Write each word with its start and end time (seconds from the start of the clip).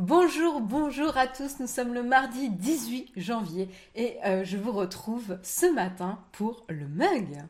Bonjour, 0.00 0.60
bonjour 0.60 1.16
à 1.16 1.26
tous, 1.26 1.58
nous 1.58 1.66
sommes 1.66 1.92
le 1.92 2.04
mardi 2.04 2.50
18 2.50 3.14
janvier 3.16 3.68
et 3.96 4.14
euh, 4.24 4.44
je 4.44 4.56
vous 4.56 4.70
retrouve 4.70 5.40
ce 5.42 5.66
matin 5.74 6.20
pour 6.30 6.64
le 6.68 6.86
mug. 6.86 7.42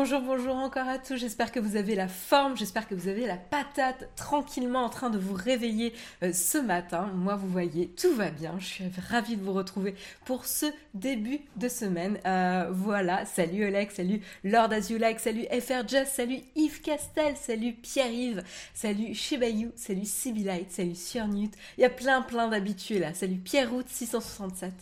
Bonjour, 0.00 0.20
bonjour 0.20 0.54
encore 0.54 0.86
à 0.86 0.98
tous. 0.98 1.16
J'espère 1.16 1.50
que 1.50 1.58
vous 1.58 1.74
avez 1.74 1.96
la 1.96 2.06
forme, 2.06 2.56
j'espère 2.56 2.86
que 2.86 2.94
vous 2.94 3.08
avez 3.08 3.26
la 3.26 3.36
patate 3.36 4.08
tranquillement 4.14 4.84
en 4.84 4.88
train 4.88 5.10
de 5.10 5.18
vous 5.18 5.34
réveiller 5.34 5.92
euh, 6.22 6.32
ce 6.32 6.56
matin. 6.56 7.10
Moi, 7.16 7.34
vous 7.34 7.48
voyez, 7.48 7.88
tout 7.88 8.14
va 8.14 8.30
bien. 8.30 8.54
Je 8.60 8.64
suis 8.64 8.84
ravie 9.10 9.36
de 9.36 9.42
vous 9.42 9.52
retrouver 9.52 9.96
pour 10.24 10.46
ce 10.46 10.66
début 10.94 11.40
de 11.56 11.66
semaine. 11.66 12.20
Euh, 12.26 12.68
voilà, 12.70 13.26
salut 13.26 13.64
Alex, 13.64 13.96
salut 13.96 14.20
Lord 14.44 14.70
As 14.72 14.88
You 14.88 14.98
Like, 14.98 15.18
salut 15.18 15.46
FR 15.50 15.82
salut 16.06 16.42
Yves 16.54 16.80
Castel, 16.80 17.34
salut 17.36 17.72
Pierre-Yves, 17.72 18.44
salut 18.74 19.14
Shibayou, 19.14 19.72
salut 19.74 20.04
Sibylight, 20.04 20.70
salut 20.70 20.94
Surnut. 20.94 21.50
Il 21.76 21.80
y 21.80 21.84
a 21.84 21.90
plein, 21.90 22.22
plein 22.22 22.46
d'habitués 22.46 23.00
là. 23.00 23.14
Salut 23.14 23.38
Pierre 23.38 23.68
Route 23.68 23.88
667, 23.88 24.72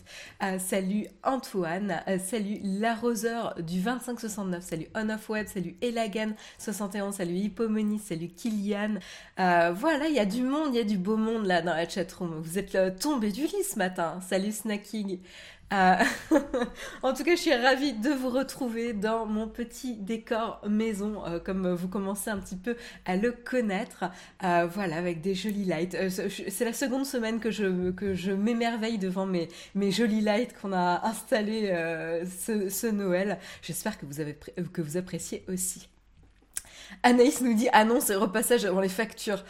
euh, 0.43 0.59
salut 0.59 1.07
Antoine, 1.23 2.03
salut 2.23 2.59
l'arroseur 2.61 3.55
du 3.55 3.79
2569, 3.79 4.63
salut 4.63 4.87
on 5.06 5.06
salut 5.47 5.75
Elagan71, 5.81 7.11
salut 7.13 7.33
Hippomonie, 7.33 7.99
salut 7.99 8.29
Kilian. 8.29 8.95
Euh, 9.39 9.71
voilà, 9.75 10.07
il 10.07 10.15
y 10.15 10.19
a 10.19 10.25
du 10.25 10.43
monde, 10.43 10.69
il 10.73 10.77
y 10.77 10.81
a 10.81 10.83
du 10.83 10.97
beau 10.97 11.17
monde 11.17 11.45
là 11.45 11.61
dans 11.61 11.73
la 11.73 11.87
chatroom. 11.87 12.41
Vous 12.41 12.57
êtes 12.57 12.99
tombé 12.99 13.31
du 13.31 13.43
lit 13.43 13.63
ce 13.63 13.77
matin. 13.77 14.19
Salut 14.27 14.51
Snacking. 14.51 15.19
Euh, 15.73 15.95
en 17.03 17.13
tout 17.13 17.23
cas, 17.23 17.35
je 17.35 17.41
suis 17.41 17.53
ravie 17.53 17.93
de 17.93 18.09
vous 18.09 18.29
retrouver 18.29 18.93
dans 18.93 19.25
mon 19.25 19.47
petit 19.47 19.95
décor 19.95 20.61
maison, 20.67 21.25
euh, 21.25 21.39
comme 21.39 21.73
vous 21.73 21.89
commencez 21.89 22.29
un 22.29 22.37
petit 22.37 22.55
peu 22.55 22.77
à 23.05 23.17
le 23.17 23.31
connaître. 23.31 24.05
Euh, 24.43 24.67
voilà, 24.71 24.97
avec 24.97 25.21
des 25.21 25.35
jolis 25.35 25.65
lights. 25.65 25.97
c'est 26.09 26.65
la 26.65 26.73
seconde 26.73 27.05
semaine 27.05 27.39
que 27.39 27.51
je, 27.51 27.91
que 27.91 28.13
je 28.13 28.31
m'émerveille 28.31 28.97
devant 28.97 29.25
mes, 29.25 29.49
mes 29.75 29.91
jolis 29.91 30.21
lights 30.21 30.55
qu'on 30.61 30.73
a 30.73 31.05
installés 31.05 31.67
ce, 32.25 32.87
Noël. 32.87 33.37
J'espère 33.61 33.97
que, 33.99 34.05
vous 34.81 34.97
appréciez 34.97 35.43
aussi. 35.49 35.89
Anaïs 37.03 37.41
nous 37.41 37.53
dit 37.53 37.67
Ah 37.73 37.83
non, 37.83 37.99
repassage 37.99 38.63
avant 38.63 38.79
les 38.79 38.89
factures. 38.89 39.43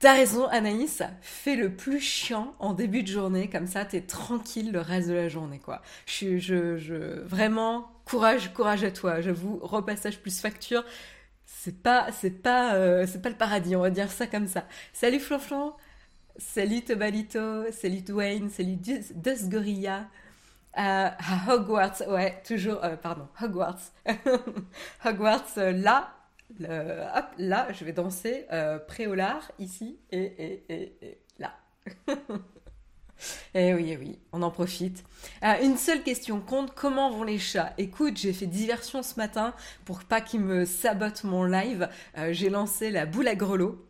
T'as 0.00 0.14
raison, 0.14 0.46
Anaïs, 0.46 1.02
fais 1.20 1.56
le 1.56 1.76
plus 1.76 2.00
chiant 2.00 2.54
en 2.58 2.72
début 2.72 3.02
de 3.02 3.08
journée, 3.08 3.50
comme 3.50 3.66
ça 3.66 3.84
t'es 3.84 4.00
tranquille 4.00 4.72
le 4.72 4.80
reste 4.80 5.08
de 5.08 5.12
la 5.14 5.28
journée, 5.28 5.58
quoi. 5.58 5.82
Je, 6.06 6.38
je, 6.38 6.78
je, 6.78 7.20
vraiment, 7.20 7.92
courage, 8.06 8.50
courage 8.54 8.82
à 8.82 8.90
toi. 8.90 9.20
J'avoue, 9.20 9.58
repassage 9.62 10.18
plus 10.20 10.40
facture, 10.40 10.84
c'est 11.44 11.82
pas, 11.82 12.06
c'est 12.12 12.30
pas, 12.42 12.74
euh, 12.76 13.06
c'est 13.06 13.20
pas 13.20 13.28
le 13.28 13.34
paradis, 13.36 13.76
on 13.76 13.82
va 13.82 13.90
dire 13.90 14.10
ça 14.10 14.26
comme 14.26 14.48
ça. 14.48 14.64
Salut 14.94 15.20
Flonflon, 15.20 15.74
salut 16.38 16.82
Tobalito, 16.82 17.70
salut 17.70 18.00
Dwayne, 18.00 18.48
salut 18.48 18.76
Dusgorilla. 18.76 20.08
Euh, 20.78 21.10
à 21.18 21.52
Hogwarts, 21.52 22.02
ouais, 22.08 22.40
toujours, 22.46 22.82
euh, 22.84 22.96
pardon, 22.96 23.28
Hogwarts. 23.42 23.80
Hogwarts, 25.04 25.56
là, 25.56 26.14
hop, 26.64 27.26
là, 27.38 27.68
je 27.72 27.84
vais 27.84 27.92
danser 27.92 28.46
euh, 28.52 28.78
préolard 28.78 29.50
ici 29.58 29.98
et, 30.10 30.18
et, 30.20 30.64
et, 30.68 30.96
et 31.02 31.18
là. 31.38 31.52
Eh 33.54 33.74
oui, 33.74 33.90
eh 33.90 33.96
oui, 33.96 34.18
on 34.32 34.42
en 34.42 34.50
profite. 34.50 35.04
Euh, 35.44 35.54
une 35.62 35.76
seule 35.76 36.02
question 36.02 36.40
compte, 36.40 36.74
comment 36.74 37.10
vont 37.10 37.22
les 37.24 37.38
chats? 37.38 37.72
Écoute, 37.78 38.16
j'ai 38.16 38.32
fait 38.32 38.46
diversion 38.46 39.02
ce 39.02 39.16
matin 39.16 39.54
pour 39.84 40.04
pas 40.04 40.20
qu'ils 40.20 40.40
me 40.40 40.64
sabotent 40.64 41.24
mon 41.24 41.44
live. 41.44 41.88
Euh, 42.16 42.32
j'ai 42.32 42.48
lancé 42.48 42.90
la 42.90 43.06
boule 43.06 43.28
à 43.28 43.34
grelot 43.34 43.84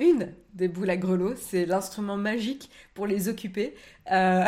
une 0.00 0.32
des 0.54 0.66
boules 0.66 0.90
à 0.90 0.96
grelots, 0.96 1.36
c'est 1.36 1.66
l'instrument 1.66 2.16
magique 2.16 2.70
pour 2.94 3.06
les 3.06 3.28
occuper. 3.28 3.74
Euh, 4.10 4.44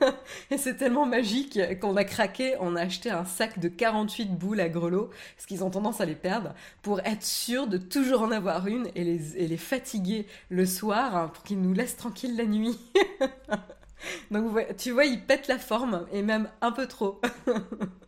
et 0.50 0.58
c'est 0.58 0.76
tellement 0.76 1.06
magique 1.06 1.58
qu'on 1.80 1.96
a 1.96 2.04
craqué, 2.04 2.56
on 2.60 2.74
a 2.74 2.80
acheté 2.80 3.10
un 3.10 3.24
sac 3.24 3.60
de 3.60 3.68
48 3.68 4.36
boules 4.36 4.60
à 4.60 4.68
grelots, 4.68 5.10
parce 5.36 5.46
qu'ils 5.46 5.62
ont 5.62 5.70
tendance 5.70 6.00
à 6.00 6.06
les 6.06 6.14
perdre, 6.14 6.54
pour 6.82 7.00
être 7.00 7.22
sûr 7.22 7.66
de 7.66 7.78
toujours 7.78 8.22
en 8.22 8.30
avoir 8.32 8.66
une 8.66 8.88
et 8.96 9.04
les, 9.04 9.56
fatiguer 9.56 10.26
le 10.48 10.66
soir 10.66 11.14
hein, 11.14 11.28
pour 11.32 11.44
qu'ils 11.44 11.60
nous 11.60 11.72
laissent 11.72 11.96
tranquilles 11.96 12.36
la 12.36 12.46
nuit. 12.46 12.78
Donc 14.30 14.50
tu 14.76 14.90
vois, 14.90 15.04
ils 15.04 15.20
pètent 15.20 15.48
la 15.48 15.58
forme, 15.58 16.06
et 16.12 16.22
même 16.22 16.48
un 16.60 16.72
peu 16.72 16.86
trop. 16.86 17.20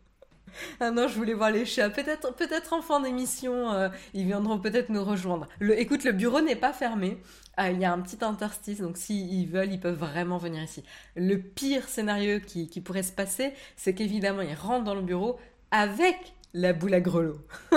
Ah 0.80 0.90
non, 0.90 1.08
je 1.08 1.14
voulais 1.14 1.34
voir 1.34 1.50
les 1.50 1.64
chats. 1.64 1.90
Peut-être, 1.90 2.34
peut-être 2.34 2.72
en 2.72 2.82
fin 2.82 3.00
d'émission, 3.00 3.72
euh, 3.72 3.88
ils 4.14 4.26
viendront 4.26 4.58
peut-être 4.58 4.90
nous 4.90 5.04
rejoindre. 5.04 5.48
Le, 5.58 5.78
écoute, 5.78 6.04
le 6.04 6.12
bureau 6.12 6.40
n'est 6.40 6.56
pas 6.56 6.72
fermé. 6.72 7.18
Ah, 7.56 7.70
il 7.70 7.80
y 7.80 7.84
a 7.84 7.92
un 7.92 8.00
petit 8.00 8.22
interstice, 8.22 8.80
donc 8.80 8.98
s'ils 8.98 9.48
veulent, 9.48 9.72
ils 9.72 9.80
peuvent 9.80 9.98
vraiment 9.98 10.36
venir 10.36 10.62
ici. 10.62 10.84
Le 11.14 11.38
pire 11.38 11.88
scénario 11.88 12.40
qui, 12.40 12.80
pourrait 12.80 13.02
se 13.02 13.12
passer, 13.12 13.52
c'est 13.76 13.94
qu'évidemment, 13.94 14.42
ils 14.42 14.54
rentrent 14.54 14.84
dans 14.84 14.94
le 14.94 15.02
bureau 15.02 15.38
avec 15.70 16.34
la 16.52 16.72
boule 16.72 16.94
à 16.94 17.00
grelot. 17.00 17.38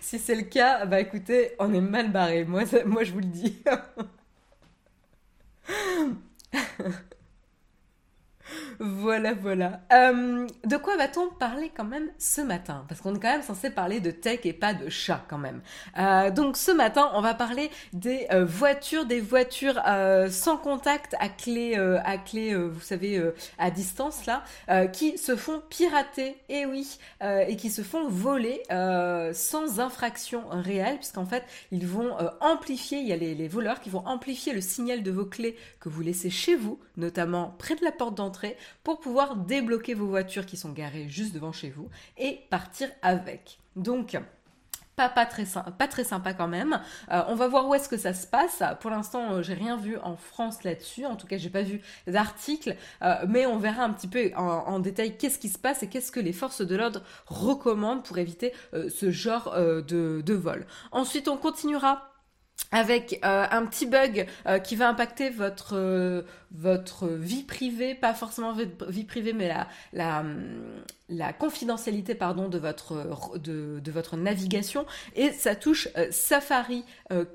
si 0.00 0.18
c'est 0.18 0.36
le 0.36 0.42
cas, 0.42 0.86
bah 0.86 1.00
écoutez, 1.00 1.52
on 1.58 1.72
est 1.74 1.80
mal 1.80 2.12
barré. 2.12 2.44
Moi, 2.44 2.62
moi 2.86 3.02
je 3.04 3.12
vous 3.12 3.20
le 3.20 3.26
dis. 3.26 3.62
Voilà, 8.82 9.34
voilà. 9.34 9.82
Euh, 9.92 10.46
de 10.64 10.76
quoi 10.78 10.96
va-t-on 10.96 11.28
parler 11.28 11.70
quand 11.76 11.84
même 11.84 12.08
ce 12.16 12.40
matin? 12.40 12.86
Parce 12.88 13.02
qu'on 13.02 13.14
est 13.14 13.20
quand 13.20 13.30
même 13.30 13.42
censé 13.42 13.68
parler 13.68 14.00
de 14.00 14.10
tech 14.10 14.40
et 14.44 14.54
pas 14.54 14.72
de 14.72 14.88
chat 14.88 15.22
quand 15.28 15.36
même. 15.36 15.60
Euh, 15.98 16.30
donc 16.30 16.56
ce 16.56 16.70
matin, 16.70 17.10
on 17.12 17.20
va 17.20 17.34
parler 17.34 17.70
des 17.92 18.26
euh, 18.32 18.46
voitures, 18.46 19.04
des 19.04 19.20
voitures 19.20 19.78
sans 20.30 20.56
contact 20.56 21.14
à 21.20 21.28
clé, 21.28 21.76
à 21.76 22.16
clé, 22.16 22.54
vous 22.54 22.80
savez, 22.80 23.22
à 23.58 23.70
distance 23.70 24.24
là, 24.24 24.44
qui 24.88 25.18
se 25.18 25.36
font 25.36 25.60
pirater, 25.68 26.36
et 26.48 26.64
oui, 26.64 26.98
et 27.22 27.56
qui 27.56 27.68
se 27.70 27.82
font 27.82 28.08
voler 28.08 28.62
sans 29.34 29.80
infraction 29.80 30.44
réelle, 30.48 30.96
puisqu'en 30.96 31.26
fait, 31.26 31.44
ils 31.70 31.86
vont 31.86 32.16
amplifier, 32.40 32.98
il 33.00 33.08
y 33.08 33.12
a 33.12 33.16
les 33.16 33.48
voleurs 33.48 33.80
qui 33.80 33.90
vont 33.90 34.06
amplifier 34.06 34.54
le 34.54 34.62
signal 34.62 35.02
de 35.02 35.10
vos 35.10 35.26
clés 35.26 35.56
que 35.80 35.90
vous 35.90 36.00
laissez 36.00 36.30
chez 36.30 36.56
vous, 36.56 36.78
notamment 36.96 37.54
près 37.58 37.74
de 37.74 37.84
la 37.84 37.92
porte 37.92 38.14
d'entrée, 38.14 38.56
pour 38.82 39.00
pouvoir 39.00 39.36
débloquer 39.36 39.94
vos 39.94 40.06
voitures 40.06 40.46
qui 40.46 40.56
sont 40.56 40.72
garées 40.72 41.08
juste 41.08 41.34
devant 41.34 41.52
chez 41.52 41.70
vous 41.70 41.88
et 42.18 42.40
partir 42.50 42.88
avec. 43.02 43.58
Donc, 43.76 44.16
pas, 45.08 45.26
très, 45.26 46.04
sympa 46.04 46.34
quand 46.34 46.48
même. 46.48 46.80
Euh, 47.10 47.22
on 47.28 47.34
va 47.34 47.48
voir 47.48 47.66
où 47.68 47.74
est-ce 47.74 47.88
que 47.88 47.96
ça 47.96 48.12
se 48.12 48.26
passe. 48.26 48.62
Pour 48.80 48.90
l'instant, 48.90 49.32
euh, 49.32 49.42
j'ai 49.42 49.54
rien 49.54 49.76
vu 49.76 49.96
en 49.98 50.16
France 50.16 50.62
là-dessus. 50.64 51.06
En 51.06 51.16
tout 51.16 51.26
cas, 51.26 51.38
j'ai 51.38 51.50
pas 51.50 51.62
vu 51.62 51.80
d'article. 52.06 52.76
Euh, 53.02 53.14
mais 53.28 53.46
on 53.46 53.58
verra 53.58 53.84
un 53.84 53.92
petit 53.92 54.08
peu 54.08 54.30
en, 54.36 54.78
détail 54.80 55.16
qu'est-ce 55.16 55.38
qui 55.38 55.48
se 55.48 55.58
passe 55.58 55.82
et 55.82 55.88
qu'est-ce 55.88 56.12
que 56.12 56.20
les 56.20 56.32
forces 56.32 56.62
de 56.62 56.76
l'ordre 56.76 57.02
recommandent 57.26 58.04
pour 58.04 58.18
éviter 58.18 58.52
ce 58.72 59.10
genre 59.10 59.54
de 59.54 60.34
vol. 60.34 60.66
Ensuite, 60.90 61.28
on 61.28 61.36
continuera 61.36 62.09
avec 62.72 63.20
euh, 63.24 63.46
un 63.50 63.66
petit 63.66 63.86
bug 63.86 64.26
euh, 64.46 64.58
qui 64.58 64.76
va 64.76 64.88
impacter 64.88 65.30
votre 65.30 65.76
euh, 65.76 66.22
votre 66.52 67.08
vie 67.08 67.42
privée, 67.42 67.94
pas 67.94 68.14
forcément 68.14 68.52
votre 68.52 68.90
vie 68.90 69.04
privée, 69.04 69.32
mais 69.32 69.48
la 69.48 69.68
la, 69.92 70.24
la 71.08 71.32
confidentialité 71.32 72.14
pardon 72.14 72.48
de 72.48 72.58
votre 72.58 73.38
de, 73.38 73.80
de 73.80 73.92
votre 73.92 74.16
navigation. 74.16 74.86
Et 75.16 75.32
ça 75.32 75.54
touche 75.54 75.88
Safari 76.10 76.84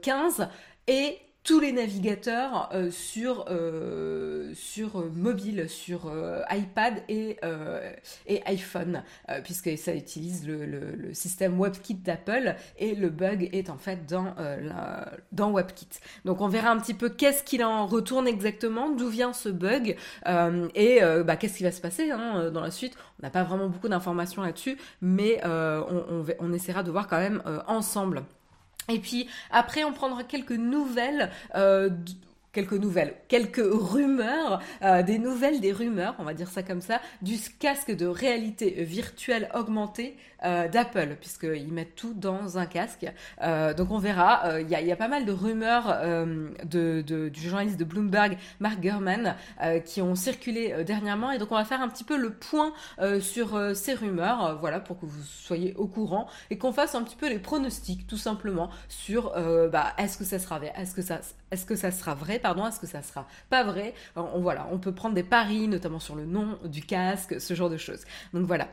15 0.01 0.47
et 0.87 1.17
tous 1.45 1.59
les 1.59 1.71
navigateurs 1.71 2.69
euh, 2.73 2.89
sur, 2.89 3.45
euh, 3.49 4.51
sur 4.55 4.99
euh, 4.99 5.11
mobile, 5.13 5.69
sur 5.69 6.11
iPad 6.49 6.95
et, 7.07 7.37
et 8.25 8.41
iPhone, 8.45 9.03
puisque 9.43 9.77
ça 9.77 9.93
utilise 9.93 10.47
le, 10.47 10.65
le, 10.65 11.13
système 11.13 11.59
WebKit 11.59 11.95
d'Apple 11.95 12.55
et 12.79 12.95
le 12.95 13.09
bug 13.09 13.49
est 13.53 13.69
en 13.69 13.77
fait 13.77 14.07
dans, 14.07 14.33
dans 15.31 15.51
WebKit. 15.51 15.87
Donc 16.25 16.41
on 16.41 16.47
verra 16.47 16.71
un 16.71 16.79
petit 16.79 16.95
peu 16.95 17.09
qu'est-ce 17.09 17.43
qu'il 17.43 17.63
en 17.63 17.85
retourne 17.85 18.27
exactement, 18.27 18.89
d'où 18.89 19.07
vient 19.09 19.33
ce 19.33 19.49
bug 19.49 19.95
et 20.25 20.99
bah, 21.25 21.35
qu'est-ce 21.35 21.57
qui 21.57 21.63
va 21.63 21.71
se 21.71 21.81
passer 21.81 22.09
hein, 22.09 22.49
dans 22.49 22.61
la 22.61 22.71
suite. 22.71 22.97
On 23.19 23.23
n'a 23.23 23.29
pas 23.29 23.43
vraiment 23.43 23.67
beaucoup 23.67 23.87
d'informations 23.87 24.41
là-dessus, 24.41 24.77
mais 25.01 25.39
on, 25.45 26.05
on, 26.09 26.25
on, 26.39 26.53
essaiera 26.53 26.81
de 26.81 26.91
voir 26.91 27.07
quand 27.07 27.19
même 27.19 27.43
ensemble. 27.67 28.23
Et 28.89 28.99
puis 28.99 29.27
après, 29.51 29.83
on 29.83 29.93
prendra 29.93 30.23
quelques 30.23 30.51
nouvelles. 30.51 31.31
Euh, 31.55 31.89
quelques 32.55 32.73
nouvelles, 32.73 33.13
quelques 33.27 33.61
rumeurs, 33.61 34.61
euh, 34.81 35.03
des 35.03 35.19
nouvelles 35.19 35.59
des 35.59 35.73
rumeurs, 35.73 36.15
on 36.19 36.23
va 36.23 36.33
dire 36.33 36.47
ça 36.47 36.63
comme 36.63 36.79
ça, 36.79 37.01
du 37.21 37.37
casque 37.59 37.91
de 37.91 38.05
réalité 38.05 38.83
virtuelle 38.85 39.49
augmentée 39.53 40.15
euh, 40.45 40.69
d'Apple, 40.69 41.17
puisqu'ils 41.19 41.73
mettent 41.73 41.95
tout 41.95 42.13
dans 42.13 42.57
un 42.57 42.65
casque. 42.65 43.07
Euh, 43.41 43.73
donc 43.73 43.91
on 43.91 43.97
verra, 43.97 44.61
il 44.61 44.69
y, 44.69 44.91
a 44.91 44.95
pas 44.95 45.09
mal 45.09 45.25
de 45.25 45.33
rumeurs 45.33 45.87
de, 46.63 47.01
du 47.01 47.41
journaliste 47.41 47.77
de 47.77 47.83
Bloomberg, 47.83 48.37
Mark 48.61 48.79
Gurman, 48.79 49.35
qui 49.83 50.01
ont 50.01 50.15
circulé 50.15 50.85
dernièrement, 50.85 51.31
et 51.31 51.37
donc 51.37 51.51
on 51.51 51.55
va 51.55 51.65
faire 51.65 51.81
un 51.81 51.89
petit 51.89 52.05
peu 52.05 52.15
le 52.17 52.29
point 52.29 52.71
sur 53.19 53.75
ces 53.75 53.93
rumeurs, 53.93 54.57
voilà, 54.61 54.79
pour 54.79 54.97
que 54.97 55.05
vous 55.05 55.23
soyez 55.23 55.73
au 55.75 55.87
courant, 55.87 56.27
et 56.49 56.57
qu'on 56.57 56.71
fasse 56.71 56.95
un 56.95 57.03
petit 57.03 57.17
peu 57.17 57.27
les 57.27 57.39
pronostics, 57.39 58.07
tout 58.07 58.17
simplement, 58.17 58.69
sur 58.87 59.33
bah, 59.71 59.93
est-ce 59.97 60.17
que 60.17 60.23
ça 60.23 60.39
sera 60.39 60.59
vrai, 60.59 60.71
est-ce 60.77 60.95
que 60.95 61.01
est-ce 61.51 61.65
que 61.65 61.75
ça 61.75 61.91
sera 61.91 62.15
vrai 62.15 62.39
pardon, 62.45 62.67
est-ce 62.67 62.79
que 62.79 62.85
ça 62.85 63.01
sera 63.01 63.25
pas 63.49 63.63
vrai 63.63 63.95
on, 64.15 64.39
Voilà, 64.39 64.67
on 64.71 64.77
peut 64.77 64.91
prendre 64.91 65.15
des 65.15 65.23
paris, 65.23 65.67
notamment 65.67 65.99
sur 65.99 66.13
le 66.13 66.25
nom 66.25 66.59
du 66.63 66.83
casque, 66.83 67.41
ce 67.41 67.55
genre 67.55 67.71
de 67.71 67.77
choses. 67.77 68.03
Donc 68.35 68.45
voilà. 68.45 68.67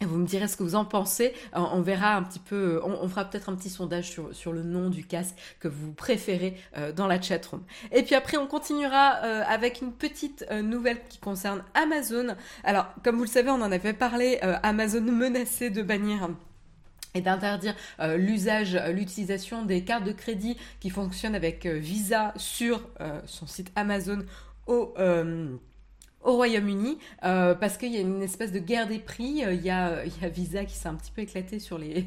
vous 0.00 0.16
me 0.16 0.26
direz 0.26 0.48
ce 0.48 0.56
que 0.56 0.62
vous 0.62 0.76
en 0.76 0.86
pensez. 0.86 1.34
On 1.52 1.82
verra 1.82 2.14
un 2.14 2.22
petit 2.22 2.38
peu, 2.38 2.80
on, 2.82 3.06
fera 3.06 3.26
peut-être 3.26 3.50
un 3.50 3.54
petit 3.54 3.68
sondage 3.68 4.18
sur, 4.32 4.50
le 4.50 4.62
nom 4.62 4.88
du 4.88 5.04
casque 5.04 5.34
que 5.60 5.68
vous 5.68 5.92
préférez 5.92 6.56
euh, 6.78 6.90
dans 6.90 7.06
la 7.06 7.20
chatroom. 7.20 7.62
Et 7.92 8.02
puis 8.02 8.14
après, 8.14 8.38
on 8.38 8.46
continuera 8.46 9.16
euh, 9.24 9.42
avec 9.46 9.82
une 9.82 9.92
petite 9.92 10.46
euh, 10.50 10.62
nouvelle 10.62 11.00
qui 11.10 11.18
concerne 11.18 11.64
Amazon. 11.74 12.34
Alors, 12.64 12.86
comme 13.04 13.16
vous 13.16 13.24
le 13.24 13.28
savez, 13.28 13.50
on 13.50 13.60
en 13.60 13.72
avait 13.72 13.92
parlé, 13.92 14.38
Amazon 14.62 15.02
menacé 15.02 15.68
de 15.68 15.82
bannir 15.82 16.30
et 17.16 17.20
d'interdire 17.20 17.74
euh, 18.00 18.16
l'usage, 18.16 18.74
euh, 18.74 18.92
l'utilisation 18.92 19.64
des 19.64 19.82
cartes 19.82 20.04
de 20.04 20.12
crédit 20.12 20.56
qui 20.80 20.90
fonctionnent 20.90 21.34
avec 21.34 21.66
euh, 21.66 21.78
Visa 21.78 22.34
sur 22.36 22.82
son 23.26 23.46
site 23.46 23.72
Amazon 23.74 24.24
au 24.66 24.94
au 26.26 26.34
Royaume-Uni 26.36 26.98
euh, 27.24 27.54
parce 27.54 27.78
qu'il 27.78 27.92
y 27.92 27.96
a 27.96 28.00
une 28.00 28.22
espèce 28.22 28.52
de 28.52 28.58
guerre 28.58 28.86
des 28.86 28.98
prix. 28.98 29.44
Euh, 29.44 29.54
il 29.54 29.62
y 29.62 29.70
a, 29.70 30.04
il 30.04 30.12
y 30.20 30.24
a 30.24 30.28
Visa 30.28 30.64
qui 30.64 30.74
s'est 30.74 30.88
un 30.88 30.94
petit 30.94 31.12
peu 31.12 31.22
éclaté 31.22 31.58
sur 31.58 31.78
les, 31.78 32.06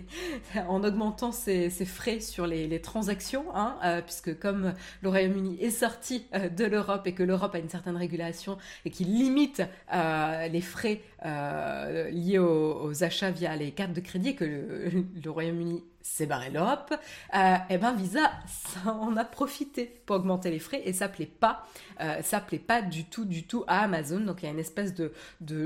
en 0.68 0.84
augmentant 0.84 1.32
ses, 1.32 1.70
frais 1.86 2.20
sur 2.20 2.46
les, 2.46 2.80
transactions, 2.82 3.46
hein, 3.56 3.78
euh, 3.84 4.02
puisque 4.02 4.38
comme 4.38 4.74
le 5.02 5.10
Royaume-Uni 5.10 5.58
est 5.62 5.72
sorti 5.72 6.26
euh, 6.36 6.50
de 6.50 6.66
l'Europe 6.66 7.08
et 7.08 7.14
que 7.14 7.24
l'Europe 7.24 7.56
a 7.56 7.60
une 7.60 7.70
certaine 7.70 7.98
régulation 7.98 8.58
et 8.86 8.90
qui 8.90 9.06
limite 9.06 9.62
euh, 9.94 10.48
les 10.48 10.62
frais 10.62 11.02
liés 12.12 12.38
aux, 12.38 12.82
aux, 12.82 13.04
achats 13.04 13.32
via 13.32 13.56
les 13.56 13.72
cartes 13.72 13.94
de 13.94 14.00
crédit, 14.00 14.36
que 14.36 14.46
le, 14.46 15.04
le 15.24 15.30
Royaume-Uni 15.30 15.84
s'est 16.10 16.26
barré 16.26 16.50
l'Europe, 16.50 16.94
euh, 16.94 17.56
et 17.70 17.76
eh 17.76 17.78
ben 17.78 17.94
Visa 17.94 18.32
ça 18.48 18.96
a 19.18 19.26
profité 19.26 20.02
pour 20.06 20.18
augmenter 20.18 20.52
les 20.52 20.60
frais 20.60 20.82
et 20.86 20.94
ça 20.94 21.10
plaît 21.10 21.26
pas, 21.26 21.66
euh, 22.02 22.22
ça 22.22 22.40
plaît 22.40 22.60
pas 22.60 22.82
du 22.82 23.06
tout, 23.06 23.26
du 23.26 23.46
tout 23.46 23.64
à 23.68 23.84
Amazon. 23.84 24.20
Donc 24.20 24.42
il 24.42 24.46
y 24.46 24.50
a 24.50 24.52
une 24.52 24.60
espèce 24.60 24.94
de, 24.94 25.12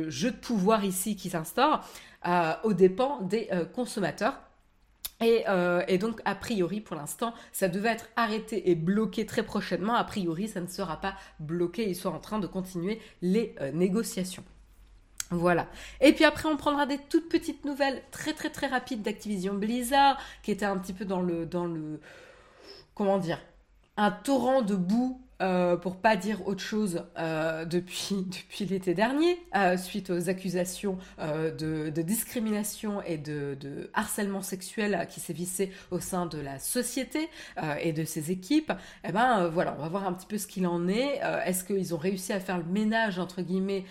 jeu 0.09 0.31
de 0.31 0.35
pouvoir 0.35 0.83
ici 0.85 1.15
qui 1.15 1.29
s'instaure 1.29 1.87
euh, 2.27 2.53
aux 2.63 2.73
dépens 2.73 3.21
des 3.21 3.47
euh, 3.51 3.65
consommateurs. 3.65 4.39
Et, 5.21 5.97
donc, 5.99 6.19
a 6.25 6.35
priori, 6.35 6.81
pour 6.81 6.97
l'instant, 6.97 7.33
ça 7.53 7.69
devait 7.69 7.91
être 7.93 8.09
arrêté 8.17 8.69
et 8.69 8.75
bloqué 8.75 9.25
très 9.25 9.43
prochainement. 9.43 9.93
A 9.93 10.03
priori, 10.03 10.49
ça 10.49 10.59
ne 10.59 10.67
sera 10.67 10.99
pas 10.99 11.13
bloqué. 11.39 11.87
Ils 11.87 11.95
sont 11.95 12.09
en 12.09 12.19
train 12.19 12.39
de 12.39 12.47
continuer 12.47 12.99
les 13.21 13.55
négociations. 13.71 14.43
Voilà. 15.37 15.67
Et 16.01 16.13
puis 16.13 16.25
après, 16.25 16.49
on 16.49 16.57
prendra 16.57 16.85
des 16.85 16.97
toutes 16.97 17.29
petites 17.29 17.65
nouvelles 17.65 18.01
très 18.11 18.33
très 18.33 18.49
très 18.49 18.67
rapides 18.67 19.01
d'Activision 19.01 19.53
Blizzard, 19.53 20.17
qui 20.43 20.51
était 20.51 20.65
un 20.65 20.77
petit 20.77 20.93
peu 20.93 21.05
dans 21.05 21.21
le 21.21 21.45
dans 21.45 21.65
le 21.65 21.99
comment 22.95 23.17
dire 23.17 23.39
un 23.97 24.11
torrent 24.11 24.61
de 24.61 24.75
boue 24.75 25.22
euh, 25.41 25.75
pour 25.75 25.97
pas 25.97 26.15
dire 26.15 26.47
autre 26.47 26.61
chose, 26.61 27.03
euh, 27.17 27.65
depuis, 27.65 28.15
depuis 28.27 28.65
l'été 28.65 28.93
dernier, 28.93 29.39
euh, 29.55 29.77
suite 29.77 30.09
aux 30.09 30.29
accusations 30.29 30.97
euh, 31.19 31.51
de, 31.51 32.01
discrimination 32.01 33.01
et 33.01 33.17
de, 33.17 33.89
harcèlement 33.93 34.41
sexuel 34.41 35.07
qui 35.09 35.19
sévissaient 35.19 35.71
au 35.91 35.99
sein 35.99 36.25
de 36.25 36.37
la 36.39 36.59
société 36.59 37.29
et 37.81 37.93
de 37.93 38.03
ses 38.03 38.31
équipes. 38.31 38.73
Eh 39.07 39.11
ben 39.11 39.47
voilà, 39.47 39.75
on 39.77 39.81
va 39.81 39.87
voir 39.87 40.07
un 40.07 40.13
petit 40.13 40.25
peu 40.25 40.37
ce 40.37 40.47
qu'il 40.47 40.67
en 40.67 40.87
est. 40.87 41.21
Est-ce 41.45 41.63
qu'ils 41.63 41.95
ont 41.95 41.97
réussi 41.97 42.33
à 42.33 42.39
faire 42.39 42.57
le 42.57 42.65
ménage 42.65 43.19
entre 43.19 43.41
guillemets 43.41 43.85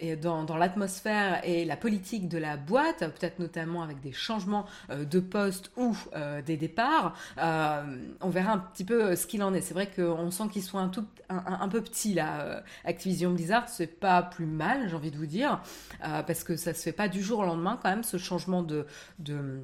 et 0.00 0.16
dans, 0.16 0.42
dans 0.42 0.56
l'atmosphère 0.56 1.40
et 1.44 1.64
la 1.64 1.76
politique 1.76 2.28
de 2.28 2.38
la 2.38 2.56
boîte, 2.56 2.98
peut-être 2.98 3.38
notamment 3.38 3.82
avec 3.82 4.00
des 4.00 4.12
changements 4.12 4.66
de 4.90 5.20
poste 5.20 5.70
ou 5.76 5.96
des 6.44 6.56
départs. 6.56 7.14
on 7.36 8.30
verra 8.30 8.52
un 8.52 8.58
petit 8.58 8.84
peu 8.84 9.14
ce 9.14 9.26
qu'il 9.26 9.42
en 9.42 9.54
est. 9.54 9.60
C'est 9.60 9.74
vrai 9.74 9.88
qu'on 9.94 10.30
sent 10.30 10.44
qu'ils 10.52 10.57
soit 10.62 10.80
un, 10.80 10.88
tout, 10.88 11.06
un, 11.28 11.60
un, 11.60 11.68
peu 11.68 11.82
petit 11.82 12.14
là, 12.14 12.40
euh, 12.40 12.60
Activision 12.84 13.32
Blizzard, 13.32 13.68
c'est 13.68 13.86
pas 13.86 14.22
plus 14.22 14.46
mal, 14.46 14.88
j'ai 14.88 14.94
envie 14.94 15.10
de 15.10 15.16
vous 15.16 15.26
dire, 15.26 15.60
euh, 16.04 16.22
parce 16.22 16.44
que 16.44 16.56
ça 16.56 16.74
se 16.74 16.82
fait 16.82 16.92
pas 16.92 17.08
du 17.08 17.22
jour 17.22 17.40
au 17.40 17.44
lendemain 17.44 17.78
quand 17.82 17.90
même, 17.90 18.02
ce 18.02 18.16
changement 18.16 18.62
de, 18.62 18.86
de 19.18 19.60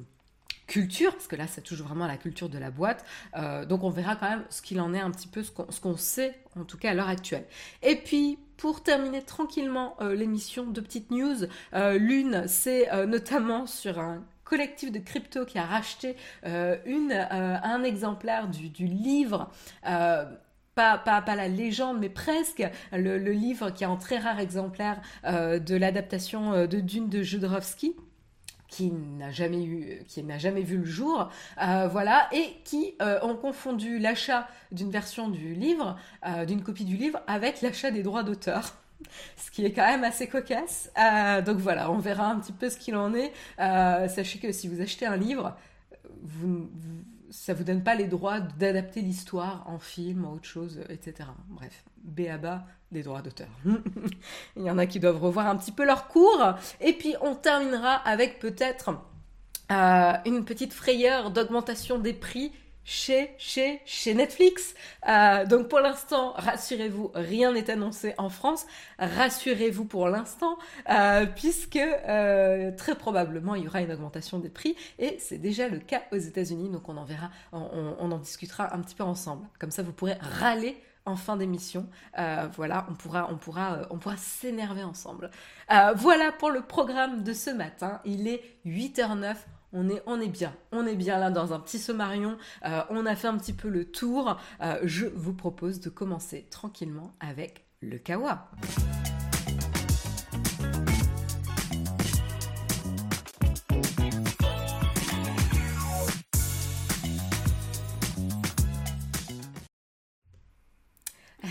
culture, 0.67 1.11
parce 1.13 1.27
que 1.27 1.35
là 1.35 1.47
ça 1.47 1.61
touche 1.61 1.81
vraiment 1.81 2.05
à 2.05 2.07
la 2.07 2.17
culture 2.17 2.49
de 2.49 2.57
la 2.57 2.71
boîte, 2.71 3.05
euh, 3.35 3.65
donc 3.65 3.83
on 3.83 3.89
verra 3.89 4.15
quand 4.15 4.29
même 4.29 4.43
ce 4.49 4.61
qu'il 4.61 4.79
en 4.81 4.93
est 4.93 4.99
un 4.99 5.11
petit 5.11 5.27
peu, 5.27 5.43
ce 5.43 5.51
qu'on 5.51 5.93
qu 5.93 5.99
sait 5.99 6.39
en 6.59 6.63
tout 6.63 6.77
cas 6.77 6.91
à 6.91 6.93
l'heure 6.93 7.09
actuelle. 7.09 7.45
Et 7.83 7.95
puis 7.95 8.39
pour 8.57 8.83
terminer 8.83 9.21
tranquillement 9.21 9.97
l'émission, 9.99 10.65
de 10.65 10.79
petites 10.79 11.11
news, 11.11 11.35
l'une 11.73 12.47
c'est 12.47 13.05
notamment 13.05 13.67
sur 13.67 13.99
un 13.99 14.23
collectif 14.45 14.91
de 14.93 14.99
crypto 14.99 15.43
qui 15.43 15.57
a 15.57 15.65
racheté 15.65 16.15
une, 16.45 17.11
un 17.11 17.83
exemplaire 17.83 18.47
du, 18.47 18.85
livre 18.85 19.51
pas, 20.75 21.23
la 21.35 21.47
légende, 21.47 21.99
mais 21.99 22.09
presque 22.09 22.63
le, 22.91 23.17
livre 23.17 23.69
qui 23.71 23.83
est 23.83 23.87
en 23.87 23.97
très 23.97 24.19
rare 24.19 24.39
exemplaire 24.39 25.01
euh, 25.25 25.57
de 25.59 25.75
l'adaptation 25.75 26.53
euh, 26.53 26.67
de 26.67 26.79
Dune 26.79 27.09
de 27.09 27.23
Jodorowsky 27.23 27.95
qui 28.67 28.91
n'a 28.91 29.31
jamais 29.31 29.63
eu, 29.63 30.03
qui 30.05 30.21
n'a 30.21 30.37
jamais 30.37 30.61
vu 30.61 30.77
le 30.77 30.85
jour, 30.85 31.29
euh, 31.61 31.87
voilà, 31.87 32.27
et 32.33 32.57
qui 32.65 32.95
ont 33.21 33.37
confondu 33.37 33.99
l'achat 33.99 34.49
d'une 34.73 34.91
version 34.91 35.29
du 35.29 35.53
livre, 35.53 35.97
d'une 36.45 36.61
copie 36.61 36.83
du 36.83 36.97
livre, 36.97 37.21
avec 37.27 37.61
l'achat 37.61 37.89
des 37.89 38.03
droits 38.03 38.23
d'auteur. 38.23 38.75
Ce 39.37 39.49
qui 39.49 39.63
est 39.63 39.71
quand 39.71 39.85
même 39.85 40.03
assez 40.03 40.27
cocasse. 40.27 40.91
donc 41.45 41.57
voilà, 41.57 41.89
on 41.89 41.99
verra 41.99 42.29
un 42.29 42.37
petit 42.39 42.51
peu 42.51 42.69
ce 42.69 42.77
qu'il 42.77 42.97
en 42.97 43.13
est. 43.13 43.31
sachez 43.57 44.39
que 44.39 44.51
si 44.51 44.67
vous 44.67 44.81
achetez 44.81 45.05
un 45.05 45.15
livre, 45.15 45.55
vous 46.23 46.67
ça 47.31 47.53
vous 47.53 47.63
donne 47.63 47.83
pas 47.83 47.95
les 47.95 48.05
droits 48.05 48.39
d'adapter 48.39 49.01
l'histoire 49.01 49.63
en 49.67 49.79
film, 49.79 50.25
en 50.25 50.33
autre 50.33 50.45
chose, 50.45 50.79
etc. 50.89 51.29
Bref, 51.49 51.83
béaba 52.03 52.65
des 52.91 53.03
droits 53.03 53.21
d'auteur. 53.21 53.49
Il 54.55 54.63
y 54.63 54.71
en 54.71 54.77
a 54.77 54.85
qui 54.85 54.99
doivent 54.99 55.21
revoir 55.21 55.47
un 55.47 55.55
petit 55.55 55.71
peu 55.71 55.85
leur 55.85 56.07
cours. 56.07 56.53
Et 56.81 56.93
puis 56.93 57.15
on 57.21 57.35
terminera 57.35 57.93
avec 57.93 58.39
peut-être 58.39 58.91
euh, 59.71 60.13
une 60.25 60.45
petite 60.45 60.73
frayeur 60.73 61.31
d'augmentation 61.31 61.97
des 61.97 62.13
prix 62.13 62.51
chez, 62.85 63.31
chez, 63.39 63.81
chez 63.85 64.13
Netflix. 64.13 64.75
Euh, 65.09 65.45
donc 65.45 65.67
pour 65.67 65.79
l'instant, 65.79 66.33
rassurez-vous, 66.37 67.11
rien 67.15 67.51
n'est 67.51 67.69
annoncé 67.69 68.13
en 68.17 68.29
France. 68.29 68.65
Rassurez-vous 68.99 69.85
pour 69.85 70.07
l'instant, 70.07 70.57
euh, 70.89 71.25
puisque 71.25 71.77
euh, 71.77 72.71
très 72.77 72.95
probablement 72.95 73.55
il 73.55 73.63
y 73.63 73.67
aura 73.67 73.81
une 73.81 73.91
augmentation 73.91 74.39
des 74.39 74.49
prix 74.49 74.75
et 74.99 75.17
c'est 75.19 75.39
déjà 75.39 75.67
le 75.67 75.79
cas 75.79 76.03
aux 76.11 76.17
États-Unis. 76.17 76.69
Donc 76.69 76.87
on 76.87 76.95
en 76.95 77.05
verra, 77.05 77.31
on, 77.51 78.11
en 78.11 78.17
discutera 78.19 78.73
un 78.73 78.79
petit 78.81 78.95
peu 78.95 79.03
ensemble. 79.03 79.47
Comme 79.59 79.71
ça, 79.71 79.81
vous 79.81 79.91
pourrez 79.91 80.17
râler 80.39 80.79
en 81.05 81.15
fin 81.15 81.37
d'émission. 81.37 81.87
Voilà, 82.55 82.85
on 82.89 82.93
pourra, 82.93 83.27
on 83.31 83.37
pourra, 83.37 83.81
on 83.89 83.97
pourra 83.97 84.17
s'énerver 84.17 84.83
ensemble. 84.83 85.31
Voilà 85.95 86.31
pour 86.31 86.51
le 86.51 86.61
programme 86.61 87.23
de 87.23 87.33
ce 87.33 87.49
matin. 87.49 87.99
Il 88.05 88.27
est 88.27 88.41
8h09 88.65 89.35
on 89.73 89.89
est, 89.89 90.27
bien, 90.27 90.53
on 90.71 90.85
est 90.85 90.95
bien 90.95 91.19
là 91.19 91.31
dans 91.31 91.53
un 91.53 91.59
petit 91.59 91.79
sommarion, 91.79 92.37
euh, 92.65 92.81
on 92.89 93.05
a 93.05 93.15
fait 93.15 93.27
un 93.27 93.37
petit 93.37 93.53
peu 93.53 93.69
le 93.69 93.85
tour, 93.85 94.37
euh, 94.61 94.79
je 94.83 95.05
vous 95.05 95.33
propose 95.33 95.79
de 95.79 95.89
commencer 95.89 96.47
tranquillement 96.49 97.13
avec 97.19 97.65
le 97.81 97.97
kawa. 97.97 98.49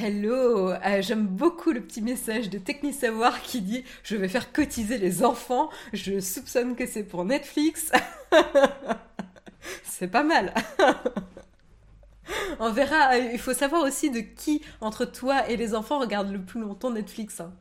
Hello, 0.07 0.69
euh, 0.71 1.01
j'aime 1.01 1.27
beaucoup 1.27 1.73
le 1.73 1.81
petit 1.81 2.03
message 2.03 2.51
de 2.51 2.59
Technisavoir 2.59 3.41
qui 3.41 3.63
dit 3.63 3.85
je 4.03 4.17
vais 4.17 4.29
faire 4.29 4.53
cotiser 4.53 4.99
les 4.99 5.25
enfants. 5.25 5.71
Je 5.95 6.21
soupçonne 6.21 6.77
que 6.77 6.87
c'est 6.87 7.05
pour 7.05 7.25
Netflix. 7.25 7.91
c'est 9.83 10.09
pas 10.09 10.23
mal. 10.23 10.53
On 12.61 12.71
verra. 12.71 13.17
Il 13.17 13.39
faut 13.39 13.55
savoir 13.55 13.83
aussi 13.83 14.11
de 14.11 14.21
qui 14.21 14.61
entre 14.83 15.07
toi 15.07 15.49
et 15.49 15.57
les 15.57 15.75
enfants 15.75 16.01
regarde 16.01 16.31
le 16.31 16.43
plus 16.43 16.61
longtemps 16.61 16.91
Netflix. 16.91 17.41
Hein. 17.41 17.55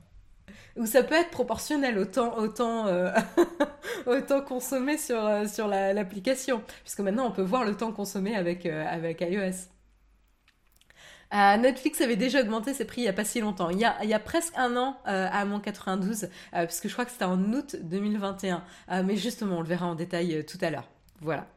Ou 0.76 0.86
ça 0.86 1.02
peut 1.02 1.16
être 1.16 1.30
proportionnel 1.30 1.98
au 1.98 2.04
temps, 2.04 2.88
euh, 2.88 3.10
au 4.06 4.20
temps 4.20 4.42
consommé 4.42 4.98
sur, 4.98 5.26
euh, 5.26 5.48
sur 5.48 5.70
l'application. 5.70 6.58
La, 6.58 6.74
Puisque 6.84 7.00
maintenant 7.00 7.28
on 7.28 7.32
peut 7.32 7.42
voir 7.42 7.64
le 7.64 7.74
temps 7.74 7.94
consommé 7.94 8.36
avec, 8.36 8.66
avec 8.66 9.22
iOS. 9.22 9.73
Netflix 11.34 12.00
avait 12.02 12.16
déjà 12.16 12.42
augmenté 12.42 12.74
ses 12.74 12.86
prix 12.86 13.02
il 13.02 13.06
n'y 13.06 13.10
a 13.10 13.14
pas 13.14 13.26
si 13.26 13.42
longtemps. 13.42 13.70
Il 13.70 13.80
y 13.80 13.86
a, 13.86 13.96
il 14.04 14.10
y 14.10 14.14
a 14.14 14.20
presque 14.20 14.54
un 14.56 14.78
an 14.78 14.98
à 15.06 15.46
mon 15.46 15.60
92, 15.60 16.30
puisque 16.68 16.88
je 16.88 16.94
crois 16.94 17.06
que 17.06 17.12
c'était 17.12 17.26
en 17.26 17.40
août 17.54 17.76
2021. 17.82 18.64
mais 19.04 19.18
justement, 19.18 19.58
on 19.58 19.62
le 19.62 19.68
verra 19.68 19.88
en 19.88 19.96
détail 19.96 20.46
tout 20.46 20.60
à 20.62 20.70
l'heure. 20.70 20.88
Voilà. 21.22 21.48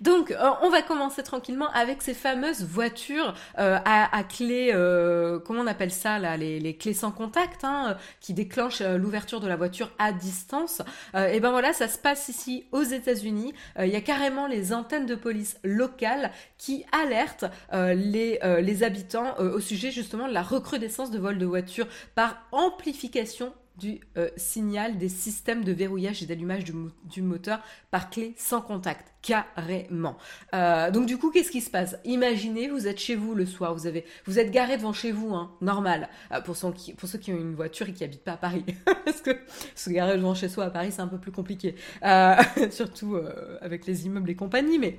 Donc, 0.00 0.30
euh, 0.30 0.50
on 0.62 0.70
va 0.70 0.82
commencer 0.82 1.22
tranquillement 1.22 1.70
avec 1.72 2.02
ces 2.02 2.14
fameuses 2.14 2.64
voitures 2.64 3.34
euh, 3.58 3.78
à, 3.84 4.22
clé, 4.24 4.70
euh, 4.74 5.38
comment 5.38 5.60
on 5.60 5.66
appelle 5.66 5.90
ça 5.90 6.18
là, 6.18 6.36
les, 6.36 6.76
clés 6.76 6.94
sans 6.94 7.10
contact, 7.10 7.64
hein, 7.64 7.96
qui 8.20 8.34
déclenchent 8.34 8.82
l'ouverture 8.82 9.40
de 9.40 9.48
la 9.48 9.56
voiture 9.56 9.90
à 9.98 10.12
distance. 10.12 10.82
et 11.14 11.40
ben 11.40 11.50
voilà, 11.50 11.72
ça 11.72 11.88
se 11.88 11.98
passe 11.98 12.28
ici 12.28 12.66
aux 12.72 12.82
États-Unis. 12.82 13.54
Il 13.78 13.88
y 13.88 13.96
a 13.96 14.00
carrément 14.00 14.46
les 14.46 14.72
antennes 14.72 15.06
de 15.06 15.14
police 15.14 15.58
locales 15.64 16.30
qui 16.58 16.84
alertent 16.92 17.46
les, 17.72 18.38
les 18.60 18.82
habitants 18.82 19.36
au 19.38 19.60
sujet 19.60 19.90
justement 19.90 20.28
de 20.28 20.32
la 20.32 20.42
recrudescence 20.42 21.10
de 21.10 21.18
vols 21.18 21.38
de 21.38 21.46
voitures 21.46 21.88
par 22.14 22.46
amplification 22.52 23.52
du 23.78 24.00
euh, 24.16 24.28
signal 24.36 24.98
des 24.98 25.08
systèmes 25.08 25.64
de 25.64 25.72
verrouillage 25.72 26.22
et 26.22 26.26
d'allumage 26.26 26.64
du, 26.64 27.22
moteur 27.22 27.60
par 27.90 28.10
clé 28.10 28.34
sans 28.38 28.60
contact, 28.60 29.12
carrément. 29.22 30.16
Euh, 30.54 30.90
donc 30.90 31.06
du 31.06 31.18
coup, 31.18 31.30
qu'est-ce 31.30 31.50
qui 31.50 31.60
se 31.60 31.70
passe? 31.70 31.96
Imaginez, 32.04 32.68
vous 32.68 32.86
êtes 32.86 32.98
chez 32.98 33.16
vous 33.16 33.34
le 33.34 33.44
soir, 33.44 33.74
vous 33.74 33.86
avez, 33.86 34.04
vous 34.24 34.38
êtes 34.38 34.50
garé 34.50 34.76
devant 34.76 34.92
chez 34.92 35.12
vous, 35.12 35.34
hein, 35.34 35.52
normal. 35.60 36.08
Euh, 36.32 36.40
pour, 36.40 36.56
qui, 36.74 36.94
pour 36.94 37.08
ceux 37.08 37.18
qui 37.18 37.32
ont 37.32 37.38
une 37.38 37.54
voiture 37.54 37.88
et 37.88 37.92
qui 37.92 38.04
habitent 38.04 38.24
pas 38.24 38.32
à 38.32 38.38
Paris, 38.38 38.64
parce 39.04 39.20
que 39.20 39.36
se 39.74 39.90
garer 39.90 40.16
devant 40.16 40.34
chez 40.34 40.48
soi 40.48 40.64
à 40.64 40.70
Paris, 40.70 40.92
c'est 40.92 41.02
un 41.02 41.08
peu 41.08 41.18
plus 41.18 41.32
compliqué, 41.32 41.74
surtout 42.70 43.18
avec 43.60 43.86
les 43.86 44.06
immeubles 44.06 44.30
et 44.30 44.36
compagnie, 44.36 44.78
mais 44.78 44.98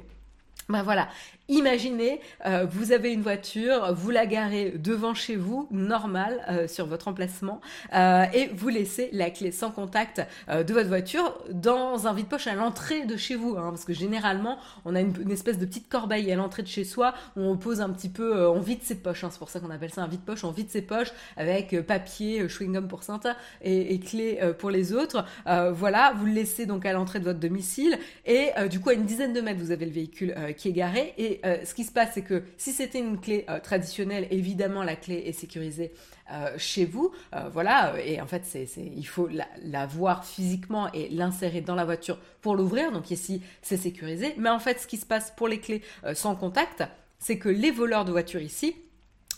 ben 0.69 0.83
voilà, 0.83 1.07
imaginez, 1.49 2.19
euh, 2.45 2.65
vous 2.69 2.91
avez 2.91 3.13
une 3.13 3.21
voiture, 3.21 3.93
vous 3.93 4.09
la 4.09 4.25
garez 4.25 4.71
devant 4.71 5.13
chez 5.13 5.35
vous, 5.35 5.67
normal, 5.71 6.43
euh, 6.49 6.67
sur 6.67 6.85
votre 6.85 7.07
emplacement, 7.07 7.61
euh, 7.93 8.25
et 8.33 8.47
vous 8.53 8.69
laissez 8.69 9.09
la 9.13 9.29
clé 9.29 9.51
sans 9.51 9.71
contact 9.71 10.21
de 10.47 10.73
votre 10.73 10.87
voiture 10.87 11.37
dans 11.51 12.07
un 12.07 12.13
vide-poche 12.13 12.47
à 12.47 12.55
l'entrée 12.55 13.05
de 13.05 13.15
chez 13.15 13.35
vous, 13.35 13.55
hein, 13.57 13.69
parce 13.69 13.85
que 13.85 13.93
généralement, 13.93 14.57
on 14.85 14.95
a 14.95 15.01
une, 15.01 15.31
espèce 15.31 15.57
de 15.57 15.65
petite 15.65 15.89
corbeille 15.89 16.31
à 16.31 16.35
l'entrée 16.35 16.63
de 16.63 16.67
chez 16.67 16.83
soi 16.83 17.13
où 17.35 17.41
on 17.41 17.57
pose 17.57 17.81
un 17.81 17.89
petit 17.89 18.09
peu, 18.09 18.47
on 18.47 18.59
vide 18.59 18.83
ses 18.83 18.95
poches, 18.95 19.23
hein, 19.23 19.29
c'est 19.31 19.39
pour 19.39 19.49
ça 19.49 19.59
qu'on 19.59 19.69
appelle 19.69 19.91
ça 19.91 20.03
un 20.03 20.07
vide-poche, 20.07 20.43
on 20.43 20.51
vide 20.51 20.69
ses 20.69 20.81
poches 20.81 21.11
avec 21.35 21.79
papier, 21.85 22.47
chewing-gum 22.47 22.87
pour 22.87 23.03
Santa 23.03 23.35
et, 23.61 23.93
et 23.93 23.99
clé 23.99 24.39
pour 24.57 24.69
les 24.69 24.93
autres. 24.93 25.25
voilà, 25.45 26.13
vous 26.17 26.25
le 26.25 26.33
laissez 26.33 26.65
donc 26.65 26.85
à 26.85 26.93
l'entrée 26.93 27.19
de 27.19 27.25
votre 27.25 27.39
domicile, 27.39 27.97
et 28.25 28.49
du 28.69 28.79
coup, 28.79 28.89
à 28.89 28.93
une 28.93 29.05
dizaine 29.05 29.33
de 29.33 29.41
mètres, 29.41 29.59
vous 29.59 29.71
avez 29.71 29.85
le 29.85 29.91
véhicule 29.91 30.35
qui 30.57 30.69
est 30.69 30.73
garé. 30.73 31.13
Et 31.17 31.36
euh, 31.45 31.63
ce 31.65 31.73
qui 31.73 31.83
se 31.83 31.91
passe, 31.91 32.11
c'est 32.13 32.21
que 32.21 32.43
si 32.57 32.71
c'était 32.71 32.99
une 32.99 33.19
clé 33.19 33.45
euh, 33.49 33.59
traditionnelle, 33.59 34.27
évidemment, 34.31 34.83
la 34.83 34.95
clé 34.95 35.23
est 35.25 35.33
sécurisée 35.33 35.93
euh, 36.31 36.53
chez 36.57 36.85
vous. 36.85 37.11
voilà. 37.51 37.93
Et 38.03 38.19
en 38.21 38.27
fait, 38.27 38.43
il 38.77 39.07
faut 39.07 39.29
la, 39.63 39.85
voir 39.85 40.25
physiquement 40.25 40.91
et 40.93 41.09
l'insérer 41.09 41.61
dans 41.61 41.75
la 41.75 41.85
voiture 41.85 42.17
pour 42.41 42.55
l'ouvrir. 42.55 42.91
Donc 42.91 43.11
ici, 43.11 43.41
c'est 43.61 43.77
sécurisé. 43.77 44.33
Mais 44.37 44.49
en 44.49 44.59
fait, 44.59 44.79
ce 44.79 44.87
qui 44.87 44.97
se 44.97 45.05
passe 45.05 45.31
pour 45.31 45.47
les 45.47 45.59
clés 45.59 45.81
sans 46.13 46.35
contact, 46.35 46.83
c'est 47.19 47.37
que 47.37 47.49
les 47.49 47.71
voleurs 47.71 48.05
de 48.05 48.11
voitures 48.11 48.41
ici, 48.41 48.75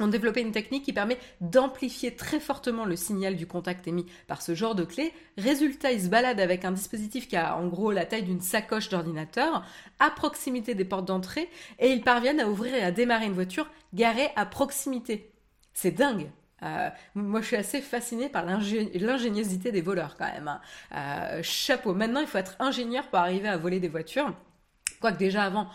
ont 0.04 0.08
développé 0.08 0.42
une 0.42 0.52
technique 0.52 0.84
qui 0.84 0.94
permet 0.94 1.18
d'amplifier 1.42 2.16
très 2.16 2.40
fortement 2.40 2.86
le 2.86 2.96
signal 2.96 3.36
du 3.36 3.48
contact 3.48 3.88
émis 3.88 4.06
par 4.28 4.42
ce 4.42 4.56
genre 4.56 4.76
de 4.76 4.84
clé. 4.84 5.14
Résultat, 5.38 5.92
ils 5.92 6.04
se 6.04 6.08
baladent 6.08 6.40
avec 6.40 6.66
un 6.66 6.72
dispositif 6.72 7.28
qui 7.28 7.36
a 7.36 7.58
en 7.58 7.68
gros 7.68 7.92
la 7.92 8.06
taille 8.06 8.24
d'une 8.24 8.42
sacoche 8.42 8.90
d'ordinateur 8.90 9.66
à 10.00 10.10
proximité 10.10 10.76
des 10.76 10.86
portes 10.86 11.06
d'entrée 11.06 11.50
et 11.80 11.92
ils 11.92 12.02
parviennent 12.02 12.40
à 12.40 12.48
ouvrir 12.48 12.74
et 12.76 12.84
à 12.84 12.92
démarrer 12.92 13.26
une 13.26 13.34
voiture 13.34 13.70
garée 13.94 14.30
à 14.36 14.46
proximité. 14.46 15.32
C'est 15.74 15.92
dingue. 15.92 16.30
Euh, 16.64 16.90
moi, 17.16 17.42
je 17.42 17.48
suis 17.48 17.56
assez 17.56 17.82
fascinée 17.82 18.30
par 18.30 18.46
l'ingéniosité 18.46 19.72
des 19.72 19.82
voleurs 19.82 20.18
quand 20.18 20.32
même. 20.32 20.48
Hein. 20.48 20.62
Euh, 20.96 21.40
chapeau. 21.44 21.94
Maintenant, 21.94 22.20
il 22.20 22.28
faut 22.28 22.38
être 22.38 22.56
ingénieur 22.60 23.08
pour 23.08 23.20
arriver 23.20 23.48
à 23.48 23.58
voler 23.58 23.80
des 23.80 23.88
voitures. 23.88 24.34
Quoique 25.00 25.18
déjà 25.18 25.44
avant, 25.44 25.70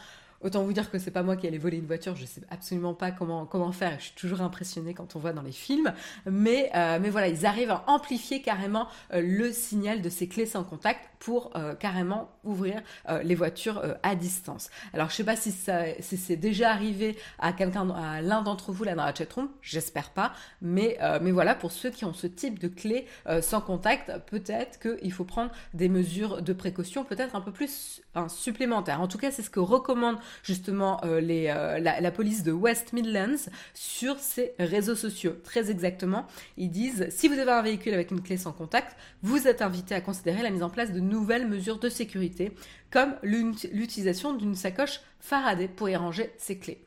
Autant 0.45 0.63
vous 0.63 0.75
dire 0.75 0.91
que 0.91 0.99
c'est 0.99 1.11
pas 1.11 1.23
moi 1.23 1.37
qui 1.37 1.47
allais 1.47 1.57
voler 1.57 1.79
une 1.79 1.87
voiture, 1.87 2.15
je 2.17 2.27
sais 2.27 2.43
absolument 2.51 2.93
pas 2.93 3.11
comment, 3.11 3.47
comment 3.47 3.73
faire. 3.73 3.99
Je 3.99 4.05
suis 4.05 4.15
toujours 4.15 4.43
impressionnée 4.43 4.93
quand 4.93 5.17
on 5.17 5.19
voit 5.19 5.33
dans 5.33 5.41
les 5.41 5.53
films. 5.53 5.95
Mais, 6.27 6.71
euh, 6.75 6.99
mais 7.01 7.09
voilà, 7.09 7.29
ils 7.29 7.47
arrivent 7.47 7.71
à 7.71 7.83
amplifier 7.87 8.43
carrément 8.43 8.87
euh, 9.15 9.23
le 9.23 9.53
signal 9.53 10.03
de 10.03 10.11
ces 10.11 10.29
clés 10.29 10.45
sans 10.45 10.63
contact 10.63 11.01
pour 11.19 11.51
euh, 11.57 11.75
carrément 11.75 12.29
ouvrir 12.45 12.83
les 13.23 13.35
voitures 13.35 13.83
à 14.03 14.15
distance. 14.15 14.69
Alors 14.93 15.09
je 15.09 15.15
sais 15.15 15.25
pas 15.25 15.37
si, 15.37 15.53
ça, 15.53 15.85
c'est 16.01 16.37
déjà 16.37 16.71
arrivé 16.71 17.17
à 17.39 17.55
quelqu'un, 17.55 17.89
à 17.89 18.21
l'un 18.21 18.43
d'entre 18.43 18.73
vous 18.73 18.85
là 18.85 18.95
dans 18.95 19.07
la 19.07 19.15
chatroom, 19.15 19.49
j'espère 19.63 20.11
pas. 20.11 20.35
Mais, 20.61 20.99
mais 21.23 21.31
voilà, 21.31 21.55
pour 21.55 21.73
ceux 21.73 21.89
qui 21.89 22.05
ont 22.05 22.13
ce 22.13 22.27
type 22.27 22.59
de 22.59 22.69
clé 22.69 23.07
sans 23.41 23.63
contact, 23.63 24.13
peut-être 24.27 24.79
qu'il 24.79 25.13
faut 25.13 25.25
prendre 25.25 25.51
des 25.73 25.89
mesures 25.89 26.43
de 26.43 26.53
précaution, 26.53 27.05
peut-être 27.05 27.35
un 27.35 27.41
peu 27.41 27.53
plus 27.53 28.03
supplémentaires. 28.29 29.01
En 29.01 29.09
tout 29.09 29.19
cas, 29.19 29.31
c'est 29.31 29.43
ce 29.43 29.51
que 29.51 29.61
recommande 29.61 30.19
justement 30.43 31.01
euh, 31.05 31.21
euh, 31.21 31.79
la, 31.79 32.11
police 32.11 32.43
de 32.43 32.53
West 32.53 32.93
Midlands 32.93 33.51
sur 33.75 34.19
ses 34.19 34.53
réseaux 34.59 34.95
sociaux. 34.95 35.37
Très 35.45 35.71
exactement, 35.71 36.27
ils 36.57 36.71
disent 36.71 37.07
si 37.11 37.29
vous 37.29 37.39
avez 37.39 37.53
un 37.53 37.63
véhicule 37.63 37.95
avec 37.95 38.11
une 38.11 38.23
clé 38.23 38.37
sans 38.37 38.53
contact, 38.53 38.97
vous 39.23 39.47
êtes 39.49 39.63
invité 39.63 39.95
à 39.95 40.01
considérer 40.01 40.43
la 40.43 40.51
mise 40.51 40.63
en 40.63 40.71
place 40.71 40.93
de 40.93 41.01
nouvelles 41.01 41.47
mesures 41.47 41.79
de 41.79 41.89
sécurité, 41.89 42.53
comme 42.91 43.15
l'utilisation 43.23 44.35
d'une 44.35 44.55
sacoche 44.55 45.01
Faraday 45.21 45.69
pour 45.69 45.89
y 45.89 45.97
ranger 45.97 46.33
ses 46.39 46.59
clés. 46.59 46.83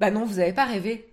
Bah 0.00 0.10
non, 0.10 0.24
vous 0.24 0.36
n'avez 0.36 0.52
pas 0.52 0.64
rêvé. 0.64 1.11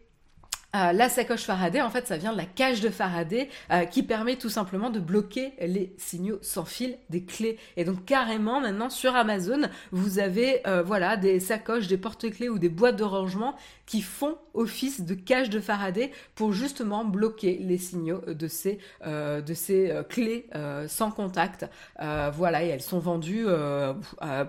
Euh, 0.75 0.91
la 0.91 1.09
sacoche 1.09 1.45
Faraday, 1.45 1.81
en 1.81 1.89
fait, 1.89 2.05
ça 2.05 2.17
vient 2.17 2.31
de 2.31 2.37
la 2.37 2.45
cage 2.45 2.79
de 2.79 2.89
Faraday 2.89 3.49
euh, 3.71 3.85
qui 3.85 4.03
permet 4.03 4.35
tout 4.35 4.49
simplement 4.49 4.91
de 4.91 4.99
bloquer 4.99 5.53
les 5.59 5.95
signaux 5.97 6.37
sans 6.43 6.65
fil 6.65 6.97
des 7.09 7.23
clés. 7.23 7.57
Et 7.75 7.85
donc 7.85 8.05
carrément 8.05 8.61
maintenant 8.61 8.91
sur 8.91 9.15
Amazon, 9.15 9.61
vous 9.91 10.19
avez 10.19 10.61
euh, 10.67 10.83
voilà 10.83 11.17
des 11.17 11.39
sacoches, 11.39 11.87
des 11.87 11.97
porte-clés 11.97 12.49
ou 12.49 12.59
des 12.59 12.69
boîtes 12.69 12.97
de 12.97 13.03
rangement 13.03 13.55
qui 13.87 14.03
font 14.03 14.37
office 14.53 15.01
de 15.01 15.15
cage 15.15 15.49
de 15.49 15.59
Faraday 15.59 16.11
pour 16.35 16.53
justement 16.53 17.03
bloquer 17.03 17.57
les 17.57 17.79
signaux 17.79 18.21
de 18.27 18.47
ces 18.47 18.77
de 19.05 19.53
ces 19.55 19.91
clés 20.09 20.47
sans 20.87 21.09
contact. 21.09 21.65
voilà, 21.97 22.63
et 22.63 22.67
elles 22.67 22.81
sont 22.81 22.99
vendues 22.99 23.47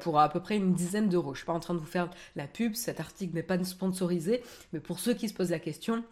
pour 0.01 0.21
à 0.21 0.29
peu 0.29 0.41
près 0.41 0.57
une 0.57 0.75
dizaine 0.75 1.09
d'euros. 1.09 1.33
Je 1.33 1.39
suis 1.39 1.47
pas 1.47 1.55
en 1.55 1.61
train 1.61 1.73
de 1.75 1.79
vous 1.79 1.87
faire 1.87 2.11
la 2.37 2.47
pub, 2.47 2.75
cet 2.75 3.01
article 3.01 3.35
n'est 3.35 3.43
pas 3.43 3.63
sponsorisé, 3.65 4.43
mais 4.75 4.81
pour 4.81 4.99
ceux 4.99 5.15
qui 5.15 5.29
se 5.29 5.35
posent 5.35 5.51
la 5.51 5.59
question 5.59 6.05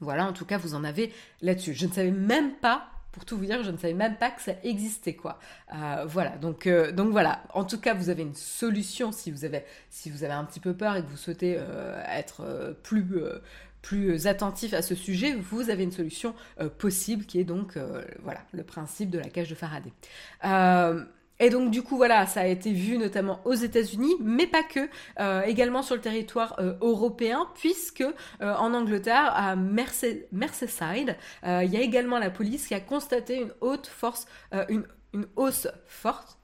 voilà, 0.00 0.26
en 0.26 0.32
tout 0.32 0.44
cas, 0.44 0.58
vous 0.58 0.74
en 0.74 0.84
avez 0.84 1.12
là-dessus. 1.42 1.74
Je 1.74 1.86
ne 1.86 1.92
savais 1.92 2.10
même 2.10 2.52
pas 2.54 2.88
pour 3.14 3.24
tout 3.24 3.38
vous 3.38 3.44
dire, 3.44 3.62
je 3.62 3.70
ne 3.70 3.76
savais 3.76 3.94
même 3.94 4.16
pas 4.16 4.30
que 4.30 4.42
ça 4.42 4.54
existait, 4.64 5.14
quoi. 5.14 5.38
Euh, 5.72 6.04
voilà, 6.04 6.30
donc, 6.30 6.66
euh, 6.66 6.90
donc 6.90 7.12
voilà. 7.12 7.44
En 7.54 7.64
tout 7.64 7.78
cas, 7.78 7.94
vous 7.94 8.08
avez 8.08 8.22
une 8.22 8.34
solution 8.34 9.12
si 9.12 9.30
vous 9.30 9.44
avez, 9.44 9.64
si 9.88 10.10
vous 10.10 10.24
avez 10.24 10.32
un 10.32 10.44
petit 10.44 10.58
peu 10.58 10.74
peur 10.74 10.96
et 10.96 11.02
que 11.02 11.06
vous 11.06 11.16
souhaitez 11.16 11.54
euh, 11.56 12.02
être 12.08 12.76
plus, 12.82 13.06
plus 13.82 14.26
attentif 14.26 14.74
à 14.74 14.82
ce 14.82 14.96
sujet, 14.96 15.36
vous 15.36 15.70
avez 15.70 15.84
une 15.84 15.92
solution 15.92 16.34
possible 16.78 17.24
qui 17.24 17.38
est 17.38 17.44
donc, 17.44 17.78
voilà, 18.24 18.40
le 18.52 18.64
principe 18.64 19.10
de 19.10 19.20
la 19.20 19.28
cage 19.28 19.48
de 19.48 19.54
Faraday. 19.54 19.92
Et 21.40 21.50
donc 21.50 21.70
du 21.70 21.82
coup 21.82 21.96
voilà, 21.96 22.26
ça 22.26 22.42
a 22.42 22.46
été 22.46 22.72
vu 22.72 22.96
notamment 22.96 23.40
aux 23.44 23.54
États-Unis, 23.54 24.14
mais 24.20 24.46
pas 24.46 24.62
que, 24.62 24.88
euh, 25.18 25.42
également 25.42 25.82
sur 25.82 25.96
le 25.96 26.00
territoire 26.00 26.54
euh, 26.60 26.74
européen, 26.80 27.48
puisque 27.54 28.02
euh, 28.02 28.14
en 28.40 28.72
Angleterre, 28.72 29.32
à 29.34 29.56
Merseyside, 29.56 31.16
il 31.42 31.70
y 31.70 31.76
a 31.76 31.80
également 31.80 32.18
la 32.18 32.30
police 32.30 32.68
qui 32.68 32.74
a 32.74 32.80
constaté 32.80 33.40
une 33.40 33.52
haute 33.60 33.86
force, 33.86 34.26
une, 34.68 34.86
une 35.12 35.26
hausse 35.36 35.66
forte, 35.86 36.38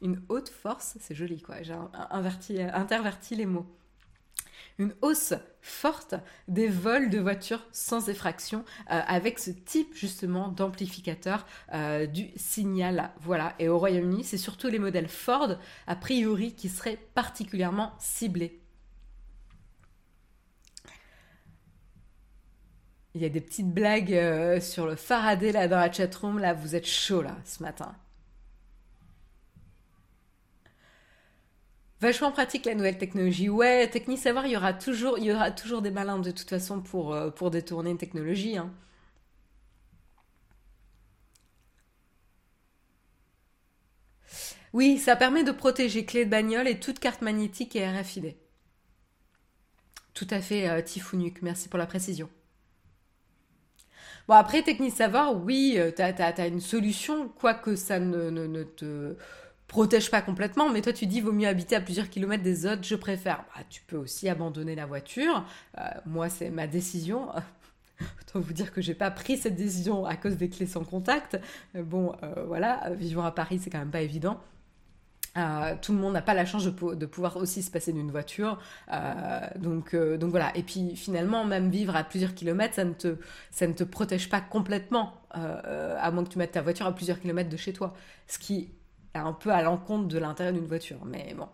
une 0.00 0.20
haute 0.28 0.48
force, 0.48 0.96
c'est 1.00 1.14
joli 1.14 1.42
quoi, 1.42 1.56
j'ai 1.62 1.74
interverti 2.62 3.34
les 3.34 3.46
mots 3.46 3.66
une 4.78 4.94
hausse 5.02 5.34
forte 5.60 6.14
des 6.48 6.68
vols 6.68 7.08
de 7.08 7.18
voitures 7.18 7.64
sans 7.72 8.08
effraction 8.08 8.64
euh, 8.90 9.00
avec 9.06 9.38
ce 9.38 9.50
type 9.50 9.94
justement 9.94 10.48
d'amplificateur 10.48 11.46
euh, 11.72 12.06
du 12.06 12.30
signal. 12.36 13.10
Voilà. 13.20 13.54
Et 13.58 13.68
au 13.68 13.78
Royaume-Uni, 13.78 14.24
c'est 14.24 14.38
surtout 14.38 14.68
les 14.68 14.78
modèles 14.78 15.08
Ford, 15.08 15.56
a 15.86 15.96
priori, 15.96 16.54
qui 16.54 16.68
seraient 16.68 16.98
particulièrement 17.14 17.92
ciblés. 17.98 18.60
Il 23.14 23.20
y 23.20 23.26
a 23.26 23.28
des 23.28 23.42
petites 23.42 23.70
blagues 23.70 24.14
euh, 24.14 24.60
sur 24.60 24.86
le 24.86 24.96
Faraday 24.96 25.52
là 25.52 25.68
dans 25.68 25.78
la 25.78 25.92
chatroom. 25.92 26.38
Là, 26.38 26.54
vous 26.54 26.74
êtes 26.74 26.86
chaud 26.86 27.22
là 27.22 27.36
ce 27.44 27.62
matin. 27.62 27.94
Vachement 32.02 32.32
pratique 32.32 32.66
la 32.66 32.74
nouvelle 32.74 32.98
technologie. 32.98 33.48
Ouais, 33.48 33.88
technique 33.88 34.18
savoir, 34.18 34.46
il 34.46 34.52
y 34.54 34.56
aura 34.56 34.72
toujours, 34.74 35.20
y 35.20 35.30
aura 35.30 35.52
toujours 35.52 35.82
des 35.82 35.92
malins 35.92 36.18
de 36.18 36.32
toute 36.32 36.50
façon 36.50 36.80
pour, 36.80 37.14
euh, 37.14 37.30
pour 37.30 37.52
détourner 37.52 37.90
une 37.90 37.96
technologie. 37.96 38.58
Hein. 38.58 38.72
Oui, 44.72 44.98
ça 44.98 45.14
permet 45.14 45.44
de 45.44 45.52
protéger 45.52 46.04
clé 46.04 46.24
de 46.24 46.30
bagnole 46.30 46.66
et 46.66 46.80
toute 46.80 46.98
carte 46.98 47.22
magnétique 47.22 47.76
et 47.76 47.86
RFID. 47.88 48.34
Tout 50.12 50.26
à 50.30 50.40
fait, 50.40 50.68
euh, 50.68 50.82
Tifounuk, 50.82 51.40
merci 51.40 51.68
pour 51.68 51.78
la 51.78 51.86
précision. 51.86 52.28
Bon, 54.26 54.34
après, 54.34 54.62
technique 54.62 54.94
savoir, 54.94 55.36
oui, 55.36 55.74
euh, 55.76 55.92
tu 55.94 56.02
as, 56.02 56.46
une 56.48 56.60
solution, 56.60 57.28
quoique 57.28 57.76
ça 57.76 58.00
ne, 58.00 58.28
ne, 58.30 58.64
te 58.64 59.14
protège 59.72 60.10
pas 60.10 60.22
complètement, 60.22 60.70
mais 60.70 60.82
toi 60.82 60.92
tu 60.92 61.06
dis 61.06 61.20
vaut 61.20 61.32
mieux 61.32 61.48
habiter 61.48 61.74
à 61.74 61.80
plusieurs 61.80 62.08
kilomètres 62.08 62.44
des 62.44 62.66
autres, 62.66 62.84
je 62.84 62.94
préfère. 62.94 63.44
Bah, 63.54 63.62
tu 63.68 63.82
peux 63.82 63.96
aussi 63.96 64.28
abandonner 64.28 64.74
la 64.74 64.86
voiture. 64.86 65.44
Euh, 65.78 65.82
moi, 66.06 66.28
c'est 66.28 66.50
ma 66.50 66.66
décision. 66.66 67.28
Autant 68.20 68.40
vous 68.40 68.52
dire 68.52 68.72
que 68.72 68.80
j'ai 68.80 68.94
pas 68.94 69.10
pris 69.10 69.36
cette 69.36 69.56
décision 69.56 70.06
à 70.06 70.16
cause 70.16 70.36
des 70.36 70.48
clés 70.48 70.66
sans 70.66 70.84
contact. 70.84 71.40
Bon, 71.74 72.14
voilà, 72.46 72.90
vivant 72.94 73.24
à 73.24 73.32
Paris, 73.32 73.60
c'est 73.62 73.70
quand 73.70 73.78
même 73.78 73.90
pas 73.90 74.02
évident. 74.02 74.40
Euh, 75.38 75.74
tout 75.80 75.92
le 75.92 75.98
monde 75.98 76.12
n'a 76.12 76.22
pas 76.22 76.34
la 76.34 76.44
chance 76.44 76.64
de, 76.64 77.06
pouvoir 77.06 77.36
aussi 77.36 77.62
se 77.62 77.70
passer 77.70 77.92
d'une 77.92 78.10
voiture. 78.10 78.58
Euh, 78.92 79.40
donc, 79.56 79.94
euh, 79.94 80.16
donc 80.18 80.30
voilà. 80.30 80.54
Et 80.56 80.62
puis 80.62 80.94
finalement, 80.96 81.44
même 81.44 81.70
vivre 81.70 81.96
à 81.96 82.04
plusieurs 82.04 82.34
kilomètres, 82.34 82.74
ça 82.74 82.84
ne 82.84 82.92
te, 82.92 83.16
ça 83.50 83.66
ne 83.66 83.72
te 83.72 83.84
protège 83.84 84.28
pas 84.28 84.40
complètement, 84.40 85.14
à 85.30 86.10
moins 86.10 86.24
que 86.24 86.28
tu 86.28 86.38
mettes 86.38 86.52
ta 86.52 86.62
voiture 86.62 86.86
à 86.86 86.94
plusieurs 86.94 87.20
kilomètres 87.20 87.50
de 87.50 87.56
chez 87.56 87.72
toi. 87.72 87.94
Ce 88.28 88.38
qui 88.38 88.70
un 89.14 89.32
peu 89.32 89.50
à 89.50 89.62
l'encontre 89.62 90.08
de 90.08 90.18
l'intérêt 90.18 90.52
d'une 90.52 90.66
voiture. 90.66 91.04
Mais 91.04 91.34
bon. 91.34 91.48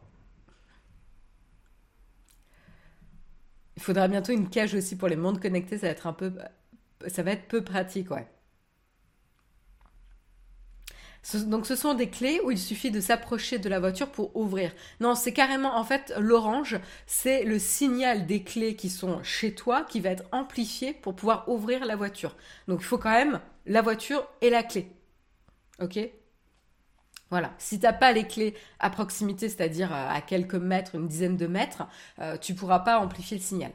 Il 3.76 3.82
faudra 3.82 4.08
bientôt 4.08 4.32
une 4.32 4.48
cage 4.48 4.74
aussi 4.74 4.96
pour 4.96 5.08
les 5.08 5.16
mondes 5.16 5.40
connectés. 5.40 5.78
Ça 5.78 5.86
va 5.86 5.92
être 5.92 6.06
un 6.06 6.12
peu, 6.12 6.32
ça 7.06 7.22
va 7.22 7.32
être 7.32 7.48
peu 7.48 7.62
pratique, 7.62 8.10
ouais 8.10 8.26
donc 11.34 11.66
ce 11.66 11.76
sont 11.76 11.94
des 11.94 12.08
clés 12.08 12.40
où 12.44 12.50
il 12.50 12.58
suffit 12.58 12.90
de 12.90 13.00
s'approcher 13.00 13.58
de 13.58 13.68
la 13.68 13.80
voiture 13.80 14.10
pour 14.10 14.34
ouvrir. 14.36 14.72
Non, 15.00 15.14
c'est 15.14 15.32
carrément 15.32 15.76
en 15.76 15.84
fait 15.84 16.12
l'orange, 16.18 16.78
c'est 17.06 17.44
le 17.44 17.58
signal 17.58 18.26
des 18.26 18.42
clés 18.42 18.76
qui 18.76 18.88
sont 18.88 19.22
chez 19.22 19.54
toi 19.54 19.82
qui 19.82 20.00
va 20.00 20.10
être 20.10 20.24
amplifié 20.32 20.92
pour 20.94 21.14
pouvoir 21.14 21.48
ouvrir 21.48 21.84
la 21.84 21.96
voiture. 21.96 22.36
Donc 22.66 22.80
il 22.80 22.86
faut 22.86 22.98
quand 22.98 23.10
même 23.10 23.40
la 23.66 23.82
voiture 23.82 24.26
et 24.40 24.50
la 24.50 24.62
clé. 24.62 24.90
OK? 25.80 25.98
Voilà, 27.30 27.52
si 27.58 27.78
tu 27.78 27.84
n'as 27.84 27.92
pas 27.92 28.12
les 28.12 28.26
clés 28.26 28.54
à 28.78 28.90
proximité, 28.90 29.48
c'est-à-dire 29.48 29.92
euh, 29.92 30.08
à 30.08 30.20
quelques 30.20 30.54
mètres, 30.54 30.94
une 30.94 31.06
dizaine 31.08 31.36
de 31.36 31.46
mètres, 31.46 31.86
euh, 32.20 32.38
tu 32.38 32.52
ne 32.52 32.58
pourras 32.58 32.80
pas 32.80 32.98
amplifier 32.98 33.36
le 33.36 33.42
signal. 33.42 33.72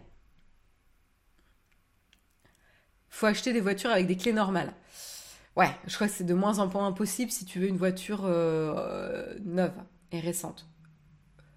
Faut 3.09 3.27
acheter 3.27 3.53
des 3.53 3.61
voitures 3.61 3.91
avec 3.91 4.07
des 4.07 4.17
clés 4.17 4.33
normales. 4.33 4.73
Ouais, 5.55 5.69
je 5.85 5.93
crois 5.93 6.07
que 6.07 6.13
c'est 6.13 6.23
de 6.23 6.33
moins 6.33 6.57
en 6.57 6.67
moins 6.67 6.91
possible 6.93 7.29
si 7.29 7.45
tu 7.45 7.59
veux 7.59 7.67
une 7.67 7.77
voiture 7.77 8.21
euh, 8.23 9.35
neuve 9.45 9.75
et 10.11 10.19
récente. 10.19 10.67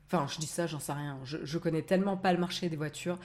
Enfin, 0.06 0.26
je 0.28 0.38
dis 0.38 0.46
ça, 0.46 0.66
j'en 0.66 0.80
sais 0.80 0.92
rien. 0.92 1.18
Je, 1.24 1.38
je 1.44 1.58
connais 1.58 1.82
tellement 1.82 2.18
pas 2.18 2.32
le 2.32 2.38
marché 2.38 2.68
des 2.68 2.76
voitures. 2.76 3.18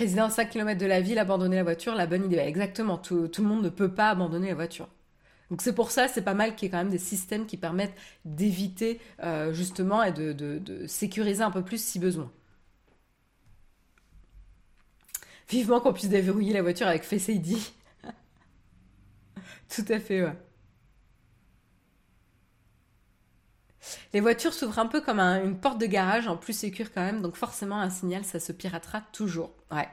Résider 0.00 0.20
à 0.20 0.30
5 0.30 0.48
km 0.48 0.80
de 0.80 0.86
la 0.86 1.02
ville, 1.02 1.18
abandonner 1.18 1.56
la 1.56 1.62
voiture, 1.62 1.94
la 1.94 2.06
bonne 2.06 2.24
idée. 2.24 2.38
Exactement, 2.38 2.96
tout, 2.96 3.30
le 3.36 3.44
monde 3.44 3.62
ne 3.62 3.68
peut 3.68 3.92
pas 3.92 4.08
abandonner 4.08 4.48
la 4.48 4.54
voiture. 4.54 4.88
Donc 5.50 5.60
c'est 5.60 5.74
pour 5.74 5.90
ça, 5.90 6.08
c'est 6.08 6.22
pas 6.22 6.32
mal 6.34 6.54
qu'il 6.56 6.66
y 6.66 6.68
ait 6.68 6.70
quand 6.70 6.78
même 6.78 6.90
des 6.90 6.98
systèmes 6.98 7.44
qui 7.44 7.58
permettent 7.58 7.94
d'éviter 8.24 8.98
euh, 9.22 9.52
justement 9.52 10.02
et 10.02 10.12
de 10.12 10.86
sécuriser 10.86 11.42
un 11.42 11.50
peu 11.50 11.62
plus 11.62 11.84
si 11.84 11.98
besoin. 11.98 12.30
Vivement 15.50 15.80
qu'on 15.80 15.92
puisse 15.92 16.08
déverrouiller 16.08 16.54
la 16.54 16.62
voiture 16.62 16.86
avec 16.86 17.02
Face 17.02 17.28
ID. 17.28 17.58
Tout 19.68 19.84
à 19.88 20.00
fait, 20.00 20.22
ouais. 20.22 20.36
Les 24.12 24.20
voitures 24.20 24.52
s'ouvrent 24.52 24.78
un 24.78 24.86
peu 24.86 25.00
comme 25.00 25.20
une 25.20 25.58
porte 25.58 25.78
de 25.78 25.86
garage, 25.86 26.28
en 26.28 26.36
plus 26.36 26.52
sécure 26.52 26.92
quand 26.92 27.02
même, 27.02 27.22
donc 27.22 27.36
forcément 27.36 27.80
un 27.80 27.90
signal, 27.90 28.24
ça 28.24 28.40
se 28.40 28.52
piratera 28.52 29.00
toujours. 29.12 29.50
Ouais. 29.70 29.88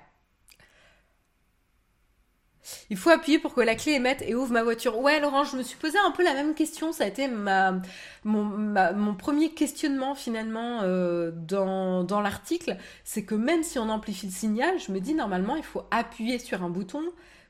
Il 2.90 2.98
faut 2.98 3.10
appuyer 3.10 3.40
pour 3.40 3.54
que 3.54 3.62
la 3.62 3.76
clé 3.76 3.94
émette 3.94 4.22
et 4.22 4.36
ouvre 4.36 4.52
ma 4.52 4.64
voiture. 4.64 5.00
Ouais, 5.00 5.20
Laurent, 5.20 5.44
je 5.44 5.56
me 5.58 5.64
suis 5.64 5.78
posé 5.78 5.98
un 6.06 6.12
peu 6.12 6.24
la 6.24 6.34
même 6.34 6.54
question. 6.54 6.92
Ça 6.92 7.06
a 7.06 7.08
été 7.08 7.28
ma, 7.28 7.80
mon, 8.24 9.16
premier 9.16 9.52
questionnement 9.52 10.16
finalement 10.16 10.82
euh, 10.84 11.32
dans, 11.34 12.04
dans 12.04 12.22
l'article. 12.22 12.78
C'est 13.04 13.24
que 13.24 13.36
même 13.36 13.64
si 13.64 13.80
on 13.80 13.90
amplifie 13.90 14.28
le 14.28 14.34
signal, 14.34 14.80
je 14.80 14.92
me 14.92 15.00
dis 15.00 15.14
normalement, 15.14 15.56
il 15.56 15.64
faut 15.64 15.84
appuyer 15.92 16.40
sur 16.40 16.64
un 16.64 16.70
bouton 16.70 17.04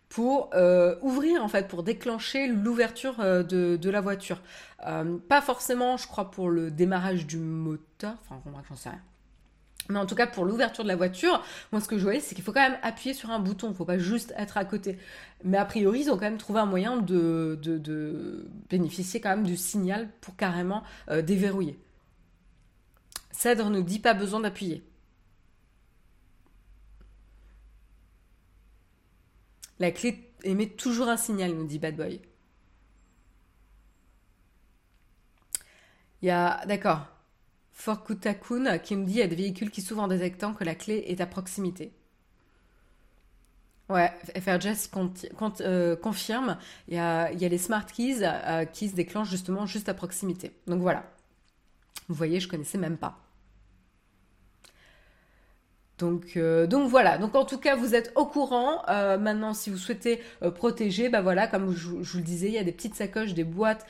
pour 0.10 0.50
euh, 0.54 0.96
ouvrir 1.02 1.43
en 1.43 1.48
fait, 1.48 1.67
pour 1.67 1.84
déclencher 1.84 2.48
l'ouverture 2.48 3.20
euh, 3.20 3.43
de, 3.43 3.78
de, 3.78 3.89
la 3.89 4.02
voiture. 4.02 4.41
pas 4.80 5.41
forcément, 5.41 5.98
je 5.98 6.08
crois, 6.08 6.32
pour 6.32 6.50
le 6.50 6.72
démarrage 6.72 7.26
du 7.26 7.38
moteur. 7.38 8.15
Enfin, 8.22 8.41
j'en 8.70 8.76
sais 8.76 8.89
rien. 8.89 9.02
Mais 9.89 10.00
en 10.00 10.06
tout 10.06 10.15
cas, 10.15 10.28
pour 10.28 10.46
l'ouverture 10.46 10.84
de 10.84 10.89
la 10.89 10.96
voiture, 10.96 11.43
moi, 11.72 11.82
ce 11.82 11.88
que 11.88 11.98
je 11.98 12.04
voyais, 12.04 12.20
c'est 12.20 12.36
qu'il 12.36 12.43
faut 12.43 12.52
quand 12.52 12.62
même 12.62 12.78
appuyer 12.82 13.13
sur 13.13 13.32
un 13.32 13.39
bouton. 13.39 13.67
Il 13.67 13.72
ne 13.72 13.76
faut 13.76 13.86
pas 13.86 13.98
juste 13.98 14.34
être 14.38 14.58
à 14.58 14.65
côté. 14.65 14.98
Mais 15.43 15.58
a 15.58 15.65
priori, 15.65 16.02
ils 16.02 16.10
ont 16.10 16.15
quand 16.15 16.22
même 16.26 16.38
trouvé 16.38 16.60
un 16.60 16.65
moyen 16.65 16.98
de, 16.98 17.58
de, 17.62 18.48
bénéficier 18.70 19.22
quand 19.22 19.30
même 19.30 19.46
du 19.46 19.58
signal 19.58 20.10
pour 20.22 20.36
carrément 20.36 20.84
euh, 21.10 21.22
déverrouiller. 21.22 21.80
Cèdre 23.32 23.70
ne 23.70 23.82
dit 23.82 24.00
pas 24.00 24.13
besoin 24.13 24.39
d'appuyer. 24.39 24.84
La 29.79 29.91
clé 29.91 30.31
émet 30.43 30.69
toujours 30.69 31.07
un 31.09 31.17
signal, 31.17 31.53
nous 31.53 31.65
dit 31.65 31.79
Bad 31.79 31.95
Boy. 31.95 32.21
Il 36.21 36.27
y 36.27 36.31
a. 36.31 36.65
D'accord. 36.65 37.05
Forkutakun 37.73 38.79
qui 38.79 38.95
me 38.95 39.05
dit 39.05 39.13
il 39.13 39.19
y 39.19 39.21
a 39.21 39.27
des 39.27 39.35
véhicules 39.35 39.69
qui 39.69 39.81
s'ouvrent 39.81 40.01
en 40.01 40.07
détectant 40.07 40.53
que 40.53 40.63
la 40.63 40.73
clé 40.73 41.03
est 41.07 41.21
à 41.21 41.27
proximité. 41.27 41.91
Ouais, 43.89 44.11
FRJS 44.35 44.89
euh, 45.61 45.95
confirme, 45.95 46.57
il 46.89 46.95
y, 46.95 46.99
a, 46.99 47.29
les 47.31 47.57
smart 47.57 47.85
keys 47.85 48.19
euh, 48.21 48.65
qui 48.65 48.89
se 48.89 48.95
déclenchent 48.95 49.29
justement 49.29 49.65
juste 49.65 49.87
à 49.87 49.93
proximité. 49.93 50.51
Donc 50.65 50.81
voilà. 50.81 51.09
Vous 52.09 52.15
voyez, 52.15 52.39
je 52.39 52.49
connaissais 52.49 52.77
même 52.77 52.97
pas. 52.97 53.26
Donc, 55.97 56.38
euh, 56.38 56.67
donc 56.67 56.89
voilà. 56.89 57.17
Donc 57.17 57.36
en 57.36 57.45
tout 57.45 57.57
cas, 57.57 57.75
vous 57.75 57.95
êtes 57.95 58.12
au 58.15 58.25
courant. 58.25 58.83
Euh, 58.89 59.17
maintenant, 59.17 59.53
si 59.53 59.69
vous 59.69 59.77
souhaitez 59.77 60.21
euh, 60.43 60.51
protéger, 60.51 61.10
bah 61.10 61.21
voilà, 61.21 61.47
comme 61.47 61.73
je, 61.75 61.88
vous 61.88 62.17
le 62.17 62.23
disais, 62.23 62.47
il 62.47 62.53
y 62.53 62.60
a 62.60 62.63
des 62.63 62.71
petites 62.71 62.95
sacoches, 62.95 63.33
des 63.33 63.43
boîtes 63.43 63.86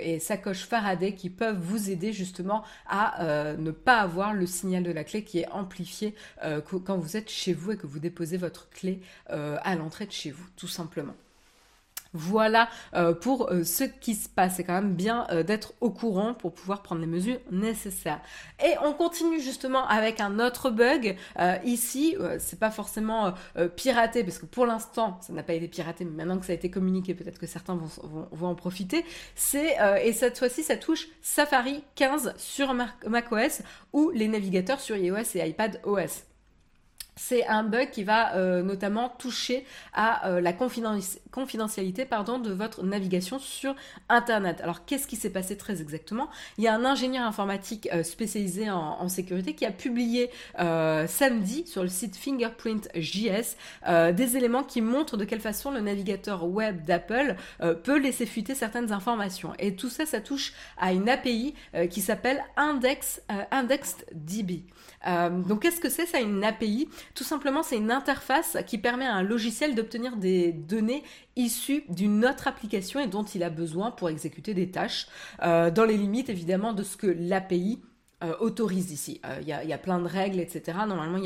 et 0.00 0.18
sacoches 0.20 0.64
Faraday 0.66 1.14
qui 1.14 1.30
peuvent 1.30 1.58
vous 1.58 1.90
aider 1.90 2.12
justement 2.12 2.62
à 2.88 3.54
ne 3.58 3.70
pas 3.70 3.98
avoir 3.98 4.34
le 4.34 4.46
signal 4.46 4.82
de 4.82 4.92
la 4.92 5.04
clé 5.04 5.24
qui 5.24 5.40
est 5.40 5.48
amplifié 5.50 6.14
quand 6.84 6.98
vous 6.98 7.16
êtes 7.16 7.30
chez 7.30 7.52
vous 7.52 7.72
et 7.72 7.76
que 7.76 7.86
vous 7.86 7.98
déposez 7.98 8.36
votre 8.36 8.68
clé 8.70 9.00
à 9.28 9.74
l'entrée 9.76 10.06
de 10.06 10.12
chez 10.12 10.30
vous, 10.30 10.46
tout 10.56 10.68
simplement. 10.68 11.14
Voilà 12.14 12.68
euh, 12.94 13.12
pour 13.12 13.50
euh, 13.50 13.64
ce 13.64 13.82
qui 13.82 14.14
se 14.14 14.28
passe. 14.28 14.54
C'est 14.56 14.64
quand 14.64 14.74
même 14.74 14.94
bien 14.94 15.26
euh, 15.30 15.42
d'être 15.42 15.74
au 15.80 15.90
courant 15.90 16.32
pour 16.32 16.54
pouvoir 16.54 16.82
prendre 16.82 17.00
les 17.00 17.08
mesures 17.08 17.40
nécessaires. 17.50 18.20
Et 18.64 18.74
on 18.84 18.92
continue 18.92 19.40
justement 19.40 19.86
avec 19.88 20.20
un 20.20 20.38
autre 20.38 20.70
bug. 20.70 21.16
ici, 21.64 22.16
c'est 22.38 22.58
pas 22.58 22.70
forcément 22.70 23.34
piraté 23.76 24.22
parce 24.22 24.38
que 24.38 24.46
pour 24.46 24.64
l'instant, 24.64 25.18
ça 25.20 25.32
n'a 25.32 25.42
pas 25.42 25.54
été 25.54 25.66
piraté, 25.66 26.04
mais 26.04 26.12
maintenant 26.12 26.38
que 26.38 26.46
ça 26.46 26.52
a 26.52 26.54
été 26.54 26.70
communiqué, 26.70 27.14
peut-être 27.14 27.38
que 27.38 27.46
certains 27.46 27.74
vont, 27.74 27.88
vont 28.30 28.48
en 28.48 28.54
profiter. 28.54 29.04
C'est 29.34 29.76
et 30.02 30.12
cette 30.12 30.38
fois-ci, 30.38 30.62
ça 30.62 30.76
touche 30.76 31.08
Safari 31.20 31.82
15 31.96 32.34
sur 32.36 32.74
macOS 32.74 33.62
ou 33.92 34.10
les 34.10 34.28
navigateurs 34.28 34.80
sur 34.80 34.96
iOS 34.96 35.34
et 35.34 35.48
iPad 35.48 35.80
OS 35.84 36.24
c'est 37.16 37.46
un 37.46 37.62
bug 37.62 37.90
qui 37.90 38.04
va 38.04 38.34
euh, 38.34 38.62
notamment 38.62 39.08
toucher 39.08 39.64
à 39.92 40.28
euh, 40.28 40.40
la 40.40 40.52
confidentialité 40.52 42.04
de 42.04 42.52
votre 42.52 42.82
navigation 42.82 43.38
sur 43.38 43.74
Internet. 44.08 44.60
Alors 44.60 44.84
qu'est-ce 44.84 45.06
qui 45.06 45.16
s'est 45.16 45.30
passé 45.30 45.56
très 45.56 45.80
exactement? 45.80 46.28
Il 46.58 46.64
y 46.64 46.68
a 46.68 46.74
un 46.74 46.84
ingénieur 46.84 47.24
informatique 47.24 47.88
euh, 47.92 48.02
spécialisé 48.02 48.70
en, 48.70 49.08
sécurité 49.08 49.54
qui 49.54 49.66
a 49.66 49.70
publié 49.70 50.30
samedi 50.56 51.66
sur 51.66 51.82
le 51.82 51.88
site 51.88 52.16
Fingerprint.js 52.16 53.56
des 54.12 54.36
éléments 54.36 54.64
qui 54.64 54.80
montrent 54.80 55.16
de 55.16 55.24
quelle 55.24 55.40
façon 55.40 55.70
le 55.70 55.80
navigateur 55.80 56.48
web 56.48 56.84
d'Apple 56.84 57.36
peut 57.84 57.98
laisser 57.98 58.24
fuiter 58.24 58.54
certaines 58.54 58.92
informations. 58.92 59.52
Et 59.58 59.76
tout 59.76 59.90
ça, 59.90 60.06
ça 60.06 60.20
touche 60.20 60.54
à 60.78 60.92
une 60.92 61.08
API 61.08 61.54
qui 61.90 62.00
s'appelle 62.00 62.42
Index, 62.56 63.20
IndexedDB. 63.50 64.64
Donc 65.30 65.62
qu'est-ce 65.62 65.80
que 65.80 65.88
c'est 65.88 66.06
ça 66.06 66.20
une 66.20 66.42
API 66.44 66.88
tout 67.14 67.24
simplement, 67.24 67.62
c'est 67.62 67.76
une 67.76 67.90
interface 67.90 68.56
qui 68.66 68.78
permet 68.78 69.06
à 69.06 69.14
un 69.14 69.22
logiciel 69.22 69.74
d'obtenir 69.74 70.16
des 70.16 70.52
données 70.52 71.02
issues 71.36 71.84
d'une 71.88 72.24
autre 72.24 72.48
application 72.48 73.00
et 73.00 73.06
dont 73.06 73.22
il 73.22 73.42
a 73.42 73.50
besoin 73.50 73.90
pour 73.90 74.08
exécuter 74.10 74.54
des 74.54 74.70
tâches, 74.70 75.06
euh, 75.42 75.70
dans 75.70 75.84
les 75.84 75.96
limites 75.96 76.28
évidemment 76.28 76.72
de 76.72 76.82
ce 76.82 76.96
que 76.96 77.06
l'API 77.06 77.80
euh, 78.22 78.34
autorise 78.40 78.90
ici. 78.92 79.20
Euh, 79.24 79.38
il 79.42 79.48
y, 79.48 79.72
a 79.72 79.78
plein 79.78 79.98
de 79.98 80.06
règles, 80.06 80.40
etc. 80.40 80.78
Normalement, 80.86 81.18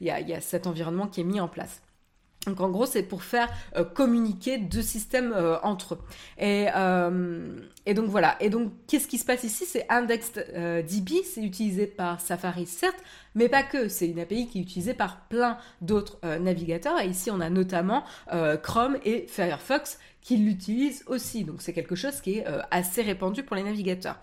il 0.00 0.06
y 0.06 0.10
a, 0.10 0.40
cet 0.40 0.66
environnement 0.66 1.06
qui 1.06 1.20
est 1.20 1.24
mis 1.24 1.40
en 1.40 1.48
place. 1.48 1.82
Donc 2.46 2.60
en 2.60 2.68
gros, 2.68 2.86
c'est 2.86 3.02
pour 3.02 3.22
faire 3.22 3.48
euh, 3.76 3.84
communiquer 3.84 4.58
deux 4.58 4.82
systèmes 4.82 5.32
euh, 5.32 5.56
entre 5.62 5.94
eux. 5.94 5.98
Et, 6.38 6.66
euh, 6.74 7.58
et, 7.86 7.94
donc 7.94 8.06
voilà. 8.06 8.36
Et 8.40 8.50
donc 8.50 8.72
qu'est-ce 8.86 9.08
qui 9.08 9.18
se 9.18 9.24
passe 9.24 9.44
ici? 9.44 9.64
C'est 9.66 9.86
IndexedDB, 9.90 11.22
c'est 11.24 11.42
utilisé 11.42 11.86
par 11.86 12.20
Safari 12.20 12.66
certes, 12.66 13.02
mais 13.34 13.48
pas 13.48 13.62
que. 13.62 13.88
C'est 13.88 14.08
une 14.08 14.20
API 14.20 14.48
qui 14.48 14.58
est 14.58 14.62
utilisée 14.62 14.94
par 14.94 15.20
plein 15.28 15.58
d'autres 15.80 16.18
navigateurs. 16.38 17.00
Et 17.00 17.08
ici, 17.08 17.30
on 17.30 17.40
a 17.40 17.50
notamment 17.50 18.04
Chrome 18.62 18.98
et 19.04 19.26
Firefox 19.28 19.98
qui 20.20 20.36
l'utilisent 20.36 21.04
aussi. 21.06 21.44
Donc 21.44 21.62
c'est 21.62 21.72
quelque 21.72 21.94
chose 21.94 22.20
qui 22.20 22.38
est 22.38 22.46
assez 22.70 23.02
répandu 23.02 23.42
pour 23.42 23.56
les 23.56 23.62
navigateurs. 23.62 24.16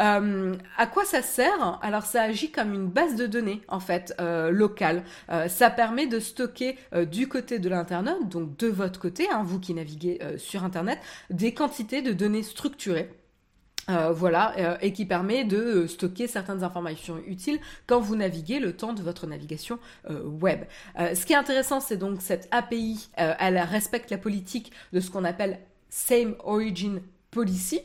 Euh, 0.00 0.54
à 0.78 0.86
quoi 0.86 1.04
ça 1.04 1.22
sert? 1.22 1.78
Alors 1.82 2.04
ça 2.04 2.22
agit 2.22 2.50
comme 2.50 2.72
une 2.72 2.88
base 2.88 3.14
de 3.14 3.26
données 3.26 3.62
en 3.68 3.80
fait 3.80 4.14
euh, 4.20 4.50
locale. 4.50 5.04
Euh, 5.30 5.48
ça 5.48 5.70
permet 5.70 6.06
de 6.06 6.18
stocker 6.18 6.78
du 7.10 7.28
côté 7.28 7.58
de 7.58 7.68
l'internet, 7.68 8.16
donc 8.28 8.56
de 8.56 8.68
votre 8.68 9.00
côté, 9.00 9.28
hein, 9.30 9.42
vous 9.44 9.60
qui 9.60 9.74
naviguez 9.74 10.18
sur 10.36 10.64
internet, 10.64 10.98
des 11.30 11.54
quantités 11.54 12.02
de 12.02 12.12
données 12.12 12.42
structurées. 12.42 13.10
voilà, 13.88 14.78
et 14.80 14.92
qui 14.92 15.04
permet 15.06 15.44
de 15.44 15.86
stocker 15.86 16.28
certaines 16.28 16.62
informations 16.62 17.18
utiles 17.26 17.58
quand 17.86 18.00
vous 18.00 18.16
naviguez 18.16 18.60
le 18.60 18.74
temps 18.76 18.92
de 18.92 19.02
votre 19.02 19.26
navigation 19.26 19.78
web. 20.08 20.60
ce 20.96 21.26
qui 21.26 21.32
est 21.32 21.36
intéressant, 21.36 21.80
c'est 21.80 21.96
donc 21.96 22.22
cette 22.22 22.48
API, 22.52 23.08
elle 23.16 23.58
respecte 23.58 24.10
la 24.10 24.18
politique 24.18 24.72
de 24.92 25.00
ce 25.00 25.10
qu'on 25.10 25.24
appelle 25.24 25.58
Same 25.90 26.36
Origin 26.44 27.02
Policy, 27.30 27.80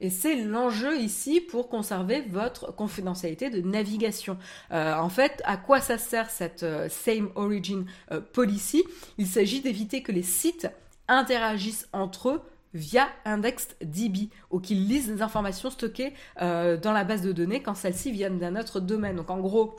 et 0.00 0.10
c'est 0.10 0.36
l'enjeu 0.36 0.98
ici 0.98 1.40
pour 1.40 1.68
conserver 1.68 2.20
votre 2.20 2.74
confidentialité 2.74 3.50
de 3.50 3.60
navigation. 3.60 4.38
Euh, 4.70 4.94
en 4.94 5.08
fait, 5.08 5.42
à 5.44 5.56
quoi 5.56 5.80
ça 5.80 5.98
sert 5.98 6.30
cette 6.30 6.62
euh, 6.62 6.88
Same 6.88 7.30
Origin 7.34 7.84
euh, 8.12 8.20
Policy? 8.20 8.84
Il 9.18 9.26
s'agit 9.26 9.60
d'éviter 9.60 10.02
que 10.02 10.12
les 10.12 10.22
sites 10.22 10.68
interagissent 11.08 11.88
entre 11.92 12.28
eux 12.28 12.42
via 12.74 13.08
IndexedDB 13.24 14.28
ou 14.50 14.60
qu'ils 14.60 14.86
lisent 14.86 15.10
les 15.10 15.22
informations 15.22 15.70
stockées 15.70 16.12
dans 16.38 16.92
la 16.92 17.02
base 17.02 17.22
de 17.22 17.32
données 17.32 17.62
quand 17.62 17.74
celles-ci 17.74 18.12
viennent 18.12 18.38
d'un 18.38 18.56
autre 18.56 18.78
domaine. 18.78 19.16
Donc 19.16 19.30
en 19.30 19.38
gros, 19.38 19.74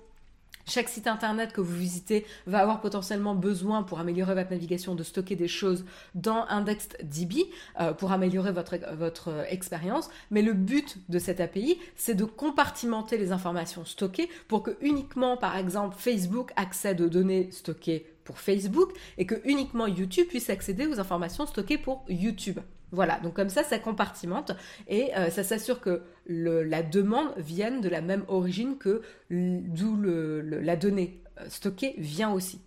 chaque 0.69 0.89
site 0.89 1.07
internet 1.07 1.51
que 1.51 1.61
vous 1.61 1.75
visitez 1.75 2.25
va 2.45 2.59
avoir 2.59 2.81
potentiellement 2.81 3.35
besoin 3.35 3.83
pour 3.83 3.99
améliorer 3.99 4.35
votre 4.35 4.51
navigation 4.51 4.95
de 4.95 5.03
stocker 5.03 5.35
des 5.35 5.47
choses 5.47 5.85
dans 6.15 6.45
IndexedDB 6.47 7.49
euh, 7.79 7.93
pour 7.93 8.11
améliorer 8.11 8.51
votre, 8.51 8.79
expérience. 9.49 10.09
Mais 10.31 10.41
le 10.41 10.53
but 10.53 10.97
de 11.09 11.19
cette 11.19 11.39
API, 11.39 11.79
c'est 11.95 12.15
de 12.15 12.25
compartimenter 12.25 13.17
les 13.17 13.31
informations 13.31 13.85
stockées 13.85 14.29
pour 14.47 14.63
que 14.63 14.77
uniquement, 14.81 15.37
par 15.37 15.57
exemple, 15.57 15.95
Facebook 15.97 16.51
accède 16.55 17.01
aux 17.01 17.09
données 17.09 17.49
stockées 17.51 18.05
pour 18.23 18.39
Facebook 18.39 18.91
et 19.17 19.25
que 19.25 19.35
uniquement 19.45 19.87
YouTube 19.87 20.27
puisse 20.27 20.49
accéder 20.49 20.87
aux 20.87 20.99
informations 20.99 21.45
stockées 21.47 21.77
pour 21.77 22.05
YouTube. 22.07 22.59
Voilà, 22.91 23.19
donc 23.19 23.35
comme 23.35 23.49
ça, 23.49 23.63
ça 23.63 23.77
compartimente 23.77 24.51
et 24.87 25.15
euh, 25.15 25.29
ça 25.29 25.43
s'assure 25.43 25.79
que 25.79 26.01
la 26.29 26.83
demande 26.83 27.33
vienne 27.37 27.81
de 27.81 27.89
la 27.89 28.01
même 28.01 28.23
origine 28.27 28.77
que 28.77 29.01
d'où 29.29 29.97
la 30.01 30.75
donnée 30.75 31.21
euh, 31.41 31.45
stockée 31.49 31.95
vient 31.97 32.31
aussi. 32.31 32.61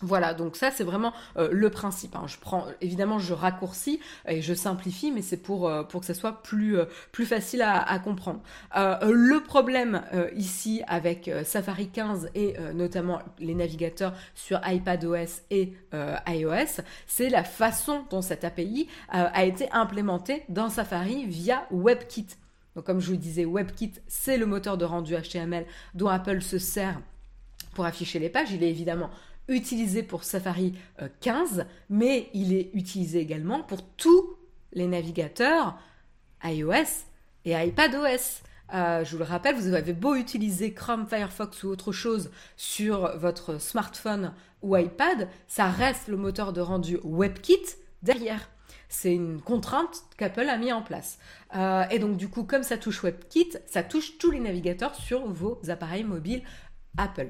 Voilà, 0.00 0.34
donc 0.34 0.56
ça 0.56 0.70
c'est 0.70 0.84
vraiment 0.84 1.12
euh, 1.36 1.48
le 1.50 1.70
principe. 1.70 2.14
Hein. 2.16 2.24
Je 2.26 2.36
prends, 2.38 2.66
évidemment, 2.80 3.18
je 3.18 3.32
raccourcis 3.32 4.00
et 4.28 4.42
je 4.42 4.52
simplifie, 4.52 5.12
mais 5.12 5.22
c'est 5.22 5.36
pour, 5.36 5.68
euh, 5.68 5.82
pour 5.82 6.00
que 6.00 6.06
ça 6.06 6.14
soit 6.14 6.42
plus, 6.42 6.76
plus 7.12 7.24
facile 7.24 7.62
à, 7.62 7.98
comprendre. 8.00 8.40
le 8.74 9.38
problème 9.38 10.02
ici 10.34 10.82
avec 10.88 11.30
Safari 11.44 11.88
15 11.88 12.30
et 12.34 12.56
notamment 12.74 13.20
les 13.38 13.54
navigateurs 13.54 14.12
sur 14.34 14.60
iPadOS 14.66 15.42
et 15.50 15.72
iOS, 16.26 16.82
c'est 17.06 17.30
la 17.30 17.44
façon 17.44 18.04
dont 18.10 18.20
cette 18.20 18.44
API 18.44 18.88
a 19.08 19.44
été 19.44 19.70
implémentée 19.70 20.44
dans 20.48 20.68
Safari 20.68 21.24
via 21.26 21.66
WebKit. 21.70 22.26
Donc 22.74 22.84
comme 22.84 23.00
je 23.00 23.10
vous 23.10 23.16
disais, 23.16 23.44
WebKit, 23.44 23.92
c'est 24.06 24.36
le 24.36 24.46
moteur 24.46 24.78
de 24.78 24.84
rendu 24.84 25.14
HTML 25.14 25.66
dont 25.94 26.08
Apple 26.08 26.42
se 26.42 26.58
sert 26.58 27.00
pour 27.74 27.84
afficher 27.84 28.18
les 28.18 28.28
pages. 28.28 28.52
Il 28.52 28.62
est 28.62 28.70
évidemment 28.70 29.10
utilisé 29.48 30.02
pour 30.02 30.24
Safari 30.24 30.74
15, 31.20 31.60
euh, 31.60 31.64
mais 31.90 32.30
il 32.32 32.52
est 32.52 32.70
utilisé 32.72 33.20
également 33.20 33.62
pour 33.62 33.82
tous 33.82 34.36
les 34.72 34.86
navigateurs 34.86 35.78
iOS 36.42 37.04
et 37.44 37.52
iPadOS. 37.52 38.42
Euh, 38.72 39.04
je 39.04 39.12
vous 39.12 39.18
le 39.18 39.24
rappelle, 39.24 39.54
vous 39.54 39.74
avez 39.74 39.92
beau 39.92 40.14
utiliser 40.14 40.72
Chrome, 40.72 41.06
Firefox 41.06 41.62
ou 41.64 41.68
autre 41.68 41.92
chose 41.92 42.30
sur 42.56 43.16
votre 43.18 43.60
smartphone 43.60 44.32
ou 44.62 44.76
iPad, 44.76 45.28
ça 45.46 45.68
reste 45.68 46.08
le 46.08 46.16
moteur 46.16 46.52
de 46.54 46.62
rendu 46.62 46.98
WebKit 47.04 47.76
derrière. 48.02 48.48
C'est 48.94 49.12
une 49.12 49.40
contrainte 49.40 50.04
qu'Apple 50.16 50.48
a 50.48 50.56
mis 50.56 50.72
en 50.72 50.80
place. 50.80 51.18
Euh, 51.56 51.82
et 51.90 51.98
donc 51.98 52.16
du 52.16 52.28
coup, 52.28 52.44
comme 52.44 52.62
ça 52.62 52.78
touche 52.78 53.02
WebKit, 53.02 53.50
ça 53.66 53.82
touche 53.82 54.18
tous 54.18 54.30
les 54.30 54.38
navigateurs 54.38 54.94
sur 54.94 55.26
vos 55.26 55.58
appareils 55.68 56.04
mobiles 56.04 56.42
Apple. 56.96 57.28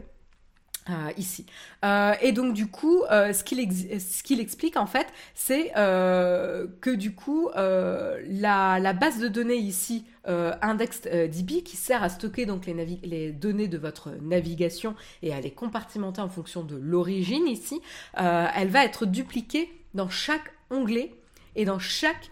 Euh, 0.91 1.11
ici. 1.17 1.47
Euh, 1.83 2.13
et 2.21 2.33
donc 2.33 2.53
du 2.53 2.67
coup, 2.67 3.03
ce 3.09 3.43
qu'il 3.43 4.41
explique 4.41 4.77
en 4.77 4.85
fait, 4.85 5.07
c'est 5.35 5.73
que 5.75 6.95
du 6.95 7.15
coup, 7.15 7.49
la, 7.55 8.93
base 8.93 9.19
de 9.19 9.29
données 9.29 9.57
ici, 9.57 10.05
IndexedDB, 10.27 11.63
qui 11.63 11.79
sert 11.79 12.03
à 12.03 12.11
stocker 12.11 12.45
donc 12.45 12.67
les, 12.67 13.33
données 13.33 13.69
de 13.69 13.79
votre 13.79 14.11
navigation 14.21 14.95
et 15.23 15.33
à 15.33 15.41
les 15.41 15.51
compartimenter 15.51 16.21
en 16.21 16.29
fonction 16.29 16.63
de 16.63 16.77
l'origine 16.77 17.49
ici, 17.49 17.81
elle 18.15 18.69
va 18.69 18.85
être 18.85 19.07
dupliquée 19.07 19.73
dans 19.95 20.11
chaque 20.11 20.53
onglet 20.71 21.15
et 21.57 21.65
dans 21.65 21.79
chaque 21.79 22.31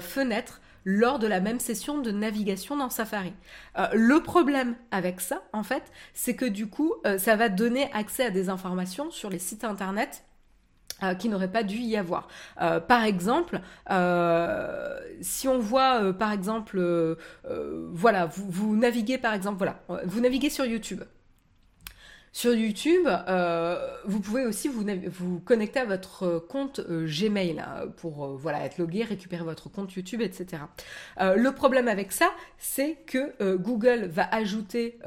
fenêtre 0.00 0.60
lors 0.84 1.18
de 1.18 1.26
la 1.26 1.40
même 1.40 1.60
session 1.60 1.98
de 1.98 2.10
navigation 2.10 2.76
dans 2.76 2.90
Safari. 2.90 3.32
Euh, 3.78 3.88
le 3.92 4.22
problème 4.22 4.74
avec 4.90 5.20
ça, 5.20 5.42
en 5.52 5.62
fait, 5.62 5.82
c'est 6.14 6.34
que 6.34 6.44
du 6.44 6.68
coup, 6.68 6.94
euh, 7.06 7.18
ça 7.18 7.36
va 7.36 7.48
donner 7.48 7.90
accès 7.92 8.24
à 8.24 8.30
des 8.30 8.48
informations 8.48 9.10
sur 9.10 9.30
les 9.30 9.38
sites 9.38 9.64
internet 9.64 10.24
euh, 11.02 11.14
qui 11.14 11.28
n'auraient 11.28 11.52
pas 11.52 11.62
dû 11.62 11.76
y 11.76 11.96
avoir. 11.96 12.28
par 12.56 13.04
exemple, 13.04 13.60
si 15.20 15.48
on 15.48 15.58
voit, 15.58 16.12
par 16.12 16.32
exemple, 16.32 17.16
voilà, 17.92 18.26
vous, 18.26 18.76
naviguez, 18.76 19.18
par 19.18 19.34
exemple, 19.34 19.58
voilà, 19.58 19.82
vous 20.04 20.20
naviguez 20.20 20.50
sur 20.50 20.64
YouTube. 20.64 21.02
Sur 22.32 22.54
YouTube, 22.54 23.08
euh, 23.08 23.76
vous 24.04 24.20
pouvez 24.20 24.46
aussi 24.46 24.68
vous, 24.68 25.40
connecter 25.40 25.80
à 25.80 25.84
votre 25.84 26.38
compte 26.38 26.78
euh, 26.78 27.04
Gmail 27.04 27.58
hein, 27.58 27.88
pour 27.96 28.24
euh, 28.24 28.36
voilà, 28.36 28.64
être 28.64 28.78
logué, 28.78 29.02
récupérer 29.02 29.42
votre 29.42 29.68
compte 29.68 29.92
YouTube, 29.94 30.20
etc. 30.20 30.62
le 31.18 31.50
problème 31.50 31.88
avec 31.88 32.12
ça, 32.12 32.30
c'est 32.56 32.98
que 33.06 33.56
Google 33.56 34.06
va 34.06 34.28
ajouter 34.32 34.98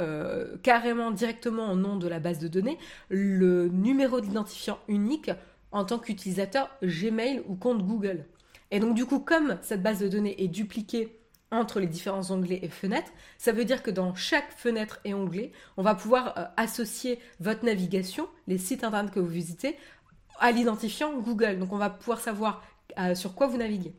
carrément 0.63 1.11
directement 1.11 1.71
au 1.71 1.75
nom 1.75 1.95
de 1.95 2.07
la 2.07 2.19
base 2.19 2.39
de 2.39 2.47
données 2.47 2.77
le 3.09 3.69
numéro 3.69 4.19
d'identifiant 4.19 4.79
unique 4.87 5.31
en 5.71 5.85
tant 5.85 5.99
qu'utilisateur 5.99 6.69
Gmail 6.83 7.41
ou 7.47 7.55
compte 7.55 7.83
Google. 7.85 8.25
Et 8.71 8.79
donc 8.79 8.95
du 8.95 9.05
coup, 9.05 9.19
comme 9.19 9.57
cette 9.61 9.81
base 9.81 9.99
de 9.99 10.07
données 10.07 10.43
est 10.43 10.47
dupliquée 10.47 11.17
entre 11.53 11.79
les 11.79 11.87
différents 11.87 12.31
onglets 12.31 12.59
et 12.61 12.69
fenêtres. 12.69 13.11
Ça 13.37 13.51
veut 13.51 13.65
dire 13.65 13.83
que 13.83 13.91
dans 13.91 14.15
chaque 14.15 14.51
fenêtre 14.51 14.99
et 15.05 15.13
onglet, 15.13 15.51
on 15.77 15.83
va 15.83 15.95
pouvoir 15.95 16.37
euh, 16.37 16.45
associer 16.57 17.19
votre 17.39 17.63
navigation, 17.63 18.27
les 18.47 18.57
sites 18.57 18.83
internet 18.83 19.11
que 19.11 19.19
vous 19.19 19.27
visitez, 19.27 19.77
à 20.39 20.51
l'identifiant 20.51 21.13
Google. 21.19 21.59
Donc 21.59 21.71
on 21.71 21.77
va 21.77 21.89
pouvoir 21.89 22.19
savoir 22.19 22.63
euh, 22.99 23.15
sur 23.15 23.35
quoi 23.35 23.47
vous 23.47 23.57
naviguez. 23.57 23.93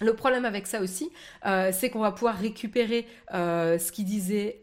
Le 0.00 0.14
problème 0.14 0.44
avec 0.44 0.66
ça 0.66 0.80
aussi, 0.80 1.10
euh, 1.46 1.70
c'est 1.72 1.90
qu'on 1.90 2.00
va 2.00 2.12
pouvoir 2.12 2.36
récupérer 2.36 3.06
ce 3.32 3.92
qui 3.92 4.04
disait... 4.04 4.60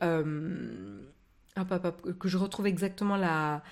Hop, 1.57 1.71
hop, 1.71 1.85
hop, 1.85 2.19
que 2.19 2.27
je 2.27 2.37
retrouve 2.37 2.67
exactement 2.67 3.15
la 3.15 3.63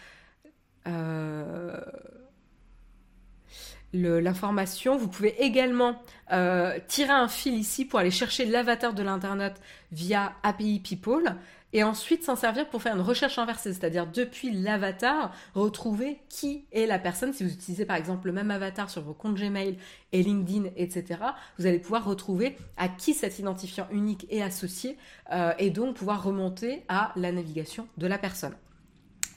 l'information. 3.94 4.98
Vous 4.98 5.08
pouvez 5.08 5.36
également 5.44 6.02
euh, 6.32 6.78
tirer 6.88 7.14
un 7.14 7.28
fil 7.28 7.54
ici 7.54 7.86
pour 7.86 8.00
aller 8.00 8.12
chercher 8.12 8.46
l'avatar 8.46 8.94
de 8.94 9.04
l'Internet 9.04 9.62
via 9.92 10.34
API 10.44 10.80
People 10.80 11.36
et 11.74 11.84
ensuite 11.84 12.24
s'en 12.24 12.36
servir 12.36 12.70
pour 12.70 12.82
faire 12.82 12.96
une 12.96 13.02
recherche 13.02 13.40
inversée, 13.40 13.74
c'est-à-dire 13.74 14.08
depuis 14.08 14.52
l'avatar, 14.52 15.34
retrouver 15.56 16.20
qui 16.30 16.66
est 16.72 16.86
la 16.86 17.00
personne. 17.00 17.34
Si 17.34 17.44
vous 17.44 17.52
utilisez 17.52 17.86
par 17.86 17.98
exemple 17.98 18.28
le 18.28 18.34
même 18.34 18.52
avatar 18.52 18.90
sur 18.90 19.02
vos 19.02 19.14
comptes 19.14 19.36
Gmail 19.36 19.78
et 20.12 20.24
LinkedIn, 20.24 20.70
etc., 20.76 21.20
vous 21.58 21.66
allez 21.66 21.80
pouvoir 21.80 22.06
retrouver 22.06 22.58
à 22.78 22.88
qui 22.88 23.14
cet 23.14 23.40
identifiant 23.40 23.88
unique 23.92 24.28
est 24.30 24.42
associé 24.42 24.98
euh, 25.32 25.54
et 25.58 25.72
donc 25.72 25.96
pouvoir 25.96 26.24
remonter 26.24 26.84
à 26.90 27.12
la 27.16 27.32
navigation 27.32 27.88
de 27.98 28.08
la 28.08 28.20
personne 28.20 28.54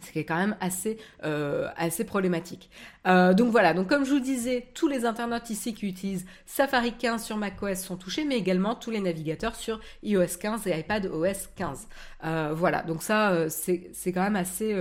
ce 0.06 0.12
qui 0.12 0.18
est 0.20 0.24
quand 0.24 0.36
même 0.36 0.56
assez, 0.60 0.98
euh, 1.24 1.68
assez 1.76 2.04
problématique. 2.04 2.70
Euh, 3.06 3.34
donc 3.34 3.50
voilà, 3.50 3.74
donc 3.74 3.88
comme 3.88 4.04
je 4.04 4.12
vous 4.12 4.20
disais, 4.20 4.68
tous 4.74 4.88
les 4.88 5.04
internautes 5.04 5.50
ici 5.50 5.74
qui 5.74 5.86
utilisent 5.86 6.26
Safari 6.46 6.92
15 6.92 7.24
sur 7.24 7.36
macOS 7.36 7.80
sont 7.80 7.96
touchés, 7.96 8.24
mais 8.24 8.36
également 8.36 8.74
tous 8.74 8.90
les 8.90 9.00
navigateurs 9.00 9.56
sur 9.56 9.80
iOS 10.02 10.38
15 10.40 10.66
et 10.66 10.78
iPadOS 10.78 11.48
15. 11.56 11.88
Euh, 12.24 12.52
voilà, 12.54 12.82
donc 12.82 13.02
ça, 13.02 13.48
c'est 13.50 14.12
quand 14.12 14.22
même 14.22 14.36
assez, 14.36 14.74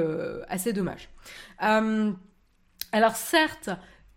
assez 0.47 0.73
dommage. 0.73 1.09
Alors 1.59 3.15
certes, 3.15 3.69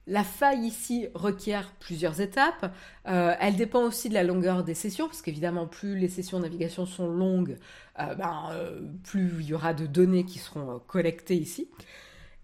la 0.08 0.24
faille 0.24 0.66
ici 0.66 1.06
requiert 1.14 1.70
plusieurs 1.78 2.20
étapes. 2.20 2.74
Euh, 3.06 3.34
elle 3.40 3.56
dépend 3.56 3.82
aussi 3.82 4.08
de 4.08 4.14
la 4.14 4.24
longueur 4.24 4.64
des 4.64 4.74
sessions, 4.74 5.06
parce 5.06 5.20
qu'évidemment, 5.20 5.66
plus 5.66 5.98
les 5.98 6.08
sessions 6.08 6.38
de 6.38 6.44
navigation 6.44 6.86
sont 6.86 7.08
longues, 7.08 7.58
euh, 8.00 8.14
ben, 8.14 8.48
euh, 8.52 8.80
plus 9.04 9.30
il 9.40 9.46
y 9.46 9.54
aura 9.54 9.74
de 9.74 9.86
données 9.86 10.24
qui 10.24 10.38
seront 10.38 10.80
collectées 10.86 11.36
ici, 11.36 11.68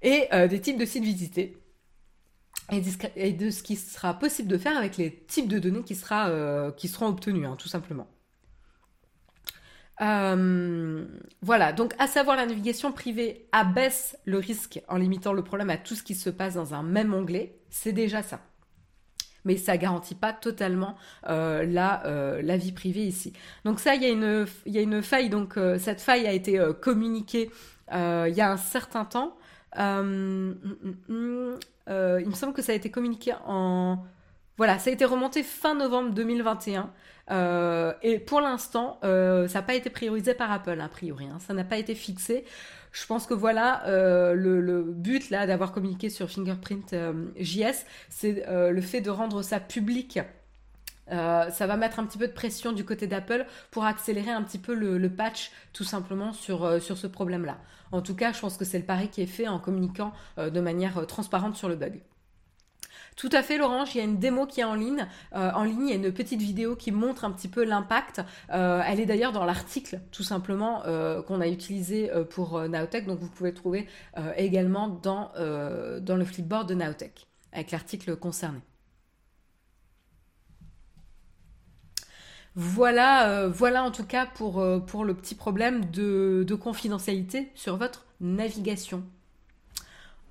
et 0.03 0.29
des 0.50 0.61
types 0.61 0.79
de 0.79 0.85
sites 0.85 1.03
visités, 1.03 1.57
et, 2.70 3.33
de 3.33 3.50
ce 3.50 3.62
qui 3.62 3.77
sera 3.77 4.18
possible 4.18 4.48
de 4.48 4.59
faire 4.59 4.77
avec 4.77 4.98
les 4.98 5.24
types 5.27 5.48
de 5.48 5.59
données 5.59 5.83
qui, 5.83 5.94
seront 5.94 7.07
obtenus, 7.07 7.46
hein, 7.46 7.57
tout 7.59 7.68
simplement. 7.68 8.07
Euh, 10.01 11.07
voilà, 11.41 11.73
donc 11.73 11.95
à 11.99 12.07
savoir 12.07 12.37
la 12.37 12.47
navigation 12.47 12.91
privée 12.93 13.47
abaisse 13.53 14.19
le 14.25 14.39
risque 14.39 14.81
en 14.89 14.97
limitant 14.97 15.33
le 15.33 15.45
problème 15.45 15.71
à 15.71 15.77
tout 15.77 15.95
ce 15.95 16.03
qui 16.03 16.15
se 16.15 16.31
passe 16.31 16.55
dans 16.55 16.75
un 16.75 16.83
même 16.83 17.15
onglet, 17.15 17.57
c'est 17.71 17.93
déjà 17.93 18.23
ça. 18.23 18.41
Mais 19.45 19.57
ça 19.57 19.77
garantit 19.77 20.15
pas 20.15 20.33
totalement 20.33 20.97
euh, 21.29 21.65
la, 21.67 22.05
euh, 22.07 22.41
la 22.43 22.57
vie 22.57 22.73
privée 22.73 23.05
ici. 23.05 23.35
Donc 23.65 23.79
ça, 23.79 23.95
il 23.95 24.03
y, 24.03 24.07
a 24.07 24.09
une, 24.09 24.47
y 24.67 24.79
a 24.79 24.81
une 24.81 25.03
faille, 25.03 25.29
donc 25.29 25.59
cette 25.79 26.01
faille 26.01 26.27
a 26.27 26.33
été 26.33 26.59
communiquée 26.81 27.51
il 27.93 28.35
y 28.35 28.41
a 28.41 28.51
un 28.51 28.57
certain 28.57 29.05
temps. 29.05 29.37
Mm, 29.77 30.55
mm, 30.63 30.95
mm, 31.09 31.59
il 31.89 32.29
me 32.29 32.35
semble 32.35 32.55
que 32.55 32.63
ça 32.63 32.73
a 32.73 32.75
été 32.75 32.91
communiqué 32.91 33.35
en... 33.47 33.99
Voilà, 34.57 34.79
ça 34.79 34.91
a 34.91 34.93
été 34.93 35.05
remonté 35.05 35.43
fin 35.43 35.75
novembre 35.75 36.13
2021. 36.15 36.91
Euh, 37.31 37.93
et 38.03 38.19
pour 38.19 38.41
l'instant, 38.41 38.99
euh, 39.05 39.49
ça 39.49 39.61
n'a 39.61 39.63
pas 39.63 39.75
été 39.75 39.91
priorisé 39.91 40.35
par 40.35 40.53
Apple, 40.53 40.81
a 40.81 40.89
priori. 40.89 41.27
Hein. 41.27 41.39
Ça 41.41 41.55
n'a 41.55 41.65
pas 41.65 41.79
été 41.79 41.95
fixé. 41.95 42.45
Je 42.93 43.07
pense 43.07 43.27
que 43.27 43.35
voilà, 43.35 43.87
euh, 43.87 44.35
le, 44.35 44.83
but 44.83 45.31
là 45.31 45.47
d'avoir 45.47 45.73
communiqué 45.73 46.11
sur 46.11 46.31
Fingerprint 46.31 46.95
JS, 47.37 47.87
c'est 48.09 48.45
le 48.49 48.81
fait 48.81 49.01
de 49.01 49.11
rendre 49.11 49.43
ça 49.43 49.59
public. 49.59 50.21
ça 51.09 51.67
va 51.67 51.77
mettre 51.77 51.99
un 51.99 52.07
petit 52.07 52.19
peu 52.19 52.29
de 52.29 52.33
pression 52.33 52.73
du 52.73 52.85
côté 52.85 53.09
d'Apple 53.09 53.47
pour 53.73 53.85
accélérer 53.85 54.31
un 54.31 54.43
petit 54.43 54.59
peu 54.59 54.75
le, 54.75 55.11
patch 55.11 55.51
tout 55.73 55.83
simplement 55.83 56.33
sur, 56.33 56.81
sur 56.81 56.97
ce 56.97 57.09
problème-là. 57.09 57.59
En 57.91 58.01
tout 58.01 58.15
cas, 58.15 58.33
je 58.33 58.41
pense 58.41 58.57
que 58.57 58.65
c'est 58.65 58.79
le 58.79 58.85
pari 58.85 59.09
qui 59.09 59.23
est 59.23 59.27
fait 59.27 59.49
en 59.49 59.59
communiquant 59.59 60.13
de 60.37 60.61
manière 60.61 61.05
transparente 61.09 61.57
sur 61.57 61.69
le 61.69 61.75
bug. 61.75 62.01
Tout 63.16 63.29
à 63.33 63.42
fait, 63.42 63.59
Laurent. 63.59 63.85
Il 63.85 63.98
y 63.98 64.00
a 64.00 64.05
une 64.05 64.18
démo 64.18 64.46
qui 64.46 64.61
est 64.61 64.64
en 64.64 64.74
ligne. 64.74 65.07
Euh, 65.35 65.50
en 65.53 65.64
ligne, 65.64 65.87
il 65.87 65.90
y 65.90 65.92
a 65.92 65.96
une 65.96 66.12
petite 66.12 66.40
vidéo 66.40 66.74
qui 66.74 66.90
montre 66.90 67.24
un 67.24 67.31
petit 67.31 67.48
peu 67.48 67.64
l'impact. 67.64 68.22
Euh, 68.53 68.83
elle 68.87 69.00
est 69.00 69.07
d'ailleurs 69.07 69.33
dans 69.33 69.44
l'article, 69.44 70.00
tout 70.11 70.24
simplement, 70.24 70.83
euh, 70.87 71.22
qu'on 71.22 71.40
a 71.40 71.48
utilisé 71.48 72.11
pour 72.31 72.61
Naotech. 72.61 73.07
Donc, 73.07 73.20
vous 73.20 73.29
pouvez 73.29 73.55
trouver 73.55 73.87
également 74.37 74.88
dans, 74.88 75.31
le 75.37 76.24
flipboard 76.24 76.68
de 76.68 76.74
Naotech, 76.74 77.27
avec 77.53 77.70
l'article 77.70 78.16
concerné. 78.16 78.61
Voilà, 82.57 83.48
voilà 83.48 83.83
en 83.83 83.90
tout 83.90 84.05
cas 84.05 84.27
pour, 84.27 84.62
le 84.62 85.14
petit 85.14 85.35
problème 85.35 85.85
de 85.87 86.55
confidentialité 86.55 87.50
sur 87.55 87.77
votre 87.77 88.07
navigation. 88.20 89.03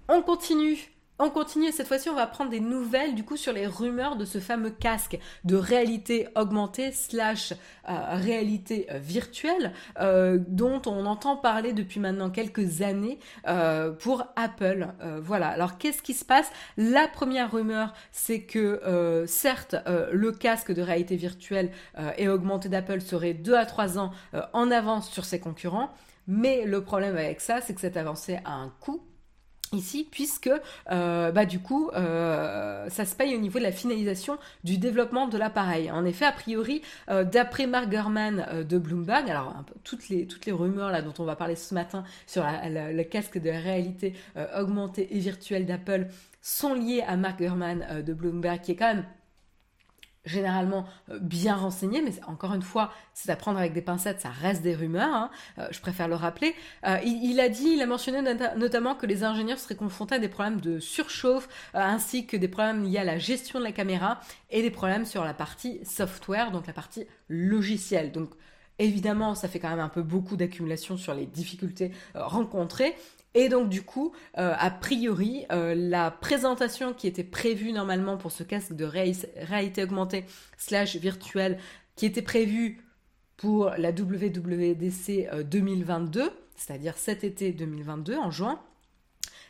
On 0.08 0.22
continue 0.22 0.93
on 1.24 1.30
continue 1.30 1.72
cette 1.72 1.88
fois-ci 1.88 2.10
on 2.10 2.16
va 2.16 2.28
prendre 2.28 2.52
des 2.52 2.60
nouvelles 2.60 3.16
du 3.16 3.24
coup 3.24 3.38
sur 3.38 3.54
les 3.54 3.66
rumeurs 3.66 4.18
de 4.18 4.26
ce 4.26 4.40
fameux 4.40 4.72
casque 4.72 5.18
de 5.46 5.56
réalité 5.56 6.28
augmentée 6.36 6.92
slash 6.92 7.54
euh, 7.90 7.94
réalité 8.16 8.88
euh, 8.92 8.98
virtuelle 8.98 9.72
euh, 10.02 10.38
dont 10.48 10.82
on 10.86 11.06
entend 11.06 11.38
parler 11.38 11.72
depuis 11.72 12.02
maintenant 12.02 12.30
quelques 12.30 12.82
années 12.82 13.20
pour 14.00 14.26
Apple. 14.36 14.88
voilà. 15.22 15.48
Alors 15.48 15.78
qu'est-ce 15.78 16.02
qui 16.02 16.14
se 16.14 16.26
passe? 16.26 16.52
La 16.78 17.08
première 17.08 17.52
rumeur 17.52 17.94
c'est 18.12 18.42
que 18.42 19.26
certes 19.28 19.76
le 20.12 20.32
casque 20.32 20.74
de 20.74 20.82
réalité 20.82 21.16
virtuelle 21.16 21.72
et 22.18 22.28
augmentée 22.28 22.70
d'Apple 22.70 23.02
serait 23.02 23.34
2 23.34 23.54
à 23.54 23.66
3 23.66 24.00
ans 24.00 24.12
en 24.54 24.72
avance 24.72 25.10
sur 25.10 25.26
ses 25.26 25.40
concurrents. 25.40 25.90
Mais 26.28 26.66
le 26.66 26.84
problème 26.84 27.18
avec 27.18 27.42
ça, 27.42 27.62
c'est 27.62 27.74
que 27.74 27.82
cette 27.82 27.98
avancée 27.98 28.40
a 28.46 28.54
un 28.54 28.72
coût 28.80 29.02
ici 29.74 30.08
puisque 30.10 30.50
euh, 30.92 31.32
bah 31.32 31.46
du 31.46 31.60
coup 31.60 31.90
euh, 31.94 32.90
ça 32.90 33.06
se 33.06 33.16
paye 33.16 33.36
au 33.36 33.40
niveau 33.40 33.60
de 33.60 33.64
la 33.64 33.72
finalisation 33.72 34.38
du 34.64 34.78
développement 34.78 35.28
de 35.28 35.38
l'appareil. 35.38 35.92
En 35.92 36.06
effet, 36.06 36.26
a 36.26 36.32
priori, 36.32 36.82
euh, 37.10 37.24
d'après 37.24 37.68
Mark 37.68 37.90
Gurman 37.90 38.64
de 38.68 38.78
Bloomberg, 38.78 39.30
alors 39.30 39.54
toutes 39.84 40.10
les 40.10 40.28
toutes 40.28 40.46
les 40.46 40.52
rumeurs 40.52 40.92
là 40.92 41.02
dont 41.02 41.14
on 41.20 41.26
va 41.26 41.36
parler 41.36 41.56
ce 41.56 41.74
matin 41.74 42.04
sur 42.28 42.44
le 42.46 43.04
casque 43.04 43.38
de 43.38 43.50
réalité 43.50 44.14
augmentée 44.58 45.16
et 45.16 45.20
virtuelle 45.20 45.66
d'Apple 45.66 46.08
sont 46.42 46.74
liées 46.74 47.04
à 47.08 47.16
Mark 47.18 47.40
Gurman 47.40 48.04
de 48.06 48.14
Bloomberg 48.14 48.62
qui 48.62 48.72
est 48.72 48.76
quand 48.76 48.94
même 48.94 49.06
généralement 50.26 50.86
euh, 51.10 51.20
bien 51.20 51.56
renseigné, 51.56 52.02
mais 52.02 52.12
encore 52.28 52.54
une 52.54 52.62
fois, 52.62 52.92
c'est 53.14 53.30
à 53.30 53.36
prendre 53.36 53.60
avec 53.60 53.74
des 53.74 53.82
pincettes, 53.82 54.22
ça 54.22 54.30
reste 54.30 54.62
des 54.62 54.76
rumeurs, 54.76 55.14
hein. 55.14 55.30
euh, 55.60 55.68
je 55.72 55.80
préfère 55.80 56.08
le 56.08 56.16
rappeler. 56.16 56.56
Euh, 56.86 56.98
il, 57.04 57.40
a 57.40 57.50
dit, 57.50 57.72
il 57.74 57.82
a 57.82 57.86
mentionné 57.86 58.22
notamment 58.56 58.96
que 58.96 59.06
les 59.06 59.24
ingénieurs 59.24 59.60
seraient 59.60 59.76
confrontés 59.76 60.16
à 60.16 60.20
des 60.20 60.30
problèmes 60.30 60.62
de 60.62 60.80
surchauffe, 60.80 61.50
ainsi 61.74 62.26
que 62.26 62.38
des 62.38 62.48
problèmes 62.48 62.84
liés 62.84 63.00
à 63.00 63.04
la 63.04 63.18
gestion 63.18 63.60
de 63.60 63.64
la 63.64 63.72
caméra 63.72 64.20
et 64.50 64.62
des 64.62 64.72
problèmes 64.72 65.06
sur 65.06 65.24
la 65.24 65.34
partie 65.34 65.80
software, 65.84 66.52
donc 66.52 66.68
la 66.68 66.74
partie 66.74 67.06
logicielle. 67.28 68.12
Donc 68.12 68.30
Évidemment, 68.80 69.36
ça 69.36 69.48
fait 69.48 69.60
quand 69.60 69.70
même 69.70 69.80
un 69.80 69.88
peu 69.88 70.02
beaucoup 70.02 70.36
d'accumulation 70.36 70.98
sur 70.98 71.14
les 71.14 71.28
difficultés 71.28 71.92
rencontrées. 72.16 72.96
Et 73.36 73.50
donc 73.50 73.70
du 73.70 73.82
coup, 73.82 74.14
euh, 74.38 74.54
a 74.58 74.70
priori, 74.70 75.46
euh, 75.52 75.74
la 75.76 76.12
présentation 76.12 76.94
qui 76.94 77.08
était 77.08 77.24
prévue 77.24 77.72
normalement 77.72 78.18
pour 78.18 78.32
ce 78.32 78.44
casque 78.44 78.74
de 78.74 78.86
réalité 78.86 79.84
augmentée 79.84 80.26
slash 80.58 80.96
virtuelle, 80.98 81.58
qui 81.96 82.06
était 82.06 82.22
prévue 82.22 82.82
pour 83.38 83.72
la 83.78 83.92
WWDC 83.92 85.46
2022, 85.46 86.22
euh, 86.22 86.30
c'est-à-dire 86.56 86.98
cet 86.98 87.24
été 87.24 87.52
2022, 87.52 88.18
en 88.18 88.30
juin, 88.30 88.60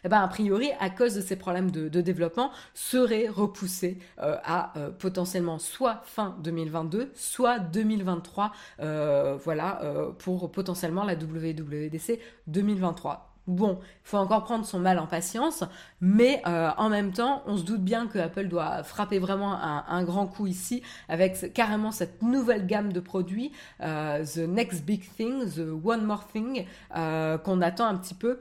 eh 0.06 0.10
ben, 0.10 0.20
a 0.20 0.28
priori, 0.28 0.70
à 0.80 0.90
cause 0.90 1.16
de 1.16 1.22
ces 1.22 1.38
problèmes 1.38 1.72
de, 1.72 2.02
développement, 2.02 2.52
serait 2.74 3.30
repoussée 3.30 4.00
à 4.18 4.74
potentiellement 5.00 5.60
soit 5.60 6.02
fin 6.04 6.36
2022, 6.44 7.10
soit 7.16 7.60
2023, 7.60 8.52
voilà, 8.80 9.82
pour 10.20 10.52
potentiellement 10.52 11.06
la 11.06 11.16
WWDC 11.16 12.20
2023. 12.48 13.33
Bon, 13.46 13.80
il 13.82 14.08
faut 14.08 14.18
encore 14.18 14.46
prendre 14.46 14.66
son 14.66 14.80
mal 14.80 14.98
en 15.00 15.06
patience, 15.06 15.66
mais 16.00 16.42
euh, 16.48 16.70
en 16.78 16.88
même 16.90 17.12
temps, 17.12 17.44
on 17.46 17.58
se 17.58 17.64
doute 17.64 17.82
bien 17.82 18.08
que 18.08 18.18
Apple 18.18 18.48
doit 18.48 18.84
frapper 18.84 19.20
vraiment 19.20 19.54
un, 19.54 20.04
grand 20.06 20.28
coup 20.28 20.48
ici 20.48 20.82
avec 21.10 21.52
carrément 21.54 21.92
cette 21.92 22.22
nouvelle 22.22 22.66
gamme 22.66 22.94
de 22.94 23.02
produits, 23.02 23.52
euh, 23.82 24.24
The 24.24 24.48
Next 24.48 24.86
Big 24.86 25.04
Thing, 25.18 25.46
The 25.46 25.60
One 25.84 26.06
More 26.06 26.26
Thing, 26.26 26.66
euh, 26.96 27.38
qu'on 27.38 27.62
attend 27.62 27.88
un 27.88 27.98
petit 27.98 28.14
peu 28.14 28.40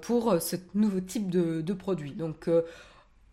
pour 0.00 0.40
ce 0.40 0.54
nouveau 0.74 1.00
type 1.00 1.28
de, 1.28 1.72
produit. 1.72 2.12
Donc, 2.12 2.48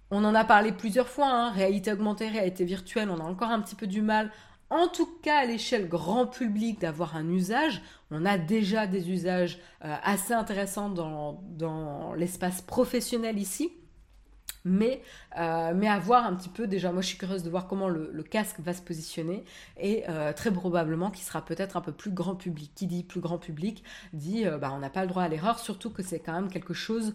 on 0.10 0.26
en 0.26 0.34
a 0.34 0.44
parlé 0.44 0.72
plusieurs 0.72 1.10
fois, 1.10 1.28
hein, 1.28 1.52
réalité 1.52 1.92
augmentée, 1.92 2.28
réalité 2.28 2.66
virtuelle, 2.66 3.10
on 3.12 3.20
a 3.20 3.24
encore 3.24 3.52
un 3.52 3.62
petit 3.62 3.76
peu 3.76 3.86
du 3.86 4.02
mal 4.02 4.32
en 4.74 4.88
tout 4.88 5.08
cas 5.22 5.38
à 5.38 5.46
l'échelle 5.46 5.88
grand 5.88 6.26
public 6.26 6.82
d'avoir 6.82 7.16
un 7.16 7.30
usage. 7.30 7.82
On 8.10 8.26
a 8.26 8.38
déjà 8.38 8.88
des 8.88 9.12
usages 9.12 9.60
euh, 9.86 9.96
assez 10.04 10.34
intéressants 10.34 10.90
dans, 10.90 12.14
l'espace 12.16 12.62
professionnel 12.62 13.38
ici. 13.38 13.72
Mais, 14.66 15.02
euh, 15.38 15.74
mais 15.76 15.90
à 15.90 16.00
voir 16.00 16.26
un 16.26 16.34
petit 16.36 16.48
peu, 16.48 16.68
déjà 16.68 16.94
moi 16.94 17.02
je 17.02 17.08
suis 17.08 17.18
curieuse 17.18 17.44
de 17.44 17.50
voir 17.50 17.68
comment 17.68 17.90
le, 17.90 18.24
casque 18.24 18.62
va 18.62 18.74
se 18.74 18.82
positionner 18.82 19.44
et 19.78 20.06
euh, 20.08 20.32
très 20.32 20.52
probablement 20.52 21.12
qu'il 21.12 21.26
sera 21.26 21.44
peut-être 21.44 21.76
un 21.76 21.82
peu 21.82 21.92
plus 21.92 22.12
grand 22.12 22.36
public. 22.36 22.72
Qui 22.74 22.88
dit 22.88 23.04
plus 23.04 23.20
grand 23.20 23.38
public 23.38 23.84
dit 24.14 24.46
bah, 24.62 24.72
on 24.74 24.80
n'a 24.80 24.90
pas 24.90 25.02
le 25.02 25.08
droit 25.08 25.24
à 25.24 25.28
l'erreur, 25.28 25.60
surtout 25.60 25.90
que 25.90 26.02
c'est 26.02 26.20
quand 26.20 26.34
même 26.34 26.50
quelque 26.50 26.74
chose 26.74 27.14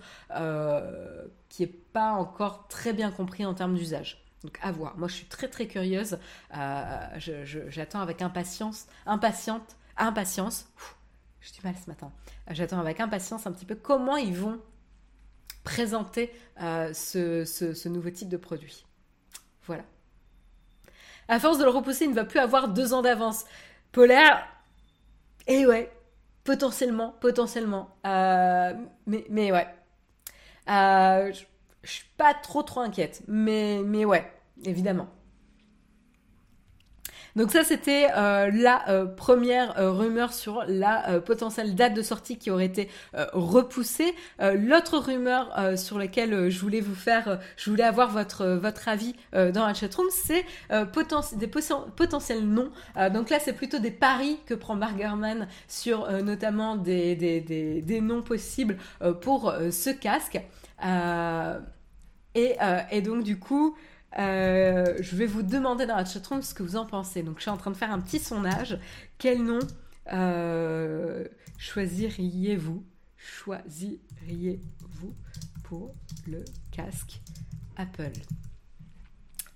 qui 1.48 1.62
n'est 1.62 1.72
pas 1.92 2.12
encore 2.12 2.68
très 2.68 2.92
bien 2.92 3.10
compris 3.10 3.46
en 3.46 3.54
termes 3.54 3.74
d'usage. 3.74 4.27
Donc 4.44 4.58
à 4.62 4.70
voir. 4.70 4.96
Moi 4.96 5.08
je 5.08 5.14
suis 5.14 5.26
très 5.26 5.48
très 5.48 5.66
curieuse. 5.66 6.18
Euh, 6.56 7.20
j'attends 7.68 8.00
avec 8.00 8.22
impatience, 8.22 8.86
impatiente, 9.06 9.76
impatience. 9.96 10.68
Je 11.40 11.52
dis 11.52 11.60
mal 11.64 11.74
ce 11.82 11.88
matin. 11.88 12.12
J'attends 12.50 12.80
avec 12.80 13.00
impatience 13.00 13.46
un 13.46 13.52
petit 13.52 13.64
peu 13.64 13.74
comment 13.74 14.16
ils 14.16 14.36
vont 14.36 14.60
présenter 15.64 16.32
euh, 16.62 16.92
ce, 16.94 17.88
nouveau 17.88 18.10
type 18.10 18.28
de 18.28 18.36
produit. 18.36 18.86
Voilà. 19.66 19.84
À 21.28 21.38
force 21.38 21.58
de 21.58 21.64
le 21.64 21.70
repousser, 21.70 22.04
il 22.04 22.10
ne 22.10 22.14
va 22.14 22.24
plus 22.24 22.38
avoir 22.38 22.68
deux 22.68 22.94
ans 22.94 23.02
d'avance. 23.02 23.44
Polaire, 23.92 24.46
et 25.46 25.60
eh 25.60 25.66
ouais, 25.66 25.92
potentiellement, 26.44 27.14
potentiellement. 27.20 27.90
Euh, 28.06 28.74
mais, 29.06 29.26
mais 29.30 29.52
ouais. 29.52 29.66
Suis 31.84 32.04
pas 32.16 32.34
trop 32.34 32.62
trop 32.62 32.80
inquiète, 32.80 33.22
mais, 33.28 33.80
mais 33.84 34.04
ouais, 34.04 34.30
évidemment. 34.64 35.08
Donc 37.36 37.50
ça, 37.50 37.64
c'était 37.64 38.08
euh, 38.16 38.50
la 38.52 38.88
euh, 38.88 39.06
première 39.06 39.78
euh, 39.78 39.90
rumeur 39.90 40.32
sur 40.32 40.64
la 40.66 41.20
potentielle 41.20 41.74
date 41.74 41.94
de 41.94 42.02
sortie 42.02 42.38
qui 42.38 42.50
aurait 42.50 42.66
été 42.66 42.88
repoussée. 43.32 44.14
L'autre 44.40 44.98
rumeur 44.98 45.54
sur 45.76 45.98
laquelle 45.98 46.50
je 46.50 46.58
voulais 46.60 46.80
vous 46.80 46.94
faire, 46.94 47.40
je 47.56 47.70
voulais 47.70 47.84
avoir 47.84 48.10
votre 48.10 48.46
votre 48.46 48.88
avis 48.88 49.14
dans 49.32 49.66
la 49.66 49.74
chatroom, 49.74 50.06
c'est 50.10 50.44
des 51.36 51.46
potentiels 51.46 52.46
noms. 52.46 52.70
donc 53.12 53.30
là, 53.30 53.38
c'est 53.40 53.52
plutôt 53.52 53.78
des 53.78 53.90
paris 53.90 54.38
que 54.46 54.54
prend 54.54 54.76
Bargerman 54.76 55.48
sur 55.66 56.10
notamment 56.22 56.76
des, 56.76 57.16
des, 57.16 57.40
des, 57.40 58.00
noms 58.00 58.22
possibles 58.22 58.76
pour 59.20 59.52
ce 59.70 59.90
casque. 59.90 60.40
Et, 62.34 63.02
donc 63.02 63.22
du 63.22 63.38
coup, 63.38 63.76
euh, 64.16 64.94
je 65.00 65.16
vais 65.16 65.26
vous 65.26 65.42
demander 65.42 65.86
dans 65.86 65.96
la 65.96 66.04
chatroom 66.04 66.42
ce 66.42 66.54
que 66.54 66.62
vous 66.62 66.76
en 66.76 66.86
pensez. 66.86 67.22
Donc, 67.22 67.36
je 67.36 67.42
suis 67.42 67.50
en 67.50 67.56
train 67.56 67.70
de 67.70 67.76
faire 67.76 67.92
un 67.92 68.00
petit 68.00 68.18
sondage. 68.18 68.78
Quel 69.18 69.44
nom 69.44 69.58
euh, 70.12 71.24
choisiriez-vous? 71.58 72.84
Choisiriez-vous 73.16 75.14
pour 75.64 75.94
le 76.26 76.44
casque 76.72 77.20
Apple? 77.76 78.12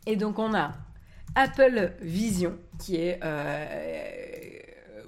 Et 0.07 0.17
donc, 0.17 0.39
on 0.39 0.55
a 0.55 0.73
Apple 1.35 1.93
Vision, 2.03 2.59
qui 2.79 2.97
est 2.97 3.21
euh, 3.25 4.59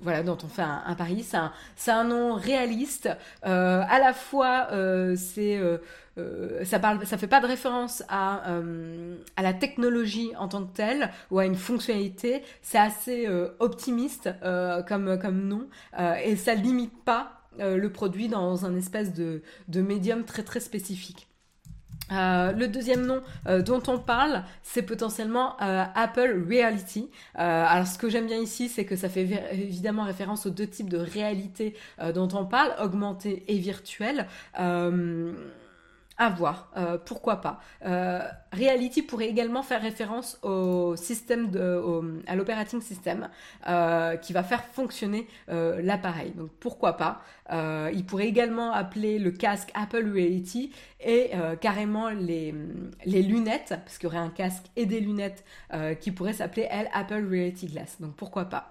voilà, 0.00 0.22
dont 0.22 0.38
on 0.42 0.48
fait 0.48 0.62
un, 0.62 0.94
pari. 0.94 1.22
C'est 1.22 1.36
un, 1.36 1.52
un, 1.88 2.04
nom 2.04 2.34
réaliste. 2.34 3.10
À 3.42 3.98
la 3.98 4.14
fois, 4.14 4.68
c'est 5.16 5.60
euh, 6.18 6.64
ça 6.64 6.78
parle, 6.78 7.04
ça 7.06 7.18
fait 7.18 7.26
pas 7.26 7.40
de 7.40 7.46
référence 7.46 8.02
à, 8.08 8.42
à 9.36 9.42
la 9.42 9.52
technologie 9.52 10.32
en 10.38 10.48
tant 10.48 10.64
que 10.64 10.74
telle 10.74 11.10
ou 11.30 11.38
à 11.38 11.46
une 11.46 11.56
fonctionnalité. 11.56 12.42
C'est 12.62 12.78
assez 12.78 13.28
optimiste 13.58 14.30
comme, 14.86 15.18
comme 15.18 15.48
nom 15.48 15.68
et 16.24 16.36
ça 16.36 16.54
limite 16.54 17.04
pas 17.04 17.40
le 17.58 17.88
produit 17.88 18.28
dans 18.28 18.66
un 18.66 18.74
espèce 18.76 19.12
de, 19.12 19.42
de 19.68 19.82
médium 19.82 20.24
très 20.24 20.42
très 20.42 20.60
spécifique. 20.60 21.28
Euh, 22.12 22.52
le 22.52 22.68
deuxième 22.68 23.06
nom 23.06 23.22
euh, 23.46 23.62
dont 23.62 23.82
on 23.86 23.98
parle, 23.98 24.44
c'est 24.62 24.82
potentiellement 24.82 25.56
euh, 25.62 25.84
Apple 25.94 26.44
Reality. 26.48 27.10
alors 27.34 27.86
ce 27.86 27.98
que 27.98 28.08
j'aime 28.08 28.26
bien 28.26 28.38
ici, 28.38 28.68
c'est 28.68 28.84
que 28.84 28.96
ça 28.96 29.08
fait 29.08 29.22
évidemment 29.52 30.04
référence 30.04 30.46
aux 30.46 30.50
deux 30.50 30.66
types 30.66 30.90
de 30.90 30.98
réalité 30.98 31.74
dont 32.14 32.28
on 32.32 32.44
parle, 32.44 32.74
augmentée 32.82 33.44
et 33.48 33.58
virtuelle. 33.58 34.26
À 36.16 36.28
voir, 36.28 36.70
euh, 36.76 36.96
pourquoi 36.96 37.40
pas. 37.40 37.60
Euh, 37.84 38.20
Reality 38.52 39.02
pourrait 39.02 39.26
également 39.26 39.64
faire 39.64 39.82
référence 39.82 40.38
au 40.42 40.94
système 40.94 41.50
de, 41.50 42.22
à 42.28 42.36
l'operating 42.36 42.80
system 42.80 43.28
euh, 43.66 44.16
qui 44.16 44.32
va 44.32 44.44
faire 44.44 44.64
fonctionner 44.64 45.26
l'appareil. 45.48 46.30
Donc 46.36 46.50
pourquoi 46.60 46.96
pas. 46.96 47.20
il 47.92 48.04
pourrait 48.06 48.28
également 48.28 48.72
appeler 48.72 49.18
le 49.18 49.32
casque 49.32 49.70
Apple 49.74 50.08
Reality 50.08 50.72
et 51.00 51.32
carrément 51.60 52.10
les, 52.10 52.52
lunettes, 53.04 53.74
parce 53.84 53.98
qu'il 53.98 54.04
y 54.04 54.12
aurait 54.12 54.18
un 54.18 54.30
casque 54.30 54.66
et 54.76 54.86
des 54.86 55.00
lunettes 55.00 55.44
qui 56.00 56.12
pourraient 56.12 56.34
s'appeler 56.34 56.68
elle 56.70 56.88
Apple 56.92 57.26
Reality 57.28 57.66
Glass. 57.66 58.00
Donc 58.00 58.14
pourquoi 58.14 58.44
pas. 58.44 58.70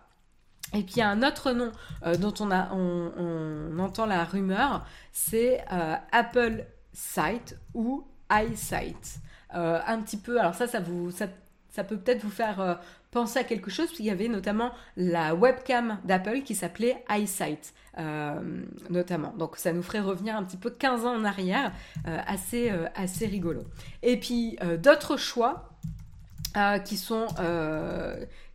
Et 0.74 0.82
puis 0.82 1.02
un 1.02 1.22
autre 1.24 1.52
nom 1.52 1.72
dont 2.20 2.34
on, 2.40 2.52
a, 2.52 2.74
on, 2.74 3.78
entend 3.80 4.06
la 4.06 4.24
rumeur, 4.24 4.86
c'est 5.12 5.64
Apple 6.12 6.66
Sight 6.94 7.58
ou 7.74 8.06
EyeSight. 8.32 9.20
Euh, 9.56 9.80
un 9.86 10.02
petit 10.02 10.18
peu, 10.18 10.40
alors 10.40 10.56
ça, 10.56 10.68
ça, 10.68 10.80
vous, 10.80 11.12
ça, 11.12 11.28
ça 11.70 11.84
peut 11.84 11.98
peut-être 11.98 12.24
vous 12.24 12.32
faire 12.32 12.60
euh, 12.60 12.76
penser 13.12 13.40
à 13.40 13.44
quelque 13.44 13.70
chose, 13.70 13.92
qu'il 13.92 14.06
y 14.06 14.10
avait 14.10 14.28
notamment 14.28 14.72
la 14.98 15.36
webcam 15.36 16.00
d'Apple 16.04 16.42
qui 16.42 16.56
s'appelait 16.56 17.04
EyeSight, 17.10 17.74
euh, 18.00 18.64
notamment. 18.90 19.34
Donc 19.38 19.58
ça 19.58 19.72
nous 19.72 19.84
ferait 19.84 20.00
revenir 20.00 20.36
un 20.36 20.44
petit 20.44 20.58
peu 20.58 20.72
15 20.72 21.06
ans 21.06 21.16
en 21.16 21.24
arrière, 21.24 21.72
assez, 22.06 22.72
assez 22.96 23.28
rigolo. 23.28 23.64
Et 24.02 24.20
puis 24.20 24.58
d'autres 24.82 25.16
choix 25.16 25.70
qui 26.86 26.98
sont, 26.98 27.28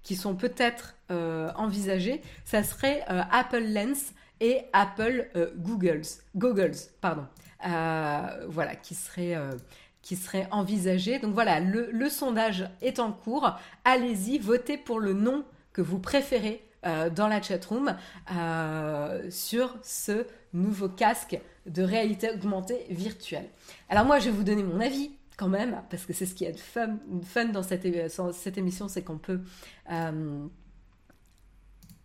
qui 0.03 0.17
sont 0.17 0.35
peut-être 0.35 0.97
envisagés, 1.09 2.21
ça 2.45 2.65
serait 2.65 3.05
Apple 3.07 3.63
Lens 3.63 4.13
et 4.41 4.63
Apple 4.73 5.29
Googles, 5.57 6.03
Googles, 6.35 6.75
pardon. 7.01 7.27
Euh, 7.67 8.47
voilà, 8.49 8.77
qui 8.77 8.95
serait 8.95 9.35
euh, 9.35 9.57
qui 10.03 10.17
serait 10.17 10.47
envisagé. 10.53 11.19
Donc 11.19 11.35
voilà, 11.35 11.61
le, 11.61 12.09
sondage 12.09 12.69
est 12.81 12.99
en 12.99 13.13
cours. 13.13 13.51
Allez-y, 13.85 14.39
votez 14.39 14.79
pour 14.79 15.01
le 15.01 15.13
nom 15.13 15.45
que 15.73 15.83
vous 15.83 15.99
préférez 15.99 16.63
euh, 16.87 17.11
dans 17.11 17.27
la 17.27 17.43
chatroom 17.43 17.97
sur 19.29 19.77
ce 19.83 20.25
nouveau 20.53 20.89
casque 20.89 21.39
de 21.67 21.83
réalité 21.83 22.31
augmentée 22.31 22.87
virtuelle. 22.91 23.51
Alors 23.89 24.05
moi, 24.05 24.19
je 24.19 24.27
vais 24.27 24.31
vous 24.31 24.45
donner 24.45 24.63
mon 24.63 24.81
avis 24.81 25.11
quand 25.37 25.49
même, 25.49 25.83
parce 25.91 26.07
que 26.07 26.13
c'est 26.13 26.27
ce 26.27 26.35
qui 26.35 26.45
est 26.45 26.57
fun, 26.57 26.97
fun 27.23 27.47
dans 27.47 27.63
cette, 27.63 27.87
cette 28.33 28.59
émission, 28.59 28.89
c'est 28.89 29.03
qu'on 29.03 29.19
peut 29.19 29.41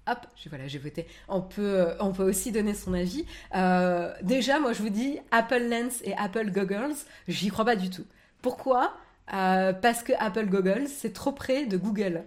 hop, 0.08 0.28
voilà, 0.50 0.68
j'ai 0.68 0.80
voté. 0.80 1.08
On 1.28 1.42
peut, 1.42 1.62
euh, 1.62 1.96
on 2.00 2.12
peut 2.12 2.24
aussi 2.24 2.52
donner 2.52 2.74
son 2.74 2.94
avis. 2.94 3.26
Euh, 3.56 4.14
déjà, 4.22 4.60
moi, 4.60 4.74
je 4.74 4.82
vous 4.82 4.90
dis, 4.90 5.20
Apple 5.32 5.64
Lens 5.70 6.02
et 6.04 6.14
Apple 6.16 6.52
Goggles, 6.52 6.96
j'y 7.28 7.50
crois 7.50 7.66
pas 7.66 7.76
du 7.76 7.90
tout. 7.90 8.06
Pourquoi? 8.42 8.94
Euh, 9.34 9.74
Parce 9.74 10.04
que 10.04 10.14
Apple 10.20 10.48
Goggles, 10.48 10.88
c'est 10.88 11.14
trop 11.14 11.32
près 11.32 11.66
de 11.66 11.78
Google. 11.78 12.24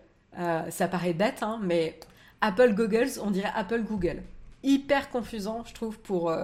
ça 0.71 0.89
paraît 0.89 1.15
bête, 1.15 1.43
hein, 1.43 1.59
mais 1.63 1.99
Apple 2.41 2.75
Goggles, 2.75 3.21
on 3.23 3.31
dirait 3.31 3.53
Apple 3.55 3.83
Google. 3.83 4.23
Hyper 4.63 5.11
confusant, 5.11 5.65
je 5.65 5.75
trouve, 5.75 5.99
pour, 5.99 6.35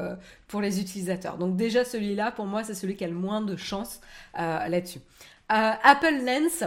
pour 0.49 0.61
les 0.61 0.81
utilisateurs. 0.81 1.39
Donc 1.39 1.57
déjà, 1.57 1.85
celui-là, 1.85 2.31
pour 2.33 2.47
moi, 2.47 2.63
c'est 2.65 2.75
celui 2.75 2.95
qui 2.95 3.05
a 3.05 3.09
le 3.09 3.15
moins 3.15 3.41
de 3.41 3.57
chance 3.57 4.01
là-dessus. 4.35 5.01
Apple 5.49 6.25
Lens, 6.25 6.65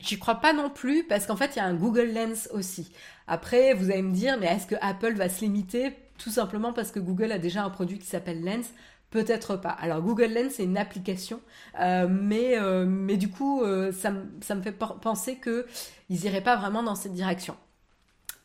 J'y 0.00 0.18
crois 0.18 0.36
pas 0.36 0.52
non 0.52 0.70
plus 0.70 1.04
parce 1.04 1.26
qu'en 1.26 1.36
fait, 1.36 1.52
il 1.54 1.58
y 1.58 1.62
a 1.62 1.64
un 1.64 1.74
Google 1.74 2.12
Lens 2.12 2.48
aussi. 2.52 2.92
Après, 3.26 3.74
vous 3.74 3.90
allez 3.90 4.02
me 4.02 4.12
dire, 4.12 4.36
mais 4.38 4.46
est-ce 4.46 4.66
que 4.66 4.74
Apple 4.80 5.14
va 5.14 5.28
se 5.28 5.40
limiter 5.40 5.94
tout 6.18 6.30
simplement 6.30 6.72
parce 6.72 6.90
que 6.90 7.00
Google 7.00 7.32
a 7.32 7.38
déjà 7.38 7.64
un 7.64 7.70
produit 7.70 7.98
qui 7.98 8.06
s'appelle 8.06 8.44
Lens? 8.44 8.70
Peut-être 9.14 9.54
pas. 9.54 9.70
Alors 9.70 10.02
Google 10.02 10.32
Lens 10.32 10.54
c'est 10.56 10.64
une 10.64 10.76
application, 10.76 11.40
euh, 11.78 12.08
mais, 12.10 12.58
euh, 12.58 12.84
mais 12.84 13.16
du 13.16 13.30
coup 13.30 13.62
euh, 13.62 13.92
ça, 13.92 14.12
ça, 14.40 14.56
me 14.56 14.62
fait 14.62 14.72
penser 14.72 15.38
qu'ils 15.38 15.64
n'iraient 16.08 16.42
pas 16.42 16.56
vraiment 16.56 16.82
dans 16.82 16.96
cette 16.96 17.12
direction. 17.12 17.56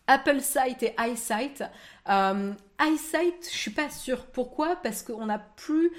Apple 0.06 0.42
Sight 0.42 0.84
et 0.84 0.94
iSight. 1.00 1.64
iSight, 2.08 3.50
je 3.52 3.58
suis 3.58 3.72
pas 3.72 3.90
sûre. 3.90 4.28
Pourquoi? 4.28 4.76
Parce 4.76 5.02
qu'on 5.02 5.26
n'a 5.26 5.40
plus 5.40 5.92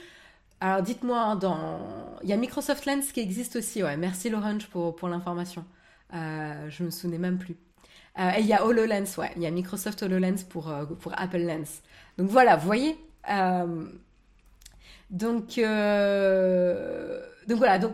alors 0.60 0.82
dites-moi, 0.82 1.18
hein, 1.18 1.36
dans... 1.36 1.80
il 2.22 2.28
y 2.28 2.32
a 2.34 2.36
Microsoft 2.36 2.84
Lens 2.84 3.12
qui 3.12 3.20
existe 3.20 3.56
aussi, 3.56 3.82
ouais. 3.82 3.96
Merci 3.96 4.28
Laurent 4.28 4.58
pour, 4.70 4.94
pour 4.94 5.08
l'information. 5.08 5.64
Euh, 6.14 6.68
je 6.68 6.84
me 6.84 6.90
souvenais 6.90 7.18
même 7.18 7.38
plus. 7.38 7.56
Euh, 8.18 8.30
et 8.36 8.40
il 8.40 8.46
y 8.46 8.52
a 8.52 8.64
HoloLens, 8.66 9.16
ouais. 9.16 9.30
Il 9.36 9.42
y 9.42 9.46
a 9.46 9.50
Microsoft 9.50 10.02
HoloLens 10.02 10.44
pour, 10.48 10.68
euh, 10.68 10.84
pour 10.84 11.18
Apple 11.18 11.38
Lens. 11.38 11.80
Donc 12.18 12.28
voilà, 12.28 12.56
vous 12.56 12.66
voyez 12.66 12.98
Donc, 15.10 15.58
donc 17.48 17.58
voilà, 17.58 17.78
donc... 17.78 17.92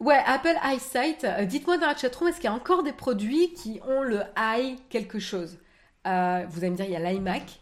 Ouais, 0.00 0.20
Apple 0.26 0.56
EyeSight, 0.62 1.24
dites-moi 1.46 1.78
dans 1.78 1.86
la 1.86 1.96
chatroom, 1.96 2.28
est-ce 2.28 2.36
qu'il 2.36 2.44
y 2.44 2.48
a 2.48 2.52
encore 2.52 2.82
des 2.82 2.92
produits 2.92 3.54
qui 3.54 3.80
ont 3.88 4.02
le 4.02 4.20
eye 4.36 4.76
quelque 4.90 5.18
chose? 5.18 5.58
Vous 6.04 6.10
allez 6.10 6.70
me 6.70 6.76
dire, 6.76 6.84
il 6.84 6.90
y 6.90 6.96
a 6.96 7.12
l'iMac. 7.12 7.60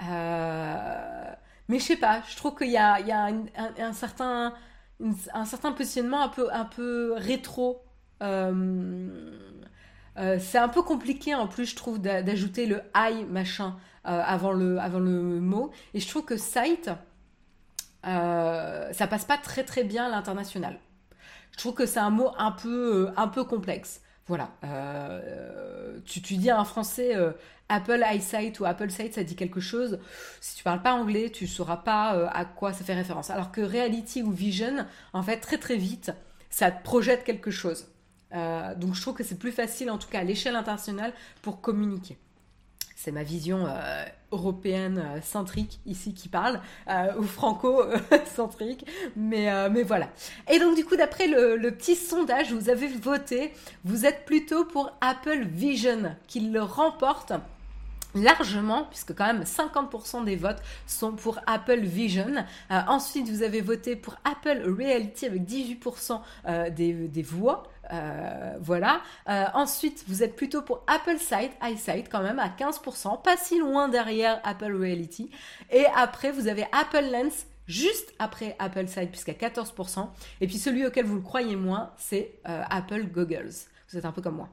Euh... 0.00 1.33
Mais 1.68 1.78
je 1.78 1.84
sais 1.84 1.96
pas, 1.96 2.22
je 2.28 2.36
trouve 2.36 2.54
qu'il 2.56 2.70
y 2.70 2.76
a, 2.76 2.98
un, 3.78 3.92
certain, 3.92 4.54
un 5.32 5.44
certain 5.44 5.72
positionnement 5.72 6.22
un 6.22 6.28
peu, 6.28 6.52
un 6.52 6.64
peu 6.64 7.14
rétro. 7.16 7.82
Euh, 8.22 9.38
euh, 10.18 10.38
c'est 10.38 10.58
un 10.58 10.68
peu 10.68 10.82
compliqué 10.82 11.34
en 11.34 11.46
plus, 11.46 11.66
je 11.66 11.76
trouve, 11.76 12.00
d'ajouter 12.00 12.66
le 12.66 12.82
I 12.94 13.24
machin 13.24 13.76
euh, 14.06 14.22
avant, 14.24 14.52
le, 14.52 14.78
avant 14.78 15.00
le 15.00 15.40
mot. 15.40 15.70
Et 15.94 16.00
je 16.00 16.08
trouve 16.08 16.24
que 16.24 16.36
site, 16.36 16.90
ça 18.02 19.06
passe 19.08 19.24
pas 19.24 19.38
très 19.38 19.64
très 19.64 19.84
bien 19.84 20.06
à 20.06 20.08
l'international. 20.10 20.78
Je 21.52 21.58
trouve 21.58 21.74
que 21.74 21.86
c'est 21.86 22.00
un 22.00 22.10
mot 22.10 22.30
un 22.36 22.52
peu, 22.52 23.10
un 23.16 23.28
peu 23.28 23.44
complexe. 23.44 24.02
Voilà. 24.26 24.50
tu, 26.06 26.22
tu 26.22 26.36
dis 26.36 26.50
à 26.50 26.58
un 26.58 26.64
français 26.64 27.14
Apple 27.68 28.04
EyeSight 28.04 28.60
ou 28.60 28.64
Apple 28.66 28.90
Sight, 28.90 29.14
ça 29.14 29.24
dit 29.24 29.36
quelque 29.36 29.60
chose. 29.60 29.98
Si 30.40 30.56
tu 30.56 30.64
parles 30.64 30.82
pas 30.82 30.94
anglais, 30.94 31.30
tu 31.30 31.46
sauras 31.46 31.78
pas 31.78 32.14
euh, 32.14 32.28
à 32.32 32.44
quoi 32.44 32.72
ça 32.72 32.84
fait 32.84 32.94
référence. 32.94 33.30
Alors 33.30 33.52
que 33.52 33.60
Reality 33.60 34.22
ou 34.22 34.30
Vision, 34.30 34.86
en 35.12 35.22
fait, 35.22 35.38
très 35.38 35.58
très 35.58 35.76
vite, 35.76 36.12
ça 36.50 36.70
te 36.70 36.82
projette 36.82 37.24
quelque 37.24 37.50
chose. 37.50 37.86
Euh, 38.34 38.74
donc 38.74 38.94
je 38.94 39.00
trouve 39.00 39.14
que 39.14 39.24
c'est 39.24 39.38
plus 39.38 39.52
facile, 39.52 39.90
en 39.90 39.98
tout 39.98 40.08
cas 40.08 40.20
à 40.20 40.24
l'échelle 40.24 40.56
internationale, 40.56 41.12
pour 41.42 41.60
communiquer. 41.60 42.18
C'est 42.94 43.12
ma 43.12 43.22
vision 43.22 43.66
euh, 43.66 44.04
européenne 44.32 44.98
euh, 44.98 45.20
centrique 45.20 45.80
ici 45.86 46.14
qui 46.14 46.28
parle, 46.28 46.60
euh, 46.88 47.16
ou 47.18 47.22
franco-centrique, 47.24 48.86
mais, 49.16 49.68
mais 49.70 49.82
voilà. 49.82 50.08
Et 50.50 50.58
donc 50.58 50.76
du 50.76 50.84
coup, 50.84 50.96
d'après 50.96 51.26
le, 51.26 51.70
petit 51.70 51.96
sondage, 51.96 52.52
vous 52.52 52.68
avez 52.68 52.88
voté, 52.88 53.52
vous 53.84 54.06
êtes 54.06 54.24
plutôt 54.24 54.64
pour 54.64 54.92
Apple 55.00 55.44
Vision, 55.44 56.14
qu'il 56.28 56.52
le 56.52 56.62
remporte 56.62 57.32
largement, 58.14 58.84
puisque 58.84 59.12
quand 59.12 59.26
même 59.26 59.42
50% 59.42 60.24
des 60.24 60.36
votes 60.36 60.62
sont 60.86 61.12
pour 61.12 61.40
Apple 61.46 61.80
Vision. 61.80 62.44
ensuite, 62.70 63.28
vous 63.28 63.42
avez 63.42 63.60
voté 63.60 63.96
pour 63.96 64.14
Apple 64.24 64.62
Reality 64.78 65.26
avec 65.26 65.42
18% 65.42 66.20
des, 66.70 66.92
des 66.92 67.22
voix. 67.22 67.64
Euh, 67.92 68.56
voilà. 68.60 69.00
Euh, 69.28 69.44
ensuite, 69.54 70.04
vous 70.08 70.22
êtes 70.22 70.36
plutôt 70.36 70.62
pour 70.62 70.82
Apple 70.86 71.18
Sight, 71.18 71.52
iSight 71.62 72.08
quand 72.10 72.22
même 72.22 72.38
à 72.38 72.48
15%, 72.48 73.22
pas 73.22 73.36
si 73.36 73.58
loin 73.58 73.88
derrière 73.88 74.40
Apple 74.44 74.74
Reality. 74.74 75.30
Et 75.70 75.86
après, 75.94 76.30
vous 76.30 76.48
avez 76.48 76.66
Apple 76.72 77.04
Lens 77.10 77.46
juste 77.66 78.12
après 78.18 78.56
Apple 78.58 78.88
Sight 78.88 79.10
puisqu'à 79.10 79.32
14%. 79.32 80.08
Et 80.40 80.46
puis 80.46 80.58
celui 80.58 80.86
auquel 80.86 81.06
vous 81.06 81.16
le 81.16 81.22
croyez 81.22 81.56
moins, 81.56 81.92
c'est 81.98 82.32
euh, 82.48 82.62
Apple 82.70 83.04
Goggles. 83.04 83.52
Vous 83.90 83.98
êtes 83.98 84.04
un 84.04 84.12
peu 84.12 84.22
comme 84.22 84.36
moi. 84.36 84.48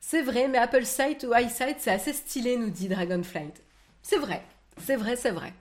C'est 0.00 0.22
vrai, 0.22 0.48
mais 0.48 0.58
Apple 0.58 0.84
Sight 0.84 1.24
ou 1.24 1.34
iSight, 1.36 1.76
c'est 1.78 1.92
assez 1.92 2.12
stylé, 2.12 2.56
nous 2.56 2.70
dit 2.70 2.88
Dragonflight. 2.88 3.62
C'est 4.02 4.18
vrai, 4.18 4.42
c'est 4.78 4.96
vrai, 4.96 5.14
c'est 5.14 5.30
vrai. 5.30 5.52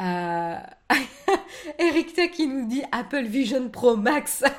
Euh... 0.00 0.56
Eric 1.78 2.12
T 2.14 2.30
qui 2.30 2.46
nous 2.46 2.66
dit 2.66 2.82
Apple 2.92 3.24
Vision 3.24 3.68
Pro 3.68 3.96
Max. 3.96 4.44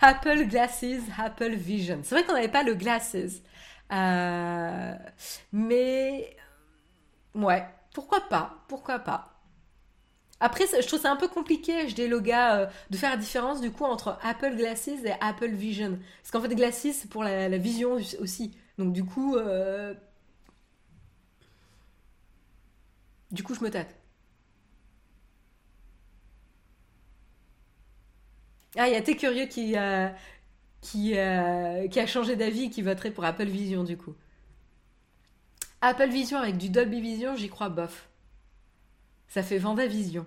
Apple 0.00 0.44
Glasses, 0.46 0.84
Apple 1.18 1.54
Vision. 1.54 2.00
C'est 2.02 2.14
vrai 2.14 2.24
qu'on 2.24 2.34
n'avait 2.34 2.48
pas 2.48 2.62
le 2.62 2.74
Glasses. 2.74 3.42
Euh, 3.92 4.94
mais 5.52 6.36
ouais, 7.34 7.64
pourquoi 7.92 8.20
pas 8.28 8.64
Pourquoi 8.68 8.98
pas 8.98 9.30
après, 10.40 10.64
je 10.66 10.86
trouve 10.86 11.00
ça 11.00 11.10
un 11.10 11.16
peu 11.16 11.28
compliqué, 11.28 11.88
je 11.88 11.94
dis 11.94 12.02
euh, 12.02 12.66
de 12.90 12.96
faire 12.98 13.10
la 13.10 13.16
différence 13.16 13.62
du 13.62 13.70
coup 13.70 13.84
entre 13.84 14.18
Apple 14.22 14.56
Glasses 14.56 14.88
et 14.88 15.12
Apple 15.22 15.52
Vision. 15.52 15.98
Parce 16.20 16.32
qu'en 16.32 16.40
fait, 16.42 16.54
Glasses, 16.54 16.88
c'est 16.92 17.08
pour 17.08 17.24
la, 17.24 17.56
vision 17.56 17.92
aussi. 18.20 18.50
Donc 18.76 18.92
du 18.92 19.04
coup, 19.04 19.36
euh, 19.36 19.94
du 23.34 23.42
coup, 23.42 23.54
je 23.54 23.60
me 23.62 23.70
tâte. 23.70 23.94
Ah, 28.76 28.88
il 28.88 28.92
y 28.94 28.96
a 28.96 29.02
T'es 29.02 29.16
curieux 29.16 29.46
qui, 29.46 29.76
euh, 29.76 30.08
qui, 30.80 31.16
euh, 31.18 31.88
qui 31.88 32.00
a 32.00 32.06
changé 32.06 32.36
d'avis 32.36 32.64
et 32.64 32.70
qui 32.70 32.82
voterait 32.82 33.10
pour 33.10 33.24
Apple 33.24 33.46
Vision 33.46 33.84
du 33.84 33.96
coup. 33.96 34.14
Apple 35.80 36.08
Vision 36.08 36.38
avec 36.38 36.56
du 36.56 36.70
Dolby 36.70 37.00
Vision, 37.00 37.36
j'y 37.36 37.48
crois 37.48 37.68
bof. 37.68 38.08
Ça 39.28 39.42
fait 39.42 39.58
Vision. 39.58 40.26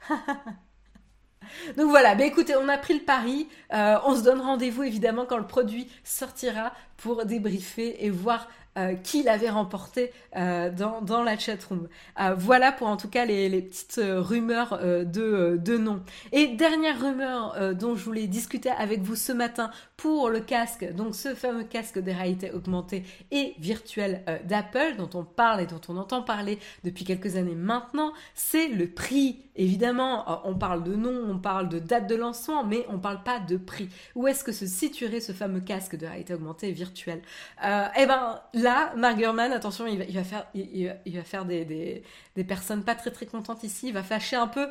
Donc 1.76 1.90
voilà, 1.90 2.14
bah 2.14 2.24
écoutez, 2.24 2.56
on 2.56 2.68
a 2.68 2.78
pris 2.78 2.94
le 2.94 3.04
pari. 3.04 3.48
Euh, 3.72 3.98
on 4.04 4.16
se 4.16 4.22
donne 4.22 4.40
rendez-vous 4.40 4.82
évidemment 4.82 5.26
quand 5.26 5.38
le 5.38 5.46
produit 5.46 5.88
sortira 6.04 6.72
pour 6.96 7.24
débriefer 7.26 8.04
et 8.04 8.10
voir 8.10 8.48
euh, 8.76 8.94
qui 8.94 9.22
l'avait 9.22 9.50
remporté 9.50 10.10
euh, 10.36 10.68
dans, 10.68 11.00
dans, 11.00 11.22
la 11.22 11.38
chatroom. 11.38 11.86
Euh, 12.20 12.34
voilà 12.36 12.72
pour 12.72 12.88
en 12.88 12.96
tout 12.96 13.08
cas 13.08 13.24
les, 13.24 13.48
les 13.48 13.62
petites 13.62 14.00
rumeurs 14.02 14.80
de, 14.82 15.60
de 15.62 15.78
nom. 15.78 16.02
Et 16.32 16.48
dernière 16.48 17.00
rumeur 17.00 17.74
dont 17.76 17.94
je 17.94 18.04
voulais 18.04 18.26
discuter 18.26 18.70
avec 18.70 19.02
vous 19.02 19.14
ce 19.14 19.30
matin 19.30 19.70
pour 19.96 20.28
le 20.28 20.40
casque, 20.40 20.92
donc 20.92 21.14
ce 21.14 21.36
fameux 21.36 21.62
casque 21.62 22.00
de 22.00 22.10
réalité 22.10 22.50
augmentée 22.50 23.04
et 23.30 23.54
virtuelle 23.60 24.24
d'Apple 24.44 24.96
dont 24.98 25.10
on 25.14 25.24
parle 25.24 25.60
et 25.60 25.66
dont 25.66 25.80
on 25.88 25.96
entend 25.96 26.22
parler 26.22 26.58
depuis 26.82 27.04
quelques 27.04 27.36
années 27.36 27.54
maintenant, 27.54 28.12
c'est 28.34 28.66
le 28.66 28.88
prix. 28.88 29.40
Évidemment, 29.56 30.46
on 30.48 30.56
parle 30.56 30.82
de 30.82 30.94
nom, 30.96 31.30
on 31.30 31.38
parle 31.38 31.68
de 31.68 31.78
date 31.78 32.08
de 32.08 32.16
lancement, 32.16 32.64
mais 32.64 32.84
on 32.88 32.98
parle 32.98 33.22
pas 33.22 33.38
de 33.38 33.56
prix. 33.56 33.88
Où 34.16 34.26
est-ce 34.26 34.42
que 34.42 34.50
se 34.50 34.66
situerait 34.66 35.20
ce 35.20 35.32
fameux 35.32 35.60
casque 35.60 35.96
de 35.96 36.06
réalité 36.06 36.34
augmentée 36.34 36.72
virtuelle 36.72 37.22
Eh 37.62 38.06
ben, 38.06 38.40
là, 38.52 38.92
Mark 38.96 39.20
attention, 39.22 39.86
il 39.86 39.98
va, 39.98 40.24
faire, 40.24 41.44
des, 41.44 42.02
personnes 42.48 42.82
pas 42.82 42.96
très 42.96 43.12
très 43.12 43.26
contentes 43.26 43.62
ici. 43.62 43.88
Il 43.88 43.94
va 43.94 44.02
fâcher 44.02 44.36
un 44.36 44.48
peu. 44.48 44.68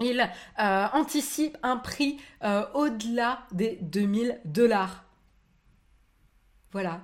Il 0.00 0.20
euh, 0.58 0.86
anticipe 0.94 1.58
un 1.62 1.76
prix 1.76 2.18
euh, 2.42 2.64
au-delà 2.74 3.40
des 3.52 3.78
2000 3.82 4.40
dollars. 4.46 5.04
Voilà, 6.72 7.02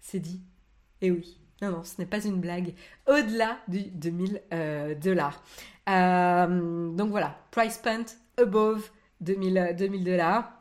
c'est 0.00 0.18
dit. 0.18 0.40
Et 1.00 1.10
oui, 1.10 1.38
non, 1.62 1.70
non, 1.70 1.84
ce 1.84 1.94
n'est 1.98 2.06
pas 2.06 2.24
une 2.24 2.40
blague. 2.40 2.74
Au-delà 3.06 3.58
du 3.68 3.82
2000 3.82 4.42
euh, 4.52 4.94
dollars. 4.94 5.42
donc 5.86 7.10
voilà, 7.10 7.38
price 7.50 7.78
point 7.78 8.04
above 8.38 8.90
2000 9.20 10.04
dollars. 10.04 10.52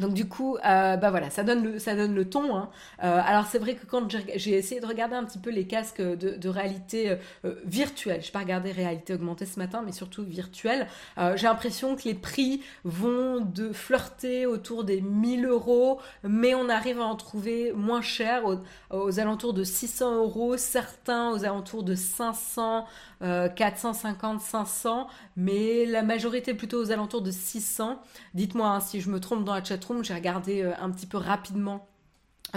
Donc 0.00 0.12
du 0.12 0.26
coup, 0.28 0.56
euh, 0.56 0.96
bah 0.96 1.10
voilà, 1.10 1.30
ça 1.30 1.44
donne 1.44 1.62
le, 1.62 2.24
ton. 2.28 2.56
Hein. 2.56 2.68
Euh, 3.04 3.20
alors 3.24 3.46
c'est 3.46 3.60
vrai 3.60 3.76
que 3.76 3.86
quand 3.86 4.08
j'ai 4.34 4.52
essayé 4.52 4.80
de 4.80 4.86
regarder 4.86 5.14
un 5.14 5.24
petit 5.24 5.38
peu 5.38 5.50
les 5.50 5.66
casques 5.66 6.02
de, 6.02 6.48
réalité 6.48 7.16
euh, 7.44 7.54
virtuelle, 7.64 8.20
je 8.20 8.26
n'ai 8.26 8.32
pas 8.32 8.40
regardé 8.40 8.72
réalité 8.72 9.14
augmentée 9.14 9.46
ce 9.46 9.58
matin, 9.58 9.82
mais 9.84 9.92
surtout 9.92 10.24
virtuelle, 10.24 10.88
j'ai 11.36 11.46
l'impression 11.46 11.96
que 11.96 12.02
les 12.04 12.14
prix 12.14 12.62
vont 12.84 13.40
de 13.40 13.72
flirter 13.72 14.46
autour 14.46 14.84
des 14.84 15.00
1000 15.00 15.46
euros, 15.46 16.00
mais 16.22 16.54
on 16.54 16.68
arrive 16.68 17.00
à 17.00 17.04
en 17.04 17.16
trouver 17.16 17.72
moins 17.72 18.02
cher, 18.02 18.42
aux, 18.90 19.20
alentours 19.20 19.54
de 19.54 19.64
600 19.64 20.16
euros, 20.16 20.56
certains 20.56 21.30
aux 21.30 21.44
alentours 21.44 21.82
de 21.82 21.94
500, 21.94 22.86
450, 23.20 24.40
500, 24.40 25.06
mais 25.36 25.86
la 25.86 26.02
majorité 26.02 26.54
plutôt 26.54 26.80
aux 26.80 26.90
alentours 26.90 27.22
de 27.22 27.30
600. 27.30 28.00
Dites-moi 28.34 28.68
hein, 28.68 28.80
si 28.80 29.00
je 29.00 29.08
me 29.08 29.20
trompe 29.20 29.44
dans 29.44 29.54
la 29.54 29.64
chat 29.64 29.83
j'ai 30.02 30.14
regardé 30.14 30.62
euh, 30.62 30.72
un 30.78 30.90
petit 30.90 31.06
peu 31.06 31.18
rapidement 31.18 31.88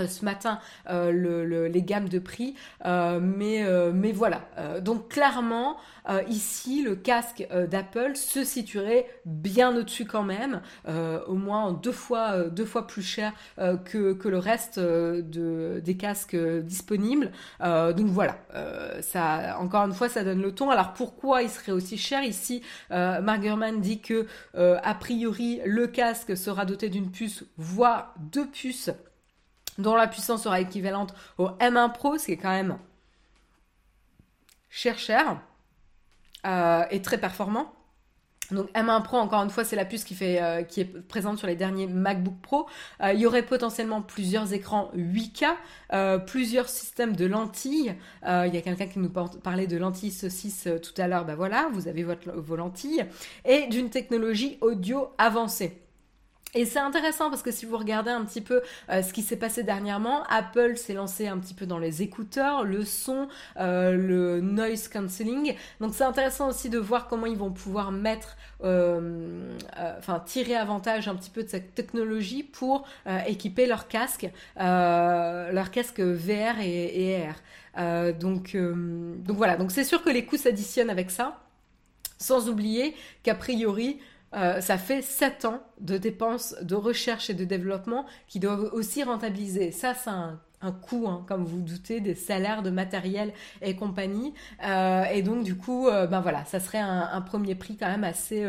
ce 0.05 0.23
matin 0.23 0.59
euh, 0.89 1.67
les 1.67 1.81
gammes 1.81 2.09
de 2.09 2.19
prix, 2.19 2.55
mais, 2.85 3.65
mais 3.93 4.11
voilà. 4.11 4.41
donc 4.81 5.09
clairement, 5.09 5.77
ici, 6.27 6.83
le 6.83 6.95
casque 6.95 7.47
d'Apple 7.69 8.15
se 8.15 8.43
situerait 8.43 9.07
bien 9.25 9.75
au-dessus 9.75 10.05
quand 10.05 10.23
même, 10.23 10.61
au 10.87 11.35
moins 11.35 11.73
deux 11.73 11.91
fois, 11.91 12.43
deux 12.43 12.65
fois 12.65 12.87
plus 12.87 13.01
cher 13.01 13.33
que, 13.57 14.13
que, 14.13 14.27
le 14.27 14.37
reste 14.37 14.79
de, 14.79 15.81
des 15.83 15.97
casques 15.97 16.35
disponibles. 16.35 17.31
donc 17.61 18.07
voilà, 18.07 18.37
ça, 19.01 19.57
encore 19.59 19.85
une 19.85 19.93
fois, 19.93 20.09
ça 20.09 20.23
donne 20.23 20.41
le 20.41 20.53
ton. 20.53 20.69
Alors 20.69 20.93
pourquoi 20.93 21.41
il 21.43 21.49
serait 21.49 21.71
aussi 21.71 21.97
cher? 21.97 22.23
Ici 22.23 22.61
Margerman 22.89 23.81
dit 23.81 23.99
que 23.99 24.27
a 24.53 24.93
priori 24.95 25.59
le 25.65 25.87
casque 25.87 26.35
sera 26.37 26.65
doté 26.65 26.89
d'une 26.89 27.11
puce, 27.11 27.43
voire 27.57 28.13
deux 28.19 28.47
puces 28.47 28.91
dont 29.77 29.95
la 29.95 30.07
puissance 30.07 30.43
sera 30.43 30.59
équivalente 30.59 31.13
au 31.37 31.47
M1 31.59 31.91
Pro, 31.93 32.17
ce 32.17 32.25
qui 32.25 32.31
est 32.33 32.37
quand 32.37 32.49
même 32.49 32.77
cher 34.69 34.97
cher 34.97 35.41
euh, 36.45 36.83
et 36.91 37.01
très 37.01 37.17
performant. 37.17 37.73
Donc 38.51 38.71
M1 38.71 39.03
Pro, 39.03 39.17
encore 39.17 39.43
une 39.43 39.49
fois, 39.49 39.65
c'est 39.65 39.75
la 39.75 39.83
puce 39.83 40.05
qui, 40.05 40.15
euh, 40.21 40.63
est 40.77 41.07
présente 41.07 41.37
sur 41.37 41.47
les 41.47 41.57
derniers 41.57 41.87
MacBook 41.87 42.39
Pro. 42.41 42.67
Euh, 43.03 43.11
il 43.11 43.19
y 43.19 43.25
aurait 43.25 43.43
potentiellement 43.43 44.01
plusieurs 44.01 44.53
écrans 44.53 44.89
8K, 44.95 46.25
plusieurs 46.25 46.69
systèmes 46.69 47.15
de 47.15 47.25
lentilles. 47.25 47.95
il 48.23 48.53
y 48.53 48.57
a 48.57 48.61
quelqu'un 48.61 48.87
qui 48.87 48.99
nous 48.99 49.09
parlait 49.09 49.67
de 49.67 49.77
lentilles 49.77 50.11
saucisses 50.11 50.69
tout 50.81 51.01
à 51.01 51.07
l'heure. 51.07 51.25
Ben 51.25 51.35
voilà, 51.35 51.69
vous 51.73 51.89
avez 51.89 52.03
votre, 52.03 52.31
vos 52.31 52.55
lentilles. 52.55 53.05
Et 53.43 53.67
d'une 53.67 53.89
technologie 53.89 54.57
audio 54.61 55.09
avancée. 55.17 55.86
Et 56.57 56.65
c'est 56.65 56.79
intéressant 56.79 57.29
parce 57.29 57.43
que 57.43 57.51
si 57.51 57.67
vous 57.67 57.77
regardez 57.77 58.09
un 58.09 58.25
petit 58.25 58.41
peu 58.41 58.63
euh, 58.89 59.03
ce 59.03 59.13
qui 59.13 59.21
s'est 59.21 59.35
passé 59.37 59.61
dernièrement, 59.61 60.23
Apple 60.23 60.75
s'est 60.75 60.95
lancé 60.95 61.27
un 61.27 61.37
petit 61.37 61.53
peu 61.53 61.67
dans 61.67 61.77
les 61.77 62.01
écouteurs, 62.01 62.63
le 62.63 62.83
son, 62.83 63.27
euh, 63.57 63.91
le 63.91 64.41
noise 64.41 64.87
cancelling. 64.87 65.53
Donc 65.79 65.93
c'est 65.93 66.03
intéressant 66.03 66.49
aussi 66.49 66.71
de 66.71 66.79
voir 66.79 67.07
comment 67.07 67.27
ils 67.27 67.37
vont 67.37 67.51
pouvoir 67.51 67.91
mettre, 67.91 68.37
euh, 68.63 69.55
enfin 69.99 70.19
tirer 70.25 70.55
avantage 70.55 71.07
un 71.07 71.13
petit 71.13 71.29
peu 71.29 71.43
de 71.43 71.47
cette 71.47 71.75
technologie 71.75 72.41
pour 72.41 72.87
équiper 73.27 73.67
leur 73.67 73.87
casque, 73.87 74.27
leur 74.55 75.69
casque 75.69 75.99
VR 75.99 76.59
et, 76.59 77.27
AR. 77.77 78.13
donc, 78.13 78.57
donc 78.57 79.37
voilà, 79.37 79.57
donc 79.57 79.71
c'est 79.71 79.83
sûr 79.83 80.03
que 80.03 80.09
les 80.09 80.25
coûts 80.25 80.37
s'additionnent 80.37 80.89
avec 80.89 81.11
ça, 81.11 81.39
sans 82.17 82.49
oublier 82.49 82.95
qu'a 83.21 83.35
priori 83.35 83.99
euh, 84.33 84.59
ça 84.59 84.77
fait 84.77 85.01
7 85.01 85.45
ans 85.45 85.61
de 85.79 85.97
dépenses 85.97 86.55
de 86.61 86.75
recherche 86.75 87.29
et 87.29 87.33
de 87.33 87.45
développement 87.45 88.05
qui 88.27 88.39
doivent 88.39 88.69
aussi 88.73 89.03
rentabiliser. 89.03 89.71
Ça, 89.71 89.93
c'est 89.93 90.09
un 90.09 90.71
coût, 90.71 91.07
hein, 91.07 91.23
comme 91.27 91.45
vous, 91.45 91.57
vous 91.57 91.63
doutez, 91.63 92.01
des 92.01 92.15
salaires 92.15 92.61
de 92.61 92.69
matériel 92.69 93.31
et 93.61 93.75
compagnie. 93.75 94.33
Euh, 94.65 95.05
et 95.05 95.21
donc, 95.21 95.43
du 95.43 95.55
coup, 95.55 95.87
euh, 95.87 96.07
ben 96.07 96.19
voilà, 96.19 96.43
ça 96.45 96.59
serait 96.59 96.79
un, 96.79 97.21
premier 97.21 97.55
prix 97.55 97.77
quand 97.77 97.87
même 97.87 98.03
assez, 98.03 98.45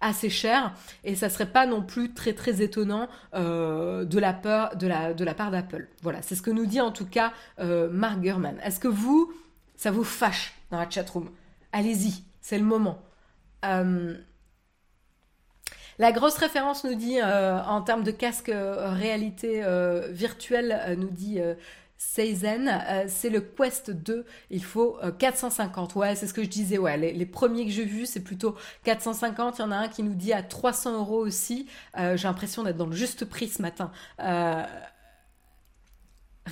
assez 0.00 0.30
cher. 0.30 0.74
Et 1.04 1.14
ça 1.14 1.28
serait 1.28 1.50
pas 1.50 1.66
non 1.66 1.82
plus 1.82 2.12
très, 2.12 2.32
très 2.32 2.60
étonnant 2.62 3.08
de, 3.34 4.18
la 4.18 4.32
peur, 4.32 4.76
de, 4.76 4.86
la, 4.86 5.14
de 5.14 5.24
la 5.24 5.34
part 5.34 5.50
d'Apple. 5.50 5.88
Voilà, 6.02 6.22
c'est 6.22 6.34
ce 6.34 6.42
que 6.42 6.50
nous 6.50 6.66
dit 6.66 6.80
en 6.80 6.90
tout 6.90 7.06
cas 7.06 7.32
Mark 7.58 8.20
Gurman. 8.20 8.56
Est-ce 8.64 8.80
que 8.80 8.88
vous, 8.88 9.32
ça 9.76 9.90
vous 9.90 10.04
fâche 10.04 10.54
dans 10.70 10.78
la 10.78 10.90
chatroom? 10.90 11.30
Allez-y, 11.72 12.24
c'est 12.40 12.58
le 12.58 12.64
moment. 12.64 13.02
La 16.00 16.12
grosse 16.12 16.38
référence 16.38 16.84
nous 16.84 16.94
dit, 16.94 17.20
euh, 17.20 17.62
en 17.62 17.82
termes 17.82 18.04
de 18.04 18.10
casque 18.10 18.48
euh, 18.48 18.90
réalité 18.90 19.62
euh, 19.62 20.08
virtuelle, 20.10 20.96
nous 20.96 21.10
dit 21.10 21.40
Seizen, 21.98 23.06
c'est 23.06 23.28
le 23.28 23.42
Quest 23.42 23.90
2, 23.90 24.24
il 24.48 24.64
faut 24.64 24.96
450. 25.18 25.96
Ouais, 25.96 26.14
c'est 26.14 26.26
ce 26.26 26.32
que 26.32 26.42
je 26.42 26.48
disais, 26.48 26.78
ouais, 26.78 26.96
les, 26.96 27.26
premiers 27.26 27.66
que 27.66 27.70
j'ai 27.70 27.84
vus, 27.84 28.06
c'est 28.06 28.24
plutôt 28.24 28.56
450. 28.84 29.58
Il 29.58 29.60
y 29.60 29.64
en 29.66 29.72
a 29.72 29.76
un 29.76 29.88
qui 29.88 30.02
nous 30.02 30.14
dit 30.14 30.32
à 30.32 30.42
300 30.42 30.96
euros 31.00 31.18
aussi. 31.18 31.66
j'ai 31.94 32.26
l'impression 32.26 32.62
d'être 32.62 32.78
dans 32.78 32.86
le 32.86 32.96
juste 32.96 33.26
prix 33.26 33.48
ce 33.48 33.60
matin. 33.60 33.92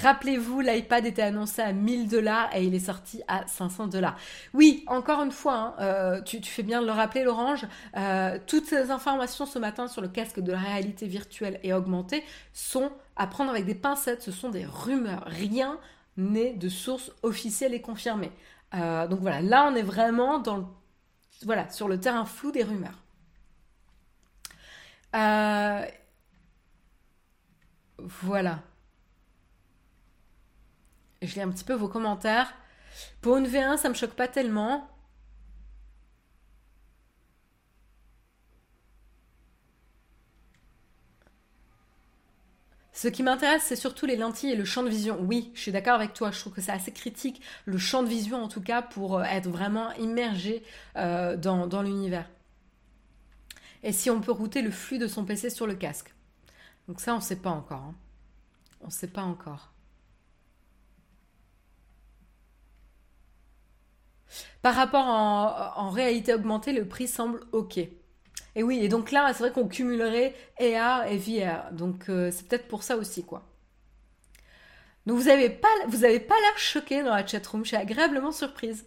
Rappelez-vous, 0.03 0.61
l'iPad 0.61 1.07
était 1.07 1.23
annoncé 1.23 1.61
à 1.61 1.73
1000 1.73 2.09
dollars 2.09 2.55
et 2.55 2.65
il 2.65 2.75
est 2.75 2.79
sorti 2.79 3.23
à 3.27 3.47
500 3.47 3.89
dollars. 3.89 4.17
Oui, 4.55 4.85
encore 4.87 5.23
une 5.23 5.33
fois, 5.33 5.55
hein, 5.55 5.75
euh, 5.81 6.23
tu, 6.23 6.41
fais 6.43 6.63
bien 6.63 6.81
de 6.81 6.87
le 6.87 6.93
rappeler, 6.93 7.25
Lorange. 7.25 7.67
Euh, 7.97 8.39
toutes 8.47 8.67
ces 8.67 8.93
informations 8.93 9.45
ce 9.45 9.59
matin 9.59 9.89
sur 9.89 10.01
le 10.01 10.09
casque 10.09 10.39
de 10.41 10.53
la 10.53 10.59
réalité 10.59 11.07
virtuelle 11.07 11.59
et 11.65 11.73
augmentée 11.73 12.23
sont 12.53 12.93
à 13.17 13.27
prendre 13.27 13.51
avec 13.51 13.65
des 13.65 13.75
pincettes. 13.75 14.23
Ce 14.23 14.31
sont 14.31 14.51
des 14.51 14.65
rumeurs. 14.67 15.25
Rien 15.27 15.79
n'est 16.17 16.53
de 16.53 16.69
source 16.69 17.11
officielle 17.23 17.75
et 17.75 17.81
confirmée. 17.81 18.31
Euh, 18.75 19.09
donc 19.09 19.21
voilà, 19.21 19.41
là 19.41 19.69
on 19.73 19.75
est 19.75 19.83
vraiment 19.83 20.39
dans 20.39 20.69
voilà, 21.45 21.69
sur 21.71 21.89
le 21.89 21.99
terrain 21.99 22.25
flou 22.25 22.53
des 22.53 22.63
rumeurs. 22.63 23.03
voilà. 28.23 28.61
Je 31.23 31.35
lis 31.35 31.41
un 31.41 31.51
petit 31.51 31.65
peu 31.65 31.75
vos 31.75 31.89
commentaires. 31.89 32.55
Pour 33.21 33.37
une 33.37 33.47
V1, 33.47 33.77
ça 33.77 33.89
me 33.89 33.95
choque 33.95 34.15
pas 34.15 34.29
tellement. 34.29 34.89
Ce 42.99 43.07
qui 43.07 43.23
m'intéresse, 43.23 43.63
c'est 43.65 43.77
surtout 43.77 44.07
les 44.07 44.17
lentilles 44.17 44.51
et 44.51 44.57
le 44.57 44.65
champ 44.65 44.83
de 44.83 44.89
vision. 44.89 45.19
Oui, 45.21 45.53
je 45.55 45.61
suis 45.61 45.71
d'accord 45.71 45.95
avec 45.95 46.15
toi. 46.15 46.33
Je 46.33 46.41
trouve 46.41 46.53
que 46.53 46.61
c'est 46.61 46.73
assez 46.73 46.91
critique, 46.91 47.41
le 47.65 47.79
champ 47.79 48.03
de 48.03 48.09
vision 48.09 48.43
en 48.43 48.49
tout 48.49 48.61
cas, 48.61 48.83
pour 48.83 49.19
euh, 49.19 49.23
être 49.23 49.49
vraiment 49.49 49.93
immergé 49.93 50.65
euh, 50.97 51.37
dans, 51.37 51.83
l'univers. 51.83 52.29
Et 53.85 53.93
si 53.93 54.11
on 54.11 54.21
peut 54.21 54.33
router 54.33 54.63
le 54.63 54.73
flux 54.73 54.99
de 54.99 55.07
son 55.07 55.25
PC 55.25 55.49
sur 55.49 55.69
le 55.69 55.77
casque. 55.77 56.13
Donc 56.89 57.01
ça, 57.01 57.13
on 57.13 57.19
ne 57.19 57.23
sait 57.23 57.37
pas 57.37 57.51
encore. 57.51 57.83
Hein. 57.83 57.95
On 58.81 58.87
ne 58.87 58.93
sait 58.93 59.07
pas 59.07 59.23
encore. 59.23 59.71
Par 64.63 64.75
rapport 64.75 65.07
en, 65.07 65.91
réalité 65.91 66.35
augmentée, 66.35 66.73
le 66.73 66.87
prix 66.87 67.09
semble 67.09 67.41
OK. 67.53 67.79
Et 67.79 68.63
oui, 68.63 68.81
et 68.83 68.89
donc 68.89 69.13
là, 69.13 69.33
c'est 69.33 69.41
vrai 69.41 69.53
qu'on 69.53 69.69
cumulerait 69.69 70.35
AR 70.61 71.07
et 71.07 71.17
VR. 71.17 71.73
Donc 71.73 72.09
euh, 72.09 72.31
c'est 72.33 72.49
peut-être 72.49 72.69
pour 72.69 72.83
ça 72.83 72.97
aussi, 72.97 73.25
quoi. 73.25 73.45
Donc 75.07 75.19
vous 75.19 75.25
n'avez 75.29 75.49
pas, 75.49 75.69
pas 75.87 75.95
l'air 75.95 76.59
choqué 76.59 77.03
dans 77.03 77.15
la 77.15 77.27
chatroom. 77.27 77.65
Je 77.65 77.69
suis 77.69 77.77
agréablement 77.77 78.33
surprise. 78.33 78.85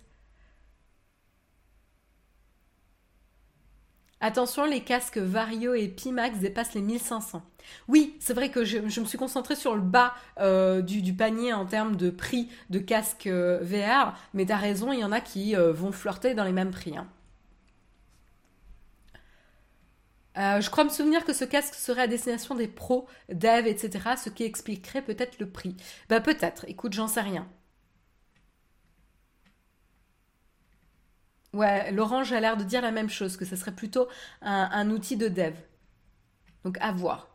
Attention, 4.23 4.65
les 4.65 4.81
casques 4.81 5.17
Vario 5.17 5.73
et 5.73 5.87
Pimax 5.87 6.37
dépassent 6.37 6.75
les 6.75 6.81
1500. 6.81 7.41
Oui, 7.87 8.15
c'est 8.19 8.35
vrai 8.35 8.51
que 8.51 8.63
je, 8.63 8.77
me 8.77 9.05
suis 9.05 9.17
concentrée 9.17 9.55
sur 9.55 9.73
le 9.73 9.81
bas 9.81 10.13
euh, 10.39 10.83
du, 10.83 11.13
panier 11.13 11.53
en 11.53 11.65
termes 11.65 11.95
de 11.95 12.11
prix 12.11 12.47
de 12.69 12.77
casques 12.77 13.25
euh, 13.25 13.59
VR, 13.63 14.13
mais 14.35 14.45
tu 14.45 14.51
as 14.51 14.57
raison, 14.57 14.93
il 14.93 14.99
y 14.99 15.03
en 15.03 15.11
a 15.11 15.21
qui 15.21 15.55
euh, 15.55 15.73
vont 15.73 15.91
flirter 15.91 16.35
dans 16.35 16.43
les 16.43 16.51
mêmes 16.51 16.69
prix. 16.69 16.95
Hein. 16.95 17.07
je 20.61 20.69
crois 20.69 20.83
me 20.83 20.89
souvenir 20.89 21.25
que 21.25 21.33
ce 21.33 21.43
casque 21.43 21.73
serait 21.73 22.03
à 22.03 22.07
destination 22.07 22.53
des 22.53 22.67
pros, 22.67 23.07
dev, 23.29 23.65
etc., 23.65 24.11
ce 24.23 24.29
qui 24.29 24.43
expliquerait 24.43 25.01
peut-être 25.01 25.39
le 25.39 25.49
prix. 25.49 25.75
Bah 26.09 26.21
peut-être, 26.21 26.65
écoute, 26.67 26.93
j'en 26.93 27.07
sais 27.07 27.21
rien. 27.21 27.47
Ouais, 31.53 31.91
l'orange 31.91 32.31
a 32.31 32.39
l'air 32.39 32.55
de 32.55 32.63
dire 32.63 32.81
la 32.81 32.91
même 32.91 33.09
chose, 33.09 33.35
que 33.35 33.43
ce 33.45 33.55
serait 33.55 33.73
plutôt 33.73 34.07
un, 34.41 34.89
outil 34.89 35.17
de 35.17 35.27
dev. 35.27 35.53
Donc 36.63 36.77
à 36.79 36.91
voir. 36.91 37.27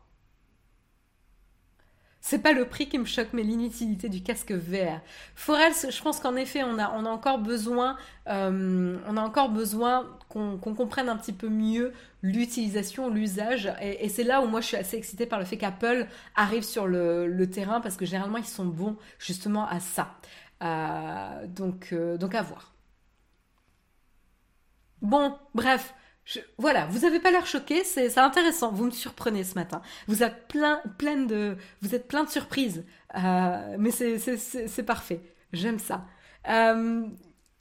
C'est 2.23 2.41
pas 2.41 2.53
le 2.53 2.64
prix 2.64 2.89
qui 2.89 2.99
me 2.99 3.05
choque, 3.05 3.29
mais 3.33 3.43
l'inutilité 3.43 4.09
du 4.09 4.21
casque 4.23 4.51
VR. 4.51 5.01
Forel, 5.37 5.73
je 5.75 6.03
pense 6.03 6.19
qu'en 6.19 6.35
effet, 6.35 6.64
on 6.64 6.79
a, 6.79 6.89
encore 6.89 7.39
besoin, 7.39 7.97
euh, 8.29 8.99
on 9.07 9.17
a 9.17 9.21
encore 9.21 9.51
besoin 9.51 10.19
qu'on 10.29 10.59
comprenne 10.59 11.09
un 11.09 11.17
petit 11.17 11.33
peu 11.33 11.49
mieux 11.49 11.93
l'utilisation, 12.23 13.11
l'usage. 13.11 13.73
Et, 13.81 14.09
c'est 14.09 14.25
là 14.25 14.43
où 14.43 14.49
moi 14.49 14.61
je 14.61 14.67
suis 14.67 14.77
assez 14.77 14.97
excitée 14.97 15.27
par 15.27 15.39
le 15.39 15.45
fait 15.45 15.57
qu'Apple 15.57 16.09
arrive 16.35 16.64
sur 16.64 16.87
le, 16.89 17.47
terrain 17.53 17.81
parce 17.81 17.97
que 17.97 18.05
généralement 18.07 18.39
ils 18.39 18.45
sont 18.45 18.64
bons 18.64 18.97
justement 19.21 19.69
à 19.69 19.79
ça. 19.79 20.17
Euh, 20.62 21.47
euh, 21.93 22.17
donc 22.17 22.35
à 22.35 22.43
voir. 22.43 22.76
Bon, 25.03 25.37
bref. 25.55 25.95
voilà, 26.59 26.87
vous 26.87 27.01
n'avez 27.01 27.21
pas 27.21 27.31
l'air 27.31 27.47
choqué, 27.47 27.85
c'est 27.85 28.19
intéressant. 28.19 28.73
Vous 28.73 28.87
me 28.87 28.91
surprenez 28.91 29.45
ce 29.45 29.55
matin. 29.55 29.83
Vous 30.09 30.23
êtes 30.23 30.49
plein, 30.49 30.81
plein 30.99 31.17
de, 31.17 31.57
vous 31.83 31.95
êtes 31.95 32.09
plein 32.09 32.25
de 32.25 32.31
surprises, 32.31 32.85
euh, 33.17 33.77
mais 33.79 33.91
c'est 33.91 34.83
parfait. 34.85 35.21
J'aime 35.53 35.79
ça. 35.79 36.07
Euh, 36.49 37.07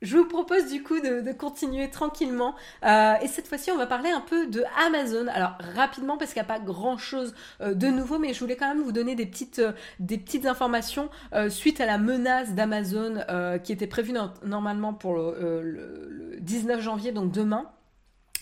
je 0.06 0.18
vous 0.18 0.26
propose 0.26 0.72
du 0.72 0.84
coup 0.84 1.00
de, 1.00 1.32
continuer 1.34 1.90
tranquillement. 1.90 2.56
Euh, 2.84 3.16
et 3.22 3.28
cette 3.28 3.48
fois-ci, 3.48 3.72
on 3.72 3.78
va 3.78 3.88
parler 3.88 4.10
un 4.10 4.22
peu 4.22 4.48
de 4.48 4.64
Amazon. 4.86 5.28
Alors 5.28 5.58
rapidement 5.76 6.18
parce 6.18 6.34
qu'il 6.34 6.42
n'y 6.42 6.48
a 6.48 6.54
pas 6.54 6.60
grand-chose 6.60 7.34
de 7.62 7.88
nouveau, 7.88 8.20
mais 8.20 8.34
je 8.34 8.40
voulais 8.40 8.56
quand 8.56 8.68
même 8.68 8.82
vous 8.84 8.92
donner 8.92 9.16
des 9.16 9.26
petites, 9.26 9.62
des 10.00 10.18
petites 10.18 10.46
informations 10.46 11.10
suite 11.50 11.82
à 11.82 11.86
la 11.86 11.98
menace 11.98 12.54
d'Amazon 12.54 13.24
qui 13.64 13.74
était 13.74 13.88
prévue 13.88 14.14
normalement 14.46 14.94
pour 14.94 15.16
le 15.16 16.38
19 16.40 16.82
janvier, 16.82 17.12
donc 17.12 17.32
demain 17.32 17.70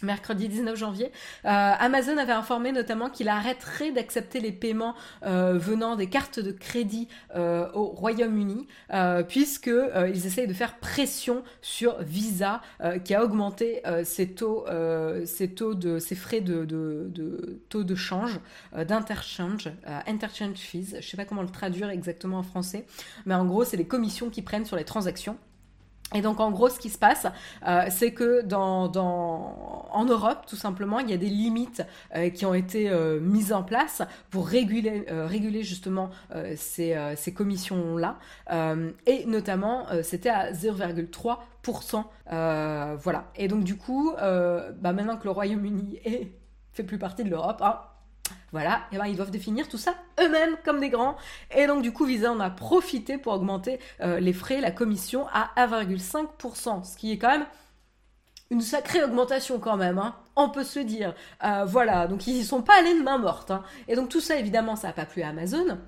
mercredi 0.04 0.48
19 0.48 0.76
janvier, 0.76 1.12
euh, 1.46 1.50
Amazon 1.50 2.18
avait 2.18 2.34
informé 2.34 2.72
notamment 2.72 3.10
qu'il 3.10 3.30
arrêterait 3.30 3.92
d'accepter 3.92 4.40
les 4.40 4.52
paiements 4.52 4.96
euh, 5.26 5.58
venant 5.58 5.96
des 5.96 6.08
cartes 6.08 6.40
de 6.40 6.52
crédit 6.52 7.08
euh, 7.36 7.70
au 7.74 7.86
Royaume-Uni, 7.86 8.68
puisque 9.28 9.72
ils 10.14 10.26
essayent 10.26 10.48
de 10.48 10.54
faire 10.54 10.78
pression 10.78 11.44
sur 11.62 12.02
Visa, 12.02 12.62
qui 13.04 13.14
a 13.14 13.24
augmenté 13.24 13.82
ses 14.04 14.28
taux, 14.30 14.66
de, 14.68 16.00
ses 16.00 16.16
frais 16.16 16.42
de, 16.42 16.66
de, 16.66 17.62
taux 17.70 17.84
de 17.84 17.96
change, 17.96 18.40
d'interchange, 18.76 19.72
interchange 20.08 20.58
fees. 20.58 20.96
Je 21.00 21.08
sais 21.08 21.18
pas 21.18 21.26
comment 21.26 21.42
le 21.42 21.50
traduire 21.50 21.90
exactement 21.90 22.40
en 22.40 22.44
français, 22.44 22.86
mais 23.26 23.36
en 23.36 23.46
gros, 23.46 23.64
c'est 23.64 23.78
les 23.78 23.88
commissions 23.88 24.30
qu'ils 24.30 24.44
prennent 24.44 24.66
sur 24.66 24.78
les 24.78 24.86
transactions. 24.86 25.38
Et 26.14 26.22
donc 26.22 26.40
en 26.40 26.52
gros, 26.52 26.70
ce 26.70 26.80
qui 26.80 26.90
se 26.90 26.98
passe, 26.98 27.28
euh, 27.68 27.86
c'est 27.90 28.14
que 28.14 28.42
dans, 28.42 28.88
dans, 28.88 29.88
en 29.92 30.06
Europe, 30.06 30.46
tout 30.48 30.56
simplement, 30.56 31.00
il 31.00 31.10
y 31.10 31.14
a 31.14 31.18
des 31.18 31.30
limites 31.30 31.84
euh, 32.16 32.30
qui 32.30 32.46
ont 32.46 32.54
été 32.54 32.90
euh, 32.90 33.20
mises 33.20 33.52
en 33.54 33.64
place 33.64 34.02
pour 34.30 34.48
réguler, 34.48 35.06
réguler 35.10 35.64
justement 35.64 36.10
ces, 36.56 36.96
ces 37.16 37.34
commissions-là. 37.34 38.18
et 39.06 39.26
notamment, 39.26 39.86
c'était 40.02 40.30
à 40.30 40.52
0,3%. 40.52 42.04
voilà. 42.98 43.26
Et 43.36 43.48
donc 43.48 43.64
du 43.64 43.78
coup, 43.78 44.14
bah, 44.18 44.94
maintenant 44.94 45.18
que 45.18 45.26
le 45.26 45.32
Royaume-Uni 45.32 46.00
fait 46.72 46.84
plus 46.84 46.98
partie 46.98 47.24
de 47.24 47.30
l'Europe, 47.30 47.62
hein, 47.62 47.80
voilà, 48.54 48.84
et 48.92 48.98
ben 48.98 49.08
ils 49.08 49.16
doivent 49.16 49.32
définir 49.32 49.68
tout 49.68 49.80
ça 49.80 49.96
eux-mêmes 50.22 50.56
comme 50.64 50.80
des 50.80 50.90
grands. 50.90 51.18
Et 51.56 51.66
donc 51.66 51.82
du 51.82 51.92
coup, 51.92 52.06
Visa 52.06 52.32
en 52.32 52.40
a 52.40 52.52
profité 52.52 53.18
pour 53.18 53.34
augmenter 53.34 53.80
euh, 54.02 54.20
les 54.20 54.32
frais, 54.32 54.62
la 54.62 54.70
commission 54.70 55.26
à 55.34 55.52
1,5%, 55.58 56.84
ce 56.84 56.96
qui 56.96 57.12
est 57.12 57.18
quand 57.18 57.30
même 57.30 57.48
une 58.52 58.62
sacrée 58.62 59.04
augmentation 59.04 59.58
quand 59.58 59.76
même, 59.76 59.98
hein. 59.98 60.16
on 60.36 60.50
peut 60.50 60.64
se 60.64 60.80
dire. 60.80 61.16
Euh, 61.44 61.66
voilà, 61.66 62.06
donc 62.06 62.28
ils 62.28 62.38
ne 62.38 62.44
sont 62.44 62.62
pas 62.62 62.78
allés 62.78 62.94
de 62.94 63.04
main 63.04 63.18
morte. 63.18 63.50
Hein. 63.50 63.64
Et 63.88 63.96
donc 63.96 64.10
tout 64.10 64.22
ça, 64.22 64.36
évidemment, 64.38 64.76
ça 64.76 64.88
n'a 64.88 64.94
pas 64.94 65.06
plu 65.06 65.24
à 65.24 65.30
Amazon 65.30 65.80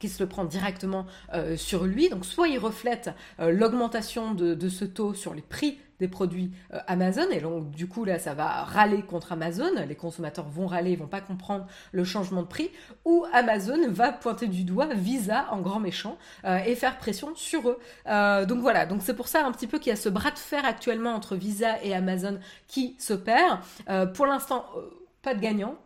qui 0.00 0.08
se 0.08 0.20
le 0.20 0.28
prend 0.28 0.44
directement 0.44 1.06
euh, 1.32 1.56
sur 1.56 1.84
lui. 1.84 2.08
Donc 2.08 2.24
soit 2.24 2.48
il 2.48 2.58
reflète 2.58 3.10
l'augmentation 3.38 4.34
de, 4.34 4.68
ce 4.68 4.84
taux 4.84 5.14
sur 5.14 5.32
les 5.32 5.42
prix 5.42 5.78
des 6.02 6.08
produits 6.08 6.50
Amazon. 6.88 7.30
Et 7.30 7.40
donc, 7.40 7.70
du 7.70 7.86
coup, 7.86 8.04
là, 8.04 8.18
ça 8.18 8.34
va 8.34 8.64
râler 8.64 9.02
contre 9.02 9.32
Amazon. 9.32 9.70
Les 9.88 9.94
consommateurs 9.94 10.48
vont 10.48 10.66
râler, 10.66 10.96
vont 10.96 11.06
pas 11.06 11.20
comprendre 11.20 11.66
le 11.92 12.02
changement 12.02 12.42
de 12.42 12.48
prix. 12.48 12.70
Ou 13.04 13.24
Amazon 13.32 13.78
va 13.88 14.10
pointer 14.10 14.48
du 14.48 14.64
doigt 14.64 14.88
Visa 14.92 15.46
en 15.50 15.60
grand 15.60 15.78
méchant 15.78 16.18
et 16.66 16.74
faire 16.74 16.98
pression 16.98 17.34
sur 17.36 17.68
eux. 17.68 17.78
donc 18.46 18.58
voilà, 18.58 18.84
donc 18.84 19.02
c'est 19.02 19.14
pour 19.14 19.28
ça 19.28 19.46
un 19.46 19.52
petit 19.52 19.68
peu 19.68 19.78
qu'il 19.78 19.90
y 19.90 19.92
a 19.92 19.96
ce 19.96 20.08
bras 20.08 20.32
de 20.32 20.38
fer 20.38 20.64
actuellement 20.64 21.14
entre 21.14 21.36
Visa 21.36 21.82
et 21.84 21.94
Amazon 21.94 22.38
qui 22.66 22.96
s'opère. 22.98 23.62
pour 24.14 24.26
l'instant, 24.26 24.66
pas 25.22 25.34
de 25.34 25.40
gagnant. 25.40 25.76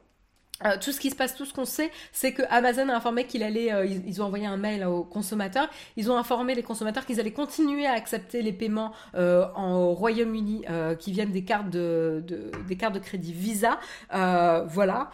Euh, 0.64 0.76
tout 0.80 0.92
ce 0.92 1.00
qui 1.00 1.10
se 1.10 1.16
passe, 1.16 1.34
tout 1.34 1.44
ce 1.44 1.52
qu'on 1.52 1.64
sait, 1.64 1.90
c'est 2.12 2.32
que 2.32 2.42
Amazon 2.48 2.88
a 2.88 2.94
informé 2.94 3.26
qu'il 3.26 3.42
allait, 3.42 3.72
euh, 3.72 3.84
ils, 3.84 4.22
ont 4.22 4.26
envoyé 4.26 4.46
un 4.46 4.56
mail 4.56 4.84
aux 4.84 5.04
consommateurs, 5.04 5.68
ils 5.96 6.10
ont 6.10 6.16
informé 6.16 6.54
les 6.54 6.62
consommateurs 6.62 7.04
qu'ils 7.04 7.20
allaient 7.20 7.32
continuer 7.32 7.86
à 7.86 7.92
accepter 7.92 8.40
les 8.40 8.52
paiements 8.52 8.92
euh, 9.14 9.46
en 9.54 9.92
Royaume-Uni 9.92 10.64
qui 10.98 11.12
viennent 11.12 11.32
des 11.32 11.44
cartes 11.44 11.70
de, 11.70 12.24
des 12.66 12.76
cartes 12.76 12.94
de 12.94 12.98
crédit 13.00 13.32
Visa, 13.32 13.78
voilà. 14.10 15.10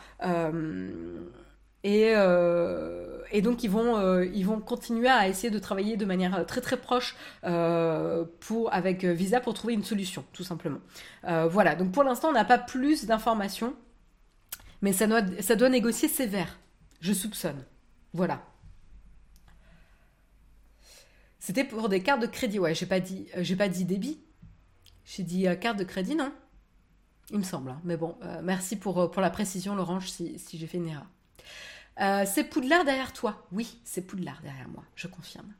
Et, 1.85 2.13
et, 3.33 3.43
donc 3.43 3.65
ils 3.65 3.71
vont, 3.71 4.23
ils 4.23 4.45
vont 4.45 4.61
continuer 4.61 5.09
à 5.09 5.29
essayer 5.29 5.51
de 5.51 5.59
travailler 5.59 5.97
de 5.97 6.05
manière 6.05 6.47
très 6.47 6.61
très 6.61 6.77
proche 6.77 7.17
pour, 8.41 8.73
avec 8.73 9.05
Visa 9.05 9.41
pour 9.41 9.55
trouver 9.55 9.75
une 9.75 9.85
solution, 9.85 10.25
tout 10.33 10.45
simplement. 10.45 10.79
voilà, 11.49 11.75
donc 11.75 11.93
pour 11.93 12.05
l'instant 12.05 12.29
on 12.29 12.33
n'a 12.33 12.45
pas 12.45 12.59
plus 12.59 13.07
d'informations 13.07 13.75
mais 14.83 14.93
ça 14.93 15.07
doit, 15.07 15.23
ça 15.41 15.57
doit 15.57 15.69
négocier 15.69 16.09
sévère. 16.09 16.59
Je 17.01 17.13
soupçonne. 17.13 17.65
Voilà. 18.13 18.45
C'était 21.39 21.65
pour 21.65 21.89
des 21.89 22.03
cartes 22.03 22.21
de 22.21 22.27
crédit. 22.27 22.59
Ouais, 22.59 22.75
j'ai 22.75 22.87
pas 22.87 23.01
dit, 23.01 23.27
euh, 23.37 23.43
j'ai 23.43 23.57
pas 23.57 23.69
dit 23.69 23.85
débit. 23.85 24.21
J'ai 25.05 25.23
dit 25.23 25.49
euh, 25.49 25.57
carte 25.57 25.79
de 25.79 25.85
crédit, 25.85 26.15
non? 26.15 26.33
Il 27.31 27.39
me 27.39 27.43
semble. 27.43 27.71
Hein. 27.71 27.81
Mais 27.85 27.97
bon, 27.97 28.17
euh, 28.23 28.41
merci 28.43 28.77
pour, 28.77 29.11
pour 29.11 29.23
la 29.23 29.31
précision, 29.31 29.75
Laurence, 29.75 30.07
si, 30.07 30.39
si 30.39 30.59
j'ai 30.59 30.67
fait 30.67 30.79
une 30.79 30.89
erreur. 30.89 32.27
c'est 32.27 32.45
Poudlard 32.45 32.85
derrière 32.85 33.13
toi. 33.13 33.47
Oui, 33.53 33.81
c'est 33.85 34.03
Poudlard 34.03 34.43
derrière 34.43 34.69
moi, 34.69 34.85
je 34.97 35.07
confirme. 35.07 35.53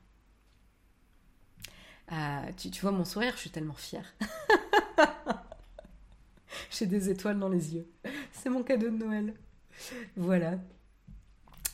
tu, 2.57 2.69
tu 2.71 2.81
vois 2.81 2.91
mon 2.91 3.05
sourire, 3.05 3.33
je 3.35 3.41
suis 3.41 3.49
tellement 3.49 3.73
fière. 3.73 4.13
J'ai 6.71 6.85
des 6.85 7.09
étoiles 7.09 7.39
dans 7.39 7.49
les 7.49 7.75
yeux. 7.75 7.87
C'est 8.31 8.49
mon 8.49 8.63
cadeau 8.63 8.89
de 8.89 9.03
Noël. 9.03 9.33
Voilà. 10.15 10.53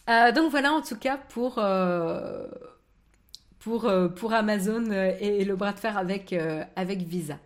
Euh, 0.09 0.31
donc 0.31 0.49
voilà 0.49 0.73
en 0.73 0.81
tout 0.81 0.95
cas 0.95 1.17
pour, 1.17 1.59
euh, 1.59 2.47
euh, 3.67 4.09
Amazon 4.31 4.91
et, 4.91 5.45
le 5.45 5.55
bras 5.55 5.73
de 5.73 5.79
fer 5.79 5.97
avec 5.97 6.33
Visa. 7.01 7.37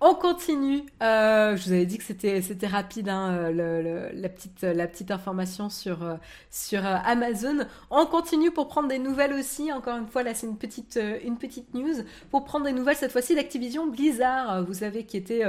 On 0.00 0.14
continue. 0.14 0.84
je 1.00 1.64
vous 1.64 1.72
avais 1.72 1.86
dit 1.86 1.96
que 1.98 2.04
c'était 2.04 2.42
c'était 2.42 2.66
rapide 2.66 3.08
hein, 3.08 3.50
la 3.50 4.28
petite 4.28 4.62
la 4.62 4.86
petite 4.86 5.10
information 5.10 5.70
sur 5.70 6.18
sur 6.50 6.84
Amazon. 6.84 7.66
On 7.90 8.04
continue 8.06 8.50
pour 8.50 8.68
prendre 8.68 8.88
des 8.88 8.98
nouvelles 8.98 9.32
aussi. 9.32 9.72
Encore 9.72 9.96
une 9.96 10.06
fois 10.06 10.22
là 10.22 10.34
c'est 10.34 10.46
une 10.46 10.58
petite 10.58 11.00
une 11.24 11.38
petite 11.38 11.72
news 11.74 12.04
pour 12.30 12.44
prendre 12.44 12.66
des 12.66 12.72
nouvelles 12.72 12.96
cette 12.96 13.12
fois-ci 13.12 13.34
d'Activision 13.34 13.86
Blizzard. 13.86 14.64
Vous 14.64 14.74
savez 14.74 15.04
qui 15.06 15.16
était 15.16 15.44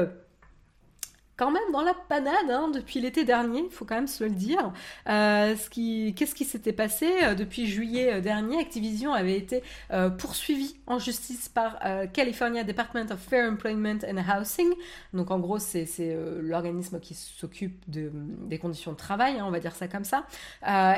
quand 1.37 1.51
même 1.51 1.71
dans 1.71 1.83
la 1.83 1.93
panade 1.93 2.49
hein, 2.49 2.69
depuis 2.73 2.99
l'été 2.99 3.23
dernier, 3.23 3.63
il 3.65 3.71
faut 3.71 3.85
quand 3.85 3.95
même 3.95 4.07
se 4.07 4.23
le 4.23 4.31
dire. 4.31 4.73
Euh, 5.07 5.55
ce 5.55 5.69
qui, 5.69 6.13
qu'est-ce 6.15 6.33
qui 6.33 6.45
s'était 6.45 6.73
passé 6.73 7.07
euh, 7.23 7.35
depuis 7.35 7.67
juillet 7.67 8.13
euh, 8.13 8.21
dernier? 8.21 8.59
Activision 8.59 9.13
avait 9.13 9.37
été 9.37 9.63
euh, 9.91 10.09
poursuivi 10.09 10.75
en 10.87 10.97
justice 10.97 11.47
par 11.47 11.77
euh, 11.85 12.07
California 12.07 12.63
Department 12.63 13.11
of 13.11 13.19
Fair 13.19 13.51
Employment 13.51 13.99
and 14.09 14.17
Housing. 14.17 14.73
Donc 15.13 15.29
en 15.29 15.39
gros, 15.39 15.59
c'est, 15.59 15.85
c'est 15.85 16.17
l'organisme 16.41 16.99
qui 16.99 17.13
s'occupe 17.13 17.87
de, 17.87 18.11
des 18.13 18.57
conditions 18.57 18.91
de 18.91 18.97
travail, 18.97 19.39
hein, 19.39 19.45
on 19.45 19.51
va 19.51 19.59
dire 19.59 19.75
ça 19.75 19.87
comme 19.87 20.05
ça. 20.05 20.25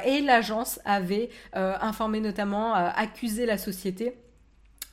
et 0.05 0.21
l'agence 0.21 0.79
avait 0.85 1.29
informé 1.53 2.21
notamment, 2.21 2.73
accusé 2.73 3.45
la 3.45 3.57
société 3.57 4.15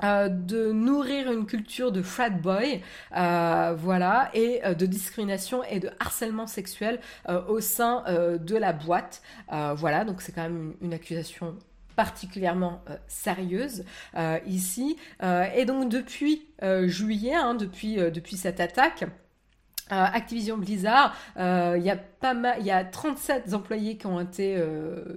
euh, 0.04 0.28
de 0.28 0.72
nourrir 0.72 1.32
une 1.32 1.46
culture 1.46 1.90
de 1.90 2.02
frat 2.02 2.30
boy, 2.30 2.82
euh, 3.16 3.74
voilà, 3.78 4.30
et 4.34 4.60
euh, 4.64 4.74
de 4.74 4.84
discrimination 4.84 5.64
et 5.64 5.80
de 5.80 5.90
harcèlement 5.98 6.46
sexuel 6.46 7.00
au 7.48 7.60
sein 7.60 8.04
de 8.08 8.56
la 8.56 8.72
boîte, 8.72 9.22
voilà. 9.50 10.04
Donc 10.04 10.22
c'est 10.22 10.32
quand 10.32 10.42
même 10.42 10.74
une, 10.80 10.94
accusation 10.94 11.56
particulièrement 11.96 12.82
sérieuse 13.08 13.84
ici. 14.46 14.96
et 15.22 15.64
donc 15.64 15.88
depuis 15.88 16.46
juillet, 16.84 17.34
hein, 17.34 17.54
depuis 17.54 18.36
cette 18.36 18.60
attaque. 18.60 19.04
Activision 19.88 20.58
Blizzard, 20.58 21.14
il 21.36 21.82
y 21.82 21.90
a 21.90 21.96
pas 21.96 22.34
mal, 22.34 22.58
il 22.60 22.66
y 22.66 22.70
a 22.70 22.84
37 22.84 23.54
employés 23.54 23.96
qui 23.96 24.06
ont 24.06 24.20
été 24.20 24.62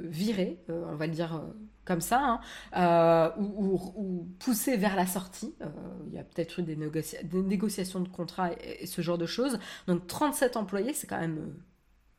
virés, 0.03 0.59
on 0.69 0.95
va 0.95 1.07
le 1.07 1.13
dire 1.13 1.41
comme 1.89 2.01
ça, 2.01 2.21
hein, 2.21 2.39
euh, 2.77 3.41
ou, 3.41 4.27
pousser 4.37 4.77
vers 4.77 4.95
la 4.95 5.07
sortie. 5.07 5.55
Euh, 5.61 5.65
il 6.07 6.13
y 6.13 6.19
a 6.19 6.23
peut-être 6.23 6.59
eu 6.59 6.61
des, 6.61 6.75
négociations 6.75 7.99
de 7.99 8.07
contrat 8.07 8.51
et, 8.53 8.85
ce 8.85 9.01
genre 9.01 9.17
de 9.17 9.25
choses. 9.25 9.57
Donc 9.87 10.05
37 10.05 10.55
employés, 10.55 10.93
c'est 10.93 11.07
quand 11.07 11.19
même 11.19 11.39
euh, 11.39 11.63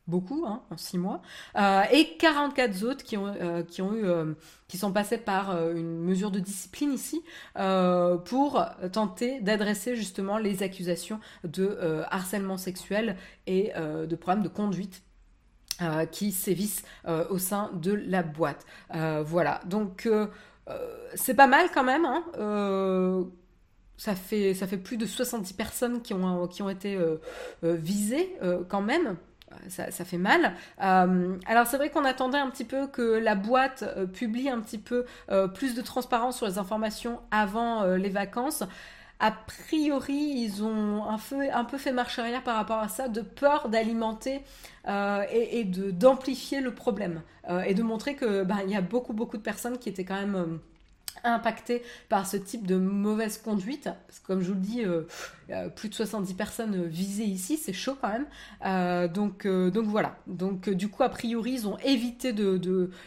beaucoup 0.07 0.43
hein, 0.45 0.63
en 0.71 0.75
6 0.75 0.97
mois. 0.97 1.21
et 1.55 2.17
44 2.19 2.83
autres 2.83 3.05
qui, 3.05 3.15
ont, 3.15 3.33
qui, 3.65 3.81
ont 3.81 3.95
eu, 3.95 4.03
qui 4.67 4.77
sont 4.77 4.91
passés 4.91 5.17
par 5.17 5.55
une 5.71 5.99
mesure 6.01 6.31
de 6.31 6.39
discipline 6.39 6.91
ici 6.91 7.23
pour 8.25 8.65
tenter 8.91 9.39
d'adresser 9.39 9.95
justement 9.95 10.37
les 10.37 10.63
accusations 10.63 11.21
de 11.45 12.03
harcèlement 12.09 12.57
sexuel 12.57 13.15
et 13.47 13.71
de 13.77 14.15
problèmes 14.17 14.43
de 14.43 14.49
conduite 14.49 15.01
euh, 15.81 16.05
qui 16.05 16.31
sévissent 16.31 16.83
euh, 17.07 17.25
au 17.29 17.37
sein 17.37 17.71
de 17.73 17.91
la 17.93 18.21
boîte. 18.21 18.65
Euh, 18.93 19.23
voilà, 19.25 19.61
donc 19.65 20.07
c'est 21.15 21.33
pas 21.33 21.47
mal 21.47 21.67
quand 21.73 21.83
même. 21.83 22.05
Hein. 22.05 22.23
ça, 23.97 24.15
fait, 24.15 24.53
plus 24.77 24.97
de 24.97 25.05
70 25.05 25.53
personnes 25.53 26.01
qui 26.01 26.13
ont, 26.13 26.69
été 26.69 26.97
visées 27.63 28.37
quand 28.69 28.81
même. 28.81 29.17
Ça, 29.67 29.91
fait 29.91 30.17
mal. 30.17 30.53
alors 30.77 31.67
c'est 31.67 31.77
vrai 31.77 31.89
qu'on 31.89 32.05
attendait 32.05 32.37
un 32.37 32.49
petit 32.49 32.63
peu 32.63 32.87
que 32.87 33.01
la 33.01 33.35
boîte 33.35 33.83
publie 34.13 34.49
un 34.49 34.61
petit 34.61 34.77
peu 34.77 35.05
plus 35.53 35.75
de 35.75 35.81
transparence 35.81 36.37
sur 36.37 36.47
les 36.47 36.57
informations 36.57 37.19
avant 37.31 37.83
les 37.85 38.09
vacances 38.09 38.63
a 39.21 39.29
priori, 39.29 40.33
ils 40.35 40.63
ont 40.63 41.05
un 41.05 41.63
peu, 41.63 41.77
fait 41.77 41.91
marche 41.91 42.17
arrière 42.17 42.43
par 42.43 42.55
rapport 42.55 42.79
à 42.79 42.87
ça, 42.87 43.07
de 43.07 43.21
peur 43.21 43.69
d'alimenter 43.69 44.41
euh, 44.87 45.23
et, 45.31 45.63
d'amplifier 45.63 46.59
le 46.59 46.73
problème. 46.73 47.21
Euh, 47.47 47.61
et 47.61 47.75
de 47.75 47.83
montrer 47.83 48.15
que 48.15 48.43
ben, 48.43 48.57
il 48.65 48.71
y 48.71 48.75
a 48.75 48.81
beaucoup 48.81 49.13
beaucoup 49.13 49.37
de 49.37 49.41
personnes 49.43 49.77
qui 49.77 49.89
étaient 49.89 50.05
quand 50.05 50.19
même 50.19 50.35
euh, 50.35 50.45
impactées 51.23 51.83
par 52.09 52.25
ce 52.25 52.35
type 52.35 52.65
de 52.65 52.77
mauvaise 52.77 53.37
conduite. 53.37 53.83
Parce 54.07 54.19
que 54.19 54.25
comme 54.25 54.41
je 54.41 54.47
vous 54.47 54.55
le 54.55 54.59
dis 54.59 54.83
plus 55.75 55.89
de 55.89 55.93
70 55.93 56.33
personnes 56.33 56.85
visées 56.85 57.25
ici 57.25 57.57
c'est 57.57 57.73
chaud 57.73 57.97
quand 58.01 58.09
même. 58.09 59.09
Donc 59.09 59.45
voilà. 59.45 60.15
Donc 60.25 60.67
du 60.69 60.87
coup 60.87 61.03
a 61.03 61.09
priori 61.09 61.51
ils 61.51 61.67
ont 61.67 61.77
évité 61.79 62.33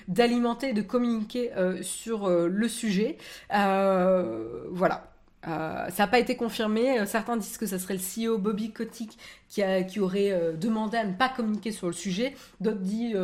d'alimenter 0.06 0.72
de, 0.72 0.80
de 0.80 0.86
communiquer 0.86 1.50
sur 1.82 2.28
le 2.28 2.68
sujet. 2.68 3.18
Voilà 3.50 5.13
euh, 5.46 5.88
ça 5.90 6.04
n'a 6.04 6.06
pas 6.06 6.18
été 6.18 6.36
confirmé. 6.36 7.00
Euh, 7.00 7.06
certains 7.06 7.36
disent 7.36 7.58
que 7.58 7.66
ce 7.66 7.78
serait 7.78 7.94
le 7.94 8.00
CEO 8.00 8.38
Bobby 8.38 8.70
Kotick 8.70 9.18
qui, 9.48 9.62
aurait 10.00 10.32
euh, 10.32 10.52
demandé 10.52 10.96
à 10.96 11.04
ne 11.04 11.12
pas 11.12 11.28
communiquer 11.28 11.72
sur 11.72 11.86
le 11.86 11.92
sujet. 11.92 12.34
D'autres 12.60 12.80
disent, 12.80 13.18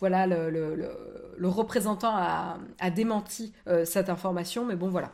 voilà, 0.00 0.26
le, 0.26 0.90
représentant 1.42 2.14
a 2.14 2.90
démenti 2.90 3.52
cette 3.84 4.08
information. 4.08 4.64
Mais 4.64 4.76
bon, 4.76 4.88
voilà. 4.88 5.12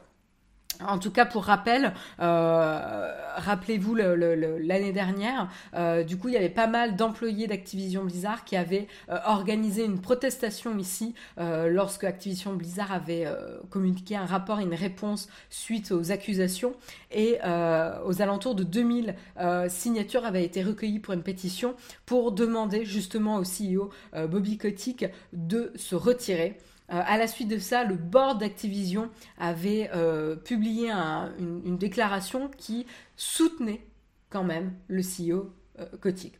En 0.87 0.99
tout 0.99 1.11
cas, 1.11 1.27
pour 1.27 1.45
rappel, 1.45 1.93
euh, 2.21 3.13
rappelez-vous 3.37 3.95
l'année 3.95 4.93
dernière, 4.93 5.49
euh, 5.75 6.05
du 6.05 6.17
coup, 6.17 6.29
il 6.29 6.35
y 6.35 6.37
avait 6.37 6.49
pas 6.49 6.67
mal 6.67 6.97
d'employés 6.97 7.47
d'Activision 7.47 8.05
Blizzard 8.05 8.45
qui 8.45 8.57
avaient 8.57 8.89
euh, 9.11 9.19
organisé 9.27 9.85
une 9.85 10.01
protestation 10.01 10.77
ici 10.79 11.15
lorsque 11.39 12.05
Activision 12.05 12.55
Blizzard 12.55 12.93
avait 12.93 13.27
communiqué 13.71 14.17
un 14.17 14.27
rapport 14.27 14.61
et 14.61 14.63
une 14.63 14.75
réponse 14.75 15.29
suite 15.49 15.93
aux 15.93 16.13
accusations. 16.13 16.75
Et 17.11 17.39
aux 18.07 18.23
alentours 18.23 18.55
de 18.55 18.65
2000 18.65 19.15
signatures 19.69 20.25
avaient 20.25 20.45
été 20.45 20.63
recueillies 20.63 20.99
pour 20.99 21.15
une 21.15 21.23
pétition 21.23 21.75
pour 22.07 22.33
demander 22.33 22.85
justement 22.85 23.37
au 23.37 23.43
CEO 23.43 23.91
Bobby 24.29 24.59
Kotick 24.59 25.07
de 25.33 25.73
se 25.77 25.95
retirer. 25.95 26.59
Euh, 26.93 27.03
à 27.07 27.19
la 27.19 27.27
suite 27.27 27.49
de 27.49 27.59
ça, 27.59 27.85
le 27.85 27.95
board 27.95 28.41
d'Activision 28.41 29.11
avait 29.39 29.91
euh, 29.95 30.37
publié 30.37 30.91
une, 30.91 31.79
déclaration 31.79 32.51
qui 32.57 32.87
soutenait 33.17 33.87
quand 34.29 34.45
même 34.45 34.73
le 34.89 35.03
CEO 35.03 35.53
Kotick. 36.01 36.39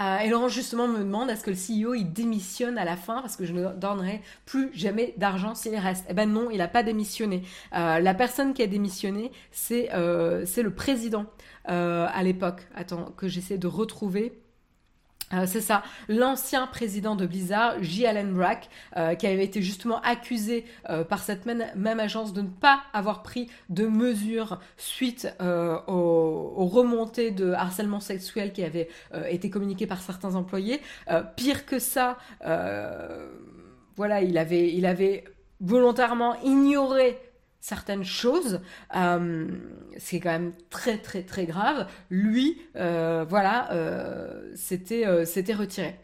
Euh, 0.00 0.18
et 0.18 0.30
Laurent 0.30 0.48
justement 0.48 0.88
me 0.88 1.00
demande 1.00 1.28
est-ce 1.28 1.44
que 1.44 1.50
le 1.50 1.56
CEO 1.56 1.94
il 1.94 2.12
démissionne 2.12 2.78
à 2.78 2.84
la 2.84 2.96
fin? 2.96 3.20
Parce 3.20 3.36
que 3.36 3.44
je 3.44 3.52
ne 3.52 3.74
donnerai 3.74 4.22
plus 4.46 4.70
jamais 4.72 5.12
d'argent 5.18 5.54
s'il 5.54 5.76
reste. 5.76 6.06
Eh 6.08 6.14
ben 6.14 6.32
non, 6.32 6.48
il 6.50 6.58
n'a 6.58 6.68
pas 6.68 6.82
démissionné. 6.82 7.42
La 7.72 8.14
personne 8.14 8.54
qui 8.54 8.62
a 8.62 8.66
démissionné, 8.66 9.30
c'est 9.50 9.90
c'est 10.46 10.62
le 10.62 10.74
président 10.74 11.26
à 11.66 12.22
l'époque. 12.22 12.66
Attends, 12.74 13.12
que 13.16 13.28
j'essaie 13.28 13.58
de 13.58 13.66
retrouver. 13.66 14.40
Euh, 15.32 15.44
c'est 15.46 15.60
ça, 15.60 15.82
l'ancien 16.08 16.66
président 16.66 17.14
de 17.14 17.26
Blizzard, 17.26 17.82
J. 17.82 18.06
Allen 18.06 18.32
Brack, 18.32 18.68
euh, 18.96 19.14
qui 19.14 19.26
avait 19.26 19.44
été 19.44 19.62
justement 19.62 20.00
accusé 20.00 20.64
euh, 20.88 21.04
par 21.04 21.22
cette 21.22 21.46
même, 21.46 22.00
agence 22.00 22.32
de 22.32 22.42
ne 22.42 22.48
pas 22.48 22.80
avoir 22.92 23.22
pris 23.22 23.48
de 23.68 23.86
mesures 23.86 24.60
suite 24.76 25.28
aux, 25.40 26.52
aux, 26.56 26.66
remontées 26.66 27.30
de 27.30 27.52
harcèlement 27.52 28.00
sexuel 28.00 28.52
qui 28.52 28.64
avaient 28.64 28.88
été 29.28 29.50
communiquées 29.50 29.86
par 29.86 30.00
certains 30.00 30.34
employés. 30.34 30.80
pire 31.36 31.66
que 31.66 31.78
ça, 31.78 32.16
voilà, 33.96 34.22
il 34.22 34.38
avait, 34.38 34.72
il 34.72 34.86
avait 34.86 35.24
volontairement 35.60 36.40
ignoré 36.42 37.18
certaines 37.60 38.04
choses, 38.04 38.60
euh, 38.96 39.46
c'est 39.98 40.18
quand 40.20 40.30
même 40.30 40.52
très 40.70 40.98
très 40.98 41.22
très 41.22 41.44
grave. 41.44 41.86
Lui, 42.08 42.60
euh, 42.76 43.24
voilà, 43.28 43.72
euh, 43.72 44.50
c'était 44.56 45.24
c'était 45.26 45.54
retiré. 45.54 45.98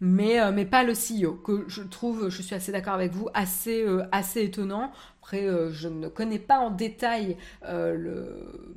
Mais, 0.00 0.64
pas 0.64 0.84
le 0.84 0.92
CEO, 0.92 1.34
que 1.34 1.64
je 1.66 1.82
trouve, 1.82 2.28
je 2.28 2.40
suis 2.40 2.54
assez 2.54 2.70
d'accord 2.70 2.94
avec 2.94 3.10
vous, 3.12 3.28
assez, 3.34 3.84
assez 4.12 4.44
étonnant. 4.44 4.92
Après, 5.20 5.48
je 5.72 5.88
ne 5.88 6.06
connais 6.06 6.38
pas 6.38 6.60
en 6.60 6.70
détail 6.70 7.36
le, 7.66 8.76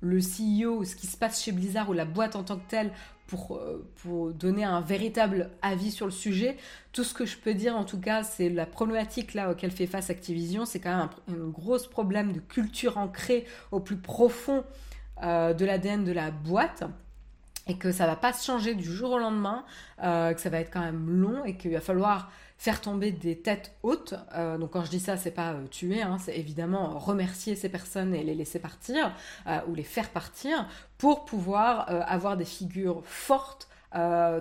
le 0.00 0.16
CEO, 0.18 0.82
ce 0.82 0.96
qui 0.96 1.06
se 1.06 1.16
passe 1.16 1.40
chez 1.40 1.52
Blizzard 1.52 1.88
ou 1.88 1.92
la 1.92 2.04
boîte 2.04 2.34
en 2.34 2.42
tant 2.42 2.56
que 2.56 2.68
telle 2.68 2.90
pour, 3.26 3.56
euh, 3.56 3.88
pour 4.02 4.32
donner 4.32 4.64
un 4.64 4.80
véritable 4.80 5.50
avis 5.62 5.90
sur 5.90 6.06
le 6.06 6.12
sujet. 6.12 6.56
Tout 6.92 7.04
ce 7.04 7.14
que 7.14 7.26
je 7.26 7.36
peux 7.36 7.54
dire 7.54 7.76
en 7.76 7.84
tout 7.84 8.00
cas, 8.00 8.22
c'est 8.22 8.48
la 8.48 8.66
problématique 8.66 9.34
là 9.34 9.50
auquel 9.50 9.70
fait 9.70 9.86
face 9.86 10.10
Activision, 10.10 10.64
c'est 10.64 10.80
quand 10.80 10.96
même 10.96 11.08
un, 11.28 11.48
gros 11.48 11.78
problème 11.90 12.32
de 12.32 12.40
culture 12.40 12.98
ancrée 12.98 13.44
au 13.72 13.80
plus 13.80 13.96
profond 13.96 14.64
euh, 15.22 15.52
de 15.52 15.64
l'ADN 15.64 16.04
de 16.04 16.12
la 16.12 16.30
boîte 16.30 16.84
et 17.66 17.76
que 17.76 17.90
ça 17.90 18.06
va 18.06 18.16
pas 18.16 18.32
se 18.32 18.44
changer 18.44 18.74
du 18.74 18.84
jour 18.84 19.12
au 19.12 19.18
lendemain, 19.18 19.64
euh, 20.02 20.32
que 20.32 20.40
ça 20.40 20.50
va 20.50 20.60
être 20.60 20.72
quand 20.72 20.80
même 20.80 21.10
long 21.10 21.44
et 21.44 21.56
qu'il 21.56 21.72
va 21.72 21.80
falloir 21.80 22.30
faire 22.58 22.80
tomber 22.80 23.12
des 23.12 23.38
têtes 23.38 23.72
hautes. 23.82 24.14
Euh, 24.34 24.58
donc 24.58 24.72
quand 24.72 24.84
je 24.84 24.90
dis 24.90 25.00
ça, 25.00 25.16
c'est 25.16 25.30
pas 25.30 25.52
euh, 25.52 25.66
tuer, 25.66 26.02
hein, 26.02 26.18
c'est 26.18 26.36
évidemment 26.36 26.98
remercier 26.98 27.54
ces 27.54 27.68
personnes 27.68 28.14
et 28.14 28.22
les 28.22 28.34
laisser 28.34 28.58
partir 28.58 29.12
euh, 29.46 29.58
ou 29.68 29.74
les 29.74 29.82
faire 29.82 30.10
partir 30.10 30.66
pour 30.98 31.24
pouvoir 31.24 31.90
avoir 32.08 32.36
des 32.36 32.44
figures 32.44 33.02
fortes. 33.04 33.68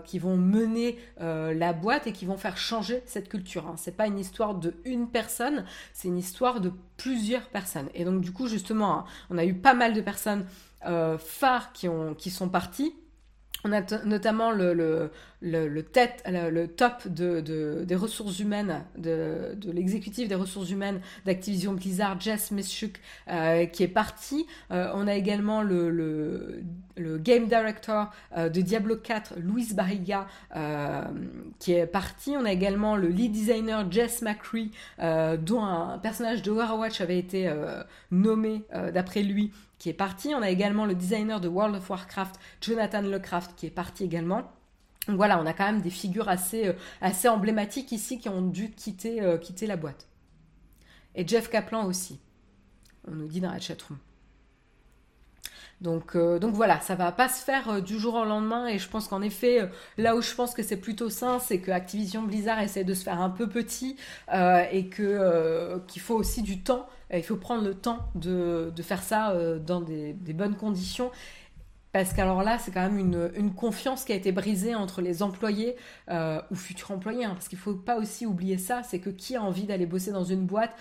qui 0.05 0.20
vont 0.20 0.36
mener 0.36 0.97
la 1.18 1.72
boîte 1.72 2.07
et 2.07 2.11
qui 2.11 2.26
vont 2.26 2.36
faire 2.36 2.57
changer 2.57 3.03
cette 3.05 3.30
culture. 3.30 3.68
Hein. 3.68 3.76
C'est 3.78 3.95
pas 3.95 4.07
une 4.07 4.20
histoire 4.20 4.53
de 4.55 4.74
une 4.84 5.07
personne, 5.07 5.63
c'est 5.93 6.09
une 6.09 6.18
histoire 6.18 6.59
de 6.59 6.74
plusieurs 6.97 7.47
personnes. 7.49 7.89
Et 7.93 8.03
donc 8.03 8.20
du 8.20 8.34
coup 8.34 8.47
justement, 8.47 8.99
hein, 8.99 9.05
on 9.30 9.38
a 9.38 9.45
eu 9.45 9.53
pas 9.53 9.74
mal 9.74 9.93
de 9.93 10.01
personnes 10.01 10.45
phares 10.82 11.72
qui, 11.74 11.88
ont, 11.88 12.13
qui 12.16 12.32
sont 12.32 12.49
parties 12.49 12.95
on 13.66 13.72
a 13.72 13.82
notamment 14.05 14.51
le, 14.51 14.74
le, 14.74 15.09
le, 15.41 15.84
tête, 15.84 16.24
le, 16.28 16.68
top 16.68 17.07
de, 17.07 17.84
des 17.84 17.95
ressources 17.95 18.39
humaines, 18.39 18.84
de, 18.95 19.57
l'exécutif 19.74 20.28
des 20.28 20.36
ressources 20.36 20.70
humaines 20.70 21.01
d'Activision 21.26 21.74
Blizzard, 21.74 22.22
Jess 22.22 22.51
Mischuk, 22.51 23.01
euh, 23.28 23.66
qui 23.66 23.82
est 23.82 23.88
parti. 23.88 24.45
Euh, 24.70 24.91
on 24.93 25.07
a 25.07 25.16
également 25.16 25.63
le, 25.63 26.61
game 26.97 27.47
director 27.47 28.11
euh, 28.38 28.49
de 28.49 28.61
Diablo 28.61 28.97
4, 28.97 29.34
Luis 29.38 29.74
Barriga, 29.74 30.28
qui 31.57 31.74
est 31.74 31.88
parti. 31.88 32.36
On 32.39 32.45
a 32.45 32.51
également 32.51 32.95
le 32.95 33.07
lead 33.07 33.32
designer 33.32 33.91
Jess 33.91 34.22
McCree, 34.22 34.70
dont 34.99 35.63
un 35.63 35.97
personnage 35.97 36.43
de 36.43 36.51
Overwatch 36.51 37.01
avait 37.01 37.18
été 37.18 37.51
nommé 38.11 38.61
d'après 38.93 39.24
lui 39.24 39.51
qui 39.86 39.90
est 39.92 39.94
parti. 39.94 40.34
On 40.34 40.42
a 40.42 40.50
également 40.50 40.88
le 40.88 40.96
designer 40.96 41.40
de 41.40 41.48
World 41.48 41.76
of 41.76 41.88
Warcraft, 41.88 42.40
Jonathan 42.60 43.04
Lecraft, 43.04 43.56
qui 43.56 43.68
est 43.68 43.70
parti 43.70 44.04
également. 44.04 44.52
Donc 45.08 45.18
voilà, 45.18 45.40
on 45.40 45.46
a 45.46 45.54
quand 45.54 45.66
même 45.66 45.82
des 45.82 45.92
figures 45.92 46.28
assez, 46.28 46.74
euh, 47.04 47.30
emblématiques 47.30 47.92
ici 47.92 48.18
qui 48.18 48.28
ont 48.28 48.42
dû 48.42 48.72
quitter, 48.72 49.22
euh, 49.22 49.38
quitter 49.38 49.68
la 49.68 49.78
boîte. 49.78 50.08
Et 51.14 51.28
Jeff 51.28 51.52
Kaplan 51.52 51.86
aussi, 51.86 52.20
on 53.08 53.12
nous 53.12 53.28
dit 53.28 53.42
dans 53.42 53.52
la 53.52 53.60
chatroom. 53.60 54.00
Donc, 55.82 56.15
euh, 56.15 56.39
donc 56.39 56.53
voilà, 56.53 56.80
ça 56.80 56.95
va 56.95 57.11
pas 57.11 57.28
se 57.28 57.43
faire 57.43 57.82
du 57.82 57.99
jour 57.99 58.15
au 58.15 58.26
lendemain 58.26 58.67
et 58.67 58.80
je 58.80 58.89
pense 58.89 59.07
qu'en 59.07 59.21
effet, 59.21 59.69
là 59.97 60.15
où 60.15 60.21
je 60.21 60.34
pense 60.34 60.53
que 60.53 60.63
c'est 60.63 60.78
plutôt 60.78 61.09
sain, 61.09 61.39
c'est 61.39 61.59
que 61.59 61.71
Activision 61.71 62.23
Blizzard 62.23 62.59
essaie 62.59 62.84
de 62.84 62.93
se 62.93 63.03
faire 63.03 63.21
un 63.21 63.30
peu 63.30 63.47
petit 63.47 63.97
et 64.32 64.89
qu'il 64.89 66.01
faut 66.01 66.15
aussi 66.15 66.41
du 66.41 66.61
temps 66.61 66.88
il 67.13 67.23
faut 67.23 67.36
prendre 67.36 67.63
le 67.63 67.73
temps 67.73 67.99
de, 68.15 68.71
faire 68.82 69.03
ça 69.03 69.32
euh, 69.32 69.59
dans 69.59 69.82
des, 69.82 70.13
bonnes 70.13 70.55
conditions. 70.55 71.11
Parce 71.91 72.13
qu'alors 72.13 72.43
là, 72.43 72.57
c'est 72.59 72.71
quand 72.71 72.82
même 72.82 72.97
une, 72.97 73.53
confiance 73.53 74.03
qui 74.03 74.11
a 74.11 74.15
été 74.15 74.32
brisée 74.32 74.76
entre 74.76 75.01
les 75.01 75.23
employés 75.23 75.76
euh, 76.09 76.41
ou 76.51 76.55
futurs 76.55 76.91
employés. 76.91 77.26
Hein. 77.26 77.34
parce 77.34 77.47
qu'il 77.47 77.57
ne 77.57 77.63
faut 77.63 77.76
pas 77.76 77.97
aussi 77.97 78.26
oublier 78.26 78.57
ça, 78.57 78.84
c'est 78.84 78.99
que 78.99 79.09
qui 79.09 79.36
a 79.36 79.41
envie 79.41 79.63
d'aller 79.63 79.86
bosser 79.86 80.11
dans 80.11 80.26
une 80.26 80.45
boîte 80.45 80.76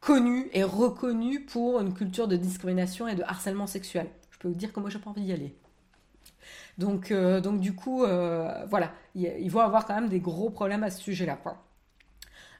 connue 0.00 0.48
et 0.52 0.64
reconnue 0.64 1.44
pour 1.44 1.80
une 1.80 1.94
culture 1.94 2.28
de 2.28 2.36
discrimination 2.36 3.06
et 3.06 3.14
de 3.14 3.22
harcèlement 3.22 3.66
sexuel? 3.66 4.08
Je 4.38 4.42
peux 4.42 4.48
vous 4.48 4.54
dire 4.54 4.72
que 4.72 4.80
moi, 4.80 4.90
j'ai 4.90 4.98
pas 4.98 5.10
envie 5.10 5.22
d'y 5.22 5.32
aller. 5.32 5.54
Donc, 6.78 7.10
euh, 7.10 7.40
donc 7.40 7.60
du 7.60 7.74
coup, 7.74 7.98
voilà, 8.00 8.92
ils 9.14 9.50
vont 9.50 9.60
avoir 9.60 9.86
quand 9.86 9.94
même 9.94 10.08
des 10.08 10.20
gros 10.20 10.50
problèmes 10.50 10.84
à 10.84 10.90
ce 10.90 11.00
sujet-là. 11.02 11.38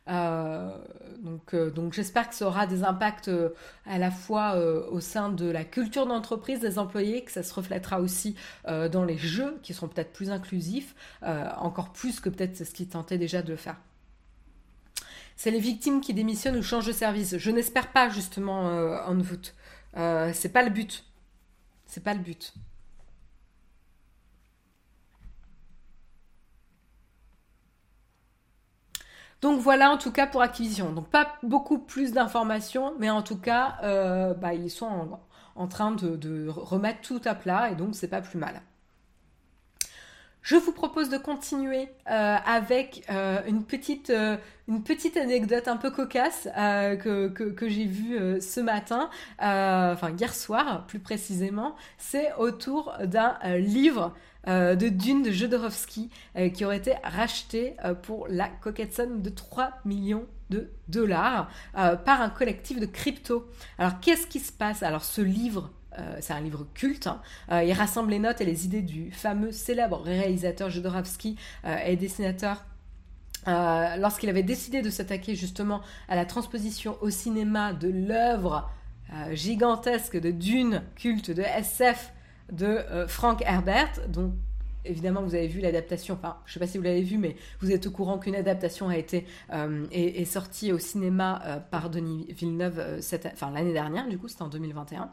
Euh, 0.08 0.70
donc, 1.18 1.52
euh, 1.52 1.70
donc 1.70 1.92
j'espère 1.92 2.30
que 2.30 2.34
ça 2.34 2.46
aura 2.46 2.66
des 2.66 2.82
impacts 2.82 3.28
euh, 3.28 3.50
à 3.86 3.98
la 3.98 4.10
fois 4.10 4.56
au 4.90 5.00
sein 5.00 5.28
de 5.28 5.46
la 5.50 5.64
culture 5.64 6.06
d'entreprise 6.06 6.60
des 6.60 6.78
employés, 6.78 7.24
que 7.24 7.32
ça 7.32 7.42
se 7.42 7.52
reflètera 7.52 8.00
aussi 8.00 8.36
dans 8.66 9.04
les 9.04 9.18
jeux 9.18 9.58
qui 9.62 9.74
seront 9.74 9.88
peut-être 9.88 10.12
plus 10.12 10.30
inclusifs, 10.30 10.94
encore 11.22 11.92
plus 11.92 12.20
que 12.20 12.28
peut-être 12.28 12.64
ce 12.64 12.72
qui 12.72 12.86
tentait 12.86 13.18
déjà 13.18 13.42
de 13.42 13.56
faire. 13.56 13.76
C'est 15.36 15.50
les 15.50 15.60
victimes 15.60 16.00
qui 16.00 16.14
démissionnent 16.14 16.56
ou 16.56 16.62
changent 16.62 16.86
de 16.86 16.92
service. 16.92 17.38
Je 17.38 17.50
n'espère 17.50 17.92
pas 17.92 18.08
justement 18.08 18.66
en 19.06 19.14
voûte. 19.18 19.54
c'est 19.94 20.52
pas 20.52 20.62
le 20.62 20.70
but. 20.70 21.04
C'est 21.88 22.04
pas 22.04 22.14
le 22.14 22.20
but. 22.20 22.54
Donc 29.40 29.60
voilà 29.60 29.90
en 29.90 29.98
tout 29.98 30.12
cas 30.12 30.26
pour 30.26 30.42
Activision. 30.42 30.92
Donc 30.92 31.08
pas 31.08 31.36
beaucoup 31.42 31.78
plus 31.78 32.12
d'informations, 32.12 32.94
mais 32.98 33.10
en 33.10 33.22
tout 33.22 33.38
cas, 33.38 33.76
euh, 33.82 34.34
bah, 34.34 34.54
ils 34.54 34.70
sont 34.70 35.18
en, 35.54 35.66
train 35.68 35.92
de, 35.92 36.48
remettre 36.48 37.00
tout 37.02 37.20
à 37.24 37.34
plat 37.34 37.70
et 37.70 37.74
donc 37.74 37.94
c'est 37.94 38.08
pas 38.08 38.20
plus 38.20 38.38
mal. 38.38 38.62
Je 40.48 40.56
vous 40.56 40.72
propose 40.72 41.10
de 41.10 41.18
continuer 41.18 41.90
euh, 42.10 42.36
avec 42.46 43.04
euh, 43.10 43.42
une, 43.46 43.64
petite, 43.64 44.10
une 44.66 44.82
petite 44.82 45.18
anecdote 45.18 45.68
un 45.68 45.76
peu 45.76 45.90
cocasse 45.90 46.48
que, 46.54 47.54
j'ai 47.66 47.84
vue 47.84 48.40
ce 48.40 48.60
matin, 48.60 49.10
enfin 49.38 50.10
hier 50.18 50.34
soir 50.34 50.86
plus 50.86 51.00
précisément. 51.00 51.76
C'est 51.98 52.32
autour 52.38 52.94
d'un 53.04 53.36
livre 53.58 54.14
euh, 54.48 54.76
de 54.76 54.88
Dune 54.88 55.22
de 55.22 55.30
Jodorowsky 55.30 56.10
euh, 56.36 56.48
qui 56.48 56.64
aurait 56.64 56.78
été 56.78 56.94
racheté 57.02 57.74
euh, 57.84 57.92
pour 57.94 58.28
la 58.28 58.48
coquette 58.48 58.94
somme 58.94 59.20
de 59.20 59.28
3 59.28 59.72
millions 59.84 60.26
de 60.48 60.70
dollars 60.88 61.50
par 61.74 62.22
un 62.22 62.30
collectif 62.30 62.80
de 62.80 62.86
crypto. 62.86 63.46
Alors 63.76 64.00
qu'est-ce 64.00 64.26
qui 64.26 64.40
se 64.40 64.50
passe? 64.50 64.82
Alors 64.82 65.04
ce 65.04 65.20
livre 65.20 65.70
c'est 66.20 66.32
un 66.32 66.40
livre 66.40 66.66
culte. 66.74 67.08
Hein. 67.08 67.62
il 67.62 67.72
rassemble 67.72 68.10
les 68.10 68.18
notes 68.18 68.40
et 68.40 68.44
les 68.44 68.64
idées 68.64 68.82
du 68.82 69.10
fameux 69.10 69.52
célèbre 69.52 70.00
réalisateur 70.00 70.70
Jodorowsky 70.70 71.36
et 71.84 71.96
dessinateur 71.96 72.64
lorsqu'il 73.46 74.28
avait 74.28 74.42
décidé 74.42 74.82
de 74.82 74.90
s'attaquer 74.90 75.34
justement 75.34 75.80
à 76.08 76.16
la 76.16 76.24
transposition 76.24 76.96
au 77.00 77.10
cinéma 77.10 77.72
de 77.72 77.88
l'œuvre 77.88 78.70
gigantesque 79.32 80.20
de 80.20 80.30
Dune 80.30 80.82
culte 80.96 81.30
de 81.30 81.42
SF 81.42 82.12
de 82.52 82.66
euh, 82.66 83.08
Frank 83.08 83.42
Herbert. 83.42 84.08
Donc, 84.08 84.32
évidemment, 84.84 85.22
vous 85.22 85.34
avez 85.34 85.48
vu 85.48 85.60
l'adaptation. 85.60 86.14
Enfin, 86.14 86.36
je 86.44 86.50
ne 86.50 86.54
sais 86.54 86.60
pas 86.60 86.66
si 86.66 86.78
vous 86.78 86.84
l'avez 86.84 87.02
vu, 87.02 87.18
mais 87.18 87.36
vous 87.60 87.72
êtes 87.72 87.86
au 87.86 87.90
courant 87.90 88.18
qu'une 88.18 88.34
adaptation 88.34 88.88
a 88.88 88.96
été 88.96 89.26
euh, 89.52 89.86
est, 89.90 90.24
sortie 90.24 90.72
au 90.72 90.78
cinéma 90.78 91.42
euh, 91.44 91.58
par 91.58 91.90
Denis 91.90 92.26
Villeneuve 92.30 93.00
enfin, 93.34 93.50
l'année 93.50 93.72
dernière. 93.72 94.08
Du 94.08 94.18
coup, 94.18 94.28
c'était 94.28 94.42
en 94.42 94.48
2021. 94.48 95.10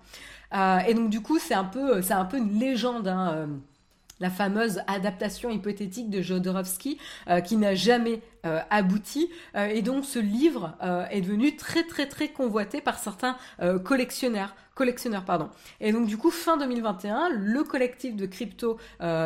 et 0.87 0.93
donc, 0.93 1.09
du 1.09 1.21
coup, 1.21 1.39
c'est 1.39 1.53
un 1.53 1.65
peu, 1.65 2.01
un 2.09 2.25
peu 2.25 2.37
une 2.37 2.59
légende. 2.59 3.07
Hein, 3.07 3.49
la 4.19 4.29
fameuse 4.29 4.81
adaptation 4.87 5.49
hypothétique 5.49 6.09
de 6.09 6.21
Jodorowsky 6.21 6.97
euh, 7.29 7.41
qui 7.41 7.57
n'a 7.57 7.75
jamais 7.75 8.21
euh, 8.45 8.59
abouti. 8.69 9.29
Euh, 9.55 9.67
et 9.67 9.81
donc 9.81 10.05
ce 10.05 10.19
livre 10.19 10.75
est 11.11 11.21
devenu 11.21 11.55
très 11.55 11.83
très 11.83 12.07
très 12.07 12.29
convoité 12.29 12.81
par 12.81 12.99
certains 12.99 13.37
collectionneurs. 13.83 14.55
Collectionneurs. 14.75 15.23
Et 15.79 15.93
donc 15.93 16.05
du 16.05 16.17
coup, 16.17 16.31
fin 16.31 16.57
2021, 16.57 17.29
le 17.29 17.63
collectif 17.63 18.15
de 18.15 18.25
crypto 18.25 18.77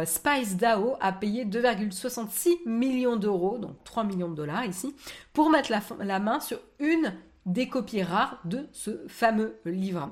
Spice 0.05 0.57
DAO 0.57 0.95
a 0.99 1.11
payé 1.11 1.43
2,66 1.45 2.67
millions 2.67 3.15
d'euros, 3.15 3.57
donc 3.57 3.83
3 3.83 4.03
millions 4.03 4.29
de 4.29 4.35
dollars 4.35 4.65
ici, 4.65 4.95
pour 5.33 5.49
mettre 5.49 5.71
la 5.99 6.19
main 6.19 6.39
sur 6.39 6.59
une 6.79 7.13
des 7.47 7.67
copies 7.67 8.03
rares 8.03 8.39
de 8.45 8.67
ce 8.73 8.91
fameux 9.07 9.55
livre 9.65 10.11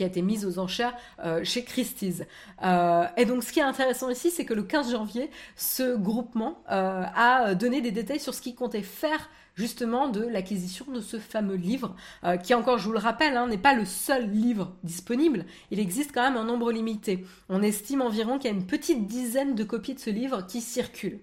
qui 0.00 0.04
a 0.04 0.06
été 0.06 0.22
mise 0.22 0.46
aux 0.46 0.58
enchères 0.58 0.94
euh, 1.22 1.44
chez 1.44 1.62
Christie's. 1.62 2.22
Euh, 2.62 3.04
et 3.18 3.26
donc, 3.26 3.44
ce 3.44 3.52
qui 3.52 3.60
est 3.60 3.64
intéressant 3.64 4.08
ici, 4.08 4.30
c'est 4.30 4.46
que 4.46 4.54
le 4.54 4.62
15 4.62 4.92
janvier, 4.92 5.28
ce 5.56 5.94
groupement 5.94 6.62
euh, 6.70 7.04
a 7.14 7.54
donné 7.54 7.82
des 7.82 7.90
détails 7.90 8.18
sur 8.18 8.32
ce 8.32 8.40
qu'il 8.40 8.54
comptait 8.54 8.80
faire 8.80 9.28
justement 9.56 10.08
de 10.08 10.22
l'acquisition 10.22 10.86
de 10.90 11.02
ce 11.02 11.18
fameux 11.18 11.56
livre, 11.56 11.94
qui 12.42 12.54
encore, 12.54 12.78
je 12.78 12.86
vous 12.86 12.92
le 12.92 12.98
rappelle, 12.98 13.36
hein, 13.36 13.46
n'est 13.46 13.58
pas 13.58 13.74
le 13.74 13.84
seul 13.84 14.30
livre 14.30 14.72
disponible. 14.84 15.44
Il 15.70 15.78
existe 15.80 16.12
quand 16.14 16.22
même 16.22 16.38
un 16.38 16.44
nombre 16.44 16.72
limité. 16.72 17.26
On 17.50 17.60
estime 17.60 18.00
environ 18.00 18.38
qu'il 18.38 18.50
y 18.50 18.54
a 18.54 18.56
une 18.56 18.66
petite 18.66 19.06
dizaine 19.06 19.54
de 19.54 19.64
copies 19.64 19.92
de 19.92 19.98
ce 19.98 20.08
livre 20.08 20.46
qui 20.46 20.62
circulent 20.62 21.20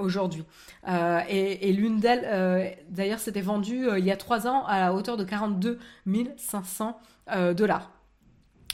aujourd'hui. 0.00 0.42
et, 1.28 1.72
l'une 1.74 2.00
d'elles, 2.00 2.76
d'ailleurs, 2.88 3.20
s'était 3.20 3.42
vendue 3.42 3.86
il 3.96 4.04
y 4.04 4.10
a 4.10 4.16
trois 4.16 4.48
ans 4.48 4.64
à 4.66 4.80
la 4.80 4.92
hauteur 4.92 5.16
de 5.16 5.22
42 5.22 5.78
500 6.38 6.98
dollars. 7.54 7.95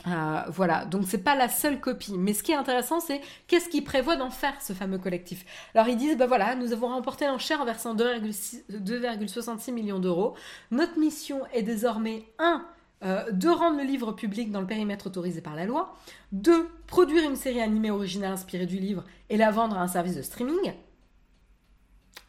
Euh, 0.06 0.40
voilà, 0.48 0.84
donc 0.84 1.04
c'est 1.06 1.22
pas 1.22 1.36
la 1.36 1.48
seule 1.48 1.80
copie. 1.80 2.16
Mais 2.18 2.34
ce 2.34 2.42
qui 2.42 2.52
est 2.52 2.56
intéressant, 2.56 3.00
c'est 3.00 3.20
qu'est-ce 3.46 3.68
qu'ils 3.68 3.84
prévoient 3.84 4.16
d'en 4.16 4.30
faire 4.30 4.60
ce 4.60 4.72
fameux 4.72 4.98
collectif? 4.98 5.44
Alors 5.74 5.88
ils 5.88 5.96
disent, 5.96 6.16
bah 6.16 6.26
voilà, 6.26 6.54
nous 6.54 6.72
avons 6.72 6.88
remporté 6.88 7.26
l'enchère 7.26 7.60
en 7.60 7.64
versant 7.64 7.94
2,66 7.94 9.72
millions 9.72 9.98
d'euros. 9.98 10.34
Notre 10.70 10.98
mission 10.98 11.42
est 11.52 11.62
désormais 11.62 12.24
1. 12.38 12.64
Euh, 13.04 13.32
de 13.32 13.48
rendre 13.48 13.78
le 13.78 13.82
livre 13.82 14.12
public 14.12 14.52
dans 14.52 14.60
le 14.60 14.66
périmètre 14.66 15.08
autorisé 15.08 15.40
par 15.40 15.56
la 15.56 15.66
loi. 15.66 15.96
2. 16.32 16.68
Produire 16.86 17.28
une 17.28 17.34
série 17.34 17.60
animée 17.60 17.90
originale 17.90 18.32
inspirée 18.32 18.66
du 18.66 18.78
livre 18.78 19.02
et 19.28 19.36
la 19.36 19.50
vendre 19.50 19.76
à 19.76 19.82
un 19.82 19.88
service 19.88 20.14
de 20.14 20.22
streaming. 20.22 20.72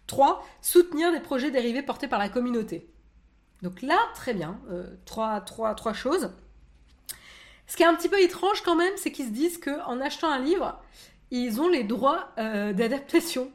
3. 0.08 0.44
Soutenir 0.62 1.12
des 1.12 1.20
projets 1.20 1.52
dérivés 1.52 1.84
portés 1.84 2.08
par 2.08 2.18
la 2.18 2.28
communauté. 2.28 2.90
Donc 3.62 3.84
là, 3.84 3.98
très 4.16 4.34
bien, 4.34 4.60
euh, 4.72 4.88
trois, 5.06 5.42
trois, 5.42 5.76
trois 5.76 5.94
choses. 5.94 6.32
Ce 7.68 7.78
qui 7.78 7.84
est 7.84 7.86
un 7.86 7.96
petit 7.96 8.10
peu 8.10 8.22
étrange 8.22 8.62
quand 8.62 8.76
même, 8.76 8.94
c'est 8.98 9.12
qu'ils 9.12 9.28
se 9.28 9.32
disent 9.32 9.58
qu'en 9.58 10.00
achetant 10.02 10.30
un 10.30 10.40
livre, 10.40 10.80
ils 11.32 11.62
ont 11.62 11.68
les 11.68 11.84
droits 11.84 12.30
euh, 12.38 12.74
d'adaptation, 12.74 13.52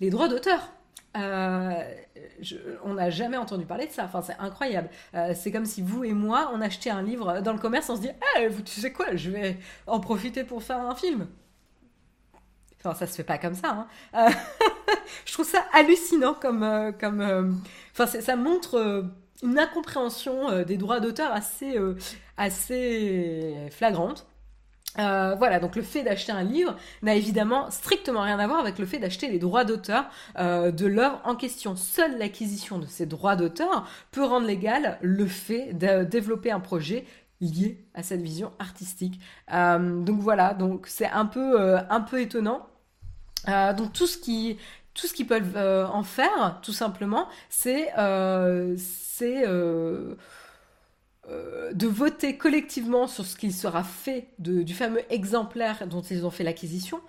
les 0.00 0.10
droits 0.10 0.28
d'auteur. 0.28 0.72
Euh, 1.16 1.82
on 2.84 2.94
n'a 2.94 3.10
jamais 3.10 3.36
entendu 3.36 3.64
parler 3.64 3.86
de 3.86 3.92
ça. 3.92 4.04
Enfin, 4.04 4.22
c'est 4.22 4.36
incroyable. 4.38 4.88
Euh, 5.14 5.32
c'est 5.34 5.50
comme 5.50 5.64
si 5.64 5.82
vous 5.82 6.04
et 6.04 6.12
moi, 6.12 6.50
on 6.52 6.60
achetait 6.60 6.90
un 6.90 7.02
livre 7.02 7.40
dans 7.40 7.52
le 7.52 7.58
commerce, 7.58 7.88
on 7.88 7.96
se 7.96 8.02
dit, 8.02 8.10
ah, 8.10 8.40
tu 8.64 8.80
sais 8.80 8.92
quoi, 8.92 9.16
je 9.16 9.30
vais 9.30 9.56
en 9.86 10.00
profiter 10.00 10.44
pour 10.44 10.62
faire 10.62 10.80
un 10.80 10.94
film. 10.94 11.26
Enfin, 12.78 12.94
ça 12.94 13.06
se 13.08 13.16
fait 13.16 13.24
pas 13.24 13.38
comme 13.38 13.54
ça. 13.54 13.88
Hein. 14.12 14.28
je 15.24 15.32
trouve 15.32 15.48
ça 15.48 15.64
hallucinant 15.72 16.34
comme, 16.34 16.92
comme. 17.00 17.60
Enfin, 17.92 18.06
ça 18.06 18.36
montre 18.36 19.10
une 19.42 19.58
incompréhension 19.58 20.50
euh, 20.50 20.64
des 20.64 20.76
droits 20.76 21.00
d'auteur 21.00 21.32
assez, 21.32 21.76
euh, 21.76 21.96
assez 22.36 23.54
flagrante. 23.70 24.26
Euh, 24.98 25.34
voilà, 25.36 25.60
donc 25.60 25.76
le 25.76 25.82
fait 25.82 26.02
d'acheter 26.02 26.32
un 26.32 26.42
livre 26.42 26.74
n'a 27.02 27.14
évidemment 27.14 27.70
strictement 27.70 28.22
rien 28.22 28.38
à 28.38 28.46
voir 28.46 28.58
avec 28.58 28.78
le 28.78 28.86
fait 28.86 28.98
d'acheter 28.98 29.28
les 29.28 29.38
droits 29.38 29.64
d'auteur 29.64 30.06
de 30.36 30.86
l'œuvre 30.86 31.20
en 31.24 31.36
question. 31.36 31.76
Seule 31.76 32.18
l'acquisition 32.18 32.78
de 32.78 32.86
ces 32.86 33.06
droits 33.06 33.36
d'auteur 33.36 33.86
peut 34.10 34.24
rendre 34.24 34.46
légal 34.46 34.98
le 35.02 35.26
fait 35.26 35.74
de 35.74 36.04
développer 36.04 36.50
un 36.50 36.58
projet 36.58 37.04
lié 37.40 37.84
à 37.94 38.02
cette 38.02 38.22
vision 38.22 38.50
artistique. 38.58 39.20
donc 39.52 40.20
voilà, 40.20 40.54
donc 40.54 40.86
c'est 40.88 41.06
un 41.06 41.26
peu, 41.26 41.76
un 41.76 42.00
peu 42.00 42.20
étonnant. 42.20 42.66
donc 43.46 43.92
tout 43.92 44.06
ce 44.06 44.16
qui 44.16 44.56
tout 44.98 45.06
ce 45.06 45.14
qu'ils 45.14 45.26
peuvent 45.26 45.56
euh, 45.56 45.86
en 45.86 46.02
faire, 46.02 46.58
tout 46.62 46.72
simplement, 46.72 47.28
c'est 47.48 47.88
euh, 47.98 48.76
euh, 49.22 50.14
de 51.72 51.86
voter 51.86 52.36
collectivement 52.36 53.06
sur 53.06 53.24
ce 53.24 53.36
qu'il 53.36 53.52
sera 53.54 53.84
fait 53.84 54.28
du 54.38 54.74
fameux 54.74 55.02
exemplaire 55.10 55.86
dont 55.86 56.00
ils 56.00 56.26
ont 56.26 56.30
fait 56.30 56.42
l'acquisition, 56.42 57.00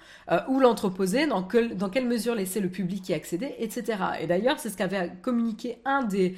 ou 0.50 0.60
l'entreposer, 0.60 1.26
dans, 1.26 1.42
quelle 1.44 2.08
mesure 2.08 2.36
laisser 2.36 2.60
le 2.60 2.70
public 2.70 3.10
y 3.10 3.14
accéder, 3.14 3.56
etc. 3.58 3.98
Et 4.20 4.28
d'ailleurs, 4.28 4.60
c'est 4.60 4.70
ce 4.70 4.78
qu'avait 4.78 5.12
communiqué 5.24 5.80
un 5.86 6.04
des 6.04 6.36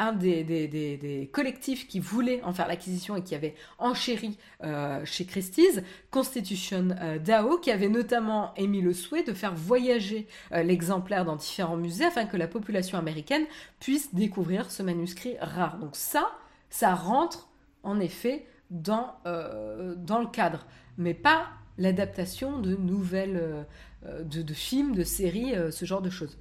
un 0.00 0.12
des, 0.12 1.30
collectifs 1.32 1.86
qui 1.86 2.00
voulait 2.00 2.42
en 2.42 2.52
faire 2.52 2.66
l'acquisition 2.66 3.16
et 3.16 3.22
qui 3.22 3.34
avait 3.34 3.54
enchéri 3.78 4.38
euh, 4.64 5.04
chez 5.04 5.26
Christie's, 5.26 5.82
Constitution 6.10 6.88
euh, 7.00 7.18
DAO, 7.18 7.58
qui 7.58 7.70
avait 7.70 7.90
notamment 7.90 8.54
émis 8.56 8.80
le 8.80 8.94
souhait 8.94 9.22
de 9.22 9.34
faire 9.34 9.54
voyager 9.54 10.26
euh, 10.52 10.62
l'exemplaire 10.62 11.26
dans 11.26 11.36
différents 11.36 11.76
musées 11.76 12.06
afin 12.06 12.24
que 12.24 12.38
la 12.38 12.48
population 12.48 12.96
américaine 12.96 13.44
puisse 13.78 14.14
découvrir 14.14 14.70
ce 14.70 14.82
manuscrit 14.82 15.36
rare. 15.38 15.78
Donc 15.78 15.94
ça, 15.94 16.30
ça 16.70 16.94
rentre 16.94 17.50
en 17.82 18.00
effet 18.00 18.46
dans, 18.70 19.16
le 19.24 20.30
cadre, 20.30 20.66
mais 20.96 21.14
pas 21.14 21.48
l'adaptation 21.76 22.58
de 22.60 22.74
nouvelles, 22.74 23.66
de, 24.04 24.54
films, 24.54 24.94
de 24.94 25.02
séries, 25.02 25.54
ce 25.70 25.84
genre 25.84 26.02
de 26.02 26.10
choses. 26.10 26.38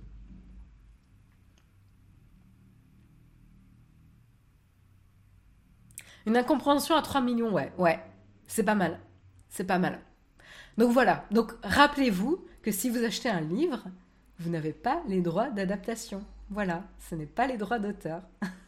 Une 6.30 6.38
incompréhension 6.38 6.96
à 6.96 7.02
3 7.02 7.22
millions, 7.22 7.52
ouais, 7.52 7.72
ouais, 7.80 8.00
c'est 8.46 8.62
pas 8.62 8.76
mal. 8.76 9.00
C'est 9.50 9.64
pas 9.64 9.80
mal. 9.80 10.00
Donc 10.78 10.92
voilà, 10.92 11.26
donc 11.32 11.54
rappelez-vous 11.64 12.46
que 12.62 12.72
si 12.72 12.92
vous 12.92 13.04
achetez 13.04 13.30
un 13.30 13.42
livre, 13.42 13.80
vous 14.38 14.52
n'avez 14.52 14.72
pas 14.72 15.02
les 15.08 15.22
droits 15.22 15.50
d'adaptation. 15.50 16.24
Voilà, 16.52 16.84
ce 17.00 17.16
n'est 17.16 17.26
pas 17.26 17.48
les 17.48 17.58
droits 17.58 17.80
d'auteur. 17.80 18.22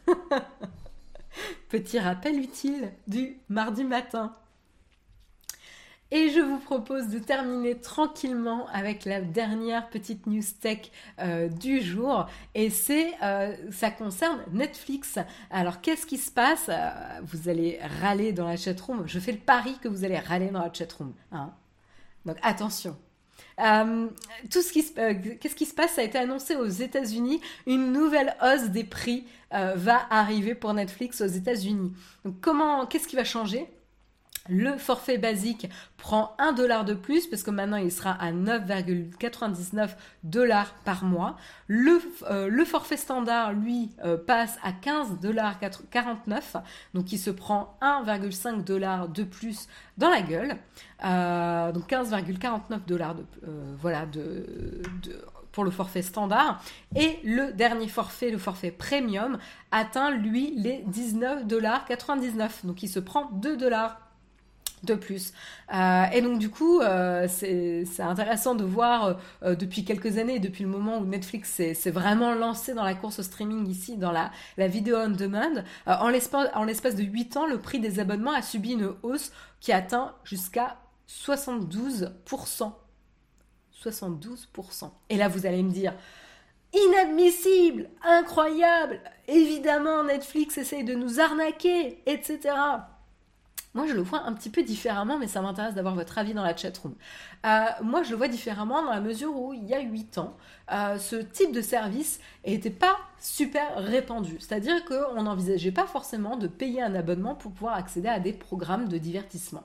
Petit 1.68 2.00
rappel 2.00 2.36
utile 2.40 2.90
du 3.06 3.38
mardi 3.48 3.84
matin. 3.84 4.32
Et 6.14 6.28
je 6.28 6.40
vous 6.40 6.58
propose 6.58 7.08
de 7.08 7.18
terminer 7.18 7.80
tranquillement 7.80 8.66
avec 8.68 9.06
la 9.06 9.22
dernière 9.22 9.88
petite 9.88 10.26
news 10.26 10.42
tech 10.60 10.90
euh, 11.18 11.48
du 11.48 11.80
jour. 11.80 12.26
Et 12.54 12.68
c'est, 12.68 13.14
euh, 13.22 13.56
ça 13.70 13.90
concerne 13.90 14.38
Netflix. 14.52 15.18
Alors 15.50 15.80
qu'est-ce 15.80 16.04
qui 16.04 16.18
se 16.18 16.30
passe? 16.30 16.66
Euh, 16.68 16.90
Vous 17.24 17.48
allez 17.48 17.80
râler 18.02 18.34
dans 18.34 18.46
la 18.46 18.58
chatroom. 18.58 19.04
Je 19.06 19.18
fais 19.18 19.32
le 19.32 19.38
pari 19.38 19.78
que 19.82 19.88
vous 19.88 20.04
allez 20.04 20.18
râler 20.18 20.50
dans 20.50 20.60
la 20.60 20.70
chatroom. 20.70 21.14
Hein 21.32 21.54
Donc 22.26 22.36
attention. 22.42 22.94
tout 23.56 24.60
ce 24.60 24.70
qui 24.70 24.84
qu'est-ce 25.40 25.56
qui 25.56 25.64
se 25.64 25.74
passe? 25.74 25.92
Ça 25.92 26.02
a 26.02 26.04
été 26.04 26.18
annoncé 26.18 26.56
aux 26.56 26.66
États-Unis. 26.68 27.40
Une 27.66 27.90
nouvelle 27.90 28.36
hausse 28.42 28.68
des 28.68 28.84
prix 28.84 29.24
va 29.50 30.02
arriver 30.10 30.54
pour 30.54 30.74
Netflix 30.74 31.22
aux 31.22 31.26
États-Unis. 31.26 31.94
Donc 32.26 32.34
comment 32.42 32.84
Qu'est-ce 32.84 33.08
qui 33.08 33.16
va 33.16 33.24
changer? 33.24 33.66
Le 34.48 34.76
forfait 34.76 35.18
basique 35.18 35.68
prend 35.96 36.34
1 36.38 36.52
dollar 36.52 36.84
de 36.84 36.94
plus 36.94 37.26
parce 37.26 37.42
que 37.42 37.50
maintenant 37.50 37.76
il 37.76 37.92
sera 37.92 38.12
à 38.12 38.32
9,99 38.32 39.90
dollars 40.24 40.74
par 40.84 41.04
mois. 41.04 41.36
Le, 41.68 42.00
euh, 42.30 42.64
forfait 42.64 42.96
standard, 42.96 43.52
lui, 43.52 43.90
euh, 44.04 44.16
passe 44.16 44.58
à 44.62 44.72
15 44.72 45.20
dollars 45.20 45.58
49, 45.90 46.56
donc 46.94 47.12
il 47.12 47.18
se 47.18 47.30
prend 47.30 47.76
1,5 47.82 48.64
dollars 48.64 49.08
de 49.08 49.24
plus 49.24 49.68
dans 49.96 50.10
la 50.10 50.22
gueule. 50.22 50.56
Euh, 51.04 51.72
donc 51.72 51.88
15,49 51.88 52.86
dollars 52.86 53.14
de, 53.14 53.24
voilà, 53.80 54.06
de, 54.06 54.82
pour 55.52 55.64
le 55.64 55.70
forfait 55.70 56.02
standard. 56.02 56.62
Et 56.96 57.20
le 57.24 57.52
dernier 57.52 57.88
forfait, 57.88 58.30
le 58.30 58.38
forfait 58.38 58.70
premium, 58.70 59.38
atteint 59.70 60.10
lui 60.10 60.54
les 60.56 60.82
19 60.86 61.46
dollars 61.46 61.84
99. 61.84 62.64
Donc 62.64 62.82
il 62.82 62.88
se 62.88 62.98
prend 62.98 63.30
2 63.32 63.56
dollars 63.56 64.01
de 64.82 64.94
plus. 64.94 65.32
Euh, 65.72 66.04
et 66.12 66.20
donc 66.22 66.38
du 66.38 66.50
coup, 66.50 66.80
euh, 66.80 67.26
c'est 67.28 68.00
intéressant 68.00 68.54
de 68.54 68.64
voir 68.64 69.18
euh, 69.42 69.54
depuis 69.54 69.84
quelques 69.84 70.18
années, 70.18 70.38
depuis 70.38 70.64
le 70.64 70.70
moment 70.70 70.98
où 70.98 71.04
Netflix 71.04 71.50
s'est 71.50 71.90
vraiment 71.90 72.34
lancé 72.34 72.74
dans 72.74 72.84
la 72.84 72.94
course 72.94 73.18
au 73.18 73.22
streaming 73.22 73.66
ici, 73.68 73.96
dans 73.96 74.12
la, 74.12 74.30
la 74.56 74.68
vidéo 74.68 74.96
on 74.96 75.10
demand, 75.10 75.62
en 75.86 76.08
l'espace 76.08 76.94
de 76.94 77.02
8 77.02 77.36
ans, 77.36 77.46
le 77.46 77.58
prix 77.58 77.80
des 77.80 78.00
abonnements 78.00 78.32
a 78.32 78.42
subi 78.42 78.72
une 78.72 78.92
hausse 79.02 79.32
qui 79.60 79.72
atteint 79.72 80.14
jusqu'à 80.24 80.76
72%. 81.08 82.72
72%. 83.82 84.90
Et 85.10 85.16
là, 85.16 85.28
vous 85.28 85.46
allez 85.46 85.62
me 85.62 85.70
dire, 85.70 85.94
inadmissible, 86.72 87.90
incroyable, 88.02 89.00
évidemment, 89.28 90.04
Netflix 90.04 90.58
essaye 90.58 90.84
de 90.84 90.94
nous 90.94 91.20
arnaquer, 91.20 92.02
etc. 92.06 92.54
Moi, 93.74 93.86
je 93.86 93.94
le 93.94 94.02
vois 94.02 94.24
un 94.24 94.34
petit 94.34 94.50
peu 94.50 94.62
différemment, 94.62 95.18
mais 95.18 95.26
ça 95.26 95.40
m'intéresse 95.40 95.74
d'avoir 95.74 95.94
votre 95.94 96.18
avis 96.18 96.34
dans 96.34 96.42
la 96.42 96.54
chatroom. 96.54 96.94
Euh, 97.46 97.64
moi, 97.82 98.02
je 98.02 98.10
le 98.10 98.16
vois 98.16 98.28
différemment 98.28 98.82
dans 98.82 98.90
la 98.90 99.00
mesure 99.00 99.34
où, 99.34 99.54
il 99.54 99.64
y 99.64 99.72
a 99.72 99.80
8 99.80 100.18
ans, 100.18 100.36
euh, 100.70 100.98
ce 100.98 101.16
type 101.16 101.52
de 101.52 101.62
service 101.62 102.20
n'était 102.46 102.68
pas 102.68 102.98
super 103.18 103.76
répandu. 103.76 104.36
C'est-à-dire 104.40 104.84
qu'on 104.84 105.22
n'envisageait 105.22 105.72
pas 105.72 105.86
forcément 105.86 106.36
de 106.36 106.48
payer 106.48 106.82
un 106.82 106.94
abonnement 106.94 107.34
pour 107.34 107.52
pouvoir 107.52 107.74
accéder 107.74 108.08
à 108.08 108.20
des 108.20 108.34
programmes 108.34 108.88
de 108.88 108.98
divertissement. 108.98 109.64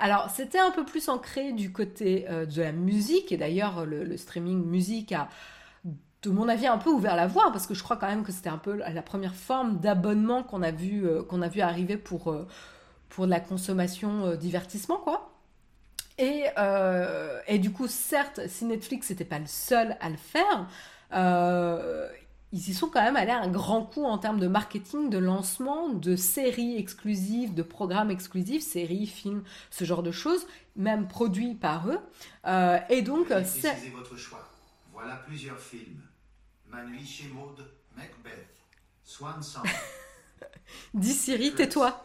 Alors, 0.00 0.28
c'était 0.28 0.58
un 0.58 0.70
peu 0.70 0.84
plus 0.84 1.08
ancré 1.08 1.52
du 1.52 1.72
côté 1.72 2.26
euh, 2.28 2.44
de 2.44 2.60
la 2.60 2.72
musique, 2.72 3.32
et 3.32 3.38
d'ailleurs, 3.38 3.86
le, 3.86 4.16
streaming 4.18 4.66
musique 4.66 5.12
a 5.12 5.28
de 6.22 6.30
mon 6.30 6.48
avis, 6.48 6.66
un 6.66 6.78
peu 6.78 6.90
ouvert 6.90 7.16
la 7.16 7.26
voie, 7.26 7.52
parce 7.52 7.66
que 7.66 7.74
je 7.74 7.82
crois 7.82 7.96
quand 7.96 8.08
même 8.08 8.24
que 8.24 8.32
c'était 8.32 8.48
un 8.48 8.58
peu 8.58 8.74
la 8.74 9.02
première 9.02 9.34
forme 9.34 9.78
d'abonnement 9.78 10.42
qu'on 10.42 10.62
a, 10.62 10.72
vu, 10.72 11.06
qu'on 11.28 11.40
a 11.40 11.48
vu 11.48 11.60
arriver 11.60 11.96
pour, 11.96 12.34
pour 13.08 13.26
de 13.26 13.30
la 13.30 13.40
consommation 13.40 14.26
euh, 14.26 14.36
divertissement, 14.36 14.98
quoi. 14.98 15.32
Et, 16.18 16.44
euh, 16.58 17.40
et, 17.46 17.58
du 17.58 17.70
coup, 17.72 17.88
certes, 17.88 18.40
si 18.48 18.64
Netflix 18.64 19.10
n'était 19.10 19.24
pas 19.24 19.38
le 19.38 19.46
seul 19.46 19.96
à 20.00 20.08
le 20.08 20.16
faire, 20.16 20.68
euh, 21.12 22.08
ils 22.52 22.70
y 22.70 22.74
sont 22.74 22.88
quand 22.88 23.02
même 23.02 23.16
allés 23.16 23.32
à 23.32 23.40
un 23.40 23.50
grand 23.50 23.82
coup 23.82 24.04
en 24.04 24.16
termes 24.16 24.40
de 24.40 24.46
marketing, 24.46 25.10
de 25.10 25.18
lancement, 25.18 25.90
de 25.90 26.16
séries 26.16 26.78
exclusives, 26.78 27.52
de 27.52 27.62
programmes 27.62 28.10
exclusifs, 28.10 28.62
séries, 28.62 29.06
films, 29.06 29.42
ce 29.70 29.84
genre 29.84 30.02
de 30.02 30.10
choses, 30.10 30.46
même 30.74 31.06
produits 31.06 31.54
par 31.54 31.86
eux. 31.88 32.00
et 32.88 33.02
donc, 33.02 33.26
c'est... 33.44 33.90
votre 33.90 34.16
choix. 34.16 34.48
Voilà 34.92 35.16
plusieurs 35.16 35.60
films. 35.60 36.00
Manui 36.70 37.04
chez 37.04 37.28
Maud, 37.28 37.62
Macbeth, 37.94 38.56
Swan 39.04 39.42
Song. 39.42 39.62
Dis 40.94 41.12
Siri, 41.12 41.54
tais-toi. 41.54 42.02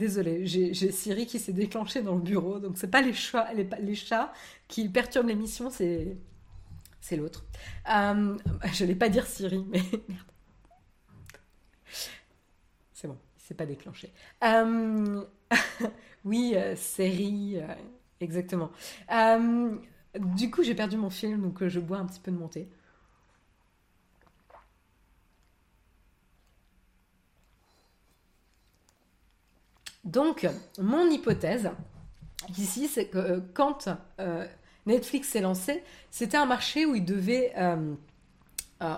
Désolée, 0.00 0.46
j'ai 0.46 0.72
Siri 0.72 1.26
qui 1.26 1.38
s'est 1.38 1.52
déclenché 1.52 2.00
dans 2.00 2.14
le 2.14 2.22
bureau, 2.22 2.58
donc 2.58 2.78
c'est 2.78 2.90
pas 2.90 3.02
les 3.02 3.12
chats, 3.12 4.32
qui 4.66 4.88
perturbent 4.88 5.28
l'émission, 5.28 5.68
c'est 5.68 6.16
c'est 7.02 7.16
l'autre. 7.16 7.44
Euh, 7.94 8.38
je 8.72 8.82
n'allais 8.82 8.94
pas 8.94 9.10
dire 9.10 9.26
Siri, 9.26 9.62
mais 9.68 9.82
merde. 10.08 10.22
C'est 12.94 13.08
bon, 13.08 13.18
il 13.36 13.42
s'est 13.42 13.54
pas 13.54 13.66
déclenché. 13.66 14.10
Euh, 14.42 15.22
oui, 16.24 16.54
euh, 16.56 16.74
série, 16.76 17.58
exactement. 18.20 18.70
du 20.14 20.50
coup, 20.50 20.62
j'ai 20.62 20.74
perdu 20.74 20.96
mon 20.96 21.10
film, 21.10 21.42
donc 21.42 21.68
je 21.68 21.78
bois 21.78 21.98
un 21.98 22.06
petit 22.06 22.20
peu 22.20 22.30
de 22.30 22.38
montée. 22.38 22.70
Donc, 30.10 30.46
mon 30.78 31.08
hypothèse 31.08 31.70
ici, 32.58 32.88
c'est 32.88 33.04
que 33.04 33.18
euh, 33.18 33.40
quand 33.54 33.88
euh, 34.18 34.44
Netflix 34.86 35.28
s'est 35.28 35.40
lancé, 35.40 35.84
c'était 36.10 36.36
un 36.36 36.46
marché 36.46 36.84
où 36.84 36.96
il 36.96 37.04
devait 37.04 37.52
euh, 37.56 37.94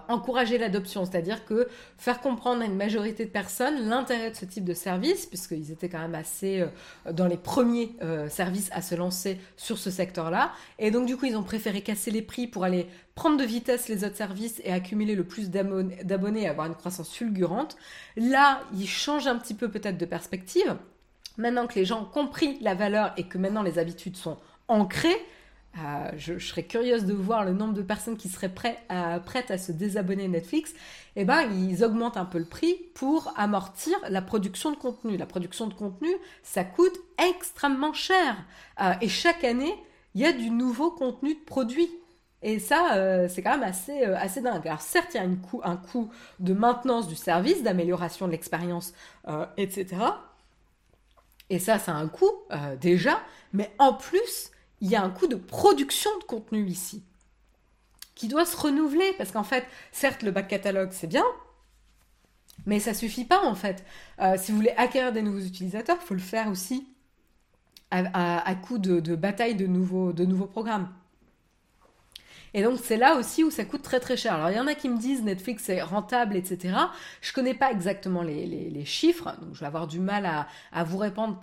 encourager 0.09 0.57
l'adoption, 0.57 1.05
c'est-à-dire 1.05 1.45
que 1.45 1.69
faire 1.99 2.23
comprendre 2.23 2.63
à 2.63 2.65
une 2.65 2.77
majorité 2.77 3.27
de 3.27 3.31
personnes 3.31 3.91
l'intérêt 3.91 4.31
de 4.31 4.37
ce 4.37 4.47
type 4.47 4.65
de 4.65 4.73
service, 4.73 5.27
puisqu'ils 5.27 5.71
étaient 5.71 5.91
quand 5.91 5.99
même 5.99 6.15
assez 6.15 6.65
dans 7.11 7.27
les 7.27 7.37
premiers 7.37 7.97
services 8.29 8.71
à 8.71 8.81
se 8.81 8.95
lancer 8.95 9.41
sur 9.57 9.79
ce 9.79 9.91
secteur-là. 9.91 10.53
Et 10.79 10.93
donc, 10.93 11.07
du 11.07 11.17
coup, 11.17 11.27
ils 11.27 11.37
ont 11.37 11.43
préféré 11.43 11.81
casser 11.81 12.13
les 12.13 12.23
prix 12.23 12.47
pour 12.47 12.63
aller 12.63 12.87
prendre 13.17 13.37
de 13.37 13.45
vitesse 13.45 13.89
les 13.89 14.05
autres 14.05 14.17
services 14.17 14.63
et 14.65 14.73
accumuler 14.73 15.17
le 15.17 15.25
plus 15.25 15.51
d'abonnés 15.51 16.43
et 16.43 16.49
avoir 16.49 16.69
une 16.69 16.77
croissance 16.77 17.13
fulgurante. 17.13 17.77
Là, 18.17 18.63
ils 18.79 18.89
changent 18.89 19.27
un 19.27 19.37
petit 19.37 19.55
peu 19.55 19.69
peut-être 19.69 19.99
de 19.99 20.07
perspective. 20.07 20.77
Maintenant 21.37 21.67
que 21.67 21.75
les 21.75 21.85
gens 21.85 22.03
ont 22.03 22.07
compris 22.07 22.59
la 22.61 22.75
valeur 22.75 23.13
et 23.17 23.25
que 23.25 23.39
maintenant 23.39 23.63
les 23.63 23.79
habitudes 23.79 24.17
sont 24.17 24.39
ancrées, 24.69 25.19
euh, 25.79 26.11
je, 26.19 26.39
serais 26.39 26.65
curieuse 26.65 27.07
de 27.07 27.15
voir 27.15 27.45
le 27.45 27.53
nombre 27.53 27.73
de 27.73 27.81
personnes 27.81 28.19
qui 28.19 28.29
seraient 28.29 28.53
prêtes 28.53 29.51
à 29.51 29.59
se 29.59 29.73
désabonner 29.73 30.29
Netflix. 30.29 30.75
Eh 31.17 31.25
ben, 31.25 31.43
ils 31.51 31.83
augmentent 31.83 32.19
un 32.19 32.27
peu 32.27 32.39
le 32.39 32.45
prix 32.45 32.75
pour 32.95 33.33
amortir 33.37 33.97
la 34.11 34.21
production 34.21 34.71
de 34.71 34.77
contenu. 34.77 35.17
La 35.17 35.27
production 35.27 35.67
de 35.67 35.75
contenu, 35.75 36.11
ça 36.43 36.65
coûte 36.65 36.99
extrêmement 37.31 37.95
cher. 37.95 38.37
Euh, 38.83 38.93
et 39.01 39.09
chaque 39.09 39.45
année, 39.45 39.75
il 40.15 40.21
y 40.21 40.27
a 40.27 40.33
du 40.33 40.51
nouveau 40.51 40.91
contenu 40.91 41.35
de 41.35 41.41
produit. 41.41 41.89
Et 42.43 42.59
ça, 42.59 42.97
euh, 42.97 43.29
c'est 43.29 43.41
quand 43.41 43.57
même 43.57 43.63
assez 43.63 44.41
dingue. 44.43 44.67
Alors 44.67 44.81
certes, 44.81 45.15
il 45.15 45.17
y 45.17 45.21
a 45.21 45.29
un 45.65 45.77
coût 45.77 46.11
de 46.39 46.53
maintenance 46.53 47.09
du 47.09 47.15
service, 47.15 47.63
d'amélioration 47.63 48.27
de 48.27 48.33
l'expérience, 48.33 48.93
etc. 49.57 49.87
Et 51.53 51.59
ça, 51.59 51.79
ça 51.79 51.95
a 51.95 51.97
un 51.97 52.09
coût 52.09 52.31
euh, 52.51 52.77
déjà, 52.77 53.21
mais 53.53 53.71
en 53.79 53.93
plus, 53.93 54.51
il 54.81 54.89
y 54.89 54.97
a 54.97 55.03
un 55.03 55.11
coût 55.11 55.27
de 55.27 55.37
production 55.37 56.11
de 56.19 56.25
contenu 56.25 56.67
ici, 56.67 57.05
qui 58.15 58.27
doit 58.27 58.47
se 58.47 58.57
renouveler, 58.57 59.13
parce 59.19 59.33
qu'en 59.33 59.45
fait, 59.45 59.67
certes, 59.93 60.23
le 60.23 60.31
back 60.31 60.49
catalogue, 60.49 60.89
c'est 60.93 61.09
bien, 61.09 61.27
mais 62.65 62.81
ça 62.81 62.95
suffit 62.95 63.27
pas 63.27 63.45
en 63.45 63.55
fait. 63.55 63.85
Euh, 64.19 64.37
si 64.39 64.51
vous 64.51 64.57
voulez 64.57 64.73
acquérir 64.79 65.13
des 65.13 65.21
nouveaux 65.21 65.45
utilisateurs, 65.45 65.99
il 66.01 66.07
faut 66.07 66.15
le 66.15 66.21
faire 66.21 66.49
aussi 66.49 66.89
à, 67.91 68.55
coup 68.55 68.79
de, 68.79 69.01
de, 69.01 69.15
bataille 69.15 69.55
de 69.55 69.67
nouveaux, 69.67 70.15
de 70.15 70.25
nouveaux 70.25 70.47
programmes. 70.47 70.89
Et 72.55 72.63
donc 72.63 72.79
c'est 72.83 72.97
là 72.97 73.17
aussi 73.17 73.45
où 73.45 73.51
ça 73.51 73.65
coûte 73.65 73.83
très 73.83 74.01
très 74.01 74.17
cher. 74.17 74.35
Alors 74.35 74.51
il 74.51 74.57
y 74.57 74.61
en 74.61 74.67
a 74.67 74.75
qui 74.75 74.89
me 74.89 74.99
disent 74.99 75.23
Netflix 75.23 75.69
est 75.69 75.83
rentable, 75.83 76.37
etc. 76.37 76.75
Je 77.21 77.33
connais 77.33 77.55
pas 77.55 77.71
exactement 77.71 78.23
les, 78.23 78.85
chiffres, 78.85 79.35
donc 79.41 79.55
je 79.55 79.61
vais 79.61 79.67
avoir 79.67 79.87
du 79.87 80.01
mal 80.01 80.27
à, 80.73 80.85
vous 80.85 80.99
répondre, 80.99 81.41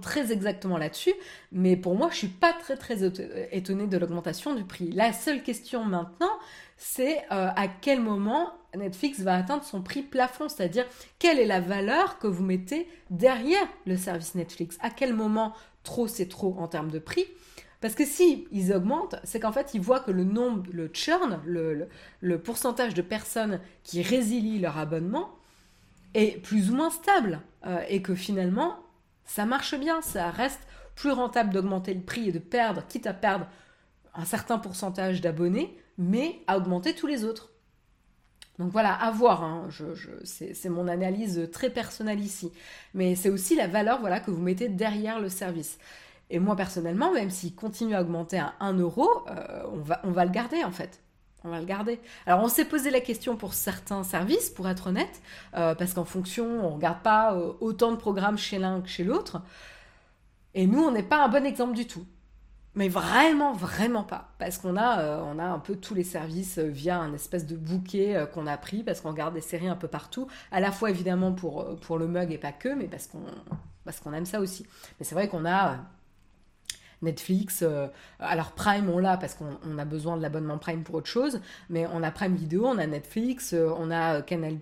très 0.00 0.32
exactement 0.32 0.78
là-dessus. 0.78 1.12
Mais 1.52 1.76
pour 1.76 1.96
moi, 1.96 2.08
je 2.10 2.16
suis 2.16 2.28
pas 2.28 2.52
très 2.52 2.76
très 2.76 3.04
étonnée 3.52 3.86
de 3.86 3.98
l'augmentation 3.98 4.54
du 4.54 4.64
prix. 4.64 4.90
La 4.92 5.12
seule 5.12 5.42
question 5.42 5.84
maintenant, 5.84 6.30
c'est 6.76 7.18
euh, 7.32 7.48
à 7.54 7.68
quel 7.68 8.00
moment 8.00 8.52
Netflix 8.76 9.20
va 9.20 9.34
atteindre 9.34 9.64
son 9.64 9.82
prix 9.82 10.02
plafond, 10.02 10.48
c'est-à-dire 10.48 10.86
quelle 11.18 11.38
est 11.38 11.46
la 11.46 11.60
valeur 11.60 12.18
que 12.18 12.26
vous 12.26 12.44
mettez 12.44 12.88
derrière 13.10 13.66
le 13.86 13.96
service 13.96 14.34
Netflix? 14.34 14.78
À 14.80 14.90
quel 14.90 15.14
moment 15.14 15.54
trop 15.82 16.06
c'est 16.06 16.28
trop 16.28 16.54
en 16.58 16.68
termes 16.68 16.90
de 16.90 16.98
prix? 16.98 17.26
Parce 17.86 17.94
que 17.94 18.04
si 18.04 18.48
ils 18.50 18.72
augmentent, 18.72 19.14
c'est 19.22 19.38
qu'en 19.38 19.52
fait, 19.52 19.70
ils 19.72 19.80
voient 19.80 20.00
que 20.00 20.10
le 20.10 20.24
nombre, 20.24 20.64
le 20.72 20.90
churn, 20.92 21.40
le, 21.46 22.36
pourcentage 22.40 22.94
de 22.94 23.02
personnes 23.02 23.60
qui 23.84 24.02
résilient 24.02 24.58
leur 24.58 24.76
abonnement 24.76 25.30
est 26.12 26.42
plus 26.42 26.72
ou 26.72 26.74
moins 26.74 26.90
stable. 26.90 27.42
Euh, 27.64 27.78
et 27.88 28.02
que 28.02 28.16
finalement, 28.16 28.76
ça 29.24 29.46
marche 29.46 29.78
bien, 29.78 30.02
ça 30.02 30.32
reste 30.32 30.58
plus 30.96 31.12
rentable 31.12 31.50
d'augmenter 31.52 31.94
le 31.94 32.00
prix 32.00 32.30
et 32.30 32.32
de 32.32 32.40
perdre, 32.40 32.84
quitte 32.88 33.06
à 33.06 33.14
perdre 33.14 33.46
un 34.16 34.24
certain 34.24 34.58
pourcentage 34.58 35.20
d'abonnés, 35.20 35.78
mais 35.96 36.40
à 36.48 36.58
augmenter 36.58 36.92
tous 36.92 37.06
les 37.06 37.22
autres. 37.22 37.52
Donc 38.58 38.72
voilà, 38.72 38.94
à 38.94 39.12
voir, 39.12 39.44
hein. 39.44 39.68
c'est 40.24 40.68
mon 40.70 40.88
analyse 40.88 41.48
très 41.52 41.70
personnelle 41.70 42.18
ici. 42.18 42.50
Mais 42.94 43.14
c'est 43.14 43.30
aussi 43.30 43.54
la 43.54 43.68
valeur 43.68 44.00
voilà, 44.00 44.18
que 44.18 44.32
vous 44.32 44.42
mettez 44.42 44.68
derrière 44.68 45.20
le 45.20 45.28
service. 45.28 45.78
Et 46.30 46.38
moi 46.38 46.56
personnellement, 46.56 47.12
même 47.12 47.30
s'il 47.30 47.54
continue 47.54 47.94
à 47.94 48.00
augmenter 48.02 48.38
à 48.38 48.54
1 48.60 48.74
euro, 48.74 49.08
euh, 49.28 49.62
on, 49.72 49.78
va, 49.78 50.00
on 50.04 50.10
va 50.10 50.24
le 50.24 50.32
garder 50.32 50.64
en 50.64 50.72
fait. 50.72 51.00
On 51.44 51.50
va 51.50 51.60
le 51.60 51.66
garder. 51.66 52.00
Alors 52.26 52.42
on 52.42 52.48
s'est 52.48 52.64
posé 52.64 52.90
la 52.90 53.00
question 53.00 53.36
pour 53.36 53.54
certains 53.54 54.02
services, 54.02 54.50
pour 54.50 54.68
être 54.68 54.88
honnête, 54.88 55.20
euh, 55.56 55.74
parce 55.76 55.94
qu'en 55.94 56.04
fonction, 56.04 56.44
on 56.44 56.70
ne 56.70 56.74
regarde 56.74 57.02
pas 57.02 57.34
euh, 57.34 57.52
autant 57.60 57.92
de 57.92 57.96
programmes 57.96 58.38
chez 58.38 58.58
l'un 58.58 58.80
que 58.80 58.88
chez 58.88 59.04
l'autre. 59.04 59.40
Et 60.54 60.66
nous, 60.66 60.82
on 60.82 60.90
n'est 60.90 61.04
pas 61.04 61.24
un 61.24 61.28
bon 61.28 61.46
exemple 61.46 61.74
du 61.74 61.86
tout. 61.86 62.04
Mais 62.74 62.88
vraiment, 62.88 63.52
vraiment 63.52 64.02
pas. 64.02 64.32
Parce 64.38 64.58
qu'on 64.58 64.76
a, 64.76 65.22
on 65.22 65.38
a 65.38 65.44
un 65.44 65.58
peu 65.58 65.76
tous 65.76 65.94
les 65.94 66.04
services 66.04 66.58
via 66.58 66.98
un 66.98 67.14
espèce 67.14 67.46
de 67.46 67.56
bouquet 67.56 68.26
qu'on 68.34 68.46
a 68.46 68.56
pris, 68.58 68.82
parce 68.82 69.00
qu'on 69.00 69.10
regarde 69.12 69.32
des 69.32 69.40
séries 69.40 69.68
un 69.68 69.76
peu 69.76 69.88
partout. 69.88 70.26
À 70.50 70.60
la 70.60 70.72
fois 70.72 70.90
évidemment 70.90 71.32
pour, 71.32 71.78
pour 71.80 71.96
le 71.98 72.06
mug 72.06 72.32
et 72.32 72.38
pas 72.38 72.52
que, 72.52 72.68
mais 72.68 72.84
parce 72.86 73.06
qu'on 73.06 73.22
parce 73.86 74.00
qu'on 74.00 74.12
aime 74.12 74.26
ça 74.26 74.40
aussi. 74.40 74.66
Mais 74.98 75.06
c'est 75.06 75.14
vrai 75.14 75.28
qu'on 75.28 75.46
a 75.46 75.78
Netflix. 77.02 77.62
Euh, 77.62 77.88
alors 78.18 78.52
Prime, 78.52 78.88
on 78.88 78.98
l'a 78.98 79.16
parce 79.16 79.34
qu'on 79.34 79.78
a 79.78 79.84
besoin 79.84 80.16
de 80.16 80.22
l'abonnement 80.22 80.58
Prime 80.58 80.82
pour 80.82 80.96
autre 80.96 81.08
chose, 81.08 81.40
mais 81.68 81.86
on 81.86 82.02
a 82.02 82.10
Prime 82.10 82.34
Vidéo, 82.34 82.66
on 82.66 82.78
a 82.78 82.86
Netflix, 82.86 83.52
euh, 83.52 83.70
on 83.76 83.90
a 83.90 84.16
euh, 84.18 84.22
Canal+, 84.22 84.58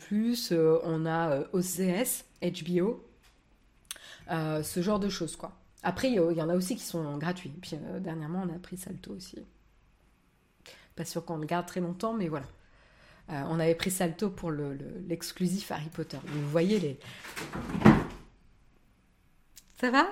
on 0.53 1.07
a 1.07 1.41
OCS, 1.53 2.24
HBO, 2.43 3.05
ce 4.28 4.82
genre 4.82 5.01
de 5.01 5.09
choses 5.09 5.37
quoi. 5.37 5.53
Après, 5.82 6.09
il 6.09 6.14
y 6.14 6.43
en 6.43 6.49
a 6.49 6.55
aussi 6.55 6.76
qui 6.76 6.82
sont 6.82 7.18
gratuits. 7.18 7.53
Puis 7.61 7.76
dernièrement, 8.01 8.47
on 8.49 8.55
a 8.55 8.59
pris 8.59 8.78
Salto 8.78 9.12
aussi. 9.12 9.39
Pas 10.97 11.05
sûr 11.05 11.26
qu'on 11.26 11.37
le 11.37 11.45
garde 11.45 11.66
très 11.66 11.80
longtemps, 11.80 12.14
mais 12.14 12.28
voilà. 12.28 12.47
on 13.28 13.61
avait 13.61 13.74
pris 13.74 13.91
Salto 13.91 14.30
pour 14.30 14.51
l'exclusif 14.51 15.70
Harry 15.70 15.91
Potter. 15.91 16.16
Vous 16.24 16.49
voyez 16.49 16.80
les. 16.80 16.99
Ça 19.78 19.91
va? 19.91 20.07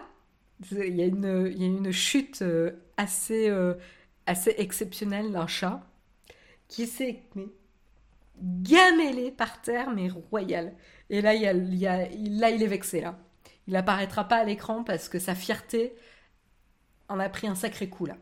Il 0.70 0.96
y, 0.96 1.02
a 1.02 1.06
une, 1.06 1.50
il 1.52 1.60
y 1.60 1.64
a 1.64 1.66
une 1.66 1.92
chute 1.92 2.42
euh, 2.42 2.72
assez, 2.96 3.48
euh, 3.48 3.74
assez 4.26 4.54
exceptionnelle 4.58 5.32
d'un 5.32 5.46
chat 5.46 5.86
qui 6.68 6.86
s'est 6.86 7.22
gamellé 8.38 9.30
par 9.30 9.60
terre, 9.62 9.90
mais 9.90 10.08
royal. 10.30 10.74
Et 11.10 11.20
là, 11.20 11.34
il, 11.34 11.44
est 12.44 12.66
vexé, 12.66 13.00
là. 13.00 13.18
Il 13.66 13.76
apparaîtra 13.76 14.26
pas 14.26 14.36
à 14.36 14.44
l'écran 14.44 14.82
parce 14.84 15.08
que 15.08 15.18
sa 15.18 15.34
fierté 15.34 15.94
en 17.08 17.18
a 17.18 17.28
pris 17.28 17.46
un 17.46 17.54
sacré 17.54 17.88
coup, 17.88 18.06
là. 18.06 18.16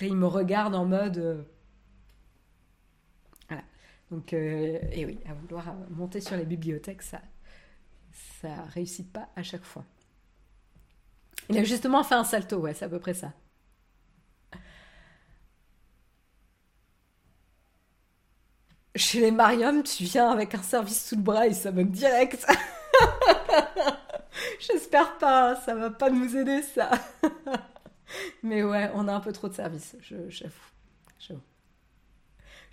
il 0.00 0.16
me 0.16 0.26
regarde 0.26 0.74
en 0.74 0.86
mode... 0.86 1.18
Euh, 1.18 1.42
voilà. 3.48 3.62
Donc, 4.10 4.32
et 4.32 5.04
oui, 5.06 5.18
à 5.28 5.34
vouloir 5.34 5.74
monter 5.90 6.20
sur 6.20 6.36
les 6.36 6.44
bibliothèques, 6.44 7.02
ça 7.02 7.20
ça 8.40 8.64
réussit 8.66 9.10
pas 9.10 9.28
à 9.36 9.42
chaque 9.42 9.64
fois. 9.64 9.84
Il 11.48 11.58
a 11.58 11.64
justement 11.64 12.04
fait 12.04 12.14
un 12.14 12.24
salto, 12.24 12.58
ouais, 12.58 12.74
c'est 12.74 12.84
à 12.84 12.88
peu 12.88 12.98
près 12.98 13.14
ça. 13.14 13.32
Chez 18.96 19.20
les 19.20 19.30
Mariam, 19.32 19.82
tu 19.82 20.04
viens 20.04 20.30
avec 20.30 20.54
un 20.54 20.62
service 20.62 21.08
sous 21.08 21.16
le 21.16 21.22
bras 21.22 21.46
et 21.46 21.52
ça 21.52 21.70
va 21.72 21.82
direct. 21.82 22.46
J'espère 24.60 25.18
pas, 25.18 25.56
ça 25.56 25.74
va 25.74 25.90
pas 25.90 26.10
nous 26.10 26.36
aider 26.36 26.62
ça. 26.62 26.90
Mais 28.42 28.62
ouais, 28.62 28.90
on 28.94 29.08
a 29.08 29.12
un 29.12 29.20
peu 29.20 29.32
trop 29.32 29.48
de 29.48 29.54
services, 29.54 29.96
j'avoue. 30.28 30.52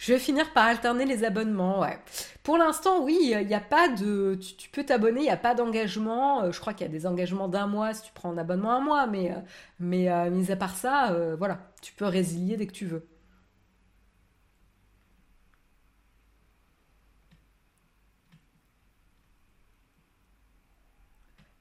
Je 0.02 0.14
vais 0.14 0.20
finir 0.20 0.52
par 0.52 0.66
alterner 0.66 1.06
les 1.06 1.24
abonnements. 1.24 1.86
Pour 2.42 2.58
l'instant, 2.58 3.04
oui, 3.04 3.20
il 3.40 3.46
n'y 3.46 3.54
a 3.54 3.60
pas 3.60 3.88
de... 3.88 4.36
Tu, 4.58 4.68
peux 4.72 4.84
t'abonner, 4.84 5.20
il 5.20 5.26
n'y 5.26 5.30
a 5.30 5.38
pas 5.38 5.54
d'engagement. 5.54 6.42
Euh, 6.42 6.52
je 6.52 6.60
crois 6.60 6.74
qu'il 6.74 6.88
y 6.88 6.90
a 6.90 6.92
des 6.92 7.06
engagements 7.06 7.48
d'un 7.48 7.68
mois 7.68 7.94
si 7.94 8.02
tu 8.02 8.12
prends 8.12 8.32
un 8.32 8.38
abonnement 8.40 8.72
un 8.72 8.80
mois, 8.82 9.06
mais, 9.06 9.30
euh, 9.30 9.36
mais 9.80 10.10
euh, 10.10 10.32
mis 10.32 10.52
à 10.52 10.56
part 10.56 10.76
ça, 10.76 11.16
voilà, 11.38 11.60
tu 11.84 11.94
peux 11.94 12.06
résilier 12.06 12.58
dès 12.58 12.66
que 12.66 12.72
tu 12.72 12.88
veux. 12.88 13.06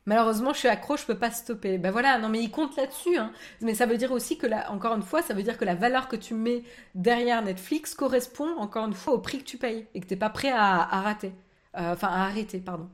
Malheureusement, 0.06 0.52
je 0.52 0.58
suis 0.58 0.68
accro, 0.68 0.96
je 0.96 1.04
peux 1.04 1.18
pas 1.18 1.30
stopper. 1.30 1.78
Ben 1.78 1.90
voilà, 1.90 2.18
non 2.18 2.28
mais 2.28 2.42
il 2.42 2.50
compte 2.50 2.76
là-dessus. 2.76 3.16
Hein. 3.18 3.32
Mais 3.60 3.74
ça 3.74 3.86
veut 3.86 3.98
dire 3.98 4.12
aussi 4.12 4.38
que, 4.38 4.46
là, 4.46 4.70
encore 4.72 4.94
une 4.96 5.02
fois, 5.02 5.22
ça 5.22 5.34
veut 5.34 5.42
dire 5.42 5.58
que 5.58 5.64
la 5.64 5.74
valeur 5.74 6.08
que 6.08 6.16
tu 6.16 6.34
mets 6.34 6.64
derrière 6.94 7.42
Netflix 7.42 7.94
correspond, 7.94 8.56
encore 8.58 8.86
une 8.86 8.94
fois, 8.94 9.14
au 9.14 9.18
prix 9.18 9.38
que 9.38 9.44
tu 9.44 9.58
payes 9.58 9.86
et 9.94 10.00
que 10.00 10.06
tu 10.06 10.14
n'es 10.14 10.18
pas 10.18 10.30
prêt 10.30 10.50
à, 10.50 10.84
rater. 10.84 11.32
Euh, 11.76 11.94
à 12.00 12.24
arrêter, 12.24 12.58
pardon. 12.60 12.88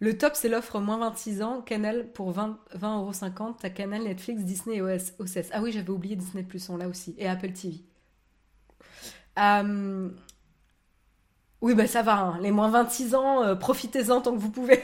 Le 0.00 0.16
top, 0.16 0.34
c'est 0.34 0.48
l'offre 0.48 0.78
moins 0.80 0.98
26 0.98 1.42
ans, 1.42 1.60
Canal 1.60 2.12
pour 2.12 2.30
20, 2.30 2.58
20,50€. 2.76 3.56
T'as 3.60 3.70
Canal, 3.70 4.02
Netflix, 4.04 4.42
Disney 4.42 4.76
et 4.76 4.82
OS, 4.82 5.12
OCS. 5.18 5.50
Ah 5.52 5.60
oui, 5.60 5.72
j'avais 5.72 5.90
oublié 5.90 6.14
Disney 6.16 6.46
on 6.68 6.76
l'a 6.76 6.88
aussi. 6.88 7.14
Et 7.18 7.28
Apple 7.28 7.52
TV. 7.52 7.82
Euh, 9.38 10.10
oui, 11.60 11.74
bah 11.74 11.86
ça 11.86 12.02
va, 12.02 12.18
hein. 12.18 12.38
les 12.40 12.50
moins 12.52 12.70
26 12.70 13.14
ans, 13.14 13.42
euh, 13.42 13.54
profitez-en 13.54 14.20
tant 14.20 14.32
que 14.32 14.38
vous 14.38 14.50
pouvez. 14.50 14.82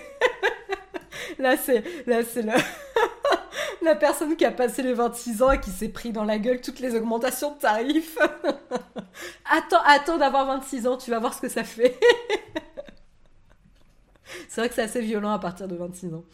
là, 1.39 1.57
c'est 1.57 1.85
là 2.07 2.25
c'est 2.25 2.45
la 3.83 3.95
personne 3.95 4.37
qui 4.37 4.45
a 4.45 4.51
passé 4.51 4.83
les 4.83 4.95
26 4.95 5.43
ans 5.43 5.53
et 5.53 5.61
qui 5.61 5.71
s'est 5.71 5.89
pris 5.89 6.11
dans 6.11 6.25
la 6.25 6.39
gueule 6.39 6.61
toutes 6.61 6.81
les 6.81 6.97
augmentations 6.97 7.53
de 7.53 7.59
tarifs. 7.59 8.19
attends, 9.45 9.83
attends 9.85 10.19
d'avoir 10.19 10.47
26 10.47 10.87
ans, 10.89 10.97
tu 10.97 11.11
vas 11.11 11.21
voir 11.21 11.35
ce 11.35 11.41
que 11.41 11.49
ça 11.49 11.63
fait. 11.63 11.99
c'est 14.49 14.61
vrai 14.61 14.69
que 14.69 14.75
c'est 14.75 14.83
assez 14.83 15.01
violent 15.01 15.31
à 15.31 15.39
partir 15.39 15.69
de 15.69 15.77
26 15.77 16.15
ans. 16.15 16.25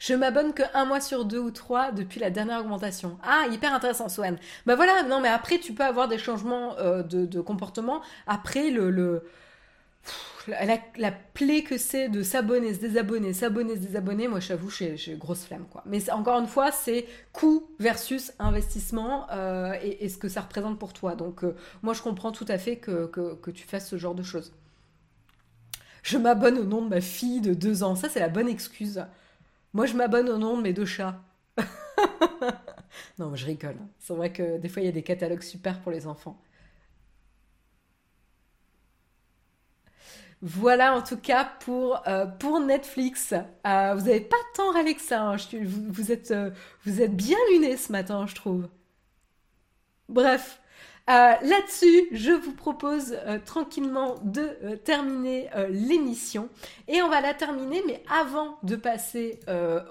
Je 0.00 0.14
m'abonne 0.14 0.54
que 0.54 0.62
un 0.72 0.86
mois 0.86 1.02
sur 1.02 1.26
deux 1.26 1.38
ou 1.38 1.50
trois 1.50 1.92
depuis 1.92 2.20
la 2.20 2.30
dernière 2.30 2.60
augmentation. 2.60 3.18
Ah, 3.22 3.44
hyper 3.52 3.74
intéressant, 3.74 4.08
Swan. 4.08 4.38
Bah 4.64 4.74
voilà, 4.74 5.02
non, 5.02 5.20
mais 5.20 5.28
après, 5.28 5.58
tu 5.58 5.74
peux 5.74 5.84
avoir 5.84 6.08
des 6.08 6.16
changements 6.16 6.76
euh, 6.78 7.02
de, 7.02 7.40
comportement. 7.40 8.02
Après, 8.26 8.70
le. 8.70 9.22
La, 10.48 11.12
plaie 11.34 11.62
que 11.62 11.76
c'est 11.76 12.08
de 12.08 12.22
s'abonner, 12.22 12.72
se 12.72 12.80
désabonner, 12.80 13.34
s'abonner, 13.34 13.74
se 13.74 13.80
désabonner, 13.80 14.26
moi 14.26 14.40
j'avoue, 14.40 14.70
j'ai 14.70 14.96
grosse 15.16 15.44
flemme 15.44 15.66
quoi. 15.70 15.84
Mais 15.84 16.10
encore 16.10 16.40
une 16.40 16.48
fois, 16.48 16.72
c'est 16.72 17.06
coût 17.32 17.68
versus 17.78 18.32
investissement 18.38 19.26
euh, 19.30 19.74
et, 19.82 20.08
ce 20.08 20.16
que 20.16 20.28
ça 20.28 20.40
représente 20.40 20.78
pour 20.78 20.94
toi. 20.94 21.14
Donc 21.14 21.44
euh, 21.44 21.54
moi 21.82 21.92
je 21.92 22.00
comprends 22.00 22.32
tout 22.32 22.46
à 22.48 22.56
fait 22.56 22.76
que 22.76 23.50
tu 23.50 23.64
fasses 23.64 23.88
ce 23.88 23.98
genre 23.98 24.14
de 24.14 24.22
choses. 24.22 24.52
Je 26.02 26.18
m'abonne 26.18 26.58
au 26.58 26.64
nom 26.64 26.82
de 26.82 26.88
ma 26.88 27.00
fille 27.00 27.40
de 27.40 27.54
deux 27.54 27.82
ans. 27.82 27.94
Ça, 27.94 28.08
c'est 28.08 28.20
la 28.20 28.28
bonne 28.28 28.48
excuse. 28.48 29.04
Moi, 29.72 29.86
je 29.86 29.94
m'abonne 29.94 30.28
au 30.28 30.38
nom 30.38 30.56
de 30.56 30.62
mes 30.62 30.72
deux 30.72 30.84
chats. 30.86 31.20
non, 33.18 33.34
je 33.36 33.46
rigole. 33.46 33.76
C'est 33.98 34.14
vrai 34.14 34.32
que 34.32 34.58
des 34.58 34.68
fois, 34.68 34.82
il 34.82 34.86
y 34.86 34.88
a 34.88 34.92
des 34.92 35.02
catalogues 35.02 35.42
super 35.42 35.80
pour 35.80 35.92
les 35.92 36.06
enfants. 36.06 36.40
Voilà 40.42 40.94
en 40.96 41.02
tout 41.02 41.18
cas 41.18 41.44
pour, 41.60 42.02
euh, 42.08 42.24
pour 42.26 42.60
Netflix. 42.60 43.34
Euh, 43.34 43.94
vous 43.94 44.06
n'avez 44.06 44.20
pas 44.20 44.36
tant 44.54 44.72
râlé 44.72 44.94
que 44.94 45.02
ça. 45.02 45.36
Vous, 45.62 46.12
êtes, 46.12 46.34
vous 46.84 47.02
êtes 47.02 47.14
bien 47.14 47.36
luné 47.52 47.76
ce 47.76 47.92
matin, 47.92 48.26
je 48.26 48.34
trouve. 48.34 48.68
Bref, 50.08 50.60
euh, 51.10 51.34
là-dessus, 51.42 52.08
je 52.12 52.30
vous 52.30 52.52
propose 52.52 53.16
euh, 53.26 53.40
tranquillement 53.44 54.14
de 54.22 54.56
euh, 54.62 54.76
terminer 54.76 55.50
l'émission. 55.70 56.48
Et 56.86 57.02
on 57.02 57.08
va 57.08 57.20
la 57.20 57.34
terminer, 57.34 57.82
mais 57.86 58.02
avant 58.08 58.58
de 58.62 58.76
passer 58.76 59.40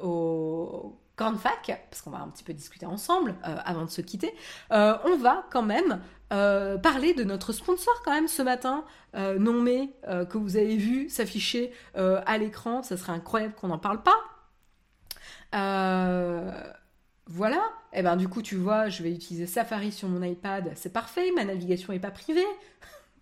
au 0.02 0.98
grande 1.18 1.38
fac, 1.38 1.86
parce 1.90 2.02
qu'on 2.02 2.12
va 2.12 2.20
un 2.20 2.30
petit 2.30 2.44
peu 2.44 2.54
discuter 2.54 2.86
ensemble 2.86 3.36
avant 3.44 3.84
de 3.84 3.90
se 3.90 4.02
quitter, 4.02 4.34
on 4.72 5.18
va 5.18 5.46
quand 5.52 5.64
même 5.64 6.02
parler 6.30 7.14
de 7.14 7.24
notre 7.24 7.52
sponsor 7.52 7.94
quand 8.06 8.12
même 8.12 8.28
ce 8.28 8.42
matin, 8.42 8.86
nommé, 9.14 9.94
que 10.30 10.38
vous 10.38 10.58
avez 10.58 10.78
vu 10.78 11.10
s'afficher 11.10 11.72
à 11.96 12.38
l'écran. 12.38 12.84
Ça 12.84 12.98
serait 12.98 13.14
incroyable 13.14 13.54
qu'on 13.56 13.68
n'en 13.68 13.80
parle 13.80 14.02
pas. 14.02 14.20
Voilà, 17.28 17.62
eh 17.94 18.02
ben 18.04 18.16
du 18.16 18.28
coup 18.28 18.42
tu 18.42 18.56
vois, 18.56 18.90
je 18.90 19.04
vais 19.04 19.12
utiliser 19.12 19.48
Safari 19.48 19.92
sur 19.92 20.08
mon 20.10 20.24
iPad, 20.24 20.72
c'est 20.76 20.94
parfait, 20.94 21.32
ma 21.36 21.46
navigation 21.46 21.94
n'est 21.94 22.00
pas 22.00 22.12
privée. 22.12 22.46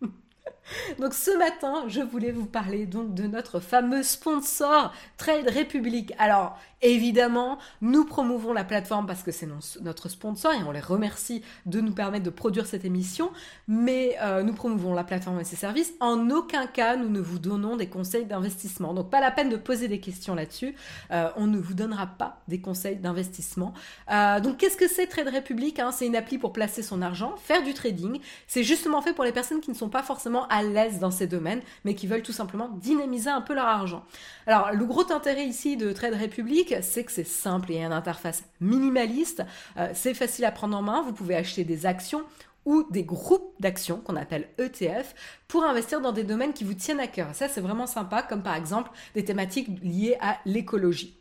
Donc 1.00 1.14
ce 1.14 1.36
matin, 1.38 1.86
je 1.88 2.02
voulais 2.02 2.32
vous 2.32 2.46
parler 2.46 2.86
donc 2.86 3.14
de 3.14 3.24
notre 3.24 3.60
fameux 3.60 4.04
sponsor 4.04 4.94
Trade 5.18 5.50
Republic. 5.50 6.14
Alors 6.18 6.58
évidemment, 6.82 7.58
nous 7.82 8.06
promouvons 8.06 8.54
la 8.54 8.64
plateforme 8.64 9.08
parce 9.08 9.24
que 9.24 9.32
c'est 9.32 9.48
notre 9.82 10.10
sponsor 10.10 10.54
et 10.54 10.64
on 10.64 10.72
les 10.72 10.80
remercie 10.80 11.42
de 11.66 11.82
nous 11.82 11.94
permettre 11.94 12.24
de 12.24 12.30
produire 12.30 12.66
cette 12.66 12.86
émission, 12.86 13.32
mais 13.68 14.16
euh, 14.22 14.44
nous 14.44 14.54
promouvons 14.54 14.94
la 14.94 15.04
plateforme 15.04 15.40
et 15.40 15.44
ses 15.44 15.56
services. 15.56 15.94
En 16.00 16.30
aucun 16.30 16.68
cas, 16.68 16.96
nous 16.96 17.10
ne 17.10 17.20
vous 17.20 17.40
donnons 17.40 17.78
des 17.78 17.88
conseils 17.88 18.26
d'investissement. 18.26 18.94
Donc 18.94 19.10
pas 19.10 19.22
la 19.22 19.32
peine 19.32 19.50
de 19.50 19.58
poser 19.58 19.88
des 19.88 20.00
questions 20.00 20.36
là-dessus. 20.36 20.76
Euh, 21.12 21.30
on 21.36 21.48
ne 21.48 21.58
vous 21.58 21.74
donnera 21.74 22.08
pas 22.08 22.42
des 22.48 22.62
conseils 22.62 22.98
d'investissement. 22.98 23.74
Euh, 24.12 24.40
donc 24.40 24.58
qu'est-ce 24.58 24.78
que 24.78 24.88
c'est 24.88 25.08
Trade 25.08 25.30
Republic 25.34 25.80
hein? 25.80 25.92
C'est 25.92 26.06
une 26.06 26.16
appli 26.16 26.38
pour 26.38 26.54
placer 26.54 26.84
son 26.84 27.02
argent, 27.02 27.36
faire 27.38 27.64
du 27.64 27.74
trading. 27.74 28.20
C'est 28.48 28.64
justement 28.64 29.02
fait 29.02 29.14
pour 29.14 29.24
les 29.24 29.32
personnes 29.32 29.62
qui 29.62 29.72
ne 29.72 29.76
sont 29.76 29.90
pas 29.90 30.04
forcément 30.04 30.48
l'aise 30.62 31.00
dans 31.00 31.12
ces 31.12 31.28
domaines, 31.28 31.62
mais 31.86 31.96
qui 31.96 32.08
veulent 32.08 32.24
tout 32.24 32.32
simplement 32.32 32.70
dynamiser 32.70 33.30
un 33.30 33.42
peu 33.42 33.54
leur 33.54 33.66
argent. 33.66 34.04
Alors, 34.46 34.72
le 34.72 34.86
gros 34.86 35.12
intérêt 35.12 35.46
ici 35.46 35.78
de 35.78 35.92
Trade 35.92 36.16
Republic, 36.16 36.76
c'est 36.82 37.04
que 37.04 37.12
c'est 37.12 37.28
simple 37.28 37.72
et 37.72 37.84
une 37.84 37.92
interface 37.92 38.44
minimaliste, 38.62 39.44
euh, 39.78 39.90
c'est 39.94 40.14
facile 40.14 40.46
à 40.46 40.52
prendre 40.52 40.78
en 40.78 40.82
main, 40.82 41.02
vous 41.02 41.14
pouvez 41.14 41.36
acheter 41.36 41.64
des 41.64 41.86
actions 41.86 42.24
ou 42.66 42.86
des 42.92 43.04
groupes 43.04 43.54
d'actions 43.62 43.98
qu'on 43.98 44.18
appelle 44.18 44.50
ETF 44.58 45.16
pour 45.48 45.64
investir 45.64 46.02
dans 46.02 46.12
des 46.12 46.26
domaines 46.26 46.54
qui 46.54 46.66
vous 46.66 46.74
tiennent 46.74 47.00
à 47.00 47.08
cœur. 47.08 47.30
Ça, 47.34 47.48
c'est 47.48 47.62
vraiment 47.62 47.88
sympa, 47.88 48.22
comme 48.22 48.44
par 48.44 48.56
exemple 48.56 48.92
des 49.14 49.24
thématiques 49.24 49.70
liées 49.82 50.18
à 50.20 50.38
l'écologie. 50.46 51.17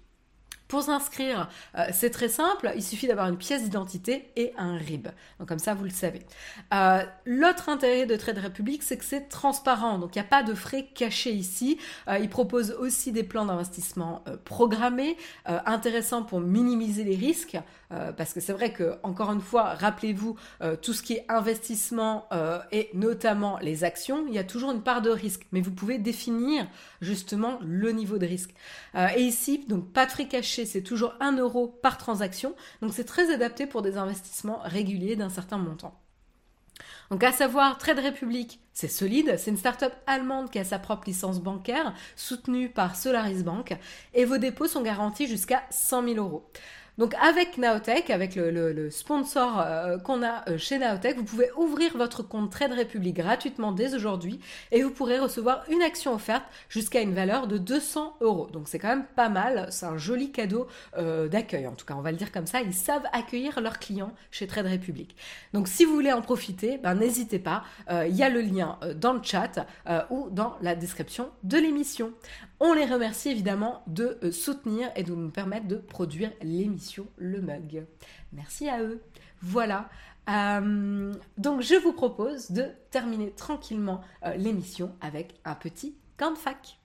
Pour 0.69 0.83
s'inscrire, 0.83 1.49
euh, 1.77 1.85
c'est 1.93 2.11
très 2.11 2.29
simple, 2.29 2.73
il 2.75 2.83
suffit 2.83 3.07
d'avoir 3.07 3.29
une 3.29 3.37
pièce 3.37 3.63
d'identité 3.63 4.31
et 4.35 4.53
un 4.59 4.77
RIB. 4.77 5.09
Donc 5.39 5.49
comme 5.49 5.61
ça, 5.61 5.75
vous 5.75 5.85
le 5.85 5.91
savez. 5.91 6.23
Euh, 6.75 7.05
l'autre 7.25 7.69
intérêt 7.69 8.05
de 8.05 8.17
Trade 8.17 8.39
Republic, 8.39 8.83
c'est 8.83 8.97
que 8.97 9.05
c'est 9.05 9.29
transparent, 9.29 9.99
donc 9.99 10.17
il 10.17 10.19
n'y 10.19 10.25
a 10.27 10.29
pas 10.29 10.43
de 10.43 10.55
frais 10.55 10.89
cachés 10.93 11.33
ici. 11.33 11.79
Euh, 12.09 12.19
il 12.19 12.29
propose 12.29 12.73
aussi 12.73 13.13
des 13.13 13.23
plans 13.23 13.45
d'investissement 13.45 14.25
programmés, 14.45 15.17
intéressants 15.45 16.23
pour 16.23 16.41
minimiser 16.41 17.05
les 17.05 17.17
risques, 17.17 17.57
parce 17.89 18.33
que 18.33 18.41
c'est 18.41 18.53
vrai 18.53 18.73
que, 18.73 18.97
encore 19.03 19.33
une 19.33 19.41
fois, 19.41 19.75
rappelez-vous, 19.75 20.37
tout 20.83 20.93
ce 20.93 21.03
qui 21.03 21.15
est 21.15 21.25
investissement 21.29 22.29
et 22.73 22.91
notamment 22.95 23.59
les 23.59 23.85
actions, 23.85 24.25
il 24.29 24.35
y 24.35 24.39
a 24.39 24.45
toujours 24.45 24.73
une 24.73 24.83
part 24.83 25.03
de 25.03 25.11
risque, 25.11 25.47
mais 25.53 25.61
vous 25.61 25.71
pouvez 25.71 25.99
définir 25.99 26.67
justement 27.01 27.59
le 27.63 27.93
niveau 27.93 28.19
de 28.19 28.27
risque. 28.27 28.55
et 29.17 29.23
ici, 29.23 29.65
donc 29.69 29.93
pas 29.93 30.07
de 30.07 30.11
frais 30.11 30.29
cachés, 30.29 30.67
c'est 30.67 30.83
toujours 30.83 31.15
1 31.21 31.37
euro 31.39 31.69
par 31.69 31.99
transaction. 31.99 32.55
Donc 32.83 32.93
c'est 32.95 33.05
très 33.05 33.33
adapté 33.33 33.67
pour 33.67 33.83
des 33.83 33.97
investissements 33.97 34.61
réguliers 34.65 35.17
d'un 35.17 35.31
certain 35.31 35.59
montant. 35.59 35.99
Donc 37.11 37.23
à 37.23 37.33
savoir, 37.33 37.79
Trade 37.79 38.01
Republic, 38.01 38.61
c'est 38.73 38.89
solide, 38.89 39.37
c'est 39.39 39.51
une 39.51 39.57
start-up 39.57 39.93
allemande 40.07 40.51
qui 40.51 40.59
a 40.59 40.65
sa 40.65 40.79
propre 40.79 41.05
licence 41.07 41.41
bancaire, 41.41 41.95
soutenue 42.17 42.69
par 42.69 42.97
Solaris 42.97 43.45
Bank, 43.45 43.77
et 44.13 44.25
vos 44.25 44.39
dépôts 44.39 44.67
sont 44.67 44.83
garantis 44.83 45.29
jusqu'à 45.29 45.63
100 45.71 46.03
000 46.03 46.17
euros. 46.17 46.51
Donc 46.99 47.15
avec 47.21 47.59
Naotech, 47.59 48.09
avec 48.09 48.37
le, 48.37 48.89
sponsor 48.91 49.61
euh, 49.61 49.99
qu'on 49.99 50.23
a 50.23 50.49
euh, 50.49 50.57
chez 50.57 50.79
Naotech, 50.79 51.19
vous 51.19 51.25
pouvez 51.25 51.51
ouvrir 51.59 51.95
votre 51.95 52.23
compte 52.23 52.51
Trade 52.51 52.73
Republic 52.73 53.15
gratuitement 53.15 53.73
dès 53.73 53.95
aujourd'hui 53.95 54.41
et 54.73 54.83
vous 54.83 54.91
pourrez 54.91 55.19
recevoir 55.19 55.65
une 55.71 55.83
action 55.83 56.15
offerte 56.15 56.45
jusqu'à 56.71 57.03
une 57.03 57.13
valeur 57.13 57.49
de 57.49 57.59
200 57.59 58.17
euros. 58.23 58.49
Donc 58.51 58.69
c'est 58.69 58.79
quand 58.79 58.89
même 58.89 59.05
pas 59.15 59.29
mal, 59.29 59.67
c'est 59.71 59.85
un 59.85 59.99
joli 59.99 60.33
cadeau 60.33 60.69
euh, 60.97 61.29
d'accueil 61.29 61.67
en 61.67 61.75
tout 61.75 61.85
cas, 61.85 61.95
on 61.97 62.01
va 62.01 62.13
le 62.13 62.17
dire 62.17 62.33
comme 62.33 62.47
ça. 62.47 62.63
Ils 62.63 62.73
savent 62.73 63.07
accueillir 63.13 63.61
leurs 63.61 63.79
clients 63.79 64.13
chez 64.31 64.47
Trade 64.47 64.67
Republic. 64.67 65.15
Donc 65.53 65.69
si 65.69 65.85
vous 65.85 65.93
voulez 65.93 66.13
en 66.13 66.23
profiter, 66.23 66.79
ben, 66.79 66.95
n'hésitez 66.95 67.39
pas, 67.39 67.65
il 67.91 68.17
y 68.17 68.23
a 68.23 68.31
le 68.31 68.41
lien 68.41 68.79
dans 68.95 69.13
le 69.13 69.23
chat 69.23 69.67
ou 70.11 70.29
dans 70.31 70.57
la 70.63 70.75
description 70.75 71.31
de 71.43 71.59
l'émission. 71.59 72.13
On 72.59 72.73
les 72.73 72.87
remercie 72.87 73.29
évidemment 73.29 73.83
de 73.87 74.19
euh, 74.23 74.33
soutenir 74.33 74.91
et 74.97 75.03
de 75.03 75.15
nous 75.15 75.31
permettre 75.31 75.69
de 75.69 75.77
produire 75.77 76.31
l'émission 76.43 77.07
Le 77.19 77.43
Mug. 77.43 77.85
Merci 78.33 78.69
à 78.69 78.83
eux. 78.83 79.03
Voilà. 79.43 79.91
Euh, 80.29 81.13
donc 81.39 81.61
je 81.61 81.75
vous 81.75 81.93
propose 81.93 82.51
de 82.51 82.67
terminer 82.91 83.31
tranquillement 83.33 84.01
euh, 84.25 84.35
l'émission 84.37 84.93
avec 85.01 85.35
un 85.45 85.55
petit 85.55 85.97
camp 86.17 86.33
de 86.33 86.39
fac. 86.39 86.79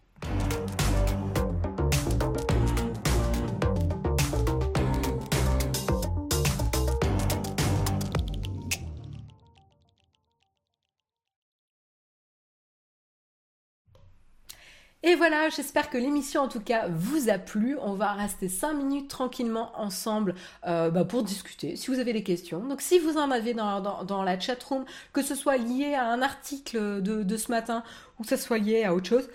Et 15.04 15.16
voilà, 15.16 15.50
j'espère 15.50 15.90
que 15.90 15.98
l'émission 15.98 16.42
en 16.42 16.48
tout 16.48 16.60
cas 16.60 16.88
vous 16.88 17.30
a 17.30 17.40
plu. 17.40 17.76
On 17.82 17.94
va 17.94 18.14
rester 18.14 18.48
5 18.48 18.74
minutes 18.74 19.10
tranquillement 19.10 19.72
ensemble 19.76 20.36
euh, 20.68 20.92
bah, 20.92 21.06
pour 21.06 21.24
discuter 21.24 21.76
si 21.76 21.88
vous 21.88 22.00
avez 22.00 22.14
des 22.14 22.24
questions. 22.24 22.60
Donc 22.60 22.82
si 22.82 23.00
vous 23.00 23.18
en 23.18 23.32
avez 23.32 23.56
dans, 23.56 24.24
la 24.24 24.40
chat 24.40 24.62
room, 24.64 24.86
que 25.12 25.24
ce 25.24 25.34
soit 25.34 25.58
lié 25.58 25.96
à 25.96 26.06
un 26.06 26.22
article 26.22 27.02
de, 27.02 27.38
ce 27.38 27.50
matin 27.52 27.84
ou 28.20 28.24
que 28.24 28.30
ce 28.30 28.38
soit 28.38 28.60
lié 28.60 28.84
à 28.84 28.94
autre 28.94 29.08
chose, 29.08 29.28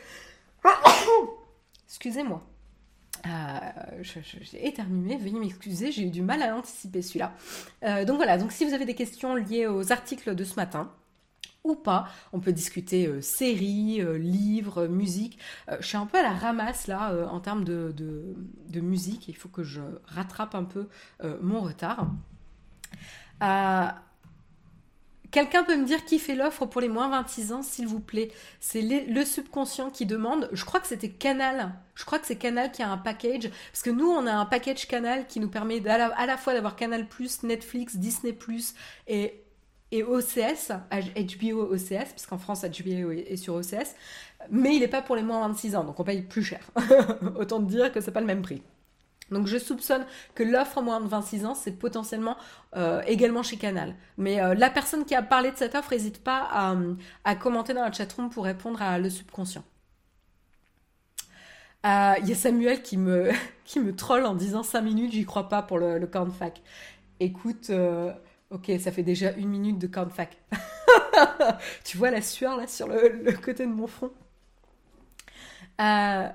excusez-moi. 1.88 2.42
Euh, 3.26 4.02
j'ai 4.02 4.68
éternué, 4.68 5.16
veuillez 5.16 5.40
m'excuser, 5.40 5.90
j'ai 5.90 6.02
eu 6.02 6.10
du 6.10 6.22
mal 6.22 6.42
à 6.42 6.54
anticiper 6.54 7.02
celui-là. 7.02 7.32
Euh, 7.82 8.04
donc 8.04 8.18
voilà, 8.18 8.38
donc 8.38 8.52
si 8.52 8.64
vous 8.64 8.72
avez 8.72 8.84
des 8.84 8.94
questions 8.94 9.34
liées 9.34 9.66
aux 9.66 9.90
articles 9.90 10.36
de 10.36 10.44
ce 10.44 10.54
matin, 10.54 10.92
pas. 11.74 12.08
On 12.32 12.40
peut 12.40 12.52
discuter 12.52 13.06
euh, 13.06 13.20
séries, 13.20 14.00
euh, 14.00 14.16
livres, 14.16 14.86
musique. 14.86 15.38
Euh, 15.68 15.76
je 15.80 15.86
suis 15.86 15.96
un 15.96 16.06
peu 16.06 16.18
à 16.18 16.22
la 16.22 16.32
ramasse 16.32 16.86
là 16.86 17.28
en 17.30 17.40
termes 17.40 17.64
de, 17.64 17.92
de, 17.96 18.80
musique. 18.80 19.28
Il 19.28 19.36
faut 19.36 19.48
que 19.48 19.62
je 19.62 19.80
rattrape 20.06 20.54
un 20.54 20.64
peu 20.64 20.88
mon 21.40 21.60
retard. 21.60 22.10
Quelqu'un 25.30 25.64
peut 25.64 25.76
me 25.76 25.84
dire 25.84 26.04
qui 26.04 26.18
fait 26.18 26.34
l'offre 26.34 26.66
pour 26.66 26.80
les 26.80 26.88
moins 26.88 27.08
26 27.08 27.52
ans, 27.52 27.62
s'il 27.62 27.86
vous 27.86 28.00
plaît 28.00 28.30
C'est 28.60 28.80
le 28.82 29.24
subconscient 29.24 29.90
qui 29.90 30.06
demande. 30.06 30.48
Je 30.52 30.64
crois 30.64 30.80
que 30.80 30.86
c'était 30.86 31.10
Canal. 31.10 31.74
Je 31.94 32.04
crois 32.04 32.18
que 32.18 32.26
c'est 32.26 32.36
Canal 32.36 32.70
qui 32.70 32.82
a 32.82 32.90
un 32.90 32.98
package. 32.98 33.50
Parce 33.72 33.82
que 33.82 33.90
nous, 33.90 34.08
on 34.08 34.26
a 34.26 34.32
un 34.32 34.46
package 34.46 34.86
Canal 34.86 35.26
qui 35.26 35.40
nous 35.40 35.48
permet 35.48 35.86
à 35.88 35.98
la, 35.98 36.06
à 36.06 36.26
la 36.26 36.36
fois 36.36 36.54
d'avoir 36.54 36.76
Canal, 36.76 37.06
Netflix, 37.42 37.96
Disney, 37.96 38.38
et 39.08 39.42
et 39.92 40.02
OCS, 40.02 40.72
HBO 40.90 41.72
OCS, 41.72 42.10
puisqu'en 42.12 42.38
France 42.38 42.64
HBO 42.64 43.12
est 43.12 43.36
sur 43.36 43.54
OCS, 43.54 43.94
mais 44.50 44.74
il 44.74 44.80
n'est 44.80 44.88
pas 44.88 45.02
pour 45.02 45.16
les 45.16 45.22
moins 45.22 45.46
26 45.48 45.76
ans, 45.76 45.84
donc 45.84 45.98
on 46.00 46.04
paye 46.04 46.22
plus 46.22 46.42
cher. 46.42 46.60
Autant 47.36 47.60
dire 47.60 47.92
que 47.92 48.00
c'est 48.00 48.10
pas 48.10 48.20
le 48.20 48.26
même 48.26 48.42
prix. 48.42 48.62
Donc 49.30 49.46
je 49.46 49.58
soupçonne 49.58 50.06
que 50.34 50.42
l'offre 50.42 50.82
moins 50.82 51.00
de 51.00 51.08
26 51.08 51.46
ans, 51.46 51.54
c'est 51.54 51.72
potentiellement 51.72 52.36
euh, 52.76 53.02
également 53.06 53.42
chez 53.42 53.56
Canal. 53.56 53.94
Mais 54.18 54.40
euh, 54.40 54.54
la 54.54 54.70
personne 54.70 55.04
qui 55.04 55.14
a 55.14 55.22
parlé 55.22 55.50
de 55.50 55.56
cette 55.56 55.74
offre, 55.74 55.92
n'hésite 55.92 56.22
pas 56.22 56.48
à, 57.24 57.34
commenter 57.34 57.74
dans 57.74 57.82
la 57.82 57.92
chatroom 57.92 58.30
pour 58.30 58.44
répondre 58.44 58.80
à 58.82 58.98
le 58.98 59.10
subconscient. 59.10 59.64
Euh, 61.84 62.14
il 62.20 62.28
y 62.28 62.32
a 62.32 62.36
Samuel 62.36 62.82
qui 62.82 62.96
me, 62.96 63.30
qui 63.64 63.80
me 63.80 63.94
troll 63.94 64.26
en 64.26 64.34
disant 64.34 64.62
5 64.62 64.80
minutes, 64.80 65.12
j'y 65.12 65.24
crois 65.24 65.48
pas 65.48 65.62
pour 65.62 65.78
le, 65.78 65.98
le 65.98 66.06
camp 66.06 66.26
de 66.26 66.30
fac. 66.30 66.62
Écoute, 67.18 67.70
Ok, 68.50 68.70
ça 68.78 68.92
fait 68.92 69.02
déjà 69.02 69.32
une 69.32 69.48
minute 69.48 69.78
de 69.78 69.88
fac. 70.08 70.36
tu 71.84 71.96
vois 71.96 72.10
la 72.10 72.22
sueur 72.22 72.56
là 72.56 72.66
sur 72.66 72.86
le, 72.86 73.32
côté 73.40 73.66
de 73.66 73.72
mon 73.72 73.86
front? 73.86 74.12
Euh, 75.80 76.28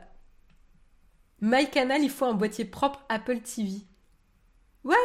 MyCanal, 1.39 2.03
il 2.03 2.09
faut 2.09 2.25
un 2.25 2.33
boîtier 2.33 2.65
propre 2.65 3.03
Apple 3.07 3.39
TV. 3.39 3.81
What? 4.83 4.95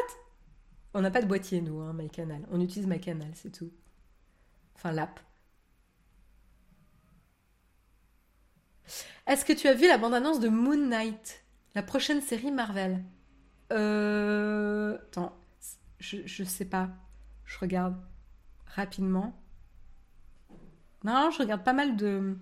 On 0.95 1.01
n'a 1.01 1.11
pas 1.11 1.23
de 1.23 1.27
boîtier, 1.27 1.61
nous, 1.61 1.81
hein, 1.81 1.93
MyCanal. 1.93 2.47
On 2.51 2.61
utilise 2.61 2.89
MyCanal, 2.89 3.31
c'est 3.35 3.53
tout. 3.53 3.71
Enfin, 4.75 4.93
l'app. 4.93 5.21
Est-ce 9.27 9.45
que 9.45 9.53
tu 9.53 9.69
as 9.69 9.75
vu 9.75 9.87
la 9.87 9.99
bande-annonce 9.99 10.41
de 10.41 10.49
Moon 10.49 10.77
Knight 10.77 11.45
La 11.75 11.83
prochaine 11.83 12.21
série 12.21 12.51
Marvel? 12.51 13.03
Euh... 13.73 14.97
Attends, 14.97 15.37
je, 15.99 16.19
je 16.27 16.45
sais 16.45 16.65
pas. 16.65 16.91
Je 17.45 17.59
regarde 17.59 17.97
rapidement. 18.67 19.41
Non, 21.05 21.31
je 21.31 21.39
regarde 21.39 21.63
pas 21.63 21.73
mal 21.73 21.97
de, 21.97 22.37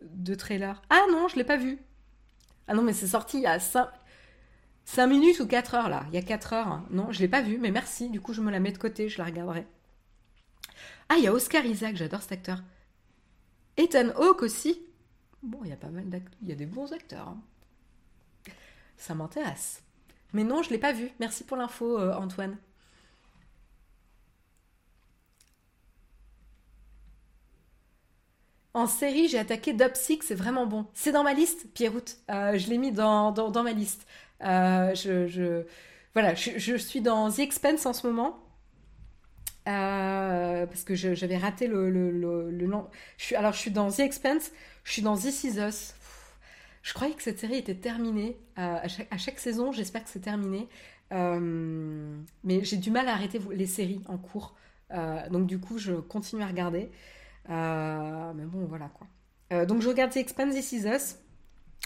de 0.00 0.34
trailers. 0.34 0.82
Ah 0.90 1.02
non, 1.10 1.28
je 1.28 1.36
l'ai 1.36 1.44
pas 1.44 1.56
vu. 1.56 1.78
Ah 2.66 2.74
non, 2.74 2.82
mais 2.82 2.92
c'est 2.92 3.06
sorti 3.06 3.38
il 3.38 3.42
y 3.42 3.46
a 3.46 3.60
5, 3.60 3.88
5 4.84 5.06
minutes 5.06 5.40
ou 5.40 5.46
4 5.46 5.74
heures 5.74 5.88
là. 5.88 6.04
Il 6.08 6.14
y 6.14 6.18
a 6.18 6.22
4 6.22 6.52
heures. 6.52 6.82
Non, 6.90 7.12
je 7.12 7.20
l'ai 7.20 7.28
pas 7.28 7.42
vu, 7.42 7.58
mais 7.58 7.70
merci. 7.70 8.10
Du 8.10 8.20
coup, 8.20 8.32
je 8.32 8.40
me 8.40 8.50
la 8.50 8.60
mets 8.60 8.72
de 8.72 8.78
côté, 8.78 9.08
je 9.08 9.18
la 9.18 9.24
regarderai. 9.24 9.66
Ah, 11.08 11.14
il 11.18 11.24
y 11.24 11.28
a 11.28 11.32
Oscar 11.32 11.64
Isaac, 11.64 11.96
j'adore 11.96 12.22
cet 12.22 12.32
acteur. 12.32 12.62
Ethan 13.76 14.08
Hawke 14.16 14.42
aussi. 14.42 14.80
Bon, 15.42 15.60
il 15.62 15.70
y 15.70 15.72
a 15.72 15.76
pas 15.76 15.90
mal 15.90 16.08
d'acteurs. 16.08 16.38
Il 16.42 16.48
y 16.48 16.52
a 16.52 16.56
des 16.56 16.66
bons 16.66 16.92
acteurs. 16.92 17.28
Hein. 17.28 17.40
Ça 18.96 19.14
m'intéresse. 19.14 19.82
Mais 20.32 20.44
non, 20.44 20.62
je 20.62 20.70
l'ai 20.70 20.78
pas 20.78 20.92
vu. 20.92 21.10
Merci 21.20 21.44
pour 21.44 21.56
l'info, 21.56 21.98
euh, 21.98 22.14
Antoine. 22.14 22.56
En 28.76 28.86
série, 28.86 29.26
j'ai 29.26 29.38
attaqué 29.38 29.72
Dopsic, 29.72 30.22
c'est 30.22 30.34
vraiment 30.34 30.66
bon. 30.66 30.86
C'est 30.92 31.10
dans 31.10 31.24
ma 31.24 31.32
liste, 31.32 31.66
Pierroute. 31.72 32.18
Euh, 32.30 32.58
je 32.58 32.68
l'ai 32.68 32.76
mis 32.76 32.92
dans, 32.92 33.32
dans, 33.32 33.62
ma 33.62 33.72
liste. 33.72 34.06
Euh, 34.42 34.94
je, 34.94 35.64
voilà, 36.12 36.34
je, 36.34 36.76
suis 36.76 37.00
dans 37.00 37.30
The 37.30 37.38
Expense 37.38 37.86
en 37.86 37.94
ce 37.94 38.06
moment. 38.06 38.38
Euh, 39.66 40.66
parce 40.66 40.84
que 40.84 40.94
j'avais 40.94 41.38
raté 41.38 41.68
le, 41.68 41.88
le, 41.88 42.66
nom. 42.66 42.86
Je 43.16 43.24
suis, 43.24 43.34
alors, 43.34 43.54
je 43.54 43.60
suis 43.60 43.70
dans 43.70 43.90
The 43.90 44.00
Expense, 44.00 44.50
je 44.84 44.92
suis 44.92 45.00
dans 45.00 45.16
This 45.16 45.44
Is 45.44 45.58
Us. 45.58 45.94
Je 46.86 46.94
croyais 46.94 47.14
que 47.14 47.22
cette 47.22 47.40
série 47.40 47.56
était 47.56 47.74
terminée. 47.74 48.38
À 48.54 48.86
chaque, 48.86 49.08
à, 49.10 49.18
chaque, 49.18 49.40
saison, 49.40 49.72
j'espère 49.72 50.04
que 50.04 50.08
c'est 50.08 50.20
terminé. 50.20 50.68
mais 51.10 52.64
j'ai 52.64 52.76
du 52.76 52.92
mal 52.92 53.08
à 53.08 53.12
arrêter 53.12 53.40
les 53.50 53.66
séries 53.66 54.02
en 54.06 54.18
cours. 54.18 54.54
donc, 55.30 55.48
du 55.48 55.58
coup, 55.58 55.78
je 55.78 55.94
continue 55.94 56.44
à 56.44 56.46
regarder. 56.46 56.92
Euh, 57.50 58.32
mais 58.34 58.44
bon, 58.44 58.64
voilà 58.66 58.88
quoi. 58.88 59.06
Euh, 59.52 59.66
donc 59.66 59.80
je 59.80 59.88
regarde 59.88 60.12
The 60.12 60.18
Expanse, 60.18 60.54
This 60.54 60.72
Is 60.72 60.86
Us. 60.86 61.16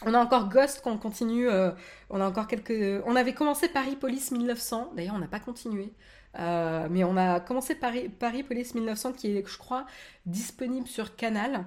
On 0.07 0.15
a 0.15 0.19
encore 0.19 0.49
Ghost 0.49 0.81
qu'on 0.83 0.97
continue. 0.97 1.49
Euh, 1.49 1.73
on 2.09 2.21
a 2.21 2.27
encore 2.27 2.47
quelques. 2.47 3.03
On 3.07 3.17
avait 3.17 3.35
commencé 3.35 3.69
Paris 3.69 3.97
Police 3.97 4.31
1900. 4.33 4.93
D'ailleurs, 4.97 5.15
on 5.15 5.19
n'a 5.19 5.29
pas 5.29 5.41
continué. 5.41 5.93
mais 6.35 7.05
on 7.05 7.17
a 7.17 7.41
commencé 7.41 7.75
Paris, 7.75 8.09
Paris 8.09 8.43
Police 8.43 8.75
1900 8.75 9.13
qui 9.13 9.37
est, 9.37 9.47
je 9.47 9.59
crois, 9.59 9.87
disponible 10.27 10.87
sur 10.87 11.17
Canal. 11.17 11.65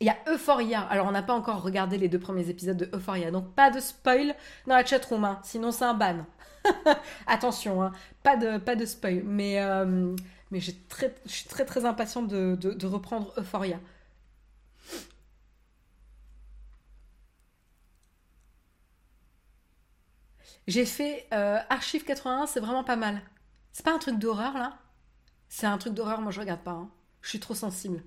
Il 0.00 0.06
y 0.06 0.10
a 0.10 0.16
Euphoria. 0.28 0.82
Alors, 0.82 1.06
on 1.06 1.12
n'a 1.12 1.22
pas 1.22 1.32
encore 1.32 1.62
regardé 1.62 1.96
les 1.98 2.08
deux 2.08 2.18
premiers 2.18 2.48
épisodes 2.50 2.76
de 2.76 2.88
Euphoria. 2.94 3.30
Donc, 3.30 3.54
pas 3.54 3.70
de 3.70 3.80
spoil 3.80 4.34
dans 4.66 4.76
la 4.76 4.84
chatroom. 4.84 5.24
Hein. 5.24 5.40
Sinon, 5.42 5.72
c'est 5.72 5.84
un 5.84 5.94
ban. 5.94 6.26
Attention, 7.26 7.82
hein. 7.82 7.92
pas, 8.22 8.36
de, 8.36 8.58
pas 8.58 8.76
de 8.76 8.84
spoil. 8.84 9.22
Mais, 9.24 9.58
très, 10.88 11.14
je 11.26 11.32
suis 11.32 11.48
très 11.48 11.64
très 11.64 11.84
impatiente 11.84 12.28
de, 12.28 12.86
reprendre 12.86 13.32
Euphoria. 13.38 13.80
J'ai 20.66 20.84
fait 20.84 21.26
euh, 21.32 21.58
Archive 21.70 22.04
81, 22.04 22.46
c'est 22.46 22.60
vraiment 22.60 22.82
pas 22.84 22.96
mal. 22.96 23.22
C'est 23.72 23.84
pas 23.84 23.92
un 23.94 23.98
truc 23.98 24.18
d'horreur 24.18 24.54
là? 24.54 24.78
C'est 25.48 25.66
un 25.66 25.78
truc 25.78 25.94
d'horreur, 25.94 26.20
moi 26.20 26.32
je 26.32 26.40
regarde 26.40 26.62
pas. 26.62 26.72
Hein. 26.72 26.90
Je 27.22 27.28
suis 27.30 27.40
trop 27.40 27.54
sensible. 27.54 28.02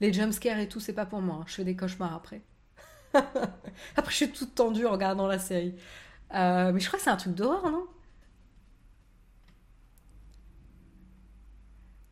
Les 0.00 0.12
jumpscares 0.12 0.58
et 0.58 0.68
tout, 0.68 0.80
c'est 0.80 0.92
pas 0.92 1.06
pour 1.06 1.20
moi. 1.20 1.36
Hein. 1.40 1.44
Je 1.46 1.54
fais 1.54 1.64
des 1.64 1.76
cauchemars 1.76 2.14
après. 2.14 2.40
après, 3.14 4.10
je 4.10 4.16
suis 4.16 4.30
toute 4.30 4.54
tendue 4.54 4.86
en 4.86 4.92
regardant 4.92 5.26
la 5.26 5.38
série. 5.38 5.74
Euh, 6.34 6.72
mais 6.72 6.80
je 6.80 6.86
crois 6.86 6.98
que 6.98 7.04
c'est 7.04 7.10
un 7.10 7.16
truc 7.16 7.34
d'horreur, 7.34 7.70
non? 7.70 7.86